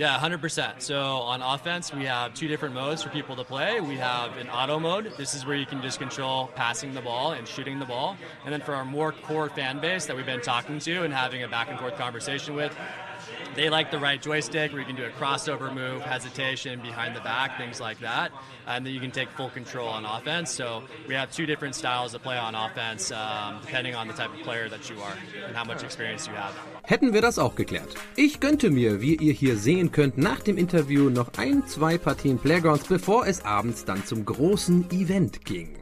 Yeah, 0.00 0.18
100%. 0.18 0.80
So 0.80 0.98
on 0.98 1.42
offense, 1.42 1.92
we 1.92 2.06
have 2.06 2.32
two 2.32 2.48
different 2.48 2.74
modes 2.74 3.02
for 3.02 3.10
people 3.10 3.36
to 3.36 3.44
play. 3.44 3.80
We 3.82 3.96
have 3.96 4.38
an 4.38 4.48
auto 4.48 4.78
mode. 4.78 5.12
This 5.18 5.34
is 5.34 5.44
where 5.44 5.56
you 5.56 5.66
can 5.66 5.82
just 5.82 5.98
control 5.98 6.46
passing 6.54 6.94
the 6.94 7.02
ball 7.02 7.32
and 7.32 7.46
shooting 7.46 7.78
the 7.78 7.84
ball. 7.84 8.16
And 8.46 8.50
then 8.50 8.62
for 8.62 8.74
our 8.74 8.86
more 8.86 9.12
core 9.12 9.50
fan 9.50 9.78
base 9.78 10.06
that 10.06 10.16
we've 10.16 10.24
been 10.24 10.40
talking 10.40 10.78
to 10.78 11.02
and 11.02 11.12
having 11.12 11.42
a 11.42 11.48
back 11.48 11.68
and 11.68 11.78
forth 11.78 11.98
conversation 11.98 12.54
with, 12.54 12.74
they 13.54 13.68
like 13.70 13.90
the 13.90 13.98
right 13.98 14.20
joystick 14.20 14.72
where 14.72 14.80
you 14.80 14.86
can 14.86 14.96
do 14.96 15.04
a 15.04 15.10
crossover 15.10 15.72
move, 15.74 16.02
hesitation, 16.02 16.80
behind 16.80 17.14
the 17.16 17.20
back, 17.20 17.58
things 17.58 17.80
like 17.80 17.98
that. 18.00 18.32
And 18.66 18.84
then 18.84 18.94
you 18.94 19.00
can 19.00 19.10
take 19.10 19.28
full 19.30 19.50
control 19.50 19.88
on 19.88 20.04
offense. 20.04 20.50
So 20.50 20.82
we 21.08 21.14
have 21.14 21.30
two 21.30 21.46
different 21.46 21.74
styles 21.74 22.12
to 22.12 22.18
play 22.18 22.38
on 22.38 22.54
offense 22.54 23.12
um, 23.12 23.60
depending 23.62 23.94
on 23.94 24.06
the 24.08 24.14
type 24.14 24.32
of 24.32 24.40
player 24.42 24.68
that 24.68 24.88
you 24.88 24.96
are 25.00 25.14
and 25.46 25.56
how 25.56 25.64
much 25.64 25.82
experience 25.82 26.26
you 26.26 26.34
have. 26.34 26.54
Hätten 26.82 27.12
wir 27.12 27.20
das 27.20 27.38
auch 27.38 27.54
geklärt. 27.54 27.94
Ich 28.16 28.40
gönnte 28.40 28.70
mir, 28.70 29.00
wie 29.00 29.16
ihr 29.16 29.32
hier 29.32 29.56
sehen 29.56 29.92
könnt, 29.92 30.18
nach 30.18 30.40
dem 30.40 30.58
Interview 30.58 31.10
noch 31.10 31.30
ein, 31.36 31.66
zwei 31.66 31.98
Partien 31.98 32.38
Playgrounds, 32.38 32.86
bevor 32.88 33.26
es 33.26 33.44
abends 33.44 33.84
dann 33.84 34.04
zum 34.04 34.24
großen 34.24 34.90
Event 34.90 35.44
ging. 35.44 35.79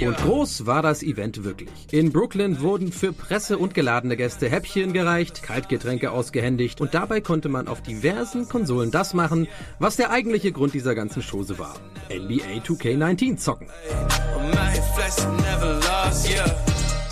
Und 0.00 0.16
groß 0.16 0.66
war 0.66 0.82
das 0.82 1.02
Event 1.02 1.42
wirklich. 1.44 1.70
In 1.90 2.12
Brooklyn 2.12 2.60
wurden 2.60 2.92
für 2.92 3.12
Presse 3.12 3.58
und 3.58 3.74
geladene 3.74 4.16
Gäste 4.16 4.48
Häppchen 4.48 4.92
gereicht, 4.92 5.42
Kaltgetränke 5.42 6.12
ausgehändigt 6.12 6.80
und 6.80 6.94
dabei 6.94 7.20
konnte 7.20 7.48
man 7.48 7.66
auf 7.66 7.82
diversen 7.82 8.48
Konsolen 8.48 8.90
das 8.92 9.12
machen, 9.12 9.48
was 9.78 9.96
der 9.96 10.10
eigentliche 10.10 10.52
Grund 10.52 10.74
dieser 10.74 10.94
ganzen 10.94 11.22
Chose 11.22 11.58
war. 11.58 11.74
NBA 12.10 12.62
2K19 12.64 13.36
zocken. 13.38 13.68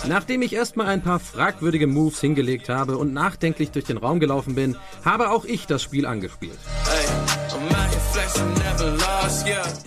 Nachdem 0.07 0.41
ich 0.41 0.53
erstmal 0.53 0.87
ein 0.87 1.01
paar 1.01 1.19
fragwürdige 1.19 1.87
Moves 1.87 2.21
hingelegt 2.21 2.69
habe 2.69 2.97
und 2.97 3.13
nachdenklich 3.13 3.71
durch 3.71 3.85
den 3.85 3.97
Raum 3.97 4.21
gelaufen 4.21 4.55
bin, 4.55 4.77
habe 5.03 5.31
auch 5.31 5.43
ich 5.43 5.67
das 5.67 5.83
Spiel 5.83 6.05
angespielt. 6.05 6.57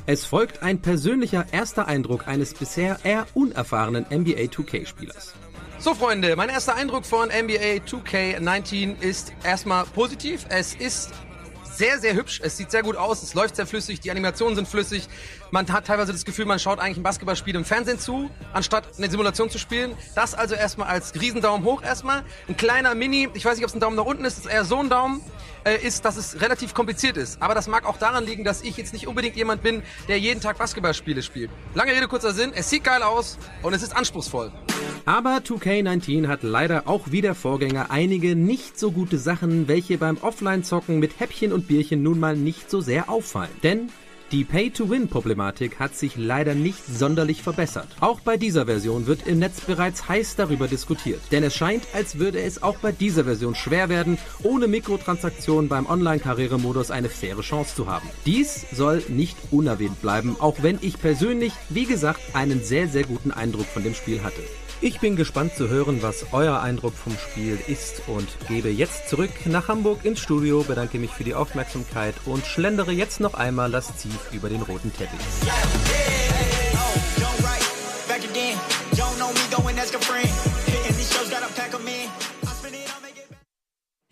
Es 0.06 0.24
folgt 0.24 0.62
ein 0.62 0.82
persönlicher 0.82 1.46
erster 1.52 1.86
Eindruck 1.86 2.26
eines 2.26 2.54
bisher 2.54 2.98
eher 3.04 3.26
unerfahrenen 3.34 4.06
NBA 4.10 4.50
2K-Spielers. 4.50 5.34
So 5.78 5.94
Freunde, 5.94 6.36
mein 6.36 6.48
erster 6.48 6.74
Eindruck 6.74 7.06
von 7.06 7.28
NBA 7.28 7.84
2K19 7.86 9.00
ist 9.00 9.32
erstmal 9.44 9.84
positiv. 9.84 10.46
Es 10.50 10.74
ist 10.74 11.10
sehr, 11.80 11.98
sehr 11.98 12.14
hübsch. 12.14 12.40
Es 12.44 12.56
sieht 12.58 12.70
sehr 12.70 12.82
gut 12.82 12.96
aus. 12.96 13.22
Es 13.22 13.32
läuft 13.32 13.56
sehr 13.56 13.66
flüssig. 13.66 14.00
Die 14.00 14.10
Animationen 14.10 14.54
sind 14.54 14.68
flüssig. 14.68 15.08
Man 15.50 15.66
hat 15.72 15.86
teilweise 15.86 16.12
das 16.12 16.26
Gefühl, 16.26 16.44
man 16.44 16.58
schaut 16.58 16.78
eigentlich 16.78 16.98
ein 16.98 17.02
Basketballspiel 17.02 17.54
im 17.54 17.64
Fernsehen 17.64 17.98
zu, 17.98 18.30
anstatt 18.52 18.84
eine 18.98 19.10
Simulation 19.10 19.48
zu 19.48 19.58
spielen. 19.58 19.94
Das 20.14 20.34
also 20.34 20.54
erstmal 20.54 20.88
als 20.88 21.18
Riesendaumen 21.18 21.64
hoch 21.64 21.82
erstmal. 21.82 22.24
Ein 22.48 22.56
kleiner 22.58 22.94
Mini, 22.94 23.28
ich 23.32 23.44
weiß 23.44 23.56
nicht, 23.56 23.64
ob 23.64 23.70
es 23.70 23.74
ein 23.74 23.80
Daumen 23.80 23.96
nach 23.96 24.04
unten 24.04 24.24
ist, 24.26 24.36
das 24.36 24.44
ist 24.44 24.52
eher 24.52 24.64
so 24.64 24.78
ein 24.80 24.90
Daumen, 24.90 25.22
äh, 25.64 25.76
ist, 25.86 26.04
dass 26.04 26.16
es 26.16 26.40
relativ 26.40 26.74
kompliziert 26.74 27.16
ist. 27.16 27.42
Aber 27.42 27.54
das 27.54 27.68
mag 27.68 27.86
auch 27.86 27.98
daran 27.98 28.24
liegen, 28.24 28.44
dass 28.44 28.62
ich 28.62 28.76
jetzt 28.76 28.92
nicht 28.92 29.06
unbedingt 29.06 29.36
jemand 29.36 29.62
bin, 29.62 29.82
der 30.08 30.18
jeden 30.18 30.40
Tag 30.40 30.58
Basketballspiele 30.58 31.22
spielt. 31.22 31.50
Lange 31.74 31.92
Rede, 31.92 32.08
kurzer 32.08 32.32
Sinn. 32.32 32.52
Es 32.54 32.70
sieht 32.70 32.84
geil 32.84 33.02
aus 33.02 33.38
und 33.62 33.72
es 33.72 33.82
ist 33.82 33.96
anspruchsvoll. 33.96 34.52
Aber 35.04 35.38
2K19 35.38 36.28
hat 36.28 36.42
leider 36.42 36.86
auch 36.86 37.10
wie 37.10 37.20
der 37.20 37.34
Vorgänger 37.34 37.90
einige 37.90 38.36
nicht 38.36 38.78
so 38.78 38.92
gute 38.92 39.18
Sachen, 39.18 39.68
welche 39.68 39.98
beim 39.98 40.18
Offline-Zocken 40.18 40.98
mit 40.98 41.20
Häppchen 41.20 41.52
und 41.52 41.68
Bierchen 41.68 42.02
nun 42.02 42.20
mal 42.20 42.36
nicht 42.36 42.70
so 42.70 42.80
sehr 42.80 43.08
auffallen. 43.08 43.50
Denn 43.62 43.90
die 44.32 44.44
Pay-to-Win-Problematik 44.44 45.78
hat 45.78 45.96
sich 45.96 46.16
leider 46.16 46.54
nicht 46.54 46.86
sonderlich 46.86 47.42
verbessert. 47.42 47.88
Auch 48.00 48.20
bei 48.20 48.36
dieser 48.36 48.66
Version 48.66 49.06
wird 49.06 49.26
im 49.26 49.40
Netz 49.40 49.60
bereits 49.60 50.08
heiß 50.08 50.36
darüber 50.36 50.68
diskutiert. 50.68 51.20
Denn 51.32 51.42
es 51.42 51.56
scheint, 51.56 51.84
als 51.94 52.18
würde 52.18 52.40
es 52.40 52.62
auch 52.62 52.76
bei 52.76 52.92
dieser 52.92 53.24
Version 53.24 53.54
schwer 53.54 53.88
werden, 53.88 54.18
ohne 54.42 54.68
Mikrotransaktionen 54.68 55.68
beim 55.68 55.86
Online-Karrieremodus 55.86 56.90
eine 56.90 57.08
faire 57.08 57.40
Chance 57.40 57.74
zu 57.74 57.86
haben. 57.88 58.08
Dies 58.26 58.66
soll 58.72 59.02
nicht 59.08 59.36
unerwähnt 59.50 60.00
bleiben, 60.00 60.36
auch 60.38 60.62
wenn 60.62 60.78
ich 60.80 61.00
persönlich, 61.00 61.52
wie 61.68 61.86
gesagt, 61.86 62.20
einen 62.32 62.62
sehr, 62.62 62.88
sehr 62.88 63.04
guten 63.04 63.32
Eindruck 63.32 63.66
von 63.66 63.82
dem 63.82 63.94
Spiel 63.94 64.22
hatte. 64.22 64.42
Ich 64.82 64.98
bin 64.98 65.14
gespannt 65.14 65.54
zu 65.54 65.68
hören, 65.68 66.02
was 66.02 66.26
euer 66.32 66.60
Eindruck 66.60 66.94
vom 66.94 67.12
Spiel 67.18 67.58
ist 67.66 68.02
und 68.06 68.26
gebe 68.48 68.70
jetzt 68.70 69.10
zurück 69.10 69.30
nach 69.44 69.68
Hamburg 69.68 70.06
ins 70.06 70.20
Studio, 70.20 70.62
bedanke 70.62 70.98
mich 70.98 71.10
für 71.10 71.22
die 71.22 71.34
Aufmerksamkeit 71.34 72.14
und 72.24 72.46
schlendere 72.46 72.90
jetzt 72.90 73.20
noch 73.20 73.34
einmal 73.34 73.70
lasziv 73.70 74.32
über 74.32 74.48
den 74.48 74.62
roten 74.62 74.90
Teppich. 74.94 75.20
Back 78.08 78.24
again, 78.24 78.58
don't 78.96 79.16
know. 79.16 79.30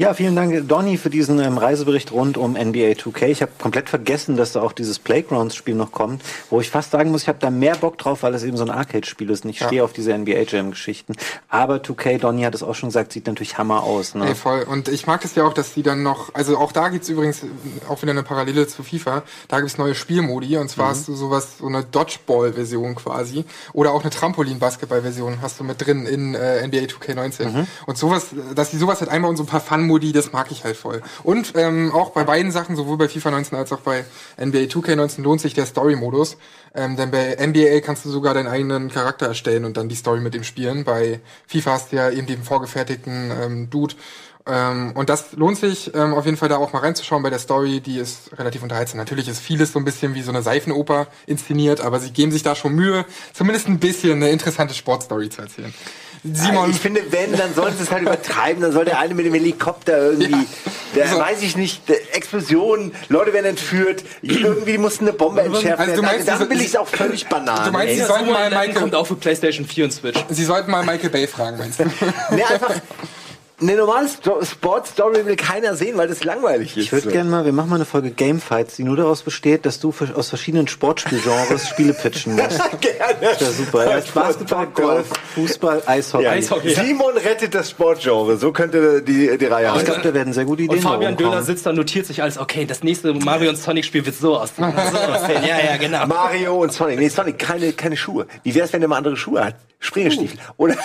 Ja, 0.00 0.14
vielen 0.14 0.36
Dank, 0.36 0.68
Donny, 0.68 0.96
für 0.96 1.10
diesen 1.10 1.40
ähm, 1.40 1.58
Reisebericht 1.58 2.12
rund 2.12 2.38
um 2.38 2.52
NBA 2.52 2.92
2K. 2.92 3.26
Ich 3.26 3.42
habe 3.42 3.50
komplett 3.58 3.88
vergessen, 3.90 4.36
dass 4.36 4.52
da 4.52 4.62
auch 4.62 4.70
dieses 4.70 5.00
Playgrounds-Spiel 5.00 5.74
noch 5.74 5.90
kommt, 5.90 6.22
wo 6.50 6.60
ich 6.60 6.70
fast 6.70 6.92
sagen 6.92 7.10
muss, 7.10 7.22
ich 7.22 7.28
habe 7.28 7.40
da 7.40 7.50
mehr 7.50 7.74
Bock 7.74 7.98
drauf, 7.98 8.22
weil 8.22 8.32
es 8.34 8.44
eben 8.44 8.56
so 8.56 8.62
ein 8.62 8.70
Arcade-Spiel 8.70 9.28
ist. 9.28 9.42
Und 9.44 9.50
ich 9.50 9.58
Ja. 9.58 9.66
stehe 9.66 9.82
auf 9.82 9.92
diese 9.92 10.12
NBA 10.16 10.42
Jam-Geschichten. 10.42 11.14
Aber 11.48 11.82
2K, 11.82 12.18
Donny 12.18 12.42
hat 12.42 12.54
es 12.54 12.62
auch 12.62 12.76
schon 12.76 12.90
gesagt, 12.90 13.12
sieht 13.12 13.26
natürlich 13.26 13.58
Hammer 13.58 13.82
aus. 13.82 14.14
Ne? 14.14 14.28
Ey, 14.28 14.34
voll. 14.36 14.62
Und 14.70 14.86
ich 14.86 15.08
mag 15.08 15.24
es 15.24 15.34
ja 15.34 15.42
auch, 15.42 15.52
dass 15.52 15.74
die 15.74 15.82
dann 15.82 16.04
noch, 16.04 16.32
also 16.32 16.56
auch 16.58 16.70
da 16.70 16.90
gibt's 16.90 17.08
übrigens 17.08 17.40
auch 17.88 18.00
wieder 18.00 18.12
eine 18.12 18.22
Parallele 18.22 18.68
zu 18.68 18.84
FIFA. 18.84 19.24
Da 19.48 19.58
gibt's 19.58 19.78
neue 19.78 19.96
Spielmodi 19.96 20.58
und 20.58 20.68
zwar 20.70 20.86
Mhm. 20.86 20.90
hast 20.90 21.08
du 21.08 21.14
sowas, 21.16 21.58
so 21.58 21.66
eine 21.66 21.82
Dodgeball-Version 21.82 22.94
quasi 22.94 23.44
oder 23.72 23.90
auch 23.90 24.02
eine 24.02 24.10
Trampolin-Basketball-Version 24.10 25.42
hast 25.42 25.58
du 25.58 25.64
mit 25.64 25.84
drin 25.84 26.06
in 26.06 26.36
äh, 26.36 26.62
NBA 26.68 26.86
2K19. 26.86 27.46
Mhm. 27.46 27.66
Und 27.86 27.98
sowas, 27.98 28.26
dass 28.54 28.70
die 28.70 28.76
sowas 28.76 29.00
halt 29.00 29.10
einmal 29.10 29.28
und 29.28 29.36
so 29.36 29.42
ein 29.42 29.46
paar 29.46 29.58
Fun-Modi, 29.88 30.12
das 30.12 30.32
mag 30.32 30.50
ich 30.50 30.64
halt 30.64 30.76
voll. 30.76 31.02
Und 31.22 31.54
ähm, 31.56 31.92
auch 31.92 32.10
bei 32.10 32.24
beiden 32.24 32.52
Sachen, 32.52 32.76
sowohl 32.76 32.98
bei 32.98 33.08
FIFA 33.08 33.32
19 33.32 33.58
als 33.58 33.72
auch 33.72 33.80
bei 33.80 34.04
NBA 34.40 34.68
2K19 34.68 35.22
lohnt 35.22 35.40
sich 35.40 35.54
der 35.54 35.66
Story-Modus. 35.66 36.36
Ähm, 36.74 36.96
denn 36.96 37.10
bei 37.10 37.36
NBA 37.40 37.80
kannst 37.80 38.04
du 38.04 38.10
sogar 38.10 38.34
deinen 38.34 38.46
eigenen 38.46 38.90
Charakter 38.90 39.26
erstellen 39.26 39.64
und 39.64 39.76
dann 39.76 39.88
die 39.88 39.94
Story 39.94 40.20
mit 40.20 40.34
ihm 40.34 40.44
spielen. 40.44 40.84
Bei 40.84 41.20
FIFA 41.46 41.72
hast 41.72 41.92
du 41.92 41.96
ja 41.96 42.10
eben 42.10 42.26
den 42.26 42.42
vorgefertigten 42.42 43.30
ähm, 43.30 43.70
Dude. 43.70 43.94
Ähm, 44.46 44.92
und 44.94 45.08
das 45.08 45.32
lohnt 45.32 45.58
sich 45.58 45.94
ähm, 45.94 46.14
auf 46.14 46.24
jeden 46.24 46.36
Fall 46.36 46.48
da 46.48 46.56
auch 46.56 46.72
mal 46.72 46.80
reinzuschauen 46.80 47.22
bei 47.22 47.30
der 47.30 47.38
Story, 47.38 47.80
die 47.80 47.98
ist 47.98 48.30
relativ 48.38 48.62
unterhaltsam. 48.62 48.98
Natürlich 48.98 49.28
ist 49.28 49.40
vieles 49.40 49.72
so 49.72 49.78
ein 49.78 49.84
bisschen 49.84 50.14
wie 50.14 50.22
so 50.22 50.30
eine 50.30 50.42
Seifenoper 50.42 51.08
inszeniert, 51.26 51.80
aber 51.80 52.00
sie 52.00 52.12
geben 52.12 52.32
sich 52.32 52.42
da 52.42 52.54
schon 52.54 52.74
Mühe, 52.74 53.04
zumindest 53.34 53.68
ein 53.68 53.78
bisschen 53.78 54.12
eine 54.12 54.30
interessante 54.30 54.74
Sportstory 54.74 55.28
zu 55.28 55.42
erzählen. 55.42 55.74
Simon, 56.32 56.70
ich 56.70 56.78
finde, 56.78 57.02
wenn, 57.10 57.36
dann 57.36 57.54
sollen 57.54 57.76
sie 57.76 57.82
es 57.84 57.90
halt 57.90 58.02
übertreiben. 58.02 58.62
Dann 58.62 58.72
soll 58.72 58.84
der 58.84 58.98
eine 58.98 59.14
mit 59.14 59.26
dem 59.26 59.34
Helikopter 59.34 59.96
irgendwie, 59.98 60.46
der 60.94 61.08
So. 61.08 61.18
weiß 61.18 61.42
ich 61.42 61.56
nicht, 61.56 61.88
der 61.88 62.16
Explosionen, 62.16 62.94
Leute 63.08 63.32
werden 63.32 63.46
entführt, 63.46 64.02
irgendwie 64.22 64.78
mussten 64.78 65.04
eine 65.04 65.12
Bombe 65.12 65.42
entschärft 65.42 65.78
Also 65.80 65.96
du 65.96 66.02
werden. 66.02 66.04
meinst, 66.16 66.28
dann 66.28 66.38
diese- 66.38 66.50
will 66.50 66.60
ich 66.60 66.66
es 66.68 66.76
auch 66.76 66.88
völlig 66.88 67.26
banal. 67.28 67.66
Du 67.66 67.72
meinst, 67.72 67.94
ey. 67.94 68.00
sie 68.00 68.04
sollten 68.06 68.30
mal 68.30 68.50
Michael, 68.50 68.74
kommt 68.74 68.94
auch 68.94 69.06
für 69.06 69.16
PlayStation 69.16 69.66
4 69.66 69.84
und 69.84 69.90
Switch. 69.92 70.18
Sie 70.28 70.44
sollten 70.44 70.70
mal 70.70 70.84
Michael 70.84 71.10
Bay 71.10 71.26
fragen, 71.26 71.58
meinst 71.58 71.80
du? 71.80 71.84
Nee, 72.30 72.42
einfach. 72.44 72.74
Eine 73.60 73.74
normale 73.74 74.06
Sto- 74.08 74.40
Sportstory 74.44 75.26
will 75.26 75.34
keiner 75.34 75.74
sehen, 75.74 75.96
weil 75.98 76.06
das 76.06 76.22
langweilig 76.22 76.76
ist. 76.76 76.84
Ich 76.84 76.92
würde 76.92 77.06
So. 77.06 77.10
gerne 77.10 77.28
mal, 77.28 77.44
wir 77.44 77.52
machen 77.52 77.70
mal 77.70 77.74
eine 77.74 77.84
Folge 77.86 78.12
Gamefights, 78.12 78.76
die 78.76 78.84
nur 78.84 78.96
daraus 78.96 79.22
besteht, 79.22 79.66
dass 79.66 79.80
du 79.80 79.92
aus 80.14 80.28
verschiedenen 80.28 80.68
Sportspielgenres 80.68 81.68
Spiele 81.70 81.92
pitchen 81.92 82.36
musst. 82.36 82.60
Gerne. 82.80 83.16
Das 83.20 83.40
wäre 83.40 83.50
super. 83.50 83.84
Erst 83.90 84.14
Basketball, 84.14 84.66
Golf, 84.68 85.06
Fußball, 85.34 85.82
Eishockey. 85.86 86.24
Ja. 86.70 86.84
Simon 86.84 87.16
rettet 87.16 87.52
das 87.52 87.70
Sportgenre. 87.70 88.36
So 88.36 88.52
könnte 88.52 89.02
die, 89.02 89.36
die 89.36 89.44
Reihe 89.46 89.66
Ich 89.66 89.72
heißen. 89.72 89.84
glaube, 89.86 90.02
da 90.02 90.14
werden 90.14 90.32
sehr 90.32 90.44
gute 90.44 90.62
Ideen 90.62 90.78
Und 90.78 90.82
Fabian. 90.84 91.16
Döhler 91.16 91.42
sitzt 91.42 91.66
da, 91.66 91.72
notiert 91.72 92.06
sich 92.06 92.22
alles, 92.22 92.38
okay, 92.38 92.64
das 92.64 92.84
nächste 92.84 93.12
Mario 93.12 93.50
und 93.50 93.56
Sonic 93.56 93.84
Spiel 93.84 94.06
wird 94.06 94.14
so 94.14 94.36
aussehen. 94.38 94.72
So 94.92 94.98
aussehen. 94.98 95.42
Ja, 95.44 95.58
ja, 95.58 95.76
genau. 95.78 96.06
Mario 96.06 96.62
und 96.62 96.72
Sonic. 96.72 97.00
Nee, 97.00 97.08
Sonic, 97.08 97.40
keine, 97.40 97.72
keine 97.72 97.96
Schuhe. 97.96 98.28
Wie 98.44 98.54
wär's, 98.54 98.72
wenn 98.72 98.80
der 98.82 98.88
mal 98.88 98.98
andere 98.98 99.16
Schuhe 99.16 99.44
hat? 99.44 99.56
Springerstiefel. 99.80 100.38
Oder, 100.58 100.76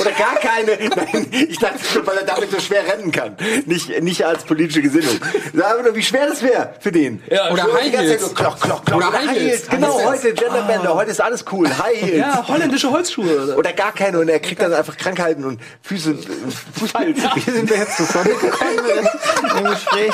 oder 0.00 0.10
gar 0.12 0.36
keine. 0.36 0.78
Nein, 0.96 1.26
ich 1.30 1.58
dachte 1.58 1.78
schon, 1.84 2.06
weil 2.06 2.18
er 2.18 2.24
damit 2.24 2.50
so 2.50 2.58
schwer 2.60 2.82
rennen 2.86 3.10
kann. 3.12 3.36
Nicht, 3.66 4.00
nicht 4.02 4.24
als 4.24 4.44
politische 4.44 4.82
Gesinnung. 4.82 5.16
Sag 5.54 5.72
aber 5.72 5.82
nur, 5.82 5.94
wie 5.94 6.02
schwer 6.02 6.26
das 6.28 6.42
wäre 6.42 6.74
für 6.80 6.92
den. 6.92 7.22
Ja, 7.30 7.50
Oder 7.50 7.64
High 7.72 7.92
Heels. 7.92 8.22
so 8.22 8.28
Klock, 8.30 8.60
klock, 8.60 8.84
klock. 8.84 8.98
Oder 8.98 9.08
Oder 9.08 9.18
High 9.18 9.28
High 9.28 9.38
Heels. 9.38 9.50
Heels. 9.60 9.68
Genau, 9.68 10.02
heute 10.04 10.32
Genderbänder. 10.32 10.94
Heute 10.94 11.10
ist 11.10 11.20
alles 11.20 11.44
cool. 11.52 11.68
High 11.68 12.00
Heels. 12.00 12.16
Ja, 12.18 12.46
holländische 12.48 12.90
Holzschuhe. 12.90 13.44
Oder? 13.44 13.58
Oder 13.58 13.72
gar 13.72 13.92
keine 13.92 14.18
und 14.20 14.28
er 14.28 14.40
kriegt 14.40 14.60
dann 14.60 14.72
einfach 14.72 14.96
Krankheiten 14.96 15.44
und 15.44 15.60
Füße, 15.82 16.14
Fußball. 16.78 17.14
Wie 17.16 17.50
sind 17.50 17.68
wir 17.70 17.76
jetzt 17.76 17.96
zu 17.96 18.04
Sonic 18.04 18.40
gekommen 18.40 18.70
im 19.58 19.64
Gespräch? 19.64 20.12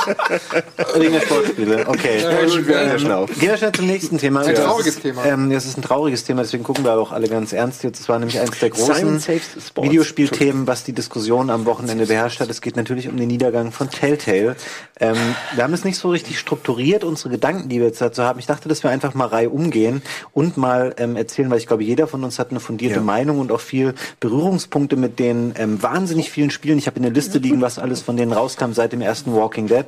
Wegen 0.95 1.13
der 1.13 1.21
Sportspiele. 1.21 1.85
Okay. 1.87 2.19
Ja, 2.23 2.45
gut, 2.45 2.67
wir 2.67 2.77
Ähm. 2.81 3.27
Gehen 3.39 3.51
wir 3.51 3.57
schnell 3.57 3.73
zum 3.73 3.87
nächsten 3.87 4.19
Thema. 4.19 4.41
Ein 4.41 4.55
Das 4.55 4.65
trauriges 4.65 4.95
ist, 4.97 5.03
Thema. 5.03 5.25
Ähm, 5.25 5.51
das 5.51 5.65
ist 5.67 5.77
ein 5.79 5.83
trauriges 5.83 6.25
Thema, 6.25 6.43
deswegen 6.43 6.65
gucken 6.65 6.85
wir 6.85 6.93
aber 6.93 7.03
auch 7.03 7.13
alle 7.13 7.29
ganz 7.29 7.53
ernst 7.53 7.83
jetzt. 7.85 8.01
Das 8.01 8.09
war 8.09 8.19
nämlich 8.19 8.39
eines 8.39 8.59
der 8.59 8.71
großen 8.71 8.95
Simon 8.95 9.19
Saves 9.19 9.43
Sports. 9.61 9.89
Videospielthemen, 9.89 10.67
was 10.67 10.85
die 10.85 10.93
Diskussion 10.93 11.51
am 11.51 11.65
Wochenende 11.67 12.07
beherrscht 12.07 12.41
hat. 12.41 12.51
Es 12.51 12.61
geht 12.61 12.77
natürlich 12.77 13.09
um 13.09 13.17
den 13.17 13.29
Niedergang 13.29 13.73
von 13.73 13.91
Telltale. 13.91 14.57
Ähm, 15.01 15.17
wir 15.55 15.65
haben 15.65 15.73
es 15.75 15.85
nicht 15.85 15.99
so 15.99 16.11
richtig 16.11 16.39
strukturiert, 16.39 17.05
unsere 17.05 17.31
Gedanken, 17.31 17.69
die 17.69 17.79
wir 17.79 17.87
jetzt 17.87 18.01
dazu 18.01 18.23
haben. 18.23 18.39
Ich 18.39 18.47
dachte, 18.47 18.69
dass 18.69 18.83
wir 18.83 18.91
einfach 18.91 19.15
mal 19.15 19.27
Reihe 19.27 19.51
umgehen 19.51 20.03
und 20.33 20.57
mal 20.57 20.95
ähm, 20.99 21.17
erzählen, 21.17 21.51
weil 21.51 21.59
ich 21.59 21.67
glaube, 21.67 21.85
jeder 21.85 22.07
von 22.07 22.25
uns 22.25 22.39
hat 22.39 22.51
eine 22.51 22.61
fundierte 22.61 22.97
Ja. 22.97 23.03
Meinung 23.03 23.39
und 23.41 23.53
auch 23.53 23.61
viel 23.61 23.95
Berührungspunkte 24.21 24.97
mit 24.97 25.19
den 25.19 25.55
ähm, 25.59 25.83
wahnsinnig 25.83 26.31
vielen 26.31 26.51
Spielen. 26.51 26.79
Ich 26.79 26.87
habe 26.87 26.97
in 26.97 27.03
der 27.03 27.13
Liste 27.13 27.39
liegen, 27.39 27.61
was 27.61 27.79
alles 27.79 28.03
von 28.03 28.17
denen 28.17 28.33
rauskam 28.33 28.73
seit 28.73 28.93
dem 28.93 29.01
ersten 29.01 29.35
Walking 29.35 29.67
Dead. 29.67 29.87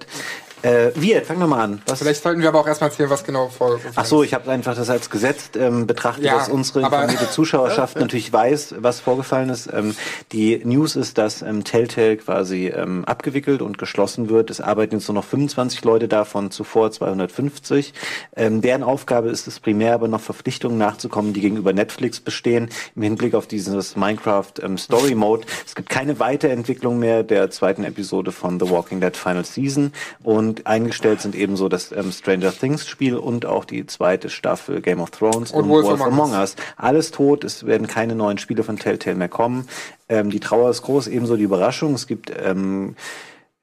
Äh, 0.62 0.90
wir, 0.94 1.22
fang 1.22 1.38
doch 1.38 1.46
mal 1.46 1.62
an. 1.62 1.82
Was, 1.86 2.00
Vielleicht 2.00 2.22
sollten 2.22 2.40
wir 2.40 2.48
aber 2.48 2.61
auch 2.61 2.66
erstmal 2.66 2.90
erzählen, 2.90 3.11
was 3.11 3.24
genau 3.24 3.48
vorgefallen 3.48 3.94
Ach 3.96 4.04
so, 4.04 4.22
ich 4.22 4.34
habe 4.34 4.50
einfach 4.50 4.74
das 4.74 4.90
als 4.90 5.09
gesetzt 5.09 5.56
ähm, 5.56 5.86
betrachtet, 5.86 6.24
Ja, 6.24 6.36
dass 6.38 6.48
unsere 6.48 6.80
informierte 6.80 7.30
Zuschauerschaft 7.30 7.98
natürlich 7.98 8.32
weiß, 8.32 8.76
was 8.78 9.00
vorgefallen 9.00 9.50
ist. 9.50 9.68
Ähm, 9.72 9.94
die 10.32 10.61
News 10.64 10.96
ist, 10.96 11.18
dass 11.18 11.42
ähm, 11.42 11.64
Telltale 11.64 12.16
quasi 12.16 12.68
ähm, 12.68 13.04
abgewickelt 13.04 13.62
und 13.62 13.78
geschlossen 13.78 14.28
wird. 14.30 14.50
Es 14.50 14.61
arbeiten 14.61 14.96
jetzt 14.96 15.09
nur 15.09 15.14
noch 15.14 15.24
25 15.24 15.84
Leute 15.84 16.09
davon, 16.09 16.50
zuvor 16.50 16.90
250. 16.90 17.94
Ähm, 18.36 18.61
deren 18.61 18.82
Aufgabe 18.82 19.28
ist 19.28 19.46
es 19.46 19.61
primär 19.61 19.94
aber 19.94 20.09
noch 20.09 20.20
Verpflichtungen 20.20 20.78
nachzukommen, 20.78 21.32
die 21.32 21.40
gegenüber 21.40 21.72
Netflix 21.72 22.20
bestehen, 22.20 22.68
im 22.96 23.02
Hinblick 23.02 23.34
auf 23.34 23.46
dieses 23.46 23.96
Minecraft 23.96 24.52
ähm, 24.62 24.76
Story 24.76 25.14
Mode. 25.14 25.46
Es 25.66 25.74
gibt 25.74 25.88
keine 25.88 26.18
Weiterentwicklung 26.18 26.98
mehr 26.98 27.22
der 27.22 27.50
zweiten 27.50 27.84
Episode 27.84 28.32
von 28.32 28.59
The 28.59 28.70
Walking 28.70 29.00
Dead 29.00 29.16
Final 29.16 29.44
Season 29.44 29.92
und 30.22 30.47
eingestellt 30.66 31.20
sind 31.20 31.34
ebenso 31.34 31.68
das 31.68 31.92
ähm, 31.92 32.12
Stranger 32.12 32.53
Things 32.53 32.86
Spiel 32.86 33.16
und 33.16 33.46
auch 33.46 33.64
die 33.64 33.86
zweite 33.86 34.30
Staffel 34.30 34.80
Game 34.80 35.01
of 35.01 35.11
Thrones 35.11 35.53
Und 35.53 35.68
Wolf 35.68 36.01
Among 36.01 36.32
Us. 36.32 36.57
Alles 36.76 37.11
tot, 37.11 37.44
es 37.44 37.66
werden 37.66 37.86
keine 37.86 38.14
neuen 38.14 38.38
Spiele 38.38 38.64
von 38.64 38.78
Telltale 38.78 39.16
mehr 39.16 39.28
kommen. 39.28 39.68
Ähm, 40.09 40.30
die 40.30 40.40
Trauer 40.40 40.70
ist 40.70 40.82
groß, 40.82 41.09
ebenso 41.09 41.36
die 41.36 41.44
Überraschung. 41.44 41.94
Es 41.94 42.07
gibt 42.07 42.32
ähm, 42.36 42.96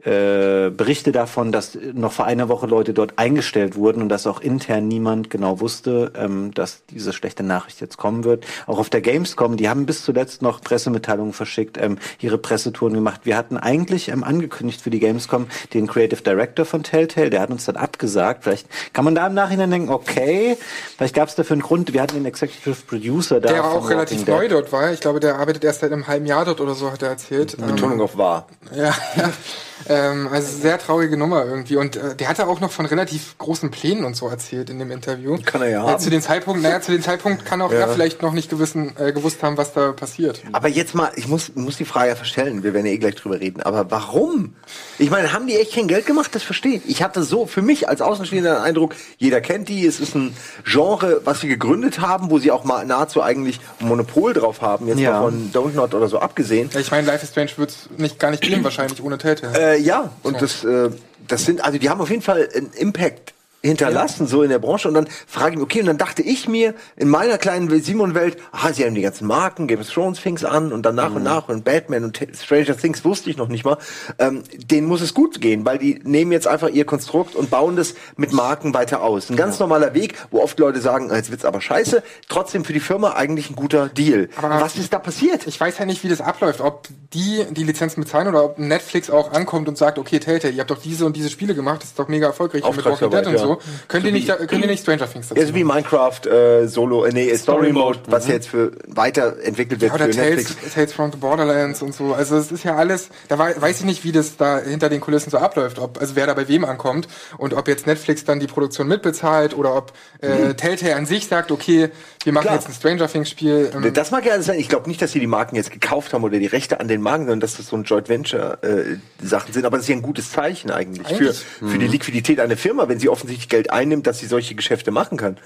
äh, 0.06 0.70
Berichte 0.70 1.12
davon, 1.12 1.52
dass 1.52 1.78
noch 1.94 2.12
vor 2.12 2.26
einer 2.26 2.48
Woche 2.48 2.68
Leute 2.68 2.94
dort 2.94 3.18
eingestellt 3.18 3.76
wurden 3.76 4.04
und 4.04 4.10
dass 4.10 4.28
auch 4.28 4.40
intern 4.40 4.88
niemand 4.88 5.32
genau 5.32 5.60
wusste, 5.60 6.12
ähm, 6.16 6.54
dass 6.54 6.86
diese 6.92 7.12
schlechte 7.12 7.42
Nachricht 7.42 7.82
jetzt 7.82 7.98
kommen 7.98 8.24
wird. 8.24 8.46
Auch 8.68 8.78
auf 8.78 8.92
der 8.92 9.02
Gamescom, 9.02 9.58
die 9.58 9.68
haben 9.68 9.88
bis 9.88 10.04
zuletzt 10.06 10.44
noch 10.44 10.62
Pressemitteilungen 10.62 11.34
verschickt, 11.34 11.80
ähm, 11.82 11.98
ihre 12.20 12.38
Pressetouren 12.38 12.94
gemacht. 12.94 13.22
Wir 13.24 13.36
hatten 13.36 13.58
eigentlich 13.58 14.10
ähm, 14.10 14.24
angekündigt 14.24 14.80
für 14.80 14.92
die 14.92 15.00
Gamescom 15.00 15.48
den 15.74 15.88
Creative 15.88 16.22
Director 16.22 16.66
von 16.66 16.84
Telltale, 16.84 17.32
der 17.32 17.42
hat 17.42 17.50
uns 17.50 17.66
dann 17.66 17.76
abgesagt. 17.76 18.44
Vielleicht 18.44 18.68
kann 18.94 19.06
man 19.06 19.16
da 19.16 19.26
im 19.26 19.34
Nachhinein 19.34 19.72
denken, 19.72 19.90
okay, 19.90 20.56
vielleicht 20.98 21.16
gab 21.16 21.30
es 21.30 21.36
dafür 21.36 21.56
einen 21.56 21.64
Grund. 21.64 21.94
Wir 21.94 22.04
hatten 22.04 22.16
den 22.16 22.26
Executive 22.26 22.76
Producer 22.88 23.42
da. 23.42 23.50
Der 23.50 23.64
von 23.64 23.72
auch 23.72 23.90
relativ 23.90 24.20
Dead. 24.20 24.28
neu 24.28 24.48
dort 24.48 24.72
war. 24.72 24.92
Ich 24.92 25.00
glaube, 25.00 25.20
der 25.20 25.40
arbeitet 25.40 25.64
erst 25.64 25.80
seit 25.80 25.92
einem 25.92 26.06
halben 26.06 26.28
Jahr 26.28 26.46
dort 26.46 26.62
oder 26.62 26.76
so, 26.76 26.92
hat 26.92 27.02
er 27.02 27.10
erzählt. 27.10 27.58
Betonung 27.58 28.02
auf 28.02 28.18
wahr. 28.18 28.48
Ja, 28.76 28.94
ja. 29.16 29.32
Ähm, 29.90 30.30
also 30.32 30.58
sehr 30.58 30.78
traurige 30.80 31.18
Nummer 31.18 31.46
irgendwie. 31.46 31.76
Und 31.76 31.96
äh, 31.96 32.16
der 32.16 32.30
hatte 32.30 32.48
auch 32.48 32.60
noch 32.60 32.72
von 32.72 32.86
relativ 32.86 33.38
großen 33.38 33.72
Plänen 33.72 34.06
und 34.06 34.16
so 34.16 34.28
erzählt 34.28 34.70
in 34.70 34.80
dem 34.80 34.92
Interview. 34.92 35.38
Kann 35.46 35.62
er 35.62 35.70
ja 35.70 35.84
Äh, 35.86 35.92
haben. 35.92 36.00
zu 36.00 36.10
dem 36.10 36.22
Zeitpunkt, 36.22 36.62
naja, 36.62 36.82
zu 36.82 36.92
dem 36.92 37.02
Zeitpunkt 37.02 37.46
kann 37.46 37.62
auch 37.62 37.72
Ja. 37.72 37.80
er 37.80 37.88
vielleicht 37.90 38.22
noch 38.22 38.34
nicht 38.34 38.50
gewissen, 38.50 38.94
äh, 38.98 39.12
gewusst 39.12 39.44
haben, 39.44 39.58
was 39.58 39.74
da 39.74 39.92
passiert. 39.92 40.42
Aber 40.54 40.68
jetzt 40.68 40.96
mal, 40.96 41.12
ich 41.16 41.28
muss, 41.28 41.52
muss 41.56 41.78
die 41.78 41.86
Frage 41.86 42.10
ja 42.18 42.26
stellen, 42.26 42.64
wir 42.64 42.74
werden 42.74 42.86
ja 42.86 42.94
eh 42.94 42.98
gleich 42.98 43.16
drüber 43.16 43.40
reden, 43.40 43.62
aber 43.62 43.92
warum? 43.92 44.56
Ich 44.98 45.10
meine, 45.10 45.34
haben 45.34 45.48
die 45.48 45.56
echt 45.56 45.74
kein 45.76 45.88
Geld 45.88 46.06
gemacht? 46.06 46.34
Das 46.34 46.44
verstehe 46.44 46.78
ich. 46.78 46.90
Ich 46.90 47.04
hatte 47.04 47.24
so 47.24 47.46
für 47.46 47.62
mich 47.62 47.90
als 47.90 48.02
Außenstehender 48.02 48.56
den 48.56 48.64
Eindruck, 48.64 48.96
jeder 49.18 49.42
kennt 49.42 49.70
die, 49.70 49.86
es 49.86 50.00
ist 50.00 50.16
ein 50.16 50.36
Genre, 50.64 51.22
was 51.26 51.42
sie 51.42 51.48
gegründet 51.48 52.00
haben, 52.00 52.30
wo 52.32 52.40
sie 52.40 52.52
auch 52.52 52.64
mal 52.64 52.86
nahezu 52.86 53.22
eigentlich 53.22 53.60
ein 53.80 53.88
Monopol 53.88 54.34
drauf 54.34 54.62
haben, 54.62 54.88
jetzt 54.88 55.00
Ja. 55.00 55.12
mal 55.22 55.32
von 55.32 55.52
Don't 55.54 55.74
Not 55.76 55.94
oder 55.94 56.08
so 56.08 56.20
abgesehen. 56.20 56.70
Ja, 56.74 56.80
ich 56.80 56.92
meine, 56.92 57.06
Life 57.08 57.24
is 57.24 57.32
Strange 57.32 57.52
wird 57.58 57.70
es 57.72 57.90
nicht, 57.98 58.20
gar 58.20 58.32
nicht 58.32 58.42
geben, 58.42 58.64
wahrscheinlich 58.64 59.04
ohne 59.04 59.18
Telltale. 59.18 59.65
Äh, 59.66 59.82
ja, 59.82 60.12
und 60.24 60.42
das, 60.42 60.64
äh, 60.64 60.90
das 61.28 61.46
sind, 61.46 61.64
also 61.64 61.78
die 61.80 61.90
haben 61.90 62.02
auf 62.02 62.10
jeden 62.10 62.22
Fall 62.22 62.48
einen 62.56 62.72
Impact 62.74 63.34
hinterlassen, 63.66 64.28
so 64.28 64.44
in 64.44 64.50
der 64.50 64.60
Branche. 64.60 64.88
Und 64.88 64.94
dann 64.94 65.08
frage 65.28 65.52
ich 65.52 65.56
mich, 65.58 65.64
okay, 65.64 65.80
und 65.82 65.88
dann 65.88 65.98
dachte 65.98 66.22
ich 66.22 66.48
mir, 66.48 66.74
in 66.96 67.10
meiner 67.10 67.38
kleinen 67.38 67.70
Simon-Welt, 67.82 68.38
ah, 68.52 68.72
sie 68.72 68.86
haben 68.86 68.96
die 68.96 69.02
ganzen 69.02 69.28
Marken, 69.28 69.68
Game 69.68 69.80
of 69.80 69.90
Thrones 69.90 70.20
fing's 70.20 70.44
an 70.44 70.72
und 70.72 70.86
dann 70.86 70.96
nach 70.96 71.10
Mhm. 71.10 71.16
und 71.18 71.24
nach 71.24 71.50
und 71.50 71.64
Batman 71.66 72.04
und 72.04 72.20
Stranger 72.42 72.78
Things 72.78 73.04
wusste 73.06 73.30
ich 73.30 73.38
noch 73.38 73.48
nicht 73.48 73.66
mal. 73.66 73.78
Ähm, 74.20 74.44
denen 74.70 74.88
muss 74.88 75.02
es 75.02 75.14
gut 75.14 75.42
gehen, 75.42 75.66
weil 75.66 75.78
die 75.78 76.00
nehmen 76.04 76.32
jetzt 76.32 76.48
einfach 76.48 76.70
ihr 76.70 76.86
Konstrukt 76.86 77.36
und 77.36 77.50
bauen 77.50 77.76
das 77.76 77.96
mit 78.18 78.32
Marken 78.34 78.74
weiter 78.74 79.02
aus. 79.02 79.30
Ein 79.30 79.36
ganz 79.36 79.60
normaler 79.60 79.94
Weg, 79.94 80.16
wo 80.32 80.42
oft 80.42 80.60
Leute 80.60 80.80
sagen, 80.82 81.10
jetzt 81.14 81.32
wird's 81.32 81.46
aber 81.46 81.62
scheiße, 81.62 82.04
trotzdem 82.30 82.66
für 82.66 82.74
die 82.74 82.80
Firma 82.80 83.14
eigentlich 83.14 83.50
ein 83.50 83.56
guter 83.56 83.90
Deal. 83.90 84.30
Aber 84.38 84.62
Was 84.62 84.76
ist 84.76 84.94
da 84.94 85.00
passiert? 85.00 85.48
Ich 85.48 85.60
weiß 85.60 85.78
ja 85.80 85.86
nicht, 85.86 86.04
wie 86.04 86.10
das 86.10 86.22
abläuft, 86.22 86.62
ob 86.62 86.88
die 87.14 87.46
die 87.52 87.64
Lizenzen 87.64 88.04
bezahlen 88.04 88.28
oder 88.28 88.44
ob 88.44 88.60
Netflix 88.60 89.10
auch 89.10 89.32
ankommt 89.32 89.68
und 89.68 89.78
sagt, 89.78 89.98
okay, 90.00 90.20
Telltale, 90.20 90.54
ihr 90.54 90.60
habt 90.60 90.72
doch 90.72 90.82
diese 90.82 91.06
und 91.06 91.16
diese 91.16 91.30
Spiele 91.30 91.56
gemacht, 91.56 91.82
das 91.82 91.90
ist 91.90 92.00
doch 92.00 92.08
mega 92.08 92.28
erfolgreich 92.28 92.64
mit 92.64 92.86
Walking 92.86 93.10
Dead 93.10 93.28
und 93.28 93.38
so. 93.40 93.55
So. 93.62 93.70
Könnt 93.88 94.06
ihr 94.06 94.12
nicht, 94.12 94.28
könnt 94.28 94.62
ihr 94.62 94.68
nicht 94.68 94.82
Stranger 94.82 95.10
Things 95.12 95.30
dazu 95.30 95.40
Ja, 95.42 95.48
so 95.48 95.54
wie 95.56 95.64
Minecraft 95.64 96.26
äh, 96.26 96.68
Solo, 96.68 97.06
äh, 97.06 97.12
nee, 97.12 97.26
Story 97.36 97.38
Story 97.38 97.74
Mode, 97.74 98.00
Mode, 98.00 98.12
was 98.12 98.26
mhm. 98.28 98.34
jetzt 98.34 98.48
für 98.50 98.72
weiterentwickelt 98.88 99.82
wird 99.82 99.92
Ja, 99.92 99.96
oder 99.96 100.06
für 100.06 100.12
Tales, 100.12 100.50
Netflix. 100.50 100.74
Tales 100.74 100.94
from 100.94 101.12
the 101.12 101.18
Borderlands 101.18 101.82
und 101.82 101.94
so. 101.94 102.14
Also 102.14 102.38
es 102.38 102.52
ist 102.52 102.64
ja 102.64 102.76
alles, 102.76 103.10
da 103.28 103.38
wei- 103.38 103.56
weiß 103.60 103.80
ich 103.80 103.86
nicht, 103.86 104.04
wie 104.04 104.12
das 104.12 104.38
da 104.38 104.60
hinter 104.60 104.90
den 104.90 105.02
Kulissen 105.02 105.30
so 105.30 105.38
abläuft, 105.38 105.80
ob, 105.80 106.00
also 106.00 106.16
wer 106.16 106.28
da 106.28 106.34
bei 106.34 106.48
wem 106.48 106.66
ankommt 106.66 107.08
und 107.38 107.54
ob 107.54 107.68
jetzt 107.68 107.88
Netflix 107.88 108.24
dann 108.26 108.40
die 108.40 108.48
Produktion 108.48 108.88
mitbezahlt 108.88 109.56
oder 109.58 109.76
ob 109.76 109.94
äh, 110.22 110.54
Telltale 110.54 110.96
an 110.96 111.06
sich 111.06 111.28
sagt, 111.28 111.52
okay, 111.52 111.90
wir 112.26 112.34
machen 112.34 112.44
Klar. 112.46 112.56
jetzt 112.56 112.68
ein 112.68 112.74
Stranger 112.74 113.08
Things 113.08 113.30
Spiel. 113.30 113.72
Ähm, 113.74 113.94
Das 113.94 114.12
mag 114.12 114.26
ja 114.26 114.34
alles 114.34 114.48
sein. 114.48 114.60
Ich 114.60 114.68
glaube 114.68 114.90
nicht, 114.90 115.02
dass 115.02 115.12
sie 115.12 115.20
die 115.20 115.28
Marken 115.28 115.56
jetzt 115.56 115.72
gekauft 115.72 116.14
haben 116.14 116.24
oder 116.24 116.40
die 116.40 116.48
Rechte 116.48 116.80
an 116.80 116.88
den 116.88 117.02
Marken, 117.02 117.26
sondern 117.26 117.40
dass 117.40 117.58
das 117.58 117.68
so 117.68 117.78
ein 117.78 117.84
Joint 117.84 118.10
Venture 118.10 118.58
äh, 118.64 118.98
Sachen 119.24 119.54
sind. 119.54 119.66
Aber 119.66 119.78
das 119.78 119.86
ist 119.86 119.90
ja 119.90 119.96
ein 119.96 120.02
gutes 120.02 120.32
Zeichen 120.32 120.72
eigentlich, 120.72 121.08
Eigentlich. 121.08 121.38
für 121.40 121.68
für 121.68 121.78
die 121.78 121.88
Liquidität 121.88 122.40
einer 122.40 122.58
Firma, 122.58 122.90
wenn 122.90 123.00
sie 123.00 123.10
offensichtlich 123.10 123.48
Geld 123.48 123.72
einnimmt, 123.72 124.08
dass 124.08 124.20
sie 124.20 124.26
solche 124.26 124.56
Geschäfte 124.56 124.92
machen 124.92 125.18
kann. 125.18 125.38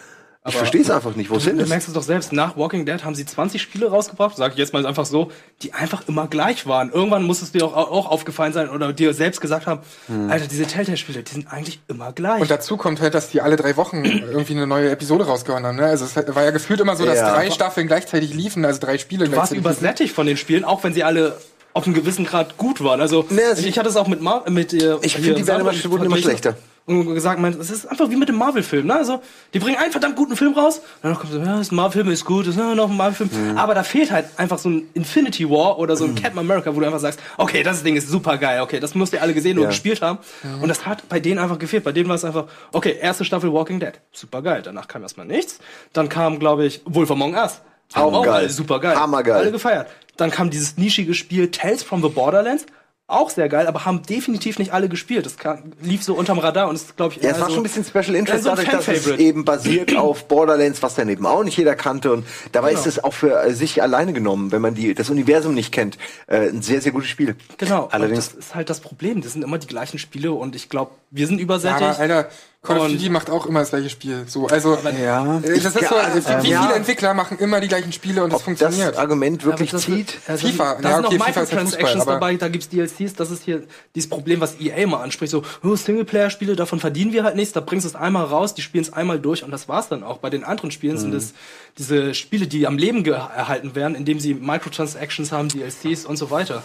Ich 0.48 0.56
verstehe 0.56 0.82
es 0.82 0.90
einfach 0.90 1.16
nicht. 1.16 1.30
Wo 1.30 1.34
du, 1.36 1.40
sind 1.42 1.58
du 1.58 1.64
es? 1.64 1.70
merkst 1.70 1.90
es 1.90 1.94
doch 1.94 2.02
selbst, 2.02 2.32
nach 2.32 2.56
Walking 2.56 2.86
Dead 2.86 3.04
haben 3.04 3.14
sie 3.14 3.26
20 3.26 3.62
Spiele 3.62 3.90
rausgebracht, 3.90 4.38
sag 4.38 4.54
ich 4.54 4.58
jetzt 4.58 4.72
mal 4.72 4.86
einfach 4.86 5.06
so, 5.06 5.32
die 5.62 5.74
einfach 5.74 6.08
immer 6.08 6.28
gleich 6.28 6.66
waren. 6.66 6.92
Irgendwann 6.92 7.24
muss 7.24 7.42
es 7.42 7.52
dir 7.52 7.66
auch, 7.66 7.76
auch 7.76 8.10
aufgefallen 8.10 8.54
sein 8.54 8.70
oder 8.70 8.94
dir 8.94 9.14
selbst 9.14 9.42
gesagt 9.42 9.68
haben, 9.68 9.82
Hm. 10.08 10.30
Alter, 10.32 10.48
diese 10.48 10.64
Telltale-Spiele, 10.66 11.24
die 11.24 11.32
sind 11.34 11.52
eigentlich 11.52 11.82
immer 11.90 12.14
gleich. 12.14 12.42
Und 12.42 12.50
dazu 12.50 12.78
kommt 12.78 13.02
halt, 13.02 13.14
dass 13.16 13.30
die 13.30 13.42
alle 13.42 13.58
drei 13.58 13.76
Wochen 13.76 14.04
irgendwie 14.06 14.54
eine 14.54 14.66
neue 14.66 14.90
Episode 14.90 15.26
rausgehauen 15.26 15.66
haben. 15.66 15.76
Ne? 15.76 15.84
Also 15.86 16.06
es 16.06 16.16
war 16.16 16.44
ja 16.44 16.52
gefühlt 16.52 16.80
immer 16.80 16.96
so, 16.96 17.06
dass 17.06 17.18
Ja. 17.18 17.34
drei 17.34 17.52
Staffeln 17.52 17.88
gleichzeitig 17.88 18.34
liefen, 18.34 18.64
also 18.64 18.80
drei 18.80 18.98
Spiele 18.98 19.26
du 19.26 19.32
warst 19.36 19.52
gleichzeitig 19.52 19.58
liefen. 19.66 19.72
übersättigt 19.82 20.16
von 20.16 20.26
den 20.26 20.38
Spielen, 20.38 20.64
auch 20.64 20.84
wenn 20.86 20.94
sie 20.94 21.04
alle 21.04 21.36
auf 21.74 21.86
einem 21.86 21.94
gewissen 21.96 22.26
Grad 22.26 22.58
gut 22.58 22.82
waren. 22.84 23.02
Also 23.02 23.26
ich 23.58 23.78
hatte 23.78 23.90
es 23.90 23.96
auch 23.98 24.08
mit 24.08 24.22
Mar 24.22 24.50
mit 24.50 24.74
äh, 24.74 24.96
Ich 25.02 25.14
finde, 25.16 25.36
die 25.36 25.46
werden 25.46 25.62
immer, 25.68 25.92
wurden 25.92 26.06
immer 26.06 26.18
schlechter. 26.18 26.56
Und 26.86 27.14
gesagt, 27.14 27.40
man, 27.40 27.54
es 27.60 27.70
ist 27.70 27.86
einfach 27.86 28.10
wie 28.10 28.16
mit 28.16 28.30
dem 28.30 28.38
Marvel-Film. 28.38 28.88
Ne? 28.88 28.96
Also, 28.96 29.22
die 29.54 29.60
bringen 29.60 29.78
einen 29.78 29.92
verdammt 29.92 30.16
guten 30.16 30.36
Film 30.36 30.54
raus, 30.54 30.82
dann 31.04 31.14
kommt 31.16 31.32
so, 31.32 31.38
ja, 31.38 31.58
das 31.58 31.70
Marvel-Film, 31.72 32.10
ist 32.10 32.26
gut, 32.26 32.48
das 32.48 32.56
ist 32.56 32.60
ja, 32.60 32.74
noch 32.74 32.90
ein 32.90 32.98
Marvel-Film. 32.98 33.52
Mhm. 33.52 33.58
Aber 33.60 33.76
da 33.76 33.84
fehlt 33.84 34.10
halt 34.12 34.26
einfach 34.38 34.58
so 34.58 34.70
ein 34.70 34.88
Infinity 34.96 35.48
War 35.50 35.78
oder 35.78 35.96
so 35.96 36.06
ein 36.06 36.16
Captain 36.16 36.40
America, 36.40 36.76
wo 36.76 36.80
du 36.80 36.86
einfach 36.88 37.00
sagst, 37.00 37.20
okay, 37.38 37.62
das 37.62 37.84
Ding 37.84 37.96
ist 37.96 38.10
super 38.10 38.38
geil, 38.40 38.62
okay, 38.62 38.80
das 38.80 38.96
müsst 38.96 39.14
ihr 39.14 39.22
alle 39.22 39.36
gesehen 39.36 39.58
Ja. 39.58 39.64
und 39.64 39.70
gespielt 39.70 40.02
haben. 40.02 40.18
Mhm. 40.42 40.64
Und 40.64 40.70
das 40.70 40.88
hat 40.88 41.08
bei 41.10 41.20
denen 41.20 41.38
einfach 41.38 41.60
gefehlt. 41.60 41.84
Bei 41.84 41.92
denen 41.92 42.10
war 42.10 42.16
es 42.16 42.26
einfach, 42.26 42.46
okay, 42.72 42.98
erste 43.00 43.24
Staffel 43.24 43.54
Walking 43.54 43.80
Dead, 43.80 43.94
super 44.12 44.42
geil. 44.42 44.62
Danach 44.64 44.88
kam 44.88 45.04
erstmal 45.04 45.28
nichts. 45.28 45.60
Dann 45.94 46.10
kam, 46.10 46.40
glaube 46.40 46.66
ich, 46.66 46.82
Wolf 46.86 47.12
Among 47.12 47.36
Us. 47.36 47.62
Haben 47.94 48.04
auch 48.04 48.14
Hammergeil. 48.14 48.34
alle 48.34 48.50
super 48.50 48.80
geil. 48.80 48.96
Hammergeil. 49.00 49.36
Alle 49.36 49.52
gefeiert. 49.52 49.88
Dann 50.18 50.32
kam 50.32 50.50
dieses 50.50 50.78
nischige 50.78 51.14
Spiel 51.14 51.50
Tales 51.52 51.82
from 51.84 52.02
the 52.02 52.10
Borderlands. 52.10 52.66
Auch 53.12 53.32
sehr 53.32 53.50
geil, 53.50 53.66
aber 53.66 53.86
haben 53.86 54.04
definitiv 54.04 54.60
nicht 54.60 54.72
alle 54.72 54.88
gespielt. 54.88 55.26
Das 55.26 55.36
kam, 55.38 55.64
lief 55.82 56.04
so 56.04 56.14
unterm 56.14 56.38
Radar 56.38 56.70
und 56.70 56.76
ist, 56.76 56.96
glaube 56.96 57.16
ich, 57.18 57.24
Ja, 57.24 57.32
es 57.32 57.40
war 57.40 57.48
so, 57.48 57.56
schon 57.56 57.62
ein 57.62 57.64
bisschen 57.64 57.84
Special 57.84 58.14
Interest, 58.16 58.44
so 58.44 58.52
dadurch, 58.52 58.70
dass 58.70 58.88
es 58.88 59.08
eben 59.08 59.44
basiert 59.46 59.96
auf 59.98 60.28
Borderlands, 60.28 60.84
was 60.84 60.94
dann 60.94 61.10
eben 61.10 61.26
auch 61.26 61.44
nicht 61.44 61.58
jeder 61.58 61.76
kannte. 61.76 62.12
Und 62.14 62.26
dabei 62.52 62.70
Genau. 62.70 62.80
ist 62.82 62.86
es 62.86 63.04
auch 63.04 63.14
für 63.14 63.42
äh, 63.42 63.54
sich 63.54 63.82
alleine 63.82 64.14
genommen, 64.14 64.52
wenn 64.52 64.62
man 64.62 64.76
die, 64.76 64.94
das 64.94 65.10
Universum 65.10 65.56
nicht 65.56 65.72
kennt, 65.72 65.98
äh, 66.28 66.50
ein 66.50 66.62
sehr, 66.62 66.82
sehr 66.82 66.92
gutes 66.92 67.10
Spiel. 67.10 67.36
Genau, 67.58 67.88
Allerdings- 67.92 68.28
aber 68.30 68.36
das 68.38 68.46
ist 68.48 68.54
halt 68.56 68.70
das 68.70 68.80
Problem. 68.80 69.22
Das 69.24 69.34
sind 69.34 69.42
immer 69.44 69.58
die 69.58 69.66
gleichen 69.68 69.98
Spiele 69.98 70.32
und 70.32 70.56
ich 70.56 70.70
glaube, 70.70 70.92
wir 71.10 71.26
sind 71.26 71.38
Ja, 71.40 71.44
übersättigt. 71.44 71.82
aber 71.82 71.98
Alter, 72.00 72.30
Call 72.62 72.78
of 72.78 72.88
Duty 72.90 73.08
macht 73.10 73.30
auch 73.30 73.46
immer 73.46 73.62
das 73.62 73.70
gleiche 73.70 73.90
Spiel. 73.90 74.26
So, 74.28 74.48
also 74.48 74.78
Ja. 75.02 75.38
äh, 75.40 75.60
das 75.62 75.76
ist 75.76 75.88
so, 75.88 75.96
Ja, 75.96 76.02
also, 76.04 76.30
ähm, 76.30 76.44
wie 76.44 76.50
ja. 76.50 76.62
viele 76.64 76.74
Entwickler 76.76 77.14
machen 77.14 77.38
immer 77.40 77.62
die 77.62 77.70
gleichen 77.70 77.94
Spiele 77.94 78.22
und 78.22 78.34
das 78.34 78.42
funktioniert. 78.42 78.98
Argument 78.98 79.46
wirklich 79.46 79.72
das- 79.72 79.84
zieht. 79.84 80.18
Also, 80.28 80.46
FIFA, 80.48 80.76
da 80.82 80.90
ja, 80.90 80.96
sind 80.98 81.06
okay, 81.06 81.18
noch 81.20 81.26
halt 81.26 81.36
Microtransactions 81.38 81.94
Fußball, 81.94 82.16
dabei, 82.16 82.36
da 82.36 82.50
gibt's 82.50 82.68
DLCs, 82.68 83.14
das 83.14 83.32
ist 83.32 83.44
hier 83.44 83.64
dieses 83.96 84.10
Problem, 84.10 84.42
was 84.42 84.60
EA 84.60 84.86
mal 84.88 85.02
anspricht, 85.02 85.32
so, 85.32 85.44
oh, 85.64 85.76
Singleplayer-Spiele, 85.78 86.58
davon 86.58 86.82
verdienen 86.82 87.14
wir 87.14 87.24
halt 87.24 87.38
nichts, 87.38 87.54
da 87.54 87.62
bringst 87.62 87.86
du 87.86 87.90
es 87.90 87.96
einmal 87.96 88.26
raus, 88.26 88.56
die 88.56 88.62
spielen 88.62 88.84
es 88.84 88.92
einmal 88.92 89.20
durch 89.20 89.44
und 89.46 89.52
das 89.52 89.70
war's 89.70 89.88
dann 89.88 90.04
auch. 90.04 90.18
Bei 90.18 90.30
den 90.30 90.44
anderen 90.44 90.72
Spielen 90.72 90.98
sind 90.98 91.12
Mhm. 91.12 91.16
es 91.18 91.34
diese 91.78 92.14
Spiele, 92.14 92.46
die 92.46 92.68
am 92.68 92.78
Leben 92.78 93.06
erhalten 93.06 93.74
werden, 93.74 93.96
indem 93.96 94.20
sie 94.20 94.34
Microtransactions 94.34 95.32
haben, 95.32 95.48
DLCs 95.48 96.06
und 96.06 96.18
so 96.18 96.30
weiter. 96.30 96.62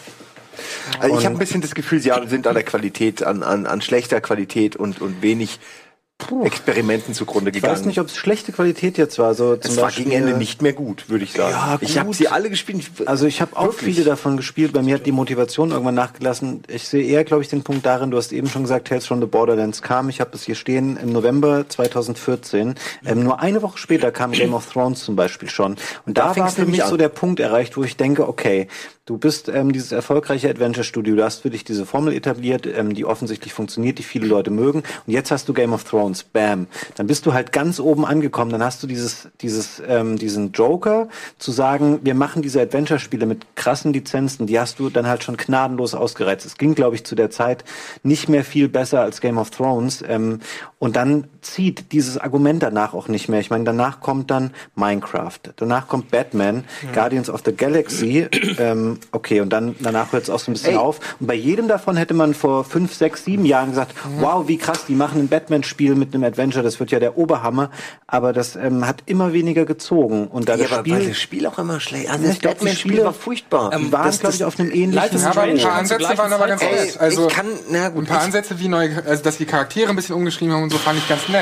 Also 1.01 1.19
ich 1.19 1.25
habe 1.25 1.35
ein 1.35 1.39
bisschen 1.39 1.61
das 1.63 1.75
Gefühl, 1.75 2.01
sie 2.01 2.13
sind 2.27 2.47
an 2.47 2.55
der 2.55 2.63
Qualität, 2.63 3.23
an, 3.25 3.43
an, 3.43 3.67
an 3.67 3.81
schlechter 3.81 4.21
Qualität 4.21 4.77
und, 4.77 5.01
und 5.01 5.21
wenig 5.23 5.59
Experimenten 6.45 7.13
zugrunde 7.13 7.51
Ich 7.51 7.57
gegangen. 7.57 7.75
weiß 7.75 7.85
nicht, 7.87 8.01
ob 8.01 8.07
es 8.07 8.17
schlechte 8.17 8.53
Qualität 8.53 8.97
jetzt 8.99 9.19
war. 9.19 9.27
Also 9.27 9.59
es 9.61 9.77
war 9.77 9.85
Beispiel, 9.87 10.05
gegen 10.05 10.17
Ende 10.17 10.37
nicht 10.39 10.63
mehr 10.63 10.73
gut, 10.73 11.11
würde 11.11 11.25
ich 11.25 11.33
sagen. 11.33 11.51
Ja, 11.53 11.77
ich 11.81 11.99
habe 11.99 12.07
gut. 12.07 12.17
sie 12.17 12.29
alle 12.29 12.49
gespielt. 12.51 12.85
Also 13.07 13.27
ich 13.27 13.41
habe 13.43 13.57
auch 13.57 13.65
Wirklich? 13.75 13.97
viele 13.97 14.05
davon 14.07 14.37
gespielt. 14.37 14.73
Bei 14.73 14.81
mir 14.83 14.95
hat 14.95 15.07
die 15.07 15.13
Motivation 15.13 15.71
irgendwann 15.73 15.97
nachgelassen. 15.97 16.63
Ich 16.69 16.89
sehe 16.89 17.05
eher, 17.05 17.25
glaube 17.25 17.43
ich, 17.43 17.49
den 17.49 17.63
Punkt 17.63 17.85
darin, 17.85 18.11
du 18.11 18.17
hast 18.17 18.33
eben 18.33 18.49
schon 18.49 18.63
gesagt, 18.63 18.89
Tales 18.89 19.07
from 19.07 19.21
the 19.21 19.27
Borderlands 19.27 19.83
kam. 19.83 20.09
Ich 20.09 20.21
habe 20.21 20.31
das 20.31 20.45
hier 20.45 20.55
stehen 20.55 20.97
im 20.97 21.13
November 21.13 21.69
2014. 21.69 22.75
Ähm, 23.05 23.23
nur 23.25 23.41
eine 23.41 23.61
Woche 23.61 23.77
später 23.79 24.11
kam 24.13 24.33
Game 24.33 24.55
of 24.55 24.73
Thrones 24.73 25.05
zum 25.05 25.17
Beispiel 25.17 25.51
schon. 25.51 25.77
Und 26.07 26.17
Da 26.17 26.33
da, 26.33 26.37
war 26.41 26.49
für 26.49 26.65
mich 26.65 26.85
an. 26.85 26.91
so 26.91 26.97
der 26.97 27.09
Punkt 27.11 27.41
erreicht, 27.41 27.77
wo 27.77 27.83
ich 27.85 27.97
denke, 27.97 28.29
okay, 28.29 28.69
du 29.07 29.19
bist 29.19 29.51
ähm, 29.51 29.73
dieses 29.73 29.93
erfolgreiche 29.93 30.49
Adventure-Studio, 30.49 31.17
du 31.17 31.25
hast 31.25 31.43
für 31.43 31.51
dich 31.51 31.65
diese 31.65 31.85
Formel 31.85 32.15
etabliert, 32.15 32.67
ähm, 32.67 32.95
die 32.95 33.05
offensichtlich 33.05 33.53
funktioniert, 33.53 33.99
die 33.99 34.03
viele 34.03 34.27
Leute 34.27 34.51
mögen. 34.51 34.83
Und 35.07 35.13
jetzt 35.13 35.31
hast 35.31 35.49
du 35.49 35.53
Game 35.53 35.75
of 35.75 35.85
Thrones, 35.85 36.23
bam. 36.25 36.67
Dann 36.97 37.07
bist 37.07 37.27
du 37.27 37.35
halt 37.35 37.53
ganz 37.53 37.81
oben 37.81 38.07
angekommen. 38.07 38.51
Dann 38.51 38.63
hast 38.63 38.83
du 38.83 38.87
dieses, 38.87 39.29
dieses, 39.43 39.83
ähm, 39.87 40.17
diesen 40.17 40.53
Joker 40.53 41.09
zu 41.39 41.53
sagen, 41.53 42.01
wir 42.03 42.15
machen 42.15 42.41
diese 42.41 42.63
Adventure-Spiele 42.63 43.27
mit 43.27 43.57
krassen 43.57 43.93
Lizenzen, 43.93 44.47
die 44.47 44.59
hast 44.59 44.79
du 44.79 44.89
dann 44.89 45.07
halt 45.07 45.23
schon 45.23 45.37
gnadenlos 45.37 45.95
ausgereizt. 45.95 46.47
Es 46.47 46.57
ging, 46.57 46.75
glaube 46.75 46.97
ich, 46.97 47.05
zu 47.05 47.15
der 47.15 47.31
Zeit 47.31 47.65
nicht 48.03 48.31
mehr 48.31 48.45
viel 48.45 48.69
besser 48.69 49.03
als 49.03 49.21
Game 49.21 49.37
of 49.37 49.51
Thrones. 49.51 50.03
Ähm, 50.07 50.41
und 50.79 50.97
dann 50.97 51.25
zieht 51.45 51.93
dieses 51.93 52.19
Argument 52.19 52.63
danach 52.63 52.95
auch 52.95 53.09
nicht 53.09 53.29
mehr. 53.29 53.41
Ich 53.41 53.51
meine, 53.51 53.65
danach 53.65 54.01
kommt 54.01 54.31
dann 54.31 54.51
Minecraft, 54.75 55.39
danach 55.57 55.89
kommt 55.89 56.11
Batman, 56.11 56.65
Guardians 56.93 57.31
of 57.31 57.43
the 57.45 57.53
Galaxy. 57.55 58.27
ähm, 58.59 58.99
okay, 59.13 59.41
und 59.41 59.51
dann 59.51 59.77
danach 59.81 60.13
hört 60.13 60.25
es 60.25 60.31
auch 60.31 60.39
so 60.39 60.51
ein 60.51 60.55
bisschen 60.55 60.73
Ey. 60.73 60.77
auf. 60.79 61.01
Und 61.21 61.27
bei 61.27 61.35
jedem 61.35 61.69
davon 61.69 61.97
hätte 61.97 62.15
man 62.15 62.35
vor 62.35 62.65
fünf, 62.65 62.95
sechs, 62.95 63.25
sieben 63.25 63.45
Jahren 63.45 63.71
gesagt, 63.71 63.95
wow, 64.19 64.49
wie 64.49 64.57
krass, 64.59 64.87
die 64.87 64.95
machen 64.95 65.21
ein 65.21 65.29
Batman-Spiel 65.29 65.95
mit 65.95 66.15
einem 66.15 66.25
Adventure, 66.25 66.65
das 66.65 66.81
wird 66.81 66.91
ja 66.91 66.99
der 67.01 67.17
Oberhammer. 67.19 67.71
Aber 68.07 68.33
das 68.33 68.57
ähm, 68.57 68.87
hat 68.87 69.03
immer 69.07 69.33
weniger 69.33 69.65
gezogen. 69.65 70.29
Und 70.29 70.49
da 70.49 70.55
Ja, 70.55 70.65
das 70.65 70.73
aber 70.73 70.81
Spiel, 70.81 70.95
weil 70.95 71.09
das 71.09 71.19
Spiel 71.19 71.47
auch 71.47 71.59
immer 71.59 71.81
schlecht. 71.81 72.09
Also 72.11 72.23
Ja, 72.23 72.29
das 72.31 72.39
die 72.39 72.47
Batman-Spiel 72.47 73.05
war 73.05 73.13
furchtbar. 73.13 73.73
Ähm, 73.73 73.93
waren, 73.93 74.07
Das- 74.07 74.21
glaube 74.21 74.35
ich, 74.35 74.45
auf 74.45 74.59
einem 74.59 74.71
ähnlichen 74.71 75.21
Ja, 75.21 75.31
aber 75.31 75.43
ein 75.43 75.59
paar 75.59 75.73
Ansätze 75.75 76.19
waren 76.19 76.33
aber 76.33 76.47
ganz 76.47 76.63
nett. 76.63 77.01
Also, 77.01 77.27
ich 77.29 77.33
kann, 77.35 77.47
na 77.71 77.89
gut, 77.91 78.05
ein 78.05 78.07
paar 78.07 78.19
ich- 78.19 78.25
Ansätze 78.25 78.59
wie 78.61 78.69
neu, 78.69 78.89
also 79.07 79.23
dass 79.23 79.37
die 79.39 79.45
Charaktere 79.45 79.91
ein 79.91 79.97
bisschen 79.97 80.15
umgeschrieben 80.15 80.55
haben 80.55 80.63
und 80.65 80.71
so, 80.71 80.79
fand 80.79 80.99
ich 80.99 81.09
ganz 81.09 81.29
nett. 81.29 81.34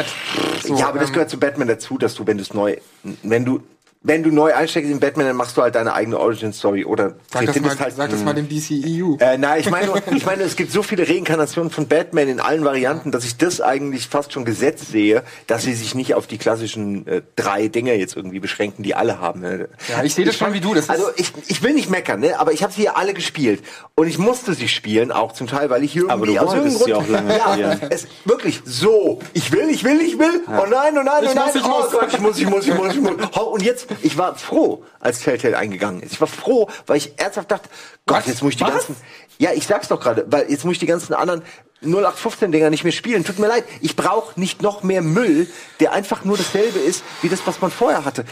So, 0.63 0.77
ja, 0.77 0.89
aber 0.89 0.99
das 0.99 1.09
ähm, 1.09 1.15
gehört 1.15 1.31
zu 1.31 1.39
Batman 1.39 1.69
dazu, 1.69 1.99
dass 1.99 2.15
du, 2.15 2.27
wenn 2.27 2.39
du 2.39 2.43
es 2.43 2.55
neu, 2.55 2.77
wenn 3.23 3.45
du, 3.45 3.63
wenn 4.05 4.23
du 4.23 4.31
neu 4.31 4.53
einsteigst 4.53 4.91
in 4.91 4.99
Batman, 5.01 5.27
dann 5.27 5.37
machst 5.37 5.57
du 5.57 5.63
halt 5.63 5.75
deine 5.75 5.93
eigene 5.95 6.19
Origin 6.19 6.53
Story 6.53 6.85
oder 6.85 7.15
Sag 7.33 7.47
das, 7.47 7.61
mal, 7.61 7.79
halt, 7.79 7.95
sag 7.97 8.11
das 8.11 8.25
mal 8.25 8.35
dem 8.35 8.49
DCEU. 8.49 9.17
Äh, 9.21 9.39
nein, 9.39 9.61
ich 9.61 9.71
meine, 9.71 9.93
ich 10.17 10.27
meine, 10.27 10.43
es 10.43 10.57
gibt 10.57 10.73
so 10.73 10.83
viele 10.83 11.09
Reinkarnationen 11.09 11.71
von 11.71 11.87
Batman 11.87 12.29
in 12.29 12.41
allen 12.41 12.65
Varianten, 12.65 13.13
dass 13.13 13.25
ich 13.25 13.37
das 13.37 13.61
eigentlich 13.61 14.09
fast 14.09 14.33
schon 14.33 14.45
Gesetz 14.45 14.89
sehe, 14.89 15.23
dass 15.47 15.63
sie 15.63 15.75
sich 15.75 15.95
nicht 15.95 16.15
auf 16.15 16.27
die 16.27 16.39
klassischen 16.39 17.07
äh, 17.07 17.23
drei 17.37 17.69
Dinge 17.69 17.95
jetzt 17.95 18.17
irgendwie 18.17 18.41
beschränken, 18.41 18.83
die 18.83 18.95
alle 18.95 19.21
haben. 19.21 19.41
Ne? 19.41 19.69
Ja, 19.89 20.03
ich 20.03 20.15
sehe 20.15 20.25
das 20.25 20.37
schon 20.37 20.53
wie 20.53 20.61
du. 20.61 20.75
Das 20.75 20.85
ist, 20.85 20.91
Also 20.91 21.07
ich, 21.17 21.33
ich 21.47 21.63
will 21.63 21.75
nicht 21.75 21.89
meckern, 21.89 22.21
ne? 22.21 22.39
aber 22.41 22.53
ich 22.53 22.63
habe 22.63 22.73
sie 22.73 22.81
hier 22.83 22.97
alle 22.97 23.15
gespielt 23.15 23.63
und 23.95 24.09
ich 24.09 24.19
musste 24.19 24.55
sie 24.55 24.69
spielen, 24.69 25.13
auch 25.13 25.33
zum 25.33 25.47
Teil, 25.47 25.71
weil 25.71 25.85
ich 25.85 25.93
hier 25.93 26.11
Aber 26.11 26.27
irgendwie 26.27 26.35
du 26.35 26.41
aus 26.45 26.55
irgendeinem 26.55 26.79
sie 26.79 26.91
Grund, 26.93 27.05
auch 27.05 27.09
lange 27.09 27.39
ja, 27.39 27.77
es 27.91 28.07
wirklich 28.25 28.61
so. 28.65 29.21
Ich 29.33 29.53
will, 29.53 29.69
ich 29.71 29.85
will, 29.85 30.01
ich 30.01 30.19
will. 30.19 30.41
Oh 30.49 30.67
nein, 30.69 30.97
oh 30.99 31.03
nein, 31.03 31.23
oh 31.23 31.25
Ich 31.25 31.35
nein. 31.35 31.45
muss, 31.47 31.55
ich 31.55 31.65
oh 31.65 31.69
muss. 31.69 31.91
Gott, 31.93 32.09
ich 32.13 32.21
muss, 32.21 32.39
ich 32.39 32.49
muss, 32.49 32.67
ich 32.67 32.75
muss, 32.75 32.95
ich 32.95 33.01
muss. 33.01 33.13
Oh, 33.35 33.53
Und 33.55 33.63
jetzt, 33.63 33.87
ich 34.03 34.17
war 34.17 34.37
froh, 34.37 34.85
als 35.01 35.21
Telltale 35.21 35.57
eingegangen 35.59 36.03
ist. 36.03 36.13
Ich 36.13 36.21
war 36.21 36.29
froh, 36.29 36.69
weil 36.87 36.97
ich 36.97 37.19
ernsthaft 37.19 37.51
dachte, 37.51 37.69
Gott, 38.07 38.19
Was? 38.19 38.27
jetzt 38.27 38.43
muss 38.43 38.53
ich 38.53 38.57
die 38.57 38.65
Was? 38.65 38.73
ganzen, 38.73 38.97
ja, 39.39 39.53
ich 39.53 39.67
sag's 39.67 39.89
doch 39.89 40.01
gerade, 40.01 40.25
weil 40.29 40.51
jetzt 40.51 40.65
muss 40.65 40.75
ich 40.75 40.79
die 40.79 40.87
ganzen 40.87 41.15
anderen 41.15 41.43
0815-Dinger 41.85 42.71
nicht 42.71 42.85
mehr 42.85 42.93
spielen. 42.93 43.25
Tut 43.25 43.39
mir 43.39 43.49
leid, 43.49 43.65
ich 43.81 43.97
brauche 43.97 44.39
nicht 44.39 44.63
noch 44.63 44.83
mehr 44.83 45.03
Müll, 45.03 45.49
der 45.81 45.93
einfach 45.93 46.25
nur 46.25 46.37
dasselbe 46.37 46.79
ist, 46.79 47.03
wie 47.23 47.29
das, 47.29 47.47
was 47.47 47.61
man 47.61 47.71
vorher 47.71 48.05
hatte. 48.05 48.25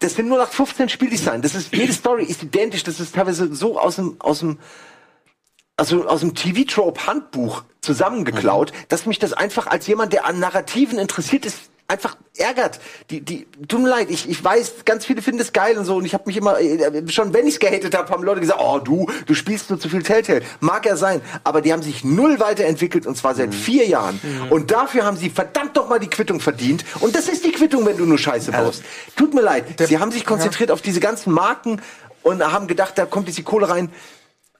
Das 0.00 0.14
sind 0.14 0.26
0815 0.26 0.88
Spieldesign. 0.88 1.42
Das 1.42 1.54
ist, 1.54 1.74
jede 1.74 1.92
Story 1.92 2.24
ist 2.24 2.42
identisch. 2.42 2.84
Das 2.84 3.00
ist 3.00 3.14
teilweise 3.14 3.54
so 3.54 3.78
aus 3.78 3.96
dem, 3.96 4.16
aus 4.18 4.40
dem, 4.40 4.58
also 5.76 6.06
aus 6.06 6.20
dem 6.20 6.34
TV-Trope-Handbuch 6.34 7.64
zusammengeklaut, 7.80 8.72
dass 8.88 9.06
mich 9.06 9.18
das 9.18 9.32
einfach 9.32 9.66
als 9.66 9.86
jemand, 9.86 10.12
der 10.12 10.26
an 10.26 10.38
Narrativen 10.38 10.98
interessiert 10.98 11.46
ist, 11.46 11.69
einfach 11.90 12.16
ärgert. 12.36 12.80
Die, 13.10 13.20
die, 13.20 13.46
tut 13.68 13.82
mir 13.82 13.88
leid, 13.88 14.08
ich, 14.10 14.28
ich 14.28 14.42
weiß, 14.42 14.84
ganz 14.84 15.04
viele 15.04 15.20
finden 15.20 15.38
das 15.38 15.52
geil 15.52 15.76
und 15.76 15.84
so 15.84 15.96
und 15.96 16.04
ich 16.04 16.14
habe 16.14 16.24
mich 16.26 16.36
immer, 16.36 16.58
äh, 16.60 17.08
schon 17.08 17.34
wenn 17.34 17.46
ich's 17.46 17.58
gehatet 17.58 17.96
habe, 17.96 18.10
haben 18.10 18.22
Leute 18.22 18.40
gesagt, 18.40 18.60
oh 18.62 18.78
du, 18.78 19.06
du 19.26 19.34
spielst 19.34 19.70
nur 19.70 19.78
zu 19.78 19.88
viel 19.88 20.02
Telltale. 20.02 20.42
Mag 20.60 20.86
ja 20.86 20.96
sein, 20.96 21.20
aber 21.44 21.60
die 21.60 21.72
haben 21.72 21.82
sich 21.82 22.04
null 22.04 22.38
weiterentwickelt 22.38 23.06
und 23.06 23.16
zwar 23.16 23.34
seit 23.34 23.54
vier 23.54 23.86
Jahren. 23.86 24.20
Und 24.50 24.70
dafür 24.70 25.04
haben 25.04 25.16
sie 25.16 25.30
verdammt 25.30 25.76
doch 25.76 25.88
mal 25.88 25.98
die 25.98 26.08
Quittung 26.08 26.40
verdient. 26.40 26.84
Und 27.00 27.16
das 27.16 27.28
ist 27.28 27.44
die 27.44 27.52
Quittung, 27.52 27.84
wenn 27.84 27.96
du 27.96 28.06
nur 28.06 28.18
Scheiße 28.18 28.52
baust. 28.52 28.82
Tut 29.16 29.34
mir 29.34 29.42
leid, 29.42 29.64
sie 29.80 29.98
haben 29.98 30.12
sich 30.12 30.24
konzentriert 30.24 30.70
auf 30.70 30.82
diese 30.82 31.00
ganzen 31.00 31.32
Marken 31.32 31.82
und 32.22 32.42
haben 32.42 32.66
gedacht, 32.66 32.96
da 32.96 33.06
kommt 33.06 33.26
jetzt 33.26 33.38
die 33.38 33.42
Kohle 33.42 33.68
rein. 33.68 33.90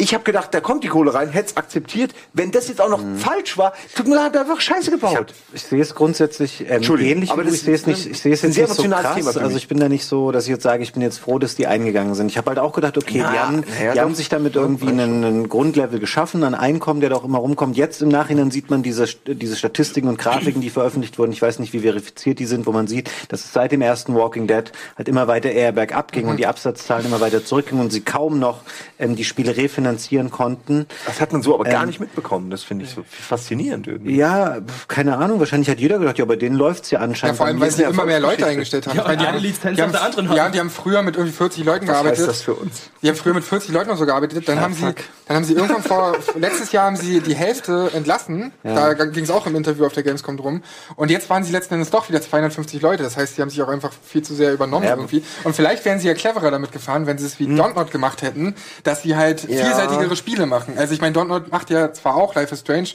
Ich 0.01 0.14
habe 0.14 0.24
gedacht, 0.24 0.53
da 0.53 0.61
kommt 0.61 0.82
die 0.84 0.88
Kohle 0.88 1.12
rein, 1.14 1.28
hätte 1.30 1.51
es 1.51 1.57
akzeptiert. 1.57 2.12
Wenn 2.32 2.51
das 2.51 2.68
jetzt 2.68 2.80
auch 2.80 2.88
noch 2.88 3.01
falsch 3.18 3.57
war, 3.59 3.72
tut 3.94 4.07
mir 4.09 4.14
leid, 4.16 4.36
einfach 4.36 4.61
Scheiße 4.61 4.90
gebaut. 4.90 5.32
Ich 5.53 5.62
sehe 5.62 5.80
es 5.80 5.94
grundsätzlich 5.94 6.64
ähm, 6.68 6.82
ähnlich, 6.98 7.30
aber 7.30 7.44
ich 7.44 7.61
sehe 7.61 7.74
es 7.74 7.86
nicht. 7.86 8.07
Ich 8.07 8.20
sehe 8.20 8.32
es 8.32 8.42
jetzt 8.42 8.57
nicht 8.57 8.68
so 8.74 8.82
krass. 8.82 9.36
Also 9.36 9.57
ich 9.57 9.68
bin 9.68 9.78
da 9.78 9.88
nicht 9.88 10.05
so, 10.07 10.32
dass 10.32 10.44
ich 10.44 10.51
jetzt 10.51 10.62
sage, 10.62 10.82
ich 10.82 10.92
bin 10.92 11.03
jetzt 11.03 11.18
froh, 11.18 11.38
dass 11.38 11.55
die 11.55 11.66
eingegangen 11.66 12.14
sind. 12.14 12.28
Ich 12.28 12.38
habe 12.38 12.48
halt 12.51 12.59
auch 12.59 12.72
gedacht, 12.72 12.96
okay, 12.96 13.20
Na, 13.22 13.30
die 13.32 13.38
haben, 13.38 13.64
ja, 13.84 13.92
die 13.92 14.01
haben 14.01 14.14
sich 14.14 14.28
damit 14.28 14.57
irgendwie 14.57 14.88
einen, 14.88 15.24
einen 15.24 15.48
Grundlevel 15.48 15.98
geschaffen, 16.01 16.42
ein 16.44 16.55
Einkommen, 16.55 17.01
der 17.01 17.11
da 17.11 17.16
auch 17.16 17.24
immer 17.24 17.38
rumkommt. 17.38 17.76
Jetzt 17.76 18.01
im 18.01 18.09
Nachhinein 18.09 18.51
sieht 18.51 18.70
man 18.70 18.82
diese 18.82 19.07
diese 19.26 19.57
Statistiken 19.57 20.09
und 20.09 20.18
Grafiken, 20.18 20.61
die 20.62 20.70
veröffentlicht 20.70 21.18
wurden. 21.18 21.32
Ich 21.32 21.42
weiß 21.42 21.59
nicht, 21.59 21.72
wie 21.72 21.80
verifiziert 21.80 22.38
die 22.38 22.46
sind, 22.46 22.66
wo 22.66 22.72
man 22.72 22.86
sieht, 22.86 23.11
dass 23.28 23.44
es 23.44 23.53
seit 23.53 23.72
dem 23.72 23.82
ersten 23.82 24.14
Walking 24.14 24.46
Dead 24.46 24.72
halt 24.96 25.09
immer 25.09 25.26
weiter 25.28 25.51
eher 25.51 25.72
bergab 25.72 26.12
ging 26.12 26.24
Mhm. 26.24 26.30
und 26.30 26.36
die 26.38 26.46
Absatzzahlen 26.46 27.05
immer 27.07 27.20
weiter 27.20 27.44
zurückgingen 27.44 27.84
und 27.84 27.90
sie 27.90 28.01
kaum 28.01 28.38
noch 28.38 28.61
ähm, 28.98 29.14
die 29.16 29.24
Spiele 29.24 29.57
refinanzieren 29.57 29.89
konnten. 30.30 30.86
Das 31.07 31.20
hat 31.20 31.32
man 31.32 31.43
so 31.43 31.55
aber 31.55 31.64
gar 31.64 31.82
Ähm, 31.82 31.88
nicht 31.88 32.01
mitbekommen. 32.01 32.51
Das 32.51 32.62
finde 32.62 32.84
ich 32.84 32.91
so 32.91 33.03
faszinierend 33.09 33.86
irgendwie. 33.86 34.16
Ja, 34.16 34.59
keine 34.88 35.16
Ahnung. 35.16 35.38
Wahrscheinlich 35.41 35.68
hat 35.70 35.78
jeder 35.80 35.99
gedacht, 35.99 36.18
ja, 36.18 36.24
bei 36.24 36.36
denen 36.36 36.57
läuft's 36.57 36.91
ja 36.91 36.99
anscheinend. 37.01 37.34
Ja, 37.34 37.38
vor 37.38 37.47
allem, 37.47 37.61
weil 37.61 37.70
sie 37.70 37.82
ist 37.82 37.91
immer 37.91 38.05
mehr 38.07 38.20
Leute 38.20 38.47
eingestellt 38.47 38.86
haben. 38.86 38.97
Ja, 38.97 39.05
meine, 39.05 39.16
die 39.18 39.26
eine 39.26 39.36
haben- 39.36 39.43
Lizenz 39.43 39.76
die 39.76 39.82
haben- 39.82 39.93
der 39.93 40.03
anderen 40.03 40.32
Ja, 40.32 40.45
haben. 40.45 40.53
die 40.53 40.61
haben 40.61 40.70
früher 40.70 41.03
mit 41.03 41.16
irgendwie 41.16 41.34
40 41.36 41.64
Leuten 41.64 41.86
Was 41.88 41.95
gearbeitet. 41.95 42.18
heißt 42.20 42.28
das 42.28 42.43
für 42.43 42.55
uns? 42.55 42.91
Die 43.03 43.09
haben 43.09 43.16
früher 43.16 43.34
mit 43.34 43.45
40 43.45 43.72
Leuten 43.72 43.91
oder 43.91 43.99
so 43.99 44.07
gearbeitet. 44.07 44.49
Dann 44.49 44.57
Ja, 44.57 44.62
haben 44.62 44.74
sie, 44.74 44.95
dann 45.26 45.36
haben 45.36 45.45
sie 45.45 45.55
irgendwann 45.55 45.82
vor 45.82 46.16
letztes 46.38 46.72
Jahr 46.72 46.86
haben 46.86 46.97
sie 46.97 47.20
die 47.20 47.34
Hälfte 47.34 47.91
entlassen. 47.95 48.53
Ja. 48.62 48.95
Da 48.95 49.05
ging 49.07 49.24
es 49.24 49.30
auch 49.30 49.47
im 49.47 49.57
Interview 49.57 49.86
auf 49.86 49.93
der 49.93 50.03
Gamescom 50.03 50.36
drum. 50.36 50.62
Und 50.97 51.11
jetzt 51.11 51.30
waren 51.30 51.45
sie 51.45 51.53
letzten 51.53 51.74
Endes 51.74 51.91
doch 51.91 52.09
wieder 52.09 52.20
250 52.20 52.80
Leute. 52.82 53.03
Das 53.03 53.16
heißt, 53.16 53.36
sie 53.36 53.43
haben 53.43 53.51
sich 53.51 53.62
auch 53.62 53.68
einfach 53.68 53.93
viel 54.05 54.22
zu 54.22 54.34
sehr 54.34 54.53
übernommen 54.53 54.84
Ja. 54.84 54.91
irgendwie. 54.97 55.22
Und 55.45 55.55
vielleicht 55.57 55.84
wären 55.84 55.99
sie 55.99 56.09
ja 56.09 56.14
cleverer 56.14 56.51
damit 56.51 56.72
gefahren, 56.72 57.07
wenn 57.07 57.18
sie 57.18 57.26
es 57.26 57.38
wie 57.38 57.47
Dontnod 57.55 57.91
gemacht 57.91 58.22
hätten, 58.22 58.55
dass 58.84 59.03
sie 59.03 59.16
halt 59.16 59.49
Ja. 59.49 59.64
Vielseitigere 59.81 60.16
Spiele 60.16 60.47
machen. 60.47 60.78
Also 60.78 60.95
ich 60.95 61.01
meine, 61.01 61.12
Dontnod 61.12 61.51
macht 61.51 61.70
ja 61.70 61.93
zwar 61.93 62.16
auch 62.16 62.35
Life 62.35 62.55
is 62.55 62.61
Strange. 62.61 62.91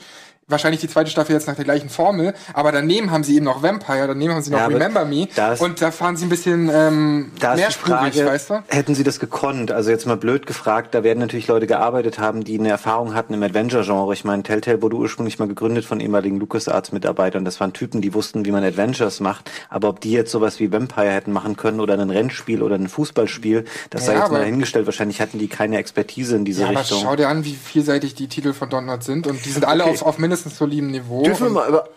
Wahrscheinlich 0.48 0.80
die 0.80 0.88
zweite 0.88 1.10
Staffel 1.10 1.34
jetzt 1.34 1.48
nach 1.48 1.56
der 1.56 1.66
gleichen 1.66 1.90
Formel, 1.90 2.36
aber 2.54 2.72
daneben 2.72 3.10
haben 3.10 3.24
sie 3.24 3.36
eben 3.36 3.46
noch 3.46 3.64
Vampire, 3.64 4.06
daneben 4.06 4.32
haben 4.32 4.44
sie 4.44 4.52
noch 4.52 4.60
Ja, 4.60 4.66
aber 4.66 4.76
Remember 4.76 5.04
Me 5.04 5.28
da 5.36 5.54
ist- 5.54 5.60
und 5.62 5.82
da 5.82 5.90
fahren 5.90 6.18
sie 6.18 6.28
ein 6.28 6.30
bisschen 6.30 6.70
ähm, 6.72 7.32
mehrspurig, 7.42 8.14
Frage, 8.14 8.26
weißt 8.28 8.50
du? 8.52 8.64
hätten 8.68 8.94
sie 8.94 9.04
das 9.04 9.20
gekonnt? 9.20 9.72
Also 9.72 9.90
jetzt 9.90 10.06
mal 10.06 10.18
blöd 10.18 10.46
gefragt, 10.46 10.94
da 10.94 11.04
werden 11.04 11.18
natürlich 11.18 11.48
Leute 11.48 11.66
gearbeitet 11.66 12.20
haben, 12.20 12.44
die 12.44 12.60
eine 12.60 12.70
Erfahrung 12.70 13.16
hatten 13.16 13.34
im 13.34 13.42
Adventure-Genre. 13.42 14.14
Ich 14.14 14.24
meine, 14.24 14.44
Telltale 14.44 14.84
wurde 14.84 14.98
ursprünglich 14.98 15.40
mal 15.40 15.48
gegründet 15.48 15.84
von 15.84 16.00
ehemaligen 16.00 16.38
LucasArts-Mitarbeitern. 16.40 17.44
Das 17.44 17.60
waren 17.60 17.74
Typen, 17.74 18.02
die 18.02 18.14
wussten, 18.14 18.46
wie 18.46 18.52
man 18.52 18.64
Adventures 18.64 19.20
macht. 19.22 19.50
Aber 19.72 19.90
ob 19.90 20.00
die 20.00 20.12
jetzt 20.12 20.32
sowas 20.32 20.60
wie 20.60 20.72
Vampire 20.72 21.10
hätten 21.10 21.32
machen 21.32 21.58
können 21.58 21.80
oder 21.80 21.98
ein 21.98 22.12
Rennspiel 22.12 22.62
oder 22.62 22.76
ein 22.76 22.88
Fußballspiel, 22.88 23.66
das 23.90 24.06
sei 24.06 24.14
Ja, 24.14 24.20
jetzt 24.20 24.30
mal 24.30 24.36
aber- 24.36 24.44
dahingestellt. 24.46 24.86
Wahrscheinlich 24.86 25.22
hatten 25.22 25.40
die 25.40 25.48
keine 25.48 25.80
Expertise 25.80 26.36
in 26.36 26.46
diese 26.46 26.62
Ja, 26.62 26.68
aber 26.70 26.82
Richtung. 26.82 27.00
schau 27.02 27.16
dir 27.16 27.30
an, 27.30 27.46
wie 27.46 27.56
vielseitig 27.56 28.14
die 28.14 28.28
Titel 28.28 28.54
von 28.54 28.70
Dontnod 28.70 29.04
sind 29.04 29.26
und 29.26 29.44
die 29.44 29.50
sind 29.50 29.66
alle 29.66 29.86
Okay. 29.86 29.94
auf, 29.94 30.02
auf 30.04 30.18
mindestens 30.20 30.35
solidem 30.44 30.92
Niveau. 30.92 31.24
Dürfen 31.24 31.48
wir 31.48 31.50
mal 31.52 31.70
über. 31.70 31.90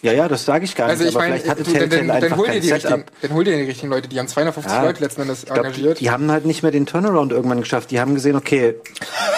Ja, 0.00 0.12
ja, 0.12 0.28
das 0.28 0.44
sage 0.44 0.64
ich 0.64 0.76
gar 0.76 0.88
also 0.88 1.02
nicht. 1.02 1.10
ich 1.10 1.16
aber 1.16 1.24
meine, 1.28 1.40
vielleicht 1.40 1.50
hatte 1.50 1.62
Telltale 1.64 1.88
dann, 1.88 2.06
dann 2.08 2.22
einfach 2.22 2.36
hol 2.36 2.46
dir 2.48 2.60
die 2.60 2.70
richtigen, 2.70 3.04
dann 3.20 3.32
hol 3.34 3.42
dir 3.42 3.56
die 3.56 3.62
richtigen 3.64 3.88
Leute, 3.90 4.08
die 4.08 4.16
haben 4.20 4.28
250 4.28 4.72
Ja, 4.72 4.84
Leute 4.84 5.02
letzten 5.02 5.22
Endes 5.22 5.40
Ich 5.40 5.46
glaub, 5.46 5.58
die, 5.62 5.66
engagiert. 5.66 5.98
die 6.00 6.10
haben 6.12 6.30
halt 6.30 6.44
nicht 6.46 6.62
mehr 6.62 6.70
den 6.70 6.86
Turnaround 6.86 7.32
irgendwann 7.32 7.58
geschafft. 7.60 7.90
Die 7.90 7.98
haben 7.98 8.14
gesehen, 8.14 8.36
okay, 8.36 8.76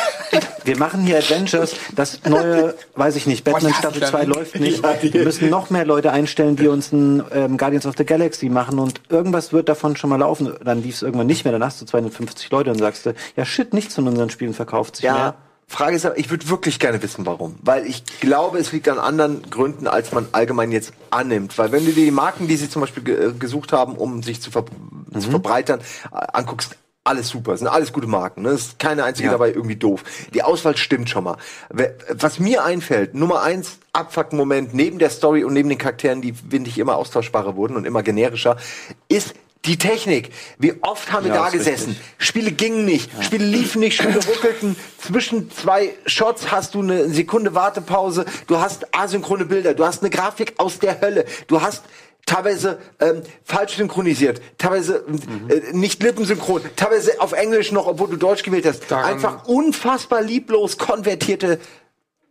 wir 0.64 0.76
machen 0.76 1.00
hier 1.00 1.16
Adventures, 1.16 1.76
das 1.94 2.20
neue, 2.28 2.74
weiß 2.94 3.16
ich 3.16 3.26
nicht, 3.26 3.44
Batman 3.44 3.62
Boah, 3.62 3.70
ich 3.70 3.76
Staffel 3.76 4.00
die 4.02 4.06
2 4.06 4.18
dann. 4.18 4.28
läuft 4.28 4.60
nicht. 4.60 4.84
Ja, 4.84 4.94
Wir 5.00 5.24
müssen 5.24 5.48
noch 5.48 5.70
mehr 5.70 5.86
Leute 5.86 6.12
einstellen, 6.12 6.56
die 6.56 6.68
uns 6.68 6.92
ein 6.92 7.22
ähm, 7.32 7.56
Guardians 7.56 7.86
of 7.86 7.94
the 7.96 8.04
Galaxy 8.04 8.50
machen 8.50 8.78
und 8.78 9.00
irgendwas 9.08 9.54
wird 9.54 9.70
davon 9.70 9.96
schon 9.96 10.10
mal 10.10 10.16
laufen. 10.18 10.52
Dann 10.62 10.82
lief 10.82 10.96
es 10.96 11.02
irgendwann 11.02 11.26
nicht 11.26 11.44
mehr, 11.44 11.52
dann 11.52 11.64
hast 11.64 11.80
du 11.80 11.86
250 11.86 12.50
Leute 12.50 12.70
und 12.70 12.78
sagst 12.78 13.06
du, 13.06 13.14
ja 13.34 13.46
shit, 13.46 13.72
nichts 13.72 13.94
von 13.94 14.06
unseren 14.06 14.28
Spielen 14.28 14.52
verkauft 14.52 14.96
sich 14.96 15.06
Ja, 15.06 15.14
mehr. 15.14 15.34
Frage 15.70 15.96
ist 15.96 16.06
aber, 16.06 16.18
ich 16.18 16.30
würde 16.30 16.48
wirklich 16.48 16.78
gerne 16.80 17.02
wissen, 17.02 17.26
warum. 17.26 17.56
Weil 17.62 17.86
ich 17.86 18.02
glaube, 18.20 18.58
es 18.58 18.72
liegt 18.72 18.88
an 18.88 18.98
anderen 18.98 19.42
Gründen, 19.50 19.86
als 19.86 20.12
man 20.12 20.26
allgemein 20.32 20.72
jetzt 20.72 20.92
annimmt. 21.10 21.58
Weil 21.58 21.72
wenn 21.72 21.84
du 21.84 21.92
dir 21.92 22.06
die 22.06 22.10
Marken, 22.10 22.48
die 22.48 22.56
sie 22.56 22.70
zum 22.70 22.80
Beispiel 22.80 23.02
ge 23.04 23.26
äh, 23.28 23.32
gesucht 23.32 23.72
haben, 23.72 23.94
um 23.96 24.22
sich 24.22 24.40
zu, 24.40 24.50
ver 24.50 24.64
Mhm. 25.10 25.20
zu 25.20 25.30
verbreitern, 25.30 25.80
anguckst, 26.10 26.76
alles 27.04 27.28
super, 27.28 27.56
sind 27.56 27.68
alles 27.68 27.92
gute 27.94 28.06
Marken. 28.06 28.42
Ne? 28.42 28.50
Es 28.50 28.60
ist 28.66 28.78
keine 28.78 29.04
einzige 29.04 29.26
Ja. 29.28 29.32
dabei 29.32 29.48
irgendwie 29.50 29.76
doof. 29.76 30.04
Die 30.34 30.42
Auswahl 30.42 30.76
stimmt 30.76 31.08
schon 31.08 31.24
mal. 31.24 31.36
Was 32.10 32.38
mir 32.38 32.64
einfällt, 32.64 33.14
Nummer 33.14 33.40
eins, 33.42 33.78
Abfuck-Moment, 33.94 34.74
neben 34.74 34.98
der 34.98 35.08
Story 35.08 35.44
und 35.44 35.54
neben 35.54 35.70
den 35.70 35.78
Charakteren, 35.78 36.20
die, 36.20 36.34
finde 36.34 36.68
ich, 36.68 36.78
immer 36.78 36.96
austauschbarer 36.96 37.56
wurden 37.56 37.76
und 37.76 37.86
immer 37.86 38.02
generischer, 38.02 38.56
ist 39.08 39.32
die 39.68 39.78
Technik. 39.78 40.30
Wie 40.58 40.74
oft 40.82 41.12
haben 41.12 41.26
wir 41.26 41.34
Ja, 41.34 41.44
da 41.44 41.50
gesessen? 41.50 41.90
richtig. 41.90 42.06
Spiele 42.18 42.50
gingen 42.52 42.84
nicht, 42.84 43.10
Spiele 43.22 43.44
liefen 43.44 43.80
nicht, 43.80 43.96
Spiele 43.96 44.18
ruckelten. 44.24 44.74
Zwischen 44.98 45.50
zwei 45.52 45.94
Shots 46.06 46.50
hast 46.50 46.74
du 46.74 46.80
eine 46.82 47.08
Sekunde 47.10 47.54
Wartepause, 47.54 48.24
du 48.48 48.58
hast 48.58 48.92
asynchrone 48.94 49.44
Bilder, 49.44 49.74
du 49.74 49.84
hast 49.84 50.02
eine 50.02 50.10
Grafik 50.10 50.54
aus 50.56 50.78
der 50.80 51.00
Hölle, 51.00 51.24
du 51.46 51.60
hast 51.62 51.84
teilweise 52.26 52.78
ähm, 53.00 53.22
falsch 53.44 53.76
synchronisiert, 53.76 54.42
teilweise 54.58 55.04
äh, 55.48 55.72
nicht 55.72 56.02
lippensynchron, 56.02 56.62
teilweise 56.76 57.20
auf 57.20 57.32
Englisch 57.32 57.72
noch, 57.72 57.86
obwohl 57.86 58.08
du 58.10 58.16
Deutsch 58.16 58.42
gewählt 58.42 58.66
hast. 58.66 58.90
Daran- 58.90 59.12
Einfach 59.14 59.46
unfassbar 59.46 60.20
lieblos 60.22 60.76
konvertierte 60.76 61.58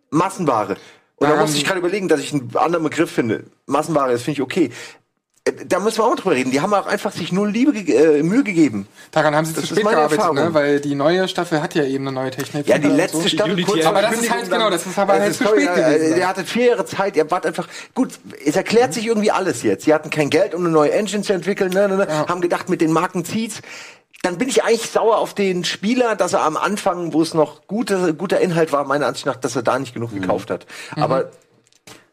Massenware. 0.09 0.77
Und 1.15 1.29
da 1.29 1.35
musste 1.37 1.57
ich 1.57 1.65
gerade 1.65 1.79
überlegen, 1.79 2.07
dass 2.07 2.19
ich 2.19 2.31
einen 2.31 2.51
anderen 2.55 2.83
Begriff 2.83 3.09
finde. 3.11 3.45
Massenware, 3.65 4.11
das 4.11 4.21
finde 4.21 4.33
ich 4.37 4.41
okay. 4.43 4.69
Äh, 5.47 5.65
Da 5.65 5.79
müssen 5.79 5.97
wir 5.99 6.03
auch 6.05 6.09
mal 6.09 6.15
drüber 6.15 6.35
reden. 6.35 6.51
Die 6.51 6.61
haben 6.61 6.73
auch 6.73 6.85
einfach 6.87 7.11
sich 7.11 7.31
null 7.31 7.49
Liebe 7.49 7.71
ge 7.73 8.19
äh, 8.19 8.23
Mühe 8.23 8.43
gegeben. 8.43 8.87
Daran 9.11 9.35
haben 9.35 9.45
sie 9.45 9.53
Das 9.53 9.65
zu 9.65 9.75
spät 9.75 9.83
gearbeitet, 9.87 10.33
ne? 10.33 10.53
weil 10.53 10.79
die 10.79 10.95
neue 10.95 11.27
Staffel 11.27 11.61
hat 11.61 11.75
ja 11.75 11.83
eben 11.83 12.07
eine 12.07 12.15
neue 12.15 12.31
Technik. 12.31 12.67
Ja, 12.67 12.77
die 12.77 12.87
letzte 12.87 13.21
so. 13.21 13.27
Staffel 13.27 13.61
kurz 13.63 13.85
Aber 13.85 14.01
das 14.01 14.13
ist 14.21 14.29
halt 14.31 14.49
genau, 14.49 14.69
das 14.69 14.85
ist 14.85 14.97
aber 14.99 15.13
halt 15.13 15.33
zu 15.35 15.43
spät 15.45 15.69
äh, 15.69 15.75
gewesen. 15.75 16.17
Ihr 16.17 16.27
hattet 16.27 16.47
vier 16.47 16.65
Jahre 16.67 16.85
Zeit, 16.85 17.15
ihr 17.17 17.29
wart 17.31 17.45
einfach, 17.45 17.67
gut, 17.93 18.09
es 18.45 18.55
erklärt 18.55 18.93
sich 18.93 19.05
irgendwie 19.05 19.31
alles 19.31 19.63
jetzt. 19.63 19.85
Sie 19.85 19.93
hatten 19.93 20.09
kein 20.09 20.29
Geld, 20.29 20.53
um 20.53 20.61
eine 20.61 20.69
neue 20.69 20.91
Engine 20.91 21.23
zu 21.23 21.33
entwickeln, 21.33 21.71
ne, 21.71 21.87
ne, 21.87 21.97
ne, 21.97 22.07
haben 22.27 22.41
gedacht, 22.41 22.69
mit 22.69 22.81
den 22.81 22.91
Marken 22.91 23.25
zieht's. 23.25 23.61
Dann 24.23 24.39
bin 24.39 24.49
ich 24.49 24.63
eigentlich 24.63 24.89
sauer 24.89 25.17
auf 25.19 25.35
den 25.35 25.63
Spieler, 25.63 26.15
dass 26.15 26.33
er 26.33 26.41
am 26.41 26.57
Anfang, 26.57 27.13
wo 27.13 27.21
es 27.21 27.33
noch 27.35 27.67
gute, 27.67 28.15
guter 28.15 28.39
Inhalt 28.39 28.73
war, 28.73 28.83
meiner 28.83 29.05
Ansicht 29.05 29.27
nach, 29.27 29.35
dass 29.35 29.55
er 29.55 29.61
da 29.61 29.77
nicht 29.77 29.93
genug 29.93 30.11
Mhm. 30.11 30.21
gekauft 30.21 30.49
hat. 30.49 30.65
Aber 30.95 31.29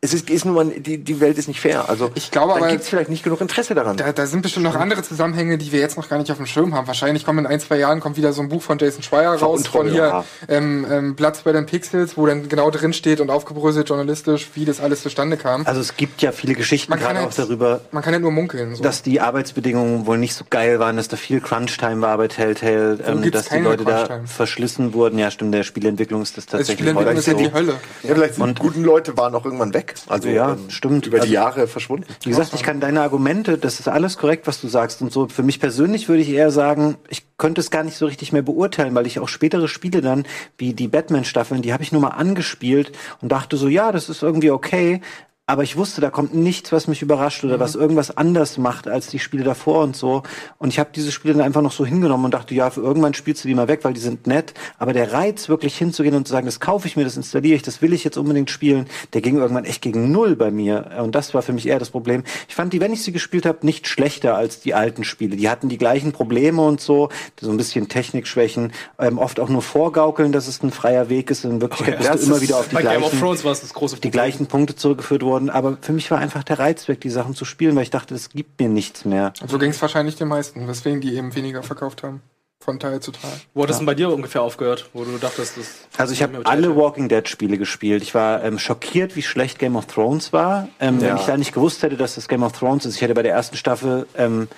es 0.04 0.12
ist, 0.12 0.28
ist 0.28 0.44
nun 0.44 0.54
mal, 0.54 0.66
die, 0.66 0.98
die 0.98 1.20
Welt 1.20 1.38
ist 1.38 1.48
nicht 1.48 1.60
fair. 1.60 1.88
Also 1.88 2.10
Ich 2.14 2.30
glaube 2.30 2.54
aber- 2.54 2.68
gibt's 2.68 2.88
vielleicht 2.90 3.08
nicht 3.08 3.22
genug 3.24 3.40
Interesse 3.40 3.74
daran. 3.74 3.96
Da, 3.96 4.12
da 4.12 4.26
sind 4.26 4.42
bestimmt 4.42 4.64
noch 4.64 4.74
andere 4.74 5.02
Zusammenhänge, 5.02 5.56
die 5.56 5.72
wir 5.72 5.80
jetzt 5.80 5.96
noch 5.96 6.08
gar 6.10 6.18
nicht 6.18 6.30
auf 6.30 6.36
dem 6.36 6.46
Schirm 6.46 6.74
haben. 6.74 6.86
Wahrscheinlich 6.86 7.24
kommen 7.24 7.38
in 7.40 7.46
ein, 7.46 7.58
zwei 7.58 7.78
Jahren 7.78 8.00
kommt 8.00 8.16
wieder 8.18 8.32
so 8.34 8.42
ein 8.42 8.48
Buch 8.50 8.60
von 8.62 8.78
Jason 8.78 9.02
Schreier 9.02 9.34
raus, 9.34 9.66
von 9.66 9.88
hier 9.88 10.24
ähm, 10.48 10.86
ähm, 10.90 11.14
Blood, 11.14 11.36
Sweat 11.36 11.56
and 11.56 11.66
Pixels, 11.66 12.16
wo 12.18 12.26
dann 12.26 12.48
genau 12.50 12.70
drin 12.70 12.92
steht 12.92 13.20
und 13.20 13.30
aufgebröselt 13.30 13.88
journalistisch, 13.88 14.50
wie 14.54 14.66
das 14.66 14.80
alles 14.80 15.02
zustande 15.02 15.36
kam. 15.38 15.66
Also 15.66 15.80
es 15.80 15.96
gibt 15.96 16.20
ja 16.20 16.32
viele 16.32 16.54
Geschichten 16.54 16.92
gerade 16.94 17.20
halt- 17.20 17.28
auch 17.28 17.34
darüber, 17.34 17.80
Man 17.90 18.02
kann 18.02 18.12
ja 18.12 18.18
nur 18.20 18.30
munkeln. 18.30 18.74
So. 18.74 18.82
dass 18.82 19.02
die 19.02 19.20
Arbeitsbedingungen 19.22 20.06
wohl 20.06 20.18
nicht 20.18 20.34
so 20.34 20.44
geil 20.48 20.78
waren, 20.78 20.96
dass 20.98 21.08
da 21.08 21.16
viel 21.16 21.40
Crunch-Time 21.40 22.02
war 22.02 22.18
bei 22.18 22.28
Telltale, 22.28 22.98
ähm, 23.06 23.22
gibt's 23.22 23.40
dass 23.40 23.48
die 23.48 23.62
Leute 23.62 23.84
da 23.84 24.20
verschlissen 24.26 24.92
wurden. 24.92 25.18
Ja, 25.18 25.30
stimmt, 25.30 25.54
der 25.54 25.62
Spielentwicklung 25.62 26.22
ist 26.22 26.36
das 26.36 26.46
tatsächlich 26.46 26.78
Spielentwicklung 26.78 27.14
häufig 27.16 27.18
ist 27.20 27.26
ja 27.26 27.32
so. 27.32 27.38
die 27.38 27.52
Hölle. 27.54 27.74
Ja, 28.02 28.14
vielleicht 28.14 28.34
sind 28.34 28.58
guten 28.58 28.84
Leute 28.84 29.16
waren 29.16 29.34
auch 29.34 29.44
irgendwann 29.44 29.72
weg. 29.72 29.93
Also 30.08 30.28
Ja, 30.28 30.52
ähm, 30.52 30.70
stimmt. 30.70 31.06
über 31.06 31.16
Also- 31.18 31.28
die 31.28 31.34
Jahre 31.34 31.66
verschwunden. 31.66 32.06
Wie 32.22 32.28
gesagt, 32.30 32.52
ich 32.54 32.62
kann 32.62 32.80
deine 32.80 33.00
Argumente, 33.02 33.58
das 33.58 33.80
ist 33.80 33.88
alles 33.88 34.18
korrekt, 34.18 34.46
was 34.46 34.60
du 34.60 34.68
sagst 34.68 35.02
und 35.02 35.12
so. 35.12 35.28
Für 35.28 35.42
mich 35.42 35.60
persönlich 35.60 36.08
würde 36.08 36.22
ich 36.22 36.28
eher 36.30 36.50
sagen, 36.50 36.96
ich 37.08 37.24
könnte 37.38 37.60
es 37.60 37.70
gar 37.70 37.82
nicht 37.84 37.96
so 37.96 38.06
richtig 38.06 38.32
mehr 38.32 38.42
beurteilen, 38.42 38.94
weil 38.94 39.06
ich 39.06 39.18
auch 39.18 39.28
spätere 39.28 39.68
Spiele 39.68 40.00
dann, 40.00 40.24
wie 40.58 40.72
die 40.74 40.88
Batman-Staffeln, 40.88 41.62
die 41.62 41.72
habe 41.72 41.82
ich 41.82 41.92
nur 41.92 42.00
mal 42.02 42.08
angespielt 42.08 42.92
und 43.20 43.30
dachte 43.32 43.56
so, 43.56 43.68
ja, 43.68 43.92
das 43.92 44.08
ist 44.08 44.22
irgendwie 44.22 44.50
okay. 44.50 45.00
Aber 45.46 45.62
ich 45.62 45.76
wusste, 45.76 46.00
da 46.00 46.08
kommt 46.08 46.34
nichts, 46.34 46.72
was 46.72 46.88
mich 46.88 47.02
überrascht 47.02 47.44
oder 47.44 47.60
was 47.60 47.74
irgendwas 47.74 48.16
anders 48.16 48.56
macht 48.56 48.88
als 48.88 49.08
die 49.08 49.18
Spiele 49.18 49.44
davor 49.44 49.82
und 49.82 49.94
so. 49.94 50.22
Und 50.56 50.70
ich 50.70 50.78
habe 50.78 50.88
diese 50.94 51.12
Spiele 51.12 51.34
dann 51.34 51.42
einfach 51.42 51.60
noch 51.60 51.72
so 51.72 51.84
hingenommen 51.84 52.24
und 52.24 52.32
dachte, 52.32 52.54
ja, 52.54 52.70
für 52.70 52.80
irgendwann 52.80 53.12
spielst 53.12 53.44
du 53.44 53.48
die 53.48 53.54
mal 53.54 53.68
weg, 53.68 53.80
weil 53.82 53.92
die 53.92 54.00
sind 54.00 54.26
nett. 54.26 54.54
Aber 54.78 54.94
der 54.94 55.12
Reiz, 55.12 55.50
wirklich 55.50 55.76
hinzugehen 55.76 56.14
und 56.14 56.26
zu 56.26 56.32
sagen, 56.32 56.46
das 56.46 56.60
kaufe 56.60 56.88
ich 56.88 56.96
mir, 56.96 57.04
das 57.04 57.18
installiere 57.18 57.56
ich, 57.56 57.62
das 57.62 57.82
will 57.82 57.92
ich 57.92 58.04
jetzt 58.04 58.16
unbedingt 58.16 58.48
spielen, 58.48 58.86
der 59.12 59.20
ging 59.20 59.36
irgendwann 59.36 59.66
echt 59.66 59.82
gegen 59.82 60.10
null 60.10 60.34
bei 60.34 60.50
mir. 60.50 60.92
Und 61.02 61.14
das 61.14 61.34
war 61.34 61.42
für 61.42 61.52
mich 61.52 61.68
eher 61.68 61.78
das 61.78 61.90
Problem. 61.90 62.24
Ich 62.48 62.54
fand 62.54 62.72
die, 62.72 62.80
wenn 62.80 62.94
ich 62.94 63.02
sie 63.02 63.12
gespielt 63.12 63.44
habe, 63.44 63.66
nicht 63.66 63.86
schlechter 63.86 64.36
als 64.36 64.60
die 64.60 64.72
alten 64.72 65.04
Spiele. 65.04 65.36
Die 65.36 65.50
hatten 65.50 65.68
die 65.68 65.76
gleichen 65.76 66.12
Probleme 66.12 66.62
und 66.62 66.80
so, 66.80 67.10
so 67.38 67.50
ein 67.50 67.58
bisschen 67.58 67.90
Technikschwächen, 67.90 68.72
ähm, 68.98 69.18
oft 69.18 69.38
auch 69.38 69.50
nur 69.50 69.60
vorgaukeln, 69.60 70.32
dass 70.32 70.48
es 70.48 70.62
ein 70.62 70.70
freier 70.70 71.10
Weg 71.10 71.30
ist. 71.30 71.44
In 71.44 71.60
Wirklichkeit 71.60 71.98
Oh 72.00 72.02
ja, 72.02 72.12
bist 72.12 72.24
du 72.24 72.30
immer 72.30 72.40
wieder 72.40 72.56
auf 72.56 72.68
die 72.68 72.76
bei 72.76 72.80
Game 72.80 73.00
gleichen 73.00 73.12
of 73.12 73.20
Thrones 73.20 73.44
war 73.44 73.52
es 73.52 73.60
das 73.60 73.74
große 73.74 73.96
die 74.00 74.10
gleichen 74.10 74.46
Punkte 74.46 74.74
zurückgeführt 74.74 75.22
worden. 75.22 75.33
Aber 75.50 75.76
für 75.80 75.92
mich 75.92 76.10
war 76.10 76.18
einfach 76.18 76.42
der 76.44 76.58
Reiz 76.58 76.88
weg, 76.88 77.00
die 77.00 77.10
Sachen 77.10 77.34
zu 77.34 77.44
spielen, 77.44 77.74
weil 77.76 77.82
ich 77.82 77.90
dachte, 77.90 78.14
es 78.14 78.30
gibt 78.30 78.60
mir 78.60 78.68
nichts 78.68 79.04
mehr. 79.04 79.32
Und 79.40 79.50
so 79.50 79.58
ging 79.58 79.70
es 79.70 79.80
wahrscheinlich 79.82 80.16
den 80.16 80.28
meisten, 80.28 80.66
weswegen 80.68 81.00
die 81.00 81.14
eben 81.16 81.34
weniger 81.34 81.62
verkauft 81.62 82.02
haben. 82.02 82.22
Von 82.60 82.80
Teil 82.80 83.00
zu 83.00 83.12
Teil. 83.12 83.30
Wo 83.52 83.62
hat 83.62 83.68
das 83.68 83.76
denn 83.76 83.84
bei 83.84 83.94
dir 83.94 84.08
ungefähr 84.08 84.40
aufgehört, 84.40 84.88
wo 84.94 85.04
du 85.04 85.18
dachtest, 85.18 85.58
das. 85.58 85.66
Also 85.98 86.14
ich 86.14 86.22
habe 86.22 86.40
alle 86.44 86.74
Walking 86.74 87.10
Dead 87.10 87.28
Spiele 87.28 87.58
gespielt. 87.58 88.02
Ich 88.02 88.14
war 88.14 88.42
ähm, 88.42 88.58
schockiert, 88.58 89.16
wie 89.16 89.22
schlecht 89.22 89.58
Game 89.58 89.76
of 89.76 89.84
Thrones 89.84 90.32
war. 90.32 90.68
Ähm, 90.80 90.98
Ja. 90.98 91.08
Wenn 91.08 91.16
ich 91.18 91.24
da 91.26 91.36
nicht 91.36 91.52
gewusst 91.52 91.82
hätte, 91.82 91.98
dass 91.98 92.14
das 92.14 92.26
Game 92.26 92.42
of 92.42 92.52
Thrones 92.52 92.86
ist, 92.86 92.96
ich 92.96 93.02
hätte 93.02 93.12
bei 93.12 93.22
der 93.22 93.32
ersten 93.34 93.56
Staffel 93.58 94.06
ähm, 94.16 94.48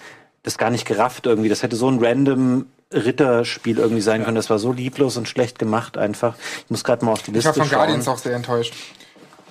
das 0.44 0.56
gar 0.56 0.70
nicht 0.70 0.86
gerafft 0.86 1.26
irgendwie. 1.26 1.48
Das 1.48 1.64
hätte 1.64 1.74
so 1.74 1.90
ein 1.90 1.98
random 1.98 2.66
Ritterspiel 2.94 3.78
irgendwie 3.78 4.02
sein 4.02 4.22
können. 4.24 4.36
Das 4.36 4.50
war 4.50 4.60
so 4.60 4.70
lieblos 4.72 5.16
und 5.16 5.26
schlecht 5.28 5.58
gemacht 5.58 5.98
einfach. 5.98 6.36
Ich 6.64 6.70
muss 6.70 6.84
gerade 6.84 7.04
mal 7.04 7.10
auf 7.12 7.22
die 7.22 7.30
Ich 7.30 7.36
Liste 7.36 7.48
war 7.48 7.54
von 7.54 7.64
schauen. 7.66 7.78
Guardians 7.78 8.06
auch 8.06 8.18
sehr 8.18 8.36
enttäuscht. 8.36 8.74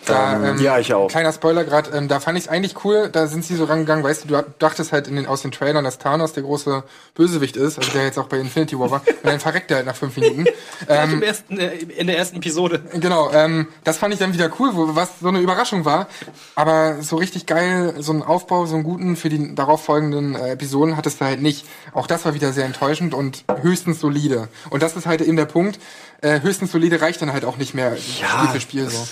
Da, 0.05 0.41
Ähm, 0.51 0.59
ja, 0.59 0.79
ich 0.79 0.93
auch. 0.93 1.07
Kleiner 1.07 1.33
Spoiler 1.33 1.63
gerade, 1.63 1.91
ähm, 1.91 2.07
da 2.07 2.19
fand 2.19 2.37
ich 2.37 2.45
es 2.45 2.49
eigentlich 2.49 2.83
cool, 2.83 3.09
da 3.11 3.27
sind 3.27 3.45
sie 3.45 3.55
so 3.55 3.65
rangegangen, 3.65 4.03
weißt 4.03 4.25
du, 4.25 4.27
du 4.27 4.45
dachtest 4.59 4.91
halt 4.91 5.07
in 5.07 5.15
den, 5.15 5.25
aus 5.25 5.41
den 5.41 5.51
Trailern, 5.51 5.83
dass 5.83 5.97
Thanos 5.97 6.33
der 6.33 6.43
große 6.43 6.83
Bösewicht 7.15 7.57
ist, 7.57 7.77
also 7.77 7.91
der 7.91 8.03
jetzt 8.03 8.17
auch 8.17 8.27
bei 8.27 8.37
Infinity 8.37 8.79
War 8.79 8.91
war, 8.91 9.01
und 9.07 9.25
dann 9.25 9.39
verreckt 9.39 9.71
er 9.71 9.77
halt 9.77 9.85
nach 9.85 9.95
fünf 9.95 10.15
Minuten. 10.17 10.45
Ähm, 10.87 11.13
im 11.13 11.23
ersten, 11.23 11.57
äh, 11.57 11.73
in 11.75 12.07
der 12.07 12.17
ersten 12.17 12.37
Episode. 12.37 12.81
Genau, 12.93 13.31
ähm, 13.31 13.67
das 13.83 13.97
fand 13.97 14.13
ich 14.13 14.19
dann 14.19 14.33
wieder 14.33 14.51
cool, 14.59 14.71
wo, 14.73 14.95
was 14.95 15.19
so 15.21 15.29
eine 15.29 15.39
Überraschung 15.39 15.85
war. 15.85 16.07
Aber 16.53 17.01
so 17.01 17.15
richtig 17.15 17.45
geil, 17.45 17.95
so 17.99 18.11
ein 18.11 18.21
Aufbau, 18.21 18.65
so 18.65 18.75
einen 18.75 18.83
guten 18.83 19.15
für 19.15 19.29
die 19.29 19.55
darauffolgenden 19.55 20.35
äh, 20.35 20.51
Episoden 20.51 20.97
hattest 20.97 21.21
du 21.21 21.25
halt 21.25 21.41
nicht. 21.41 21.65
Auch 21.93 22.07
das 22.07 22.25
war 22.25 22.33
wieder 22.33 22.51
sehr 22.53 22.65
enttäuschend 22.65 23.13
und 23.13 23.45
höchstens 23.61 23.99
solide. 23.99 24.49
Und 24.69 24.83
das 24.83 24.95
ist 24.95 25.05
halt 25.05 25.21
eben 25.21 25.37
der 25.37 25.45
Punkt. 25.45 25.79
Äh, 26.21 26.41
höchstens 26.41 26.71
solide 26.71 27.01
reicht 27.01 27.21
dann 27.21 27.33
halt 27.33 27.45
auch 27.45 27.57
nicht 27.57 27.73
mehr 27.73 27.95
Spiel 27.97 28.49
für 28.51 28.59
Spiel 28.59 28.89
so. 28.89 29.07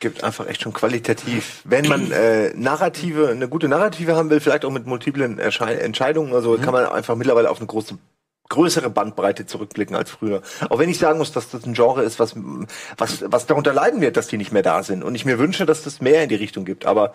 Gibt 0.00 0.24
einfach 0.24 0.46
echt 0.46 0.62
schon 0.62 0.72
qualitativ. 0.72 1.62
Wenn 1.64 1.88
man 1.88 2.10
äh, 2.10 2.52
Narrative, 2.54 3.28
eine 3.28 3.48
gute 3.48 3.68
Narrative 3.68 4.14
haben 4.14 4.30
will, 4.30 4.40
vielleicht 4.40 4.64
auch 4.64 4.70
mit 4.70 4.86
multiplen 4.86 5.38
Erschei 5.38 5.74
Entscheidungen 5.74 6.32
oder 6.32 6.42
so, 6.42 6.56
kann 6.58 6.72
man 6.72 6.86
einfach 6.86 7.16
mittlerweile 7.16 7.50
auf 7.50 7.58
eine 7.58 7.66
große 7.66 7.98
größere 8.48 8.88
Bandbreite 8.88 9.46
zurückblicken 9.46 9.94
als 9.94 10.10
früher. 10.10 10.42
Auch 10.70 10.78
wenn 10.78 10.88
ich 10.88 10.98
sagen 10.98 11.18
muss, 11.18 11.32
dass 11.32 11.50
das 11.50 11.64
ein 11.64 11.74
Genre 11.74 12.02
ist, 12.02 12.18
was, 12.18 12.34
was, 12.96 13.24
was 13.26 13.46
darunter 13.46 13.74
leiden 13.74 14.00
wird, 14.00 14.16
dass 14.16 14.28
die 14.28 14.38
nicht 14.38 14.52
mehr 14.52 14.62
da 14.62 14.82
sind. 14.82 15.04
Und 15.04 15.14
ich 15.14 15.24
mir 15.24 15.38
wünsche, 15.38 15.66
dass 15.66 15.84
das 15.84 16.00
mehr 16.00 16.22
in 16.22 16.28
die 16.28 16.34
Richtung 16.34 16.64
gibt. 16.64 16.86
Aber 16.86 17.12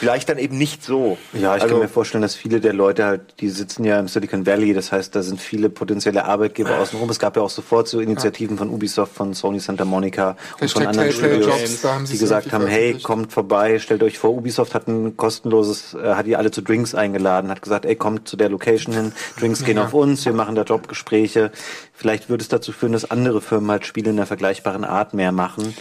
vielleicht 0.00 0.30
dann 0.30 0.38
eben 0.38 0.56
nicht 0.56 0.82
so. 0.82 1.18
Ja, 1.34 1.54
ich 1.56 1.62
Also- 1.62 1.74
kann 1.74 1.82
mir 1.82 1.88
vorstellen, 1.88 2.22
dass 2.22 2.34
viele 2.34 2.58
der 2.60 2.72
Leute 2.72 3.04
halt, 3.04 3.20
die 3.40 3.50
sitzen 3.50 3.84
ja 3.84 4.00
im 4.00 4.08
Silicon 4.08 4.46
Valley, 4.46 4.72
das 4.72 4.90
heißt, 4.92 5.14
da 5.14 5.22
sind 5.22 5.40
viele 5.40 5.68
potenzielle 5.68 6.24
Arbeitgeber 6.24 6.78
außenrum. 6.78 7.10
Es 7.10 7.18
gab 7.18 7.36
ja 7.36 7.42
auch 7.42 7.50
sofort 7.50 7.86
so 7.86 8.00
Initiativen 8.00 8.56
von 8.56 8.70
Ubisoft, 8.70 9.14
von 9.14 9.34
Sony 9.34 9.60
Santa 9.60 9.84
Monica 9.84 10.36
und 10.58 10.70
von 10.70 10.86
anderen 10.86 11.12
Studios, 11.12 11.46
Jobs, 11.82 12.08
die 12.08 12.14
es 12.14 12.20
gesagt 12.20 12.50
haben, 12.52 12.66
hey, 12.66 12.94
kommt 12.98 13.30
vorbei, 13.32 13.78
stellt 13.78 14.02
euch 14.02 14.18
vor, 14.18 14.30
Ubisoft 14.30 14.74
hat 14.74 14.88
ein 14.88 15.16
kostenloses, 15.18 15.92
äh, 15.94 16.14
hat 16.14 16.24
die 16.26 16.34
alle 16.36 16.50
zu 16.50 16.62
Drinks 16.62 16.94
eingeladen, 16.94 17.50
hat 17.50 17.60
gesagt, 17.60 17.84
ey, 17.84 17.94
kommt 17.94 18.26
zu 18.26 18.38
der 18.38 18.48
Location 18.48 18.94
hin, 18.94 19.12
Drinks 19.38 19.64
gehen 19.64 19.76
Ja. 19.76 19.84
auf 19.84 19.92
uns, 19.92 20.24
wir 20.24 20.32
machen 20.32 20.54
da 20.54 20.62
Jobgespräche. 20.62 21.50
Vielleicht 21.92 22.30
würde 22.30 22.40
es 22.40 22.48
dazu 22.48 22.72
führen, 22.72 22.92
dass 22.92 23.10
andere 23.10 23.42
Firmen 23.42 23.70
halt 23.70 23.84
Spiele 23.84 24.08
in 24.10 24.16
einer 24.16 24.26
vergleichbaren 24.26 24.84
Art 24.84 25.12
mehr 25.12 25.32
machen. 25.32 25.74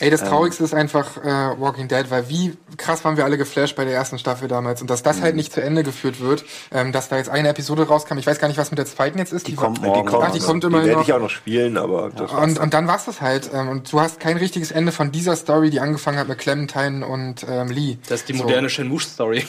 Ey, 0.00 0.08
das 0.10 0.22
Ähm, 0.22 0.28
Traurigste 0.28 0.64
ist 0.64 0.72
einfach 0.74 1.18
äh, 1.18 1.60
Walking 1.60 1.86
Dead, 1.86 2.10
weil 2.10 2.28
wie 2.30 2.56
krass 2.78 3.04
waren 3.04 3.18
wir 3.18 3.24
alle 3.26 3.36
geflasht 3.36 3.76
bei 3.76 3.84
der 3.84 3.92
ersten 3.94 4.18
Staffel 4.18 4.48
damals 4.48 4.80
und 4.80 4.88
dass 4.88 5.02
das 5.02 5.18
Mhm. 5.18 5.22
halt 5.22 5.36
nicht 5.36 5.52
zu 5.52 5.62
Ende 5.62 5.82
geführt 5.82 6.20
wird, 6.20 6.42
ähm, 6.72 6.90
dass 6.90 7.10
da 7.10 7.18
jetzt 7.18 7.28
eine 7.28 7.50
Episode 7.50 7.86
rauskam. 7.86 8.16
Ich 8.16 8.26
weiß 8.26 8.38
gar 8.38 8.48
nicht, 8.48 8.56
was 8.56 8.70
mit 8.70 8.78
der 8.78 8.86
zweiten 8.86 9.18
jetzt 9.18 9.34
ist. 9.34 9.46
Die 9.46 9.58
war- 9.58 9.64
kommt 9.64 9.82
morgen. 9.82 10.06
Die 10.06 10.10
kommt, 10.10 10.24
Ach, 10.26 10.32
die 10.32 10.40
kommt 10.40 10.64
immerhin 10.64 10.84
die 10.84 10.88
werde 10.88 11.00
noch. 11.02 11.06
ich 11.08 11.12
auch 11.12 11.20
noch 11.20 11.28
spielen, 11.30 11.76
aber 11.76 12.08
das 12.16 12.32
Und, 12.32 12.58
und 12.58 12.72
dann 12.72 12.88
war's 12.88 13.04
das 13.04 13.20
halt. 13.20 13.50
Ähm, 13.52 13.68
und 13.68 13.92
du 13.92 14.00
hast 14.00 14.20
kein 14.20 14.38
richtiges 14.38 14.70
Ende 14.72 14.90
von 14.90 15.12
dieser 15.12 15.36
Story, 15.36 15.68
die 15.68 15.80
angefangen 15.80 16.18
hat 16.18 16.28
mit 16.28 16.38
Clementine 16.38 17.06
und 17.06 17.44
ähm, 17.46 17.68
Lee. 17.68 17.98
Das 18.08 18.20
ist 18.20 18.28
die 18.30 18.36
So. 18.38 18.44
moderne 18.44 18.70
Shenmue-Story. 18.70 19.44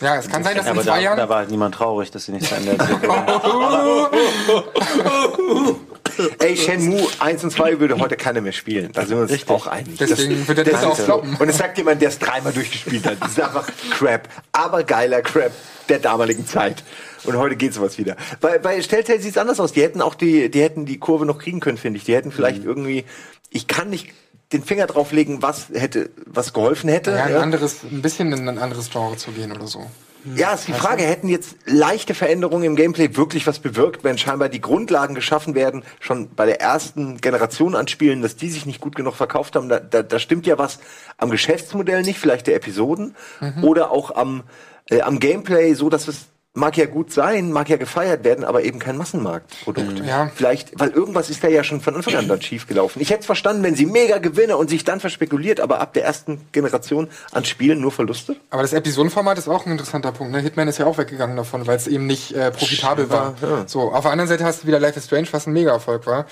Ja, 0.00 0.16
es 0.16 0.28
kann 0.28 0.42
sein, 0.42 0.56
dass 0.56 0.64
in 0.66 0.72
Aber 0.72 0.82
zwei 0.82 0.96
da, 0.96 1.00
Jahren. 1.00 1.16
da 1.18 1.28
war 1.28 1.36
halt 1.38 1.50
niemand 1.50 1.74
traurig, 1.74 2.10
dass 2.10 2.24
sie 2.24 2.32
nicht 2.32 2.46
zu 2.48 2.54
Ende 2.54 2.72
erzählt. 2.78 3.00
Ey, 6.40 6.56
Shenmue 6.56 7.06
1 7.20 7.44
und 7.44 7.50
2 7.50 7.80
würde 7.80 7.98
heute 7.98 8.16
keiner 8.16 8.40
mehr 8.40 8.52
spielen. 8.52 8.90
Da 8.92 9.06
sind 9.06 9.16
wir 9.16 9.22
uns 9.22 9.48
auch 9.48 9.66
einig. 9.66 9.96
Deswegen 9.98 10.38
Das- 10.40 10.48
wird 10.48 10.58
der 10.58 10.64
das 10.64 10.84
auch 10.84 10.96
floppen. 10.98 11.36
Und 11.38 11.48
es 11.48 11.58
sagt 11.58 11.78
jemand, 11.78 12.00
der 12.02 12.08
es 12.08 12.18
dreimal 12.18 12.52
durchgespielt 12.52 13.06
hat. 13.06 13.16
Das 13.20 13.30
ist 13.32 13.40
einfach 13.40 13.68
Crap. 13.90 14.28
Aber 14.52 14.82
geiler 14.84 15.22
Crap 15.22 15.52
der 15.88 15.98
damaligen 15.98 16.46
Zeit. 16.46 16.82
Und 17.24 17.36
heute 17.36 17.56
geht 17.56 17.74
sowas 17.74 17.98
wieder. 17.98 18.16
Bei, 18.40 18.58
bei 18.58 18.78
Telltale 18.80 19.20
sieht 19.20 19.32
es 19.32 19.38
anders 19.38 19.58
aus. 19.60 19.72
Die 19.72 19.82
hätten 19.82 20.02
auch 20.02 20.14
die, 20.14 20.50
die 20.50 20.62
hätten 20.62 20.84
die 20.86 20.98
Kurve 20.98 21.24
noch 21.26 21.38
kriegen 21.38 21.60
können, 21.60 21.78
finde 21.78 21.98
ich. 21.98 22.04
Die 22.04 22.14
hätten 22.14 22.30
vielleicht 22.32 22.62
Mhm. 22.62 22.68
irgendwie, 22.68 23.04
ich 23.50 23.66
kann 23.66 23.90
nicht 23.90 24.08
den 24.52 24.62
Finger 24.62 24.86
drauflegen, 24.86 25.42
was 25.42 25.66
hätte, 25.74 26.10
was 26.26 26.52
geholfen 26.52 26.88
hätte. 26.88 27.10
Ja, 27.12 27.24
ein 27.24 27.36
anderes, 27.36 27.78
ein 27.90 28.00
bisschen 28.02 28.32
in 28.32 28.48
ein 28.48 28.58
anderes 28.58 28.90
Genre 28.90 29.16
zu 29.16 29.30
gehen 29.32 29.52
oder 29.52 29.66
so. 29.66 29.86
Ja, 30.36 30.52
ist 30.52 30.68
die 30.68 30.72
Frage, 30.72 31.02
hätten 31.02 31.28
jetzt 31.28 31.56
leichte 31.66 32.14
Veränderungen 32.14 32.64
im 32.64 32.76
Gameplay 32.76 33.16
wirklich 33.16 33.46
was 33.46 33.58
bewirkt, 33.58 34.04
wenn 34.04 34.18
scheinbar 34.18 34.48
die 34.48 34.60
Grundlagen 34.60 35.14
geschaffen 35.14 35.54
werden, 35.54 35.82
schon 36.00 36.30
bei 36.34 36.46
der 36.46 36.60
ersten 36.60 37.20
Generation 37.20 37.74
an 37.74 37.88
Spielen, 37.88 38.22
dass 38.22 38.36
die 38.36 38.50
sich 38.50 38.66
nicht 38.66 38.80
gut 38.80 38.94
genug 38.96 39.14
verkauft 39.14 39.56
haben, 39.56 39.68
da, 39.68 39.80
da, 39.80 40.02
da 40.02 40.18
stimmt 40.18 40.46
ja 40.46 40.58
was 40.58 40.78
am 41.16 41.30
Geschäftsmodell 41.30 42.02
nicht, 42.02 42.18
vielleicht 42.18 42.46
der 42.46 42.56
Episoden, 42.56 43.14
Mhm. 43.40 43.64
oder 43.64 43.90
auch 43.90 44.14
am, 44.14 44.42
äh, 44.90 45.00
am 45.00 45.20
Gameplay, 45.20 45.74
so 45.74 45.88
dass 45.90 46.08
es 46.08 46.26
mag 46.54 46.76
ja 46.76 46.86
gut 46.86 47.12
sein, 47.12 47.52
mag 47.52 47.68
ja 47.68 47.76
gefeiert 47.76 48.24
werden, 48.24 48.42
aber 48.44 48.64
eben 48.64 48.78
kein 48.80 48.96
Massenmarktprodukt. 48.96 50.04
Ja. 50.04 50.28
Vielleicht, 50.34 50.78
weil 50.80 50.90
irgendwas 50.90 51.30
ist 51.30 51.44
da 51.44 51.48
ja 51.48 51.62
schon 51.62 51.80
von 51.80 51.94
Anfang 51.94 52.16
an 52.16 52.26
dann 52.26 52.42
schief 52.42 52.66
gelaufen. 52.66 53.00
Ich 53.00 53.10
hätte 53.10 53.20
es 53.20 53.26
verstanden, 53.26 53.62
wenn 53.62 53.76
sie 53.76 53.86
mega 53.86 54.18
Gewinne 54.18 54.56
und 54.56 54.68
sich 54.68 54.82
dann 54.82 54.98
verspekuliert, 54.98 55.60
aber 55.60 55.80
ab 55.80 55.92
der 55.92 56.04
ersten 56.04 56.40
Generation 56.50 57.08
an 57.30 57.44
Spielen 57.44 57.80
nur 57.80 57.92
Verluste. 57.92 58.34
Aber 58.50 58.62
das 58.62 58.72
Episodenformat 58.72 59.38
ist 59.38 59.46
auch 59.48 59.66
ein 59.66 59.72
interessanter 59.72 60.10
Punkt. 60.10 60.32
Ne? 60.32 60.40
Hitman 60.40 60.66
ist 60.66 60.78
ja 60.78 60.86
auch 60.86 60.98
weggegangen 60.98 61.36
davon, 61.36 61.66
weil 61.68 61.76
es 61.76 61.86
eben 61.86 62.06
nicht 62.06 62.32
äh, 62.32 62.50
profitabel 62.50 63.08
war. 63.08 63.34
Ja. 63.40 63.68
So, 63.68 63.92
auf 63.92 64.02
der 64.02 64.10
anderen 64.10 64.28
Seite 64.28 64.44
hast 64.44 64.64
du 64.64 64.66
wieder 64.66 64.80
Life 64.80 64.98
is 64.98 65.04
Strange, 65.04 65.28
was 65.30 65.46
ein 65.46 65.52
Mega-Erfolg 65.52 66.06
war. 66.06 66.26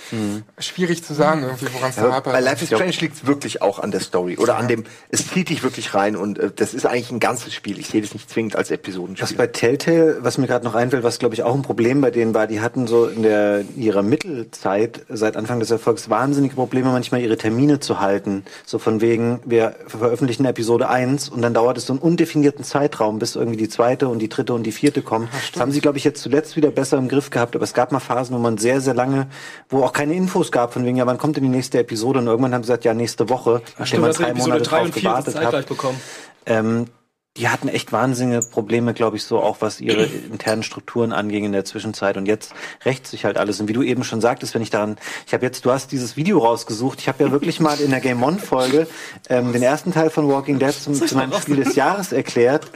Schwierig 0.58 1.04
zu 1.04 1.14
sagen, 1.14 1.42
irgendwie, 1.44 1.66
woran 1.72 1.90
es 1.90 1.96
da 1.96 2.06
Ja, 2.08 2.12
hapert. 2.14 2.32
bei 2.32 2.40
Life 2.40 2.64
is 2.64 2.70
Strange 2.70 2.94
liegt 3.00 3.14
es 3.16 3.26
wirklich 3.26 3.62
auch 3.62 3.78
an 3.78 3.90
der 3.90 4.00
Story 4.00 4.38
oder 4.38 4.56
an 4.56 4.66
dem, 4.66 4.84
es 5.10 5.28
zieht 5.28 5.50
dich 5.50 5.62
wirklich 5.62 5.94
rein 5.94 6.16
und 6.16 6.38
äh, 6.38 6.50
das 6.54 6.74
ist 6.74 6.86
eigentlich 6.86 7.10
ein 7.12 7.20
ganzes 7.20 7.54
Spiel. 7.54 7.78
Ich 7.78 7.88
sehe 7.88 8.00
das 8.02 8.12
nicht 8.14 8.28
zwingend 8.30 8.56
als 8.56 8.70
Episodenspiel. 8.70 9.22
Was 9.28 9.36
bei 9.36 9.46
Telltale, 9.46 10.05
was 10.20 10.38
mir 10.38 10.46
gerade 10.46 10.64
noch 10.64 10.74
einfällt, 10.74 11.02
was 11.02 11.18
glaube 11.18 11.34
ich 11.34 11.42
auch 11.42 11.54
ein 11.54 11.62
Problem 11.62 12.00
bei 12.00 12.10
denen 12.10 12.34
war, 12.34 12.46
die 12.46 12.60
hatten 12.60 12.86
so 12.86 13.06
in 13.06 13.22
der 13.22 13.64
ihrer 13.76 14.02
Mittelzeit 14.02 15.04
seit 15.08 15.36
Anfang 15.36 15.60
des 15.60 15.70
Erfolgs 15.70 16.10
wahnsinnige 16.10 16.54
Probleme, 16.54 16.90
manchmal 16.90 17.20
ihre 17.20 17.36
Termine 17.36 17.80
zu 17.80 18.00
halten. 18.00 18.44
So 18.64 18.78
von 18.78 19.00
wegen, 19.00 19.40
wir 19.44 19.74
veröffentlichen 19.86 20.44
Episode 20.44 20.88
1 20.88 21.28
und 21.28 21.42
dann 21.42 21.54
dauert 21.54 21.78
es 21.78 21.86
so 21.86 21.92
einen 21.92 22.00
undefinierten 22.00 22.64
Zeitraum, 22.64 23.18
bis 23.18 23.36
irgendwie 23.36 23.58
die 23.58 23.68
zweite 23.68 24.08
und 24.08 24.18
die 24.18 24.28
dritte 24.28 24.54
und 24.54 24.64
die 24.64 24.72
vierte 24.72 25.02
kommen. 25.02 25.28
das 25.52 25.60
haben 25.60 25.72
sie, 25.72 25.80
glaube 25.80 25.98
ich, 25.98 26.04
jetzt 26.04 26.22
zuletzt 26.22 26.56
wieder 26.56 26.70
besser 26.70 26.98
im 26.98 27.08
Griff 27.08 27.30
gehabt, 27.30 27.54
aber 27.54 27.64
es 27.64 27.74
gab 27.74 27.92
mal 27.92 28.00
Phasen, 28.00 28.34
wo 28.34 28.40
man 28.40 28.58
sehr, 28.58 28.80
sehr 28.80 28.94
lange, 28.94 29.28
wo 29.68 29.82
auch 29.82 29.92
keine 29.92 30.14
Infos 30.14 30.52
gab, 30.52 30.72
von 30.72 30.84
wegen, 30.84 30.96
ja, 30.96 31.06
wann 31.06 31.18
kommt 31.18 31.36
denn 31.36 31.44
die 31.44 31.50
nächste 31.50 31.78
Episode? 31.78 32.18
Und 32.20 32.26
irgendwann 32.26 32.54
haben 32.54 32.62
sie 32.62 32.68
gesagt, 32.68 32.84
ja, 32.84 32.94
nächste 32.94 33.28
Woche, 33.28 33.62
nachdem 33.78 33.86
Stimmt, 33.86 34.02
man 34.02 34.12
drei 34.12 34.34
Monate 34.34 34.62
3 34.62 34.76
drauf 34.76 34.84
und 34.86 34.92
4 34.94 35.02
gewartet 35.02 35.44
hat. 35.44 35.68
bekommen. 35.68 36.00
Ähm, 36.46 36.86
die 37.36 37.48
hatten 37.48 37.68
echt 37.68 37.92
wahnsinnige 37.92 38.40
Probleme, 38.46 38.94
glaube 38.94 39.16
ich, 39.16 39.24
so 39.24 39.40
auch 39.40 39.58
was 39.60 39.80
ihre 39.80 40.04
internen 40.30 40.62
Strukturen 40.62 41.12
anging 41.12 41.44
in 41.44 41.52
der 41.52 41.64
Zwischenzeit. 41.64 42.16
Und 42.16 42.26
jetzt 42.26 42.52
rächt 42.84 43.06
sich 43.06 43.24
halt 43.24 43.36
alles. 43.36 43.60
Und 43.60 43.68
wie 43.68 43.72
du 43.72 43.82
eben 43.82 44.04
schon 44.04 44.20
sagtest, 44.20 44.54
wenn 44.54 44.62
ich 44.62 44.70
daran, 44.70 44.96
ich 45.26 45.34
habe 45.34 45.44
jetzt, 45.44 45.64
du 45.64 45.70
hast 45.72 45.92
dieses 45.92 46.16
Video 46.16 46.38
rausgesucht. 46.38 47.00
Ich 47.00 47.08
habe 47.08 47.22
ja 47.24 47.30
wirklich 47.30 47.60
mal 47.60 47.78
in 47.80 47.90
der 47.90 48.00
Game 48.00 48.22
One 48.22 48.38
Folge 48.38 48.86
ähm, 49.28 49.52
den 49.52 49.62
ersten 49.62 49.92
Teil 49.92 50.10
von 50.10 50.28
Walking 50.28 50.58
Dead 50.58 50.72
zum, 50.72 50.94
zu 50.94 51.14
meinem 51.16 51.32
Spiel 51.34 51.56
des 51.56 51.74
Jahres 51.76 52.12
erklärt. 52.12 52.66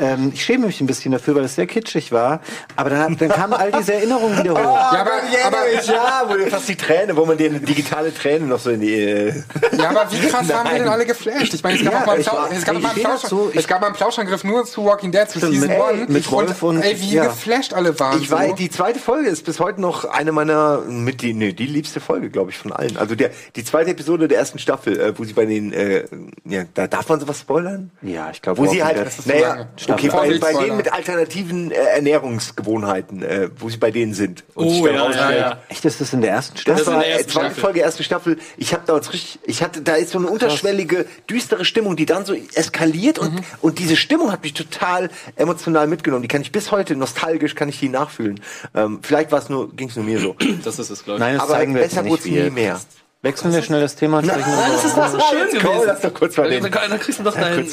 Ähm, 0.00 0.30
ich 0.34 0.44
schäme 0.44 0.66
mich 0.66 0.80
ein 0.80 0.86
bisschen 0.86 1.12
dafür, 1.12 1.34
weil 1.34 1.44
es 1.44 1.54
sehr 1.54 1.66
kitschig 1.66 2.12
war. 2.12 2.40
Aber 2.76 2.90
dann, 2.90 3.16
dann 3.16 3.28
kamen 3.28 3.52
all 3.52 3.72
diese 3.72 3.94
Erinnerungen 3.94 4.38
wieder 4.38 4.52
hoch. 4.52 4.92
Ja, 4.92 5.00
aber, 5.00 5.10
aber 5.46 5.70
ja, 5.86 6.22
wo 6.28 6.34
dir 6.36 6.46
fast 6.48 6.68
die 6.68 6.76
Träne, 6.76 7.16
wo 7.16 7.24
man 7.26 7.36
dir 7.36 7.50
eine 7.50 7.60
digitale 7.60 8.14
Träne 8.14 8.46
noch 8.46 8.58
so 8.58 8.70
in 8.70 8.80
die. 8.80 8.94
Äh 8.94 9.42
Ja, 9.76 9.90
aber 9.90 10.06
wie 10.10 10.26
krass 10.28 10.52
haben 10.52 10.70
wir 10.70 10.78
denn 10.78 10.88
alle 10.88 11.04
geflasht? 11.06 11.52
Ich 11.54 11.62
meine, 11.62 11.76
es 11.78 11.84
gab 11.84 11.92
Ja, 11.92 12.00
auch 12.02 12.06
mal 12.06 12.14
einen 12.16 12.26
war- 12.26 12.48
es 12.52 12.64
gab 12.64 12.76
ich 12.76 12.82
mal 12.82 12.90
einen 12.90 13.94
Plauschangriff 13.98 14.44
nur 14.44 14.64
zu 14.64 14.84
Walking 14.84 15.12
Dead, 15.12 15.28
zu 15.28 15.40
Season 15.40 15.68
mit- 15.68 15.70
1. 15.70 16.08
mit 16.08 16.30
Wolf 16.30 16.62
und- 16.62 16.80
ey, 16.82 17.00
wie 17.00 17.14
ja. 17.14 17.26
geflasht 17.26 17.72
alle 17.74 17.98
waren. 17.98 18.20
Ich 18.22 18.30
weiß, 18.30 18.50
so. 18.50 18.54
die 18.56 18.70
zweite 18.70 18.98
Folge 19.00 19.28
ist 19.28 19.44
bis 19.44 19.58
heute 19.60 19.80
noch 19.80 20.04
eine 20.04 20.32
meiner 20.32 20.78
mit 20.86 21.20
die 21.22 21.34
nee, 21.34 21.52
die 21.52 21.66
liebste 21.66 22.00
Folge, 22.00 22.30
glaube 22.30 22.50
ich, 22.50 22.56
von 22.58 22.72
allen. 22.72 22.96
Also 22.96 23.14
der 23.16 23.30
die 23.56 23.64
zweite 23.64 23.90
Episode 23.90 24.28
der 24.28 24.38
ersten 24.38 24.58
Staffel, 24.58 24.98
äh, 25.00 25.18
wo 25.18 25.24
sie 25.24 25.32
bei 25.32 25.44
den 25.46 25.72
äh, 25.72 26.04
ja, 26.44 26.62
da 26.74 26.86
darf 26.86 27.08
man 27.08 27.18
sowas 27.20 27.40
spoilern? 27.40 27.90
Ja, 28.02 28.30
ich 28.32 28.40
glaube, 28.40 28.58
Wo 28.58 28.66
sie 28.66 28.82
halt, 28.84 28.96
naja, 29.26 29.68
okay, 29.90 30.08
bei, 30.08 30.38
bei 30.38 30.52
denen 30.54 30.76
mit 30.76 30.92
alternativen 30.92 31.70
äh, 31.72 31.74
Ernährungsgewohnheiten, 31.74 33.22
äh, 33.22 33.50
wo 33.58 33.68
sie 33.68 33.76
bei 33.78 33.90
denen 33.90 34.14
sind. 34.14 34.44
Und 34.54 34.66
Oh, 34.66 34.70
sich 34.70 34.82
dann 34.84 34.94
ja, 34.94 35.30
ja, 35.30 35.36
ja. 35.36 35.58
Echt, 35.68 35.84
ist 35.84 36.00
das 36.00 36.12
in 36.12 36.20
der 36.20 36.30
ersten 36.32 36.54
Das, 36.54 36.62
Staffel? 36.62 36.80
ist 36.82 36.86
in 36.88 36.92
war 36.94 37.00
der 37.00 37.08
äh, 37.08 37.12
ersten 37.16 37.30
zweite 37.30 37.46
Staffel. 37.46 37.60
Folge, 37.62 37.80
erste 37.80 38.02
Staffel. 38.04 38.38
Ich 38.56 38.72
habe 38.72 38.82
da 38.86 38.94
uns 38.94 39.12
richtig, 39.12 39.40
ich 39.44 39.62
hatte, 39.62 39.82
da 39.82 39.94
ist 39.94 40.10
so 40.10 40.18
eine 40.18 40.28
unterschwellige, 40.28 41.06
düstere 41.28 41.64
Stimmung, 41.64 41.96
die 41.96 42.06
dann 42.06 42.24
so 42.24 42.34
eskaliert 42.54 43.18
und 43.18 43.40
und 43.60 43.78
diese 43.88 43.96
Stimmung 43.96 44.30
hat 44.32 44.42
mich 44.42 44.54
total 44.54 45.10
emotional 45.36 45.86
mitgenommen. 45.86 46.22
Die 46.22 46.28
kann 46.28 46.42
ich 46.42 46.52
bis 46.52 46.70
heute 46.70 46.94
nostalgisch, 46.96 47.54
kann 47.54 47.68
ich 47.68 47.78
die 47.80 47.88
nachfühlen. 47.88 48.40
Ähm, 48.74 49.00
vielleicht 49.02 49.32
war 49.32 49.38
es 49.38 49.48
nur, 49.48 49.74
ging 49.74 49.88
es 49.88 49.96
nur 49.96 50.04
mir 50.04 50.20
so. 50.20 50.36
Das 50.64 50.78
ist 50.78 50.90
es, 50.90 51.04
glaube 51.04 51.18
ich. 51.18 51.20
Nein, 51.20 51.34
das 51.34 51.42
Aber 51.44 51.52
zeigen 51.54 51.74
wir 51.74 51.82
besser 51.82 52.02
nicht 52.02 52.10
wurde 52.12 52.22
es 52.22 52.26
nie 52.28 52.50
mehr. 52.50 52.80
Wechseln 53.22 53.52
wir 53.52 53.62
schnell 53.62 53.80
das 53.80 53.96
Thema 53.96 54.22
wir 54.22 54.30
Nein, 54.36 54.44
das 54.72 54.84
ist 54.84 54.96
doch 54.96 55.08
so 55.08 55.18
schön 55.18 55.48
gewesen. 55.48 55.60
komm, 55.66 55.86
lass 55.86 56.00
doch 56.00 56.14
kurz 56.14 56.36
mal 56.36 56.48
dann, 56.50 56.62
den- 56.62 56.72
dann, 56.72 57.00
kriegst 57.00 57.18
du 57.18 57.24
doch 57.24 57.34
dein, 57.34 57.68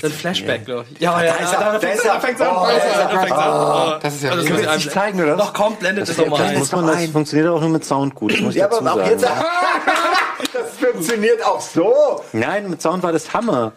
dein 0.00 0.10
Flashback, 0.12 0.64
glaube 0.64 0.84
ich. 0.92 1.00
Ja, 1.00 1.20
ja, 1.24 1.32
ist 1.34 1.52
ja, 1.52 1.60
da 1.60 1.76
ist 1.88 2.04
er. 2.04 2.12
da 2.14 2.20
fängt's 2.20 2.40
an, 2.40 2.48
Oh, 2.54 2.64
fängt's 2.66 2.98
an, 2.98 3.10
fängt's 3.18 3.32
an. 3.32 4.00
Das 4.00 4.14
ist 4.14 4.22
ja 4.22 4.30
Also, 4.30 4.54
jetzt 4.54 4.74
nicht 4.76 4.90
zeigen, 4.92 5.20
oder? 5.22 5.36
Doch, 5.36 5.52
komm, 5.52 5.74
blendet 5.76 6.08
es 6.08 6.16
doch 6.16 6.26
mal 6.28 6.38
Das 6.38 6.48
ein. 6.50 6.58
muss 6.58 6.70
man, 6.72 6.86
das 6.86 7.04
funktioniert 7.06 7.48
auch 7.50 7.60
nur 7.60 7.70
mit 7.70 7.84
Sound 7.84 8.14
gut. 8.14 8.32
Das 8.32 8.40
muss 8.40 8.54
ich 8.54 8.60
Ja, 8.60 8.68
dazu 8.68 8.80
aber 8.86 8.92
auch 8.92 8.96
sagen. 8.98 9.10
jetzt. 9.10 9.24
das 10.52 10.70
funktioniert 10.90 11.44
auch 11.44 11.60
so. 11.60 12.22
Nein, 12.32 12.70
mit 12.70 12.80
Sound 12.82 13.02
war 13.02 13.12
das 13.12 13.32
Hammer. 13.34 13.72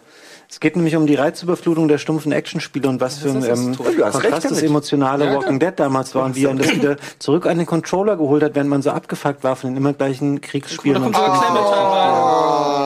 Es 0.52 0.58
geht 0.58 0.74
nämlich 0.74 0.96
um 0.96 1.06
die 1.06 1.14
Reizüberflutung 1.14 1.86
der 1.86 1.98
stumpfen 1.98 2.32
Actionspiele 2.32 2.88
und 2.88 3.00
was 3.00 3.18
für 3.18 3.30
ein 3.30 3.44
ähm, 3.44 3.76
Kontrast 3.76 4.50
das 4.50 4.62
emotionale 4.62 5.26
Ja, 5.26 5.34
Walking 5.36 5.60
Dead 5.60 5.72
damals 5.76 6.12
war 6.16 6.24
und 6.24 6.34
wie 6.34 6.44
er 6.44 6.54
das 6.54 6.74
wieder 6.74 6.96
zurück 7.20 7.46
an 7.46 7.58
den 7.58 7.66
Controller 7.66 8.16
geholt 8.16 8.42
hat, 8.42 8.56
während 8.56 8.68
man 8.68 8.82
so 8.82 8.90
abgefuckt 8.90 9.44
war 9.44 9.54
von 9.54 9.70
den 9.70 9.76
immer 9.76 9.92
gleichen 9.92 10.40
Kriegsspielen. 10.40 11.04
und 11.04 11.14
Ah. 11.16 12.79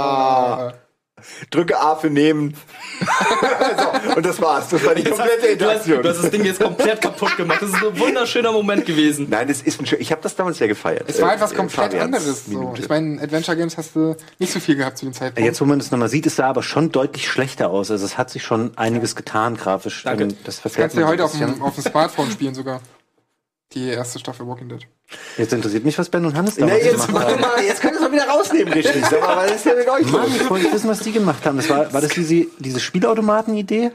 Drücke 1.51 1.79
A 1.79 1.97
für 1.97 2.11
nehmen. 2.11 2.55
so, 3.01 4.17
und 4.17 4.25
das 4.27 4.41
war's. 4.41 4.69
Das 4.69 4.85
war 4.85 4.95
die 4.95 5.05
komplette 5.05 5.57
Du 5.57 5.65
hast, 5.67 5.87
Interaktion. 5.87 6.03
du 6.03 6.09
hast 6.09 6.23
das 6.23 6.31
Ding 6.31 6.45
jetzt 6.45 6.61
komplett 6.61 7.01
kaputt 7.01 7.37
gemacht. 7.37 7.61
Das 7.63 7.71
ist 7.71 7.77
ein 7.85 7.99
wunderschöner 7.99 8.53
Moment 8.53 8.87
gewesen. 8.87 9.27
Nein, 9.31 9.49
das 9.49 9.63
ist 9.63 9.81
ein 9.81 9.87
schön. 9.87 10.01
Ich 10.01 10.11
habe 10.13 10.23
das 10.23 10.37
damals 10.37 10.59
sehr 10.59 10.69
gefeiert. 10.69 11.05
Es 11.09 11.21
war 11.21 11.31
Äh, 11.33 11.35
etwas 11.35 11.53
äh, 11.53 11.57
komplett 11.57 11.93
Fabians 11.93 12.05
anderes. 12.05 12.47
So. 12.47 12.75
Ich 12.79 12.89
meine, 12.89 13.21
Adventure 13.21 13.57
Games 13.57 13.77
hast 13.77 13.95
du 13.97 14.17
nicht 14.39 14.53
so 14.53 14.61
viel 14.61 14.77
gehabt 14.77 14.99
zu 14.99 15.07
dem 15.07 15.13
Zeitpunkt. 15.13 15.45
Jetzt, 15.47 15.61
wo 15.61 15.65
man 15.65 15.79
das 15.79 15.91
nochmal 15.91 16.09
sieht, 16.09 16.27
es 16.27 16.37
sah 16.37 16.49
aber 16.49 16.63
schon 16.63 16.93
deutlich 16.93 17.29
schlechter 17.29 17.71
aus. 17.71 17.91
Also 17.91 18.05
es 18.05 18.17
hat 18.19 18.31
sich 18.31 18.43
schon 18.45 18.77
einiges 18.79 19.17
getan 19.17 19.57
grafisch. 19.57 20.03
Danke. 20.05 20.25
Ähm, 20.25 20.37
Das 20.45 20.63
Das 20.63 20.75
kannst 20.75 20.97
du 20.97 21.01
ja 21.01 21.07
heute 21.07 21.19
so 21.19 21.25
auf 21.25 21.39
dem, 21.39 21.63
auf 21.63 21.75
dem 21.75 21.85
Smartphone 21.85 22.31
spielen 22.31 22.55
sogar. 22.55 22.81
Die 23.73 23.89
erste 23.89 24.19
Staffel 24.19 24.47
Walking 24.47 24.69
Dead. 24.69 24.87
Jetzt 25.37 25.53
interessiert 25.53 25.85
mich, 25.85 25.99
was 25.99 26.09
Ben 26.09 26.25
und 26.25 26.37
Hannes 26.37 26.57
damals 26.57 26.85
jetzt, 26.85 27.07
gemacht 27.07 27.27
haben. 27.27 27.41
mal, 27.41 27.63
jetzt 27.63 27.81
könnt 27.81 27.95
ihr 27.95 28.01
es 28.01 28.03
mal 28.03 28.13
wieder 28.13 28.29
rausnehmen, 28.29 28.73
richtig. 28.73 29.03
Mal, 29.11 29.37
was 29.37 29.51
ist 29.53 29.67
denn 29.67 29.77
mit 29.79 29.89
euch 29.89 30.07
Mann, 30.11 30.27
ich 30.35 30.49
wollte 30.49 30.73
wissen, 30.73 30.89
was 30.89 31.01
die 31.01 31.13
gemacht 31.13 31.45
haben. 31.45 31.57
Das 31.57 31.69
war, 31.69 31.93
war 31.93 32.01
das 32.01 32.11
diese, 32.11 32.47
diese 32.59 32.81
Spielautomaten-Idee? 32.81 33.93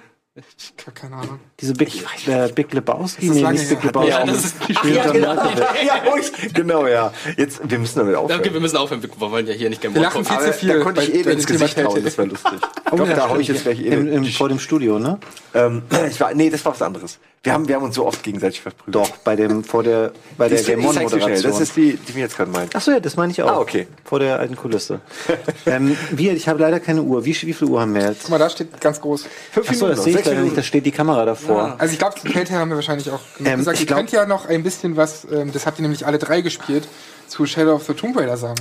Ich 0.57 0.88
hab 0.88 0.95
keine 0.95 1.16
Ahnung. 1.16 1.40
Diese 1.60 1.74
Big, 1.74 2.03
äh, 2.28 2.52
Big 2.53 2.74
Lebowski? 2.74 3.28
Das 3.28 3.36
ist 3.36 3.44
Nee, 3.44 3.52
nicht 3.52 3.70
Big. 3.70 3.84
Lebowski. 3.84 4.10
Ja, 4.10 4.26
das 4.26 4.45
ist 4.45 4.56
die 4.68 4.76
Ach, 4.76 4.86
ja, 4.86 5.11
genau. 5.11 5.34
ja, 5.86 6.11
ruhig. 6.11 6.32
genau, 6.53 6.88
ja. 6.88 7.11
Jetzt, 7.38 7.60
wir 7.64 7.80
müssen 7.80 7.99
damit 7.99 8.16
aufhören. 8.16 8.40
Okay, 8.40 8.53
wir 8.53 8.60
müssen 8.60 8.78
aufhören. 8.78 9.02
Wir 9.02 9.10
wollen 9.20 9.48
ja 9.48 9.53
hier 9.53 9.70
nicht 9.70 9.82
Game 9.82 9.94
Wir 9.94 10.02
lachen 10.02 10.24
viel 10.24 10.40
zu 10.40 10.53
viel. 10.53 10.70
Da 10.70 10.84
konnte 10.84 11.03
ich 11.03 11.14
eh 11.14 11.32
ins 11.32 11.45
Gesicht 11.45 11.84
hauen, 11.84 12.03
das 12.03 12.18
war 12.18 12.26
lustig. 12.26 12.60
Oh, 12.91 12.95
Doch, 12.95 13.07
ja, 13.07 13.16
da 13.16 13.30
hau 13.30 13.38
ich 13.38 13.48
jetzt 13.48 13.64
gleich 13.64 13.80
eh 13.80 13.88
Im, 13.88 14.11
im, 14.11 14.26
vor 14.26 14.49
dem 14.49 14.60
Studio, 14.60 14.99
ne? 14.99 15.20
ähm, 15.53 15.84
ich 16.10 16.20
war, 16.20 16.34
nee, 16.34 16.49
das 16.49 16.64
war 16.66 16.74
was 16.74 16.82
anderes. 16.82 17.20
Wir 17.41 17.53
haben, 17.53 17.70
wir 17.70 17.76
haben 17.76 17.84
uns 17.84 17.95
so 17.95 18.06
oft 18.06 18.22
gegenseitig 18.22 18.60
verprügelt. 18.60 18.95
Doch, 18.95 19.16
bei 19.18 19.38
dem, 19.38 19.64
vor 19.64 19.82
der, 19.82 20.11
bei 20.38 20.49
der 20.49 20.61
Game 20.61 20.82
ich. 20.82 20.88
One-Moderation. 20.88 21.52
Das 21.52 21.61
ist 21.61 21.76
die, 21.78 21.94
die 21.95 22.16
wir 22.16 22.24
jetzt 22.24 22.36
gerade 22.36 22.52
meinen. 22.52 22.70
Ach 22.74 22.82
so, 22.82 22.91
ja, 22.91 22.99
das 22.99 23.16
meine 23.16 23.32
ich 23.32 23.41
auch. 23.41 23.48
Ah, 23.48 23.60
okay. 23.60 23.88
Vor 24.03 24.20
der 24.20 24.40
alten 24.40 24.57
Kulisse. 24.57 24.99
ähm, 25.66 25.95
wir, 26.11 26.34
ich 26.34 26.49
habe 26.49 26.60
leider 26.60 26.82
keine 26.82 27.02
Uhr. 27.02 27.24
Wie, 27.24 27.30
wie 27.30 27.53
viel 27.53 27.68
Uhr 27.70 27.80
haben 27.80 27.95
wir 27.95 28.02
jetzt? 28.02 28.24
Guck 28.24 28.32
mal, 28.32 28.40
da 28.40 28.49
steht 28.49 28.82
ganz 28.82 28.99
groß. 28.99 29.26
Fünf 29.52 29.68
Ach 29.70 29.74
so, 29.74 29.88
das 29.88 29.98
noch, 29.99 30.03
sehe 30.03 30.18
ich 30.18 30.24
sechs 30.26 30.29
leider 30.30 30.44
nicht. 30.44 30.58
Da 30.58 30.64
steht 30.64 30.86
die 30.86 30.92
Kamera 30.92 31.26
davor. 31.26 31.76
Also 31.78 31.94
ich 31.94 32.00
glaube, 32.00 32.16
Telltale 32.20 32.60
haben 32.60 32.70
wir 32.70 32.76
wahrscheinlich 32.76 33.10
auch 33.12 33.20
Ähm, 33.44 33.58
gesagt. 33.58 33.80
Ihr 33.80 33.86
glaub- 33.86 33.98
könnt 34.00 34.12
ja 34.12 34.26
noch 34.26 34.48
ein 34.48 34.64
bisschen 34.64 34.96
was, 34.98 35.26
ähm, 35.32 35.52
das 35.52 35.66
habt 35.66 35.80
ihr 35.80 35.84
nämlich 35.84 36.06
alle 36.06 36.18
drei 36.20 36.42
gespielt, 36.42 36.88
zu 37.28 37.46
Shadow 37.46 37.76
of 37.76 37.86
the 37.86 37.94
Tomb 37.94 38.18
Raider 38.18 38.38
sagen. 38.38 38.60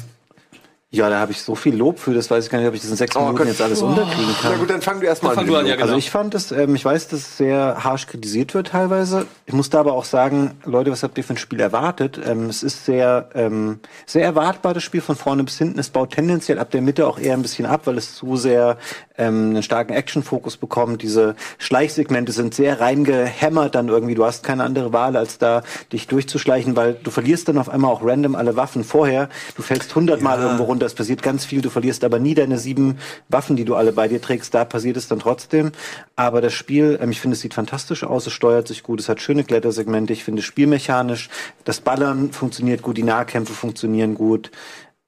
Ja, 0.91 1.11
da 1.11 1.19
habe 1.21 1.33
ich 1.33 1.43
so 1.43 1.55
viel 1.55 1.77
Lob 1.77 1.99
für. 1.99 2.15
Das 2.15 2.31
weiß 2.31 2.45
ich 2.47 2.51
gar 2.51 2.59
nicht, 2.61 2.67
ob 2.69 2.73
ich 2.75 2.81
das 2.81 2.89
in 2.89 2.97
sechs 2.97 3.15
Oh 3.15 3.19
Minuten 3.21 3.37
Gott. 3.37 3.47
jetzt 3.49 3.61
alles 3.61 3.83
unterkriegen 3.83 4.35
kann. 4.41 4.53
Na 4.53 4.57
gut, 4.59 4.71
dann 4.71 4.81
fang 4.81 5.01
du 5.01 5.07
erstmal 5.07 5.39
an. 5.39 5.47
du 5.47 5.55
an, 5.55 5.67
ja, 5.67 5.73
Lob. 5.73 5.81
genau. 5.83 5.83
Also 5.89 5.97
ich 5.99 6.11
fand 6.11 6.35
es, 6.35 6.51
ähm, 6.51 6.75
ich 6.75 6.83
weiß, 6.83 7.09
dass 7.09 7.21
es 7.21 7.37
sehr 7.37 7.85
harsch 7.85 8.07
kritisiert 8.07 8.55
wird 8.55 8.69
teilweise. 8.69 9.27
Ich 9.45 9.53
musste 9.53 9.79
aber 9.79 9.93
auch 9.93 10.07
sagen, 10.07 10.53
Leute, 10.65 10.91
was 10.91 11.03
habt 11.03 11.19
ihr 11.19 11.25
für 11.25 11.35
ein 11.35 11.37
Spiel 11.37 11.61
erwartet? 11.61 12.19
Ähm, 12.27 12.47
es 12.49 12.63
ist 12.63 12.87
sehr, 12.87 13.29
ähm, 13.35 13.81
sehr 14.07 14.25
erwartbar, 14.25 14.73
das 14.73 14.83
Spiel 14.83 15.03
von 15.03 15.15
vorne 15.15 15.45
bis 15.45 15.59
hinten. 15.59 15.79
Es 15.79 15.91
baut 15.91 16.13
tendenziell 16.15 16.59
ab 16.59 16.71
der 16.71 16.81
Mitte 16.81 17.07
auch 17.07 17.19
eher 17.19 17.35
ein 17.35 17.43
bisschen 17.43 17.67
ab, 17.67 17.83
weil 17.85 17.99
es 17.99 18.15
zu 18.15 18.37
sehr 18.37 18.79
ähm, 19.19 19.51
einen 19.51 19.63
starken 19.63 19.93
Action-Fokus 19.93 20.57
bekommt. 20.57 21.03
Diese 21.03 21.37
Schleichsegmente 21.59 22.33
sind 22.33 22.55
sehr 22.55 22.81
reingehämmert 22.81 23.75
dann 23.75 23.89
irgendwie. 23.89 24.15
Du 24.15 24.25
hast 24.25 24.43
keine 24.43 24.65
andere 24.65 24.95
Wahl, 24.95 25.19
als 25.19 25.37
da 25.37 25.65
dich 25.93 26.07
durchzuschleichen, 26.07 26.77
weil 26.77 26.95
du 26.95 27.11
verlierst 27.11 27.47
dann 27.49 27.59
auf 27.59 27.69
einmal 27.69 27.91
auch 27.93 28.01
random 28.03 28.35
alle 28.37 28.57
Waffen 28.57 28.85
vorher. 28.85 29.29
Du 29.55 29.61
fällst 29.61 29.95
hundertmal 29.95 30.41
irgendwo 30.41 30.65
runter, 30.65 30.78
es 30.87 30.95
passiert 30.95 31.23
ganz 31.23 31.45
viel, 31.45 31.61
du 31.61 31.71
verlierst 31.71 32.05
aber 32.05 32.19
nie 32.19 32.35
deine 32.35 32.59
sieben 32.59 32.99
Waffen, 33.29 33.57
die 33.57 33.65
du 33.65 33.75
alle 33.75 33.93
bei 33.93 34.09
dir 34.09 34.21
trägst. 34.21 34.55
Da 34.55 34.65
passiert 34.65 34.97
es 34.97 35.09
dann 35.09 35.19
trotzdem. 35.19 35.73
Aber 36.17 36.41
das 36.41 36.53
Spiel, 36.53 36.99
ähm, 37.03 37.11
ich 37.11 37.21
finde, 37.21 37.35
es 37.35 37.41
sieht 37.41 37.55
fantastisch 37.55 38.05
aus, 38.05 38.27
es 38.27 38.33
steuert 38.33 38.69
sich 38.69 38.83
gut, 38.83 39.01
es 39.01 39.09
hat 39.09 39.21
schöne 39.21 39.45
Klettersegmente, 39.45 40.13
ich 40.13 40.25
finde 40.25 40.43
spielmechanisch, 40.43 41.29
das 41.65 41.81
Ballern 41.81 42.33
funktioniert 42.33 42.83
gut, 42.83 42.97
die 42.97 43.03
Nahkämpfe 43.03 43.53
funktionieren 43.53 44.15
gut. 44.15 44.51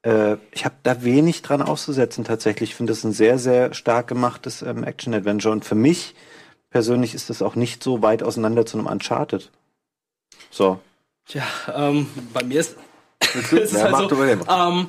Äh, 0.02 0.36
ich 0.52 0.64
habe 0.64 0.74
da 0.82 1.02
wenig 1.02 1.42
dran 1.42 1.62
auszusetzen 1.62 2.24
tatsächlich. 2.24 2.70
Ich 2.70 2.76
finde 2.76 2.92
das 2.92 3.04
ein 3.04 3.12
sehr, 3.12 3.38
sehr 3.38 3.74
stark 3.74 4.08
gemachtes 4.08 4.62
ähm, 4.62 4.84
Action-Adventure. 4.84 5.52
Und 5.52 5.64
für 5.64 5.74
mich 5.74 6.14
persönlich 6.70 7.14
ist 7.14 7.30
das 7.30 7.42
auch 7.42 7.54
nicht 7.56 7.82
so 7.82 8.02
weit 8.02 8.22
auseinander 8.22 8.64
zu 8.64 8.78
einem 8.78 8.86
Uncharted. 8.86 9.50
So. 10.50 10.80
Tja, 11.26 11.42
ähm, 11.74 12.06
bei 12.32 12.42
mir 12.44 12.60
ist, 12.60 12.76
ist 13.34 13.52
es 13.52 13.72
Ja, 13.72 13.82
halt 13.82 13.92
mach 13.92 14.00
so, 14.02 14.08
du 14.08 14.16
mal 14.16 14.26
den. 14.26 14.40
ähm, 14.48 14.86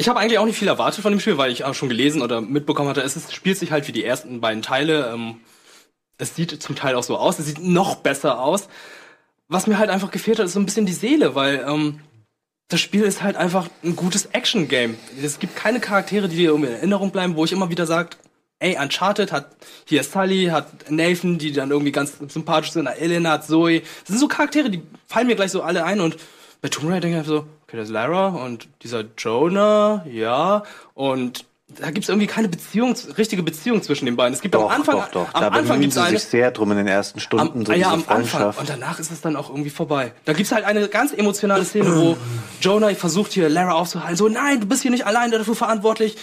ich 0.00 0.08
habe 0.08 0.18
eigentlich 0.18 0.38
auch 0.38 0.46
nicht 0.46 0.58
viel 0.58 0.68
erwartet 0.68 1.02
von 1.02 1.12
dem 1.12 1.20
Spiel, 1.20 1.36
weil 1.36 1.52
ich 1.52 1.64
auch 1.64 1.74
schon 1.74 1.90
gelesen 1.90 2.22
oder 2.22 2.40
mitbekommen 2.40 2.88
hatte, 2.88 3.02
es 3.02 3.34
spielt 3.34 3.58
sich 3.58 3.70
halt 3.70 3.86
wie 3.86 3.92
die 3.92 4.02
ersten 4.02 4.40
beiden 4.40 4.62
Teile. 4.62 5.12
Ähm, 5.12 5.42
es 6.16 6.34
sieht 6.34 6.62
zum 6.62 6.74
Teil 6.74 6.94
auch 6.94 7.02
so 7.02 7.18
aus, 7.18 7.38
es 7.38 7.44
sieht 7.44 7.62
noch 7.62 7.96
besser 7.96 8.40
aus. 8.40 8.68
Was 9.48 9.66
mir 9.66 9.78
halt 9.78 9.90
einfach 9.90 10.10
gefehlt 10.10 10.38
hat, 10.38 10.46
ist 10.46 10.54
so 10.54 10.60
ein 10.60 10.64
bisschen 10.64 10.86
die 10.86 10.94
Seele, 10.94 11.34
weil 11.34 11.66
ähm, 11.68 12.00
das 12.68 12.80
Spiel 12.80 13.02
ist 13.02 13.22
halt 13.22 13.36
einfach 13.36 13.68
ein 13.84 13.94
gutes 13.94 14.24
Action-Game. 14.24 14.96
Es 15.22 15.38
gibt 15.38 15.54
keine 15.54 15.80
Charaktere, 15.80 16.30
die 16.30 16.36
dir 16.36 16.54
in 16.54 16.64
Erinnerung 16.64 17.10
bleiben, 17.10 17.36
wo 17.36 17.44
ich 17.44 17.52
immer 17.52 17.68
wieder 17.68 17.84
sage, 17.84 18.16
ey, 18.58 18.78
Uncharted 18.80 19.32
hat 19.32 19.54
hier 19.84 20.02
Sully, 20.02 20.46
hat 20.46 20.90
Nathan, 20.90 21.36
die 21.36 21.52
dann 21.52 21.70
irgendwie 21.70 21.92
ganz 21.92 22.16
sympathisch 22.28 22.72
sind, 22.72 22.86
Elena 22.86 23.32
hat 23.32 23.46
Zoe. 23.46 23.80
Das 23.80 24.08
sind 24.08 24.18
so 24.18 24.28
Charaktere, 24.28 24.70
die 24.70 24.80
fallen 25.06 25.26
mir 25.26 25.36
gleich 25.36 25.50
so 25.50 25.60
alle 25.60 25.84
ein 25.84 26.00
und 26.00 26.16
bei 26.62 26.70
Tomb 26.70 26.88
Raider 26.88 27.00
denke 27.00 27.16
ich 27.16 27.18
einfach 27.18 27.42
so, 27.42 27.46
ist 27.78 27.90
Lara 27.90 28.28
und 28.28 28.68
dieser 28.82 29.04
Jonah, 29.16 30.04
ja, 30.06 30.64
und 30.94 31.44
da 31.78 31.90
gibt's 31.90 32.08
irgendwie 32.08 32.26
keine 32.26 32.48
Beziehung, 32.48 32.96
richtige 33.16 33.42
Beziehung 33.42 33.82
zwischen 33.82 34.06
den 34.06 34.16
beiden. 34.16 34.34
Es 34.34 34.40
gibt 34.40 34.54
Doch, 34.54 34.64
am 34.64 34.80
Anfang, 34.80 34.96
doch, 34.96 35.10
doch. 35.10 35.34
am 35.34 35.40
da 35.40 35.46
Anfang 35.48 35.62
bemühen 35.64 35.80
gibt's 35.82 35.94
sie 35.94 36.02
eine, 36.02 36.18
sich 36.18 36.28
sehr 36.28 36.50
drum 36.50 36.70
in 36.72 36.78
den 36.78 36.86
ersten 36.88 37.20
Stunden, 37.20 37.60
am, 37.60 37.66
so 37.66 37.72
ah 37.72 37.76
ja, 37.76 37.90
am 37.92 38.04
Anfang. 38.08 38.54
Und 38.54 38.68
danach 38.68 38.98
ist 38.98 39.10
es 39.10 39.20
dann 39.20 39.36
auch 39.36 39.50
irgendwie 39.50 39.70
vorbei. 39.70 40.12
Da 40.24 40.32
gibt's 40.32 40.52
halt 40.52 40.64
eine 40.64 40.88
ganz 40.88 41.12
emotionale 41.12 41.64
Szene, 41.64 41.94
wo 41.96 42.16
Jonah 42.60 42.94
versucht 42.94 43.32
hier 43.32 43.48
Lara 43.48 43.72
aufzuhalten. 43.72 44.16
So, 44.16 44.28
nein, 44.28 44.60
du 44.60 44.66
bist 44.66 44.82
hier 44.82 44.90
nicht 44.90 45.06
allein 45.06 45.30
dafür 45.30 45.54
verantwortlich. 45.54 46.16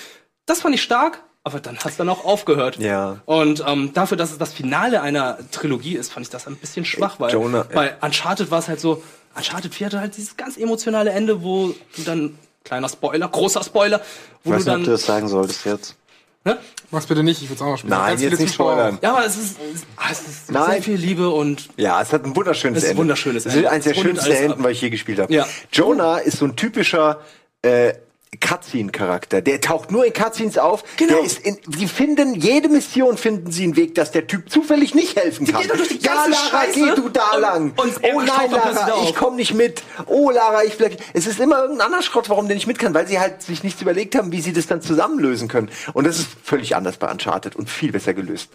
Das 0.45 0.61
fand 0.61 0.76
ich 0.76 0.82
stark, 0.82 1.24
aber 1.44 1.60
dann 1.60 1.78
hast 1.80 1.99
dann 1.99 2.10
auch 2.10 2.26
aufgehört. 2.26 2.78
Ja. 2.78 3.22
Und 3.26 3.64
ähm, 3.65 3.91
dafür, 3.94 4.18
dass 4.18 4.32
es 4.32 4.38
das 4.38 4.53
Finale 4.53 5.02
einer 5.02 5.38
Trilogie 5.52 5.95
ist, 5.95 6.11
fand 6.11 6.26
ich 6.26 6.30
das 6.30 6.48
ein 6.48 6.57
bisschen 6.57 6.84
schwach, 6.84 7.19
weil 7.19 7.32
Jonah, 7.32 7.65
bei 7.74 7.95
Uncharted 8.02 8.52
war 8.52 8.60
es 8.60 8.68
halt 8.68 8.80
so, 8.80 9.02
Uncharted 9.38 9.74
4 9.74 9.88
hatte 9.88 10.00
halt 10.02 10.18
dieses 10.18 10.36
ganz 10.36 10.58
emotionale 10.58 11.12
Ende, 11.12 11.44
wo 11.44 11.68
du 11.96 12.02
dann, 12.04 12.38
kleiner 12.64 12.90
Spoiler, 12.90 13.28
großer 13.28 13.64
Spoiler, 13.64 14.02
Ich 14.44 14.50
wo 14.50 14.52
weiß 14.52 14.66
du 14.66 14.70
nicht, 14.72 14.76
ob 14.78 14.80
du 14.80 14.86
dann, 14.86 14.94
das 14.94 15.06
sagen 15.06 15.28
solltest 15.28 15.66
jetzt. 15.66 15.96
ne? 16.44 16.58
Mach's 16.92 17.06
bitte 17.06 17.22
nicht, 17.24 17.42
ich 17.42 17.50
will's 17.50 17.62
auch 17.62 17.66
noch 17.68 17.78
spielen. 17.78 17.92
Nein, 17.92 18.10
Ganz 18.12 18.22
jetzt 18.22 18.40
nicht 18.40 18.54
spoilern. 18.54 18.98
Ja, 19.02 19.12
aber 19.16 19.26
es 19.26 19.36
ist, 19.38 19.58
es 19.60 19.76
ist, 19.76 19.86
ah, 19.98 20.08
es 20.12 20.22
ist 20.22 20.52
Nein. 20.52 20.72
sehr 20.72 20.82
viel 20.84 20.96
Liebe 20.96 21.30
und 21.30 21.68
Ja, 21.78 22.02
es 22.02 22.14
hat 22.14 22.24
ein 22.26 22.36
wunderschönes 22.36 22.78
Es 22.78 22.84
ist 22.84 22.90
ein 22.90 22.92
Ende. 22.92 23.02
wunderschönes 23.02 23.46
Es 23.46 23.52
ist 23.54 23.58
Ende. 23.58 23.72
eines 23.72 23.84
der 23.84 23.94
Es 23.96 24.00
schönsten 24.02 24.32
Enden, 24.32 24.64
weil 24.64 24.72
ich 24.72 24.82
je 24.82 24.90
gespielt 24.90 25.20
habe. 25.20 25.34
Ja. 25.34 25.46
Jonah 25.72 26.18
ist 26.20 26.38
so 26.38 26.46
ein 26.46 26.56
typischer 26.56 27.20
äh, 27.62 27.94
Cutscene-Charakter. 28.40 29.42
Der 29.42 29.62
taucht 29.62 29.92
nur 29.92 30.06
in 30.06 30.14
Cutscenes 30.14 30.58
auf. 30.58 30.84
Genau. 30.98 31.20
In, 31.44 31.58
die 31.68 31.88
finden, 31.88 32.36
jede 32.36 32.70
Mission 32.70 33.18
finden 33.18 33.52
sie 33.52 33.64
einen 33.64 33.76
Weg, 33.76 33.96
dass 33.96 34.12
der 34.12 34.28
Typ 34.28 34.50
zufällig 34.50 34.96
nicht 34.96 35.16
helfen 35.16 35.48
kann. 35.48 35.68
doch 35.68 35.78
durch 35.78 35.90
die 35.90 36.00
ja, 36.00 36.14
Lara, 36.14 36.34
Scheiße 36.34 36.80
geh 36.80 36.96
du 36.96 37.10
da 37.10 37.32
und- 37.36 37.42
lang. 37.42 37.74
und 37.78 37.94
oh 38.04 38.22
nein, 38.22 38.52
Lara, 38.52 39.04
ich 39.04 39.16
komm 39.16 39.36
nicht 39.36 39.54
mit. 39.54 39.84
Oh, 40.06 40.30
Lara, 40.32 40.64
ich 40.64 40.76
vielleicht. 40.76 41.02
Es 41.14 41.28
ist 41.28 41.40
immer 41.40 41.62
irgendein 41.62 41.86
anderer 41.88 42.02
Schrott, 42.04 42.30
warum 42.30 42.48
der 42.48 42.56
nicht 42.56 42.68
mit 42.68 42.80
kann, 42.80 42.94
weil 42.94 43.08
sie 43.08 43.20
halt 43.20 43.42
sich 43.42 43.64
nichts 43.64 43.82
überlegt 43.82 44.16
haben, 44.16 44.32
wie 44.32 44.42
sie 44.42 44.54
das 44.54 44.68
dann 44.68 44.82
zusammenlösen 44.82 45.48
können. 45.48 45.70
Und 45.94 46.06
das 46.06 46.20
ist 46.20 46.30
völlig 46.44 46.76
anders 46.76 46.98
bei 46.98 47.10
Uncharted 47.12 47.56
und 47.56 47.70
viel 47.70 47.92
besser 47.92 48.14
gelöst. 48.14 48.50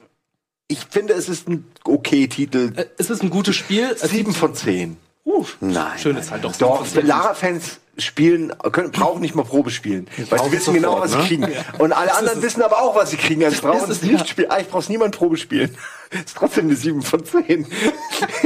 Ich 0.68 0.86
finde, 0.88 1.12
es 1.14 1.28
ist 1.28 1.48
ein 1.48 1.70
okay 1.84 2.28
Titel. 2.28 2.72
Äh, 2.76 2.86
es 2.96 3.10
ist 3.10 3.22
ein 3.22 3.30
gutes 3.30 3.56
Spiel. 3.56 3.94
Sieben 3.98 4.32
von 4.32 4.54
zehn. 4.54 4.96
Uh, 5.24 5.44
Nein, 5.60 5.98
schön 5.98 6.16
ist 6.16 6.30
halt 6.30 6.42
doch. 6.44 6.56
Doch. 6.56 6.86
Lara-Fans 6.94 7.78
spielen, 7.98 8.52
können, 8.72 8.90
brauchen 8.90 9.20
nicht 9.20 9.34
mal 9.34 9.44
Probe 9.44 9.70
spielen. 9.70 10.08
Weil 10.30 10.44
sie 10.44 10.52
wissen 10.52 10.74
genau, 10.74 10.92
sofort, 10.92 11.04
was 11.04 11.12
sie 11.12 11.18
ne? 11.38 11.46
kriegen. 11.46 11.64
Und 11.78 11.92
alle 11.92 12.14
anderen 12.14 12.38
es. 12.38 12.44
wissen 12.44 12.62
aber 12.62 12.80
auch, 12.80 12.96
was 12.96 13.10
sie 13.10 13.16
kriegen. 13.16 13.44
Also 13.44 13.60
brauchen 13.62 13.90
ist 13.90 13.98
es, 13.98 14.02
nicht 14.02 14.20
ja. 14.20 14.26
spielen. 14.26 14.50
Ah, 14.50 14.60
ich 14.60 14.68
brauch's 14.68 14.88
niemand 14.88 15.16
Probe 15.16 15.36
spielen. 15.36 15.76
Ist 16.12 16.36
trotzdem 16.36 16.66
eine 16.66 16.76
7 16.76 17.02
von 17.02 17.24
10. 17.24 17.66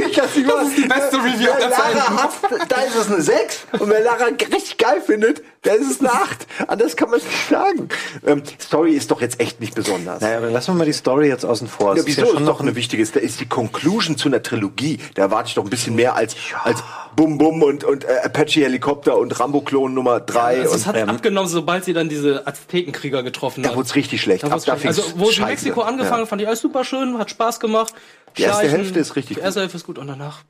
Ich 0.09 0.15
das, 0.15 0.31
das 0.33 0.67
ist 0.69 0.77
die 0.77 0.87
beste 0.87 1.17
Review 1.17 1.47
wer 1.47 1.55
aller 1.55 1.69
Lara 1.95 2.23
hat, 2.23 2.31
da 2.69 2.81
ist 2.81 2.95
es 2.95 3.07
eine 3.11 3.21
6. 3.21 3.65
Und 3.79 3.89
wer 3.89 4.01
Lara 4.01 4.25
richtig 4.25 4.77
geil 4.77 5.01
findet, 5.05 5.43
da 5.63 5.73
ist 5.73 5.89
es 5.91 5.99
eine 5.99 6.11
8. 6.11 6.47
Anders 6.67 6.95
kann 6.95 7.09
man 7.09 7.19
es 7.19 7.25
nicht 7.25 7.49
sagen. 7.49 7.89
Ähm, 8.25 8.43
Story 8.59 8.93
ist 8.93 9.11
doch 9.11 9.21
jetzt 9.21 9.39
echt 9.39 9.59
nicht 9.59 9.75
besonders. 9.75 10.21
Naja, 10.21 10.37
aber 10.37 10.49
lassen 10.49 10.73
wir 10.73 10.77
mal 10.79 10.85
die 10.85 10.93
Story 10.93 11.27
jetzt 11.27 11.45
außen 11.45 11.67
vor. 11.67 11.91
Es 11.93 11.97
Ja, 11.97 12.01
ist 12.01 12.07
wieso 12.07 12.21
ja 12.21 12.27
ist 12.27 12.33
schon 12.33 12.45
doch 12.45 12.61
eine 12.61 12.75
wichtige, 12.75 13.01
ist, 13.03 13.15
da 13.15 13.19
ist 13.19 13.39
die 13.39 13.47
Conclusion 13.47 14.17
zu 14.17 14.29
einer 14.29 14.41
Trilogie. 14.41 14.99
Da 15.15 15.23
erwarte 15.23 15.49
ich 15.49 15.55
doch 15.55 15.63
ein 15.63 15.69
bisschen 15.69 15.95
mehr 15.95 16.15
als, 16.15 16.35
als 16.63 16.81
Bum 17.15 17.37
Bum 17.37 17.61
und, 17.63 17.83
und 17.83 18.05
äh, 18.05 18.07
Apache 18.23 18.61
Helikopter 18.61 19.17
und 19.17 19.37
Rambo-Klon 19.39 19.93
Nummer 19.93 20.19
3. 20.19 20.59
Also 20.61 20.71
und, 20.71 20.75
es 20.77 20.85
hat 20.87 20.95
abgenommen, 21.07 21.49
sobald 21.49 21.83
sie 21.83 21.93
dann 21.93 22.09
diese 22.09 22.45
Aztekenkrieger 22.47 23.23
getroffen 23.23 23.63
da 23.63 23.69
hat. 23.69 23.75
wurde 23.75 23.87
es 23.87 23.95
richtig 23.95 24.21
schlecht. 24.21 24.43
Da 24.43 24.47
Ab 24.47 24.61
da 24.65 24.77
also, 24.85 25.03
wo 25.15 25.29
sie 25.31 25.41
in. 25.41 25.47
Mexiko 25.47 25.81
angefangen, 25.81 26.21
Ja. 26.21 26.25
fand 26.27 26.41
ich 26.41 26.47
alles 26.47 26.61
super 26.61 26.83
schön, 26.85 27.17
hat 27.17 27.29
Spaß 27.29 27.56
gemacht. 27.59 27.93
Die 28.37 28.43
erste 28.43 28.61
Schleichen, 28.61 28.81
Hälfte 28.81 28.99
ist 28.99 29.15
richtig 29.15 29.37
Die 29.37 29.43
erste 29.43 29.61
Hälfte 29.61 29.77
ist 29.77 29.85
gut 29.85 29.97
und 29.97 30.07
danach. 30.07 30.43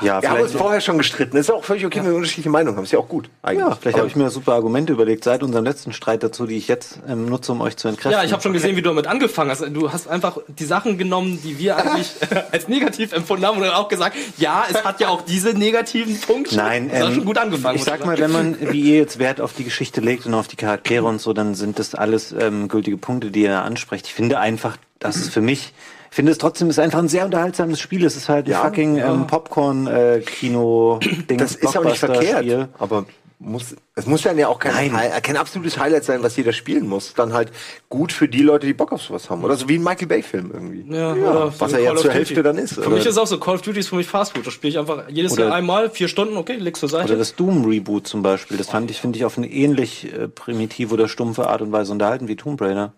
Ja, 0.00 0.20
Wir 0.22 0.30
haben 0.30 0.40
uns 0.40 0.50
vielleicht- 0.50 0.62
vorher 0.62 0.80
schon 0.80 0.98
gestritten. 0.98 1.36
Ist 1.36 1.50
auch 1.50 1.64
völlig 1.64 1.84
okay, 1.86 1.98
wenn 2.00 2.06
wir 2.10 2.14
unterschiedliche 2.14 2.50
Meinungen 2.50 2.76
haben. 2.76 2.84
Ist 2.84 2.92
ja 2.92 2.98
auch 2.98 3.08
gut. 3.08 3.28
Eigentlich. 3.42 3.66
Ja, 3.66 3.76
vielleicht 3.80 3.98
habe 3.98 4.06
ich 4.08 4.16
mir 4.16 4.30
super 4.30 4.52
Argumente 4.54 4.92
überlegt 4.92 5.24
seit 5.24 5.42
unserem 5.42 5.64
letzten 5.64 5.92
Streit 5.92 6.22
dazu, 6.22 6.46
die 6.46 6.56
ich 6.56 6.68
jetzt 6.68 6.98
ähm, 7.08 7.26
nutze, 7.26 7.52
um 7.52 7.60
euch 7.60 7.76
zu 7.76 7.88
entkräften. 7.88 8.12
Ja, 8.12 8.24
ich 8.24 8.32
habe 8.32 8.42
schon 8.42 8.52
gesehen, 8.52 8.76
wie 8.76 8.82
du 8.82 8.90
damit 8.90 9.06
angefangen 9.06 9.50
hast. 9.50 9.60
Du 9.72 9.92
hast 9.92 10.08
einfach 10.08 10.38
die 10.48 10.64
Sachen 10.64 10.98
genommen, 10.98 11.40
die 11.42 11.58
wir 11.58 11.76
eigentlich 11.76 12.12
als 12.52 12.68
negativ 12.68 13.12
empfunden 13.12 13.44
haben 13.46 13.56
und 13.56 13.62
dann 13.64 13.72
auch 13.74 13.88
gesagt, 13.88 14.16
ja, 14.38 14.64
es 14.70 14.84
hat 14.84 15.00
ja 15.00 15.08
auch 15.08 15.22
diese 15.22 15.50
negativen 15.50 16.18
Punkte. 16.20 16.56
Nein, 16.56 16.88
das 16.90 17.00
hat 17.00 17.08
ähm, 17.08 17.14
schon 17.16 17.24
gut 17.24 17.38
angefangen. 17.38 17.76
Ich 17.76 17.84
sag 17.84 18.04
mal, 18.04 18.18
wenn 18.18 18.32
man 18.32 18.56
wie 18.72 18.80
ihr 18.80 18.96
jetzt 18.98 19.18
Wert 19.18 19.40
auf 19.40 19.52
die 19.52 19.64
Geschichte 19.64 20.00
legt 20.00 20.26
und 20.26 20.34
auf 20.34 20.48
die 20.48 20.56
Charaktere 20.56 21.04
und 21.04 21.20
so, 21.20 21.32
dann 21.32 21.54
sind 21.54 21.78
das 21.78 21.94
alles 21.94 22.32
ähm, 22.32 22.68
gültige 22.68 22.96
Punkte, 22.96 23.30
die 23.30 23.42
ihr 23.42 23.62
ansprecht. 23.62 24.06
Ich 24.06 24.14
finde 24.14 24.38
einfach, 24.38 24.76
dass 24.98 25.16
es 25.16 25.28
für 25.28 25.40
mich, 25.40 25.72
ich 26.10 26.16
finde 26.16 26.32
es 26.32 26.38
trotzdem, 26.38 26.68
es 26.68 26.76
ist 26.78 26.84
einfach 26.84 26.98
ein 26.98 27.08
sehr 27.08 27.24
unterhaltsames 27.24 27.80
Spiel. 27.80 28.04
Es 28.04 28.16
ist 28.16 28.28
halt 28.28 28.46
ein 28.46 28.50
Ja, 28.50 28.62
fucking 28.62 28.96
ja. 28.96 29.12
ähm, 29.12 29.26
Popcorn-Kino-Ding. 29.26 31.38
Das 31.38 31.54
ist 31.54 31.76
auch 31.76 31.84
nicht 31.84 31.98
verkehrt. 31.98 32.44
Blockbuster-Spiel. 32.44 32.68
Aber 32.78 33.06
muss, 33.42 33.74
es 33.94 34.04
muss 34.04 34.20
dann 34.20 34.36
ja 34.36 34.48
auch 34.48 34.58
kein. 34.58 34.92
Hi- 34.94 35.18
kein 35.22 35.38
absolutes 35.38 35.78
Highlight 35.78 36.04
sein, 36.04 36.22
was 36.22 36.36
jeder 36.36 36.52
spielen 36.52 36.86
muss. 36.86 37.14
Dann 37.14 37.32
halt 37.32 37.50
gut 37.88 38.12
für 38.12 38.28
die 38.28 38.42
Leute, 38.42 38.66
die 38.66 38.74
Bock 38.74 38.92
auf 38.92 39.00
sowas 39.00 39.30
haben. 39.30 39.42
Oder 39.44 39.56
so 39.56 39.66
wie 39.66 39.76
ein 39.78 39.82
Michael 39.82 40.08
Bay-Film 40.08 40.50
irgendwie. 40.52 40.94
Ja, 40.94 41.14
oder 41.14 41.46
was 41.58 41.70
so 41.70 41.76
er 41.76 41.82
ja 41.82 41.96
zur. 41.96 42.12
Hälfte 42.12 42.42
dann 42.42 42.58
ist. 42.58 42.74
Für 42.74 42.80
oder? 42.80 42.90
mich 42.90 43.06
ist 43.06 43.16
auch 43.16 43.26
so, 43.26 43.40
Call 43.40 43.54
of 43.54 43.62
Duty 43.62 43.80
ist 43.80 43.88
für 43.88 43.96
mich 43.96 44.06
Fastfood. 44.06 44.46
Das 44.46 44.52
spiele 44.52 44.72
ich 44.72 44.78
einfach 44.78 45.04
jedes 45.08 45.32
Oder- 45.32 45.44
Jahr 45.46 45.54
einmal, 45.54 45.88
vier 45.88 46.08
Stunden, 46.08 46.36
okay, 46.36 46.56
legst 46.56 46.80
zur 46.80 46.90
Seite. 46.90 47.06
Oder 47.06 47.16
das 47.16 47.34
Doom-Reboot 47.36 48.06
zum 48.06 48.22
Beispiel. 48.22 48.58
Das 48.58 48.68
fand 48.68 48.90
ich, 48.90 49.00
finde 49.00 49.16
ich, 49.18 49.24
auf 49.24 49.38
eine 49.38 49.50
ähnlich 49.50 50.12
äh, 50.12 50.28
primitive 50.28 50.92
oder 50.92 51.08
stumpfe 51.08 51.48
Art 51.48 51.62
und 51.62 51.72
Weise 51.72 51.92
unterhalten 51.92 52.28
wie 52.28 52.36
Tomb 52.36 52.60
Raider. 52.60 52.92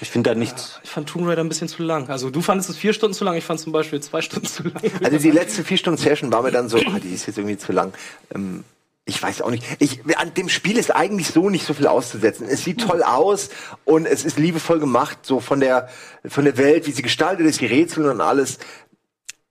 Ich 0.00 0.10
finde 0.10 0.30
da 0.30 0.34
nichts. 0.34 0.80
ich 0.82 0.90
fand 0.90 1.08
Tomb 1.08 1.26
Raider 1.26 1.42
ein 1.42 1.48
bisschen 1.48 1.68
zu 1.68 1.82
lang. 1.82 2.08
Also 2.08 2.30
du 2.30 2.40
fandest 2.40 2.70
es 2.70 2.76
vier 2.76 2.92
Stunden 2.92 3.14
zu 3.14 3.24
lang, 3.24 3.36
ich 3.36 3.44
fand 3.44 3.60
zum 3.60 3.72
Beispiel 3.72 4.00
zwei 4.00 4.20
Stunden 4.22 4.46
zu 4.46 4.64
lang. 4.64 4.82
Also 5.02 5.18
die 5.18 5.30
letzte 5.30 5.64
vier 5.64 5.76
Stunden 5.76 5.98
Session 5.98 6.32
war 6.32 6.42
mir 6.42 6.50
dann 6.50 6.68
so, 6.68 6.78
ah, 6.78 6.98
die 7.02 7.14
ist 7.14 7.26
jetzt 7.26 7.38
irgendwie 7.38 7.58
zu 7.58 7.72
lang. 7.72 7.92
Ähm, 8.34 8.64
ich 9.06 9.22
weiß 9.22 9.42
auch 9.42 9.50
nicht. 9.50 9.64
Ich, 9.80 10.00
an 10.16 10.32
dem 10.32 10.48
Spiel 10.48 10.78
ist 10.78 10.94
eigentlich 10.94 11.28
so 11.28 11.50
nicht 11.50 11.66
so 11.66 11.74
viel 11.74 11.86
auszusetzen. 11.86 12.46
Es 12.48 12.64
sieht 12.64 12.80
toll 12.80 13.02
aus 13.02 13.50
und 13.84 14.06
es 14.06 14.24
ist 14.24 14.38
liebevoll 14.38 14.80
gemacht, 14.80 15.18
so 15.22 15.40
von 15.40 15.60
der, 15.60 15.88
von 16.26 16.44
der 16.44 16.56
Welt, 16.56 16.86
wie 16.86 16.92
sie 16.92 17.02
gestaltet 17.02 17.46
ist, 17.46 17.60
die 17.60 17.66
Rätsel 17.66 18.08
und 18.08 18.22
alles. 18.22 18.58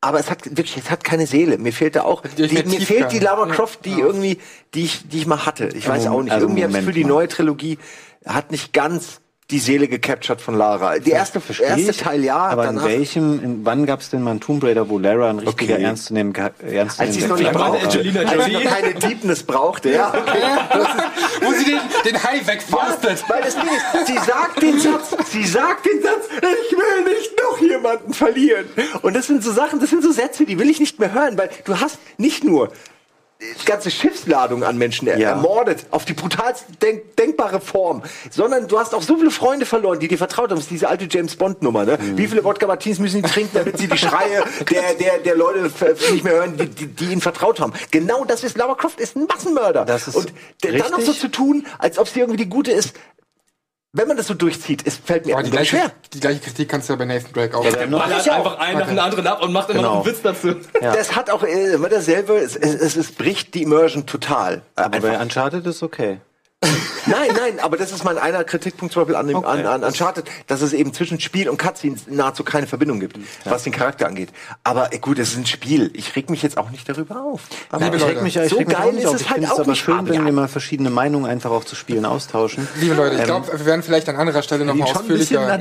Aber 0.02 0.20
es 0.20 0.30
hat 0.32 0.46
wirklich, 0.58 0.76
es 0.78 0.90
hat 0.90 1.04
keine 1.04 1.28
Seele. 1.28 1.60
Mir 1.60 1.72
fehlt 1.72 1.96
da 1.96 2.04
auch, 2.04 2.24
die, 2.24 2.42
mir 2.42 2.50
Tiefgang. 2.50 2.80
fehlt 2.82 3.12
die 3.12 3.20
Lara 3.20 3.46
Croft, 3.46 3.86
die 3.86 4.00
irgendwie, 4.00 4.40
die 4.74 4.86
ich, 4.86 5.08
die 5.08 5.20
ich 5.20 5.28
mal 5.28 5.46
hatte. 5.46 5.70
Ich 5.76 5.88
weiß 5.88 6.08
auch 6.08 6.24
nicht. 6.24 6.34
also 6.34 6.48
irgendwie 6.48 6.64
habe 6.64 6.78
ich 6.78 6.84
für 6.84 6.92
die 6.92 7.06
neue 7.06 7.28
Trilogie 7.28 7.78
hat 8.26 8.52
nicht 8.52 8.74
ganz 8.74 9.22
die 9.52 9.60
Seele 9.60 9.88
gecaptured 9.88 10.42
von 10.42 10.56
Lara. 10.56 11.00
Die 11.00 11.12
erste, 11.12 11.42
erste 11.62 11.92
ich, 11.92 11.98
Teil 11.98 12.24
ja, 12.24 12.38
Aber 12.38 12.64
danach, 12.64 12.86
in 12.86 12.90
welchem, 12.90 13.44
in, 13.44 13.66
wann 13.66 13.86
gab 13.86 14.00
es 14.00 14.10
denn 14.10 14.22
mal 14.22 14.32
einen 14.32 14.40
Tomb 14.40 14.64
Raider, 14.64 14.90
wo 14.90 15.00
Lara 15.00 15.30
ein 15.30 15.40
richtiger 15.40 15.74
Okay. 15.76 15.84
ernst 15.84 16.06
zu 16.06 16.14
nehmen, 16.14 16.34
ernst 16.34 17.00
als 17.00 17.14
sie 17.16 17.22
es 17.22 17.28
noch 17.28 17.38
nicht 17.38 17.52
brauchte. 17.52 17.84
Angelina 17.86 18.22
Als 18.22 18.46
sie 18.46 18.52
Jolie. 18.52 18.66
noch 18.66 18.74
keine 18.74 18.94
Deepness 18.96 19.44
brauchte, 19.44 19.92
ja. 19.92 20.14
Wo 21.42 21.52
sie 21.52 21.66
den, 21.66 21.80
den 22.06 22.24
Hai 22.24 22.42
wegfarstet. 22.46 23.24
Weil 23.28 23.42
das 23.42 23.56
Ding 23.56 23.66
ist, 23.66 24.08
sie 24.08 24.18
sagt 24.18 24.62
den 24.62 24.80
Satz, 24.80 25.16
sie 25.32 25.46
sagt 25.46 25.86
den 25.86 26.02
Satz, 26.02 26.28
ich 26.38 26.78
will 26.78 27.14
nicht 27.14 27.32
noch 27.38 27.60
jemanden 27.62 28.14
verlieren. 28.14 28.66
Und 29.02 29.16
das 29.16 29.28
sind 29.28 29.44
so 29.44 29.52
Sachen, 29.52 29.80
das 29.80 29.90
sind 29.90 30.04
so 30.04 30.12
Sätze, 30.12 30.46
die 30.46 30.58
will 30.58 30.70
ich 30.70 30.80
nicht 30.80 31.00
mehr 31.00 31.14
hören, 31.14 31.38
weil 31.38 31.50
du 31.66 31.80
hast 31.80 32.00
nicht 32.18 32.44
nur 32.44 32.72
ganze 33.66 33.92
Schiffsladung 33.92 34.64
an 34.64 34.78
Menschen 34.78 35.08
er 35.08 35.18
Ja. 35.18 35.30
ermordet, 35.32 35.86
auf 35.92 36.06
die 36.06 36.14
brutalste 36.14 36.66
denk 36.82 37.16
denkbare 37.18 37.62
Form, 37.62 38.02
sondern 38.32 38.68
du 38.68 38.78
hast 38.80 38.94
auch 38.94 39.02
so 39.02 39.18
viele 39.18 39.32
Freunde 39.32 39.66
verloren, 39.66 40.00
die 40.00 40.08
dir 40.08 40.18
vertraut 40.18 40.50
haben. 40.50 40.56
Das 40.58 40.66
ist 40.66 40.72
diese 40.72 40.88
alte 40.90 41.08
James 41.10 41.36
Bond 41.36 41.62
Nummer, 41.62 41.86
ne? 41.86 41.98
Mhm. 42.02 42.18
Wie 42.18 42.28
viele 42.28 42.44
Wodka 42.44 42.68
Martins 42.68 43.00
müssen 43.00 43.24
sie 43.24 43.30
trinken, 43.32 43.52
damit 43.54 43.78
sie 43.78 43.88
die 43.88 43.98
Schreie 43.98 44.44
der, 44.72 44.94
der, 44.96 45.18
der 45.20 45.36
Leute 45.36 45.72
nicht 46.12 46.24
mehr 46.24 46.34
hören, 46.34 46.58
die, 46.58 46.68
die, 46.68 46.88
die 46.88 47.06
ihnen 47.12 47.22
vertraut 47.22 47.60
haben. 47.60 47.74
Genau 47.92 48.26
das 48.26 48.44
ist, 48.44 48.58
Lara 48.58 48.76
Croft 48.76 49.00
ist 49.00 49.16
ein 49.16 49.26
Massenmörder. 49.26 49.86
Das 49.86 50.08
ist 50.08 50.16
Und 50.16 50.34
d- 50.64 50.72
dann 50.78 50.92
noch 50.92 51.00
so 51.00 51.12
richtig. 51.12 51.20
zu 51.20 51.28
tun, 51.32 51.66
als 51.80 51.98
ob 51.98 52.08
sie 52.08 52.20
irgendwie 52.20 52.44
die 52.44 52.50
Gute 52.50 52.72
ist, 52.72 52.94
wenn 53.96 54.08
man 54.08 54.18
das 54.18 54.26
so 54.28 54.34
durchzieht, 54.34 54.86
es 54.88 54.98
fällt 54.98 55.26
mir 55.28 55.34
Aber 55.34 55.44
die 55.44 55.50
unglaublich 55.50 55.70
gleiche, 55.72 55.86
schwer. 55.88 55.96
die 56.14 56.20
gleiche 56.20 56.40
Kritik 56.40 56.68
kannst 56.68 56.90
du 56.90 56.94
ja 56.94 56.98
bei 56.98 57.06
Nathan 57.06 57.32
Drake 57.32 57.56
auch. 57.56 57.64
Ja, 57.64 57.72
sagen. 57.72 57.92
noch- 57.92 58.00
Ballert 58.02 58.28
auch. 58.30 58.36
einfach 58.36 58.58
einen 58.60 58.80
nach 58.80 58.88
dem 58.88 59.00
anderen 59.00 59.28
ab 59.28 59.44
und 59.44 59.54
macht 59.54 59.70
immer 59.70 59.82
noch 59.84 59.90
Genau. 59.92 60.04
einen 60.04 60.12
Witz 60.12 60.22
dazu. 60.24 60.56
Ja. 60.82 60.96
Das 60.96 61.16
hat 61.16 61.30
auch 61.30 61.44
äh, 61.44 61.74
immer 61.74 61.90
dasselbe, 61.90 62.38
es, 62.38 62.56
es, 62.56 62.96
es, 62.96 63.12
bricht 63.12 63.54
die 63.54 63.62
Immersion 63.62 64.06
total. 64.08 64.64
Äh, 64.76 64.82
Aber 64.82 65.00
bei. 65.00 65.20
Uncharted 65.20 65.66
ist 65.68 65.84
okay. 65.84 66.20
Nein, 67.06 67.30
nein, 67.36 67.60
aber 67.62 67.78
das 67.78 67.92
ist 67.92 68.04
mein 68.04 68.18
einer 68.18 68.44
Kritikpunkt 68.44 68.94
zum 68.94 69.02
Beispiel 69.02 69.16
an, 69.16 69.28
dem, 69.28 69.38
Okay. 69.38 69.48
an, 69.48 69.66
an 69.66 69.84
Uncharted, 69.84 70.26
dass 70.48 70.62
es 70.62 70.74
eben 70.74 70.94
zwischen 70.94 71.20
Spiel 71.20 71.50
und 71.50 71.58
Cutscenes 71.58 72.04
nahezu 72.08 72.44
keine 72.44 72.68
Verbindung 72.68 73.00
gibt, 73.00 73.18
was 73.46 73.64
den 73.64 73.74
Charakter 73.74 74.08
angeht. 74.08 74.30
Aber 74.64 74.94
äh, 74.94 75.00
gut, 75.00 75.20
es 75.20 75.32
ist 75.32 75.38
ein 75.38 75.46
Spiel. 75.46 75.92
Ich 75.96 76.16
reg 76.16 76.30
mich 76.30 76.42
jetzt 76.44 76.58
auch 76.58 76.70
nicht 76.72 76.88
darüber 76.88 77.22
auf. 77.24 77.42
Aber 77.72 77.84
Liebe 77.86 77.98
ich 77.98 78.04
reg 78.04 78.10
Leute, 78.14 78.24
mich, 78.24 78.36
ja- 78.36 78.44
ich 78.44 78.50
so 78.52 78.58
reg 78.58 78.68
mich 78.68 78.78
auch 78.78 78.82
geil 78.84 78.94
nicht 78.94 79.04
ist 79.04 79.08
auf. 79.10 79.16
es 79.16 79.22
Ich 79.22 79.28
halt 79.30 79.36
finde 79.40 79.48
es 79.48 79.54
auch 79.54 79.60
aber 79.64 79.76
schön, 79.76 80.08
wenn 80.10 80.26
wir 80.26 80.32
mal 80.32 80.48
verschiedene 80.48 80.90
Meinungen 80.90 81.26
einfach 81.26 81.52
auch 81.52 81.64
zu 81.64 81.76
Spielen 81.76 82.06
austauschen. 82.06 82.68
Liebe 82.80 82.94
Leute, 82.96 83.16
ich 83.16 83.22
Ähm, 83.22 83.26
glaube, 83.28 83.48
wir 83.60 83.66
werden 83.66 83.84
vielleicht 83.84 84.08
an 84.10 84.16
anderer 84.16 84.42
Stelle 84.42 84.66
nochmal 84.66 84.90
ausführlicher 84.90 85.60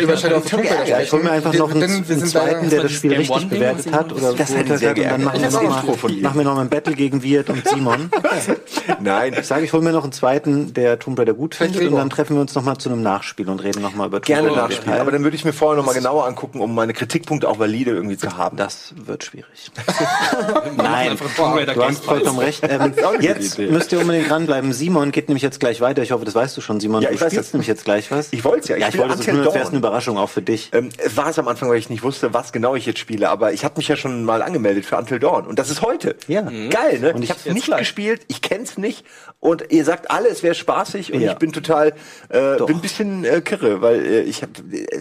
über 0.00 0.16
Shadow 0.16 0.36
of 0.36 0.44
the 0.44 0.50
Tomb 0.50 0.64
Raider 0.64 0.86
Ja, 0.86 1.00
ich 1.00 1.12
hole 1.12 1.22
mir 1.22 1.32
einfach 1.32 1.52
noch 1.54 1.70
einen, 1.70 2.04
zweiten, 2.04 2.70
der 2.70 2.82
das 2.82 2.92
Spiel 2.92 3.14
richtig 3.14 3.48
bewertet 3.48 3.92
hat 3.92 4.12
oder 4.12 4.32
Das 4.34 4.50
hätte 4.50 4.64
beurteilt 4.74 4.78
sehr 4.80 4.90
hat. 4.90 4.96
Und 4.98 5.10
dann 5.10 5.24
machen 5.24 5.40
wir 5.40 5.48
Ich 5.48 5.52
noch 5.54 5.60
hab 5.60 5.66
auch 5.66 5.70
mal, 5.70 5.76
ein 5.78 5.80
Intro 5.84 5.96
von 5.96 6.12
dir. 6.12 6.22
machen 6.22 6.38
wir 6.38 6.44
noch 6.44 6.54
mal 6.54 6.60
ein 6.62 6.68
Battle 6.68 6.94
gegen 6.94 7.22
Wirt 7.22 7.50
und 7.50 7.66
Simon. 7.68 8.10
Nein. 9.00 9.34
Ich 9.38 9.46
sage, 9.46 9.64
ich 9.64 9.72
hole 9.72 9.82
mir 9.82 9.92
noch 9.92 10.04
einen 10.04 10.12
zweiten, 10.12 10.43
der 10.46 10.98
Tomb 10.98 11.18
Raider 11.18 11.34
gut 11.34 11.54
findet 11.54 11.82
und 11.88 11.96
dann 11.96 12.10
treffen 12.10 12.36
wir 12.36 12.40
uns 12.40 12.54
noch 12.54 12.62
mal 12.62 12.76
zu 12.78 12.88
einem 12.90 13.02
Nachspiel 13.02 13.48
und 13.48 13.62
reden 13.62 13.82
noch 13.82 13.94
mal 13.94 14.06
über 14.06 14.18
Tomb 14.18 14.26
Gerne 14.26 14.48
Raider 14.50 14.62
nachspielen, 14.62 14.84
Detail. 14.86 15.00
aber 15.00 15.10
dann 15.12 15.22
würde 15.24 15.36
ich 15.36 15.44
mir 15.44 15.52
vorher 15.52 15.76
noch 15.76 15.86
mal 15.86 15.94
genauer 15.94 16.26
angucken, 16.26 16.60
um 16.60 16.74
meine 16.74 16.92
Kritikpunkte 16.92 17.48
auch 17.48 17.58
valide 17.58 17.90
irgendwie 17.92 18.16
zu 18.16 18.36
haben. 18.36 18.56
Das 18.56 18.94
wird 18.96 19.24
schwierig. 19.24 19.70
Nein, 20.76 21.16
du 21.16 21.82
hast 21.84 22.04
vollkommen 22.04 22.38
recht. 22.38 22.62
Ähm, 22.74 22.92
jetzt 23.20 23.58
müsst 23.58 23.92
ihr 23.92 24.00
unbedingt 24.00 24.30
dranbleiben. 24.30 24.72
Simon 24.72 25.12
geht 25.12 25.28
nämlich 25.28 25.42
jetzt 25.42 25.60
gleich 25.60 25.80
weiter. 25.80 26.02
Ich 26.02 26.12
hoffe, 26.12 26.24
das 26.24 26.34
weißt 26.34 26.56
du 26.56 26.60
schon, 26.60 26.80
Simon. 26.80 27.02
Ja, 27.02 27.08
du 27.08 27.14
ich 27.14 27.20
weiß 27.20 27.32
spielst 27.32 27.48
das. 27.48 27.52
nämlich 27.52 27.68
jetzt 27.68 27.84
gleich 27.84 28.10
was. 28.10 28.28
Ich 28.32 28.44
wollt's 28.44 28.68
ja. 28.68 28.76
Ich 28.76 28.82
Ja, 28.82 28.88
ich 28.88 28.98
wollte 28.98 29.14
es 29.14 29.26
nur, 29.26 29.44
das 29.44 29.54
wäre 29.54 29.68
eine 29.68 29.76
Überraschung 29.76 30.16
auch 30.18 30.28
für 30.30 30.42
dich. 30.42 30.70
Ähm, 30.72 30.88
es 30.98 31.16
war 31.16 31.28
es 31.28 31.38
am 31.38 31.46
Anfang, 31.48 31.68
weil 31.68 31.78
ich 31.78 31.90
nicht 31.90 32.02
wusste, 32.02 32.32
was 32.34 32.52
genau 32.52 32.74
ich 32.74 32.86
jetzt 32.86 32.98
spiele, 32.98 33.28
aber 33.28 33.52
ich 33.52 33.64
habe 33.64 33.74
mich 33.76 33.88
ja 33.88 33.96
schon 33.96 34.24
mal 34.24 34.42
angemeldet 34.42 34.86
für 34.86 34.96
Until 34.96 35.18
Dawn 35.18 35.46
und 35.46 35.58
das 35.58 35.70
ist 35.70 35.82
heute. 35.82 36.16
Ja. 36.26 36.42
Geil, 36.42 37.00
ne? 37.00 37.12
Und 37.12 37.22
ich 37.22 37.24
ich- 37.24 37.30
habe 37.30 37.40
jetzt 37.44 37.54
nicht 37.54 37.66
gleich. 37.66 37.80
gespielt, 37.80 38.22
ich 38.28 38.40
kenn's 38.42 38.78
nicht 38.78 39.04
und 39.40 39.64
ihr 39.70 39.84
sagt 39.84 40.10
alle, 40.10 40.28
es 40.34 40.42
wäre 40.42 40.54
spaßig 40.54 41.12
und 41.12 41.20
Ja. 41.20 41.32
ich 41.32 41.38
bin 41.38 41.52
total 41.52 41.94
äh, 42.28 42.56
Doch. 42.58 42.66
bin 42.66 42.76
ein 42.76 42.82
bisschen 42.82 43.24
äh, 43.24 43.40
kirre, 43.40 43.80
weil 43.80 44.04
äh, 44.04 44.20
ich 44.22 44.42
habe 44.42 44.52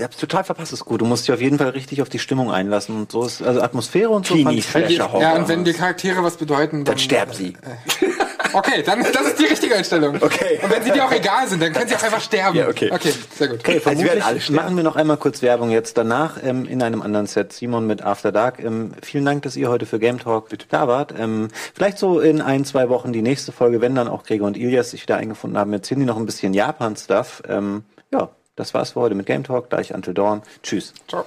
hab's 0.02 0.18
total 0.18 0.44
verpasst. 0.44 0.72
Das 0.72 0.80
ist 0.80 0.86
gut. 0.86 1.02
Du 1.02 1.06
musst 1.06 1.28
dich 1.28 1.34
auf 1.34 1.42
jeden 1.42 1.58
Fall 1.58 1.70
richtig 1.70 2.02
auf 2.02 2.10
die 2.10 2.20
Stimmung 2.20 2.52
einlassen 2.52 2.96
und 2.96 3.12
so 3.12 3.26
ist 3.26 3.42
also 3.42 3.62
Atmosphäre 3.62 4.10
und 4.10 4.26
so. 4.26 4.36
Teenie. 4.36 4.64
Ja, 5.20 5.36
und 5.36 5.48
wenn 5.48 5.64
die 5.66 5.74
Charaktere 5.74 6.24
was 6.24 6.38
bedeuten, 6.38 6.86
Dann 6.86 6.98
sterben 6.98 7.34
sie. 7.34 7.54
Okay, 8.54 8.84
dann 8.84 9.04
das 9.04 9.28
ist 9.28 9.40
die 9.40 9.46
richtige 9.46 9.76
Einstellung. 9.76 10.16
Okay. 10.22 10.60
Und 10.62 10.72
wenn 10.72 10.84
sie 10.84 10.92
dir 10.92 11.06
auch 11.06 11.12
egal 11.12 11.48
sind, 11.48 11.62
dann 11.62 11.74
können 11.74 11.88
sie 11.88 11.96
auch 11.96 12.04
einfach 12.04 12.22
sterben. 12.22 12.58
Ja, 12.58 12.68
okay. 12.68 12.92
Okay, 12.92 13.14
sehr 13.36 13.48
gut. 13.50 13.60
Okay, 13.60 13.82
Also 13.84 13.98
wir 14.00 14.06
werden 14.06 14.10
alle 14.10 14.22
vermutlich 14.22 14.44
sterben. 14.46 14.56
machen 14.64 14.78
wir 14.78 14.84
noch 14.84 14.96
einmal 14.96 15.18
kurz 15.18 15.42
Werbung 15.42 15.70
jetzt 15.72 15.98
danach 15.98 16.38
ähm, 16.44 16.66
in 16.66 16.82
einem 16.82 17.02
anderen 17.02 17.28
Set. 17.28 17.54
Simon 17.54 17.88
mit 17.88 18.02
After 18.04 18.32
Dark. 18.32 18.60
Ähm, 18.60 18.92
vielen 19.02 19.26
Dank, 19.26 19.44
dass 19.44 19.56
ihr 19.56 19.70
heute 19.70 19.86
für 19.86 20.00
Game 20.00 20.20
Talk 20.20 20.48
da 20.70 20.88
wart. 20.88 21.14
Ähm, 21.18 21.50
vielleicht 21.74 21.98
so 21.98 22.20
in 22.20 22.42
ein, 22.42 22.66
zwei 22.66 22.90
Wochen 22.90 23.12
die 23.14 23.22
nächste 23.22 23.52
Folge, 23.52 23.82
wenn 23.82 23.96
dann 23.96 24.08
auch 24.08 24.24
Gregor 24.24 24.48
und 24.48 24.58
Ilias 24.58 24.92
sich 24.92 25.02
wieder 25.04 25.18
eingefunden 25.18 25.58
haben. 25.58 25.74
Erzählen 25.74 26.00
die 26.00 26.06
noch 26.06 26.18
ein 26.18 26.26
bisschen 26.26 26.54
Japan-Stuff. 26.54 27.44
Ähm, 27.48 27.84
ja, 28.12 28.30
das 28.56 28.74
war's 28.74 28.92
für 28.92 29.00
heute 29.02 29.16
mit 29.16 29.26
Game 29.26 29.44
Talk. 29.44 29.70
Gleich 29.70 29.94
Until 29.94 30.14
Dawn. 30.14 30.42
Tschüss. 30.62 30.94
Ciao. 31.08 31.26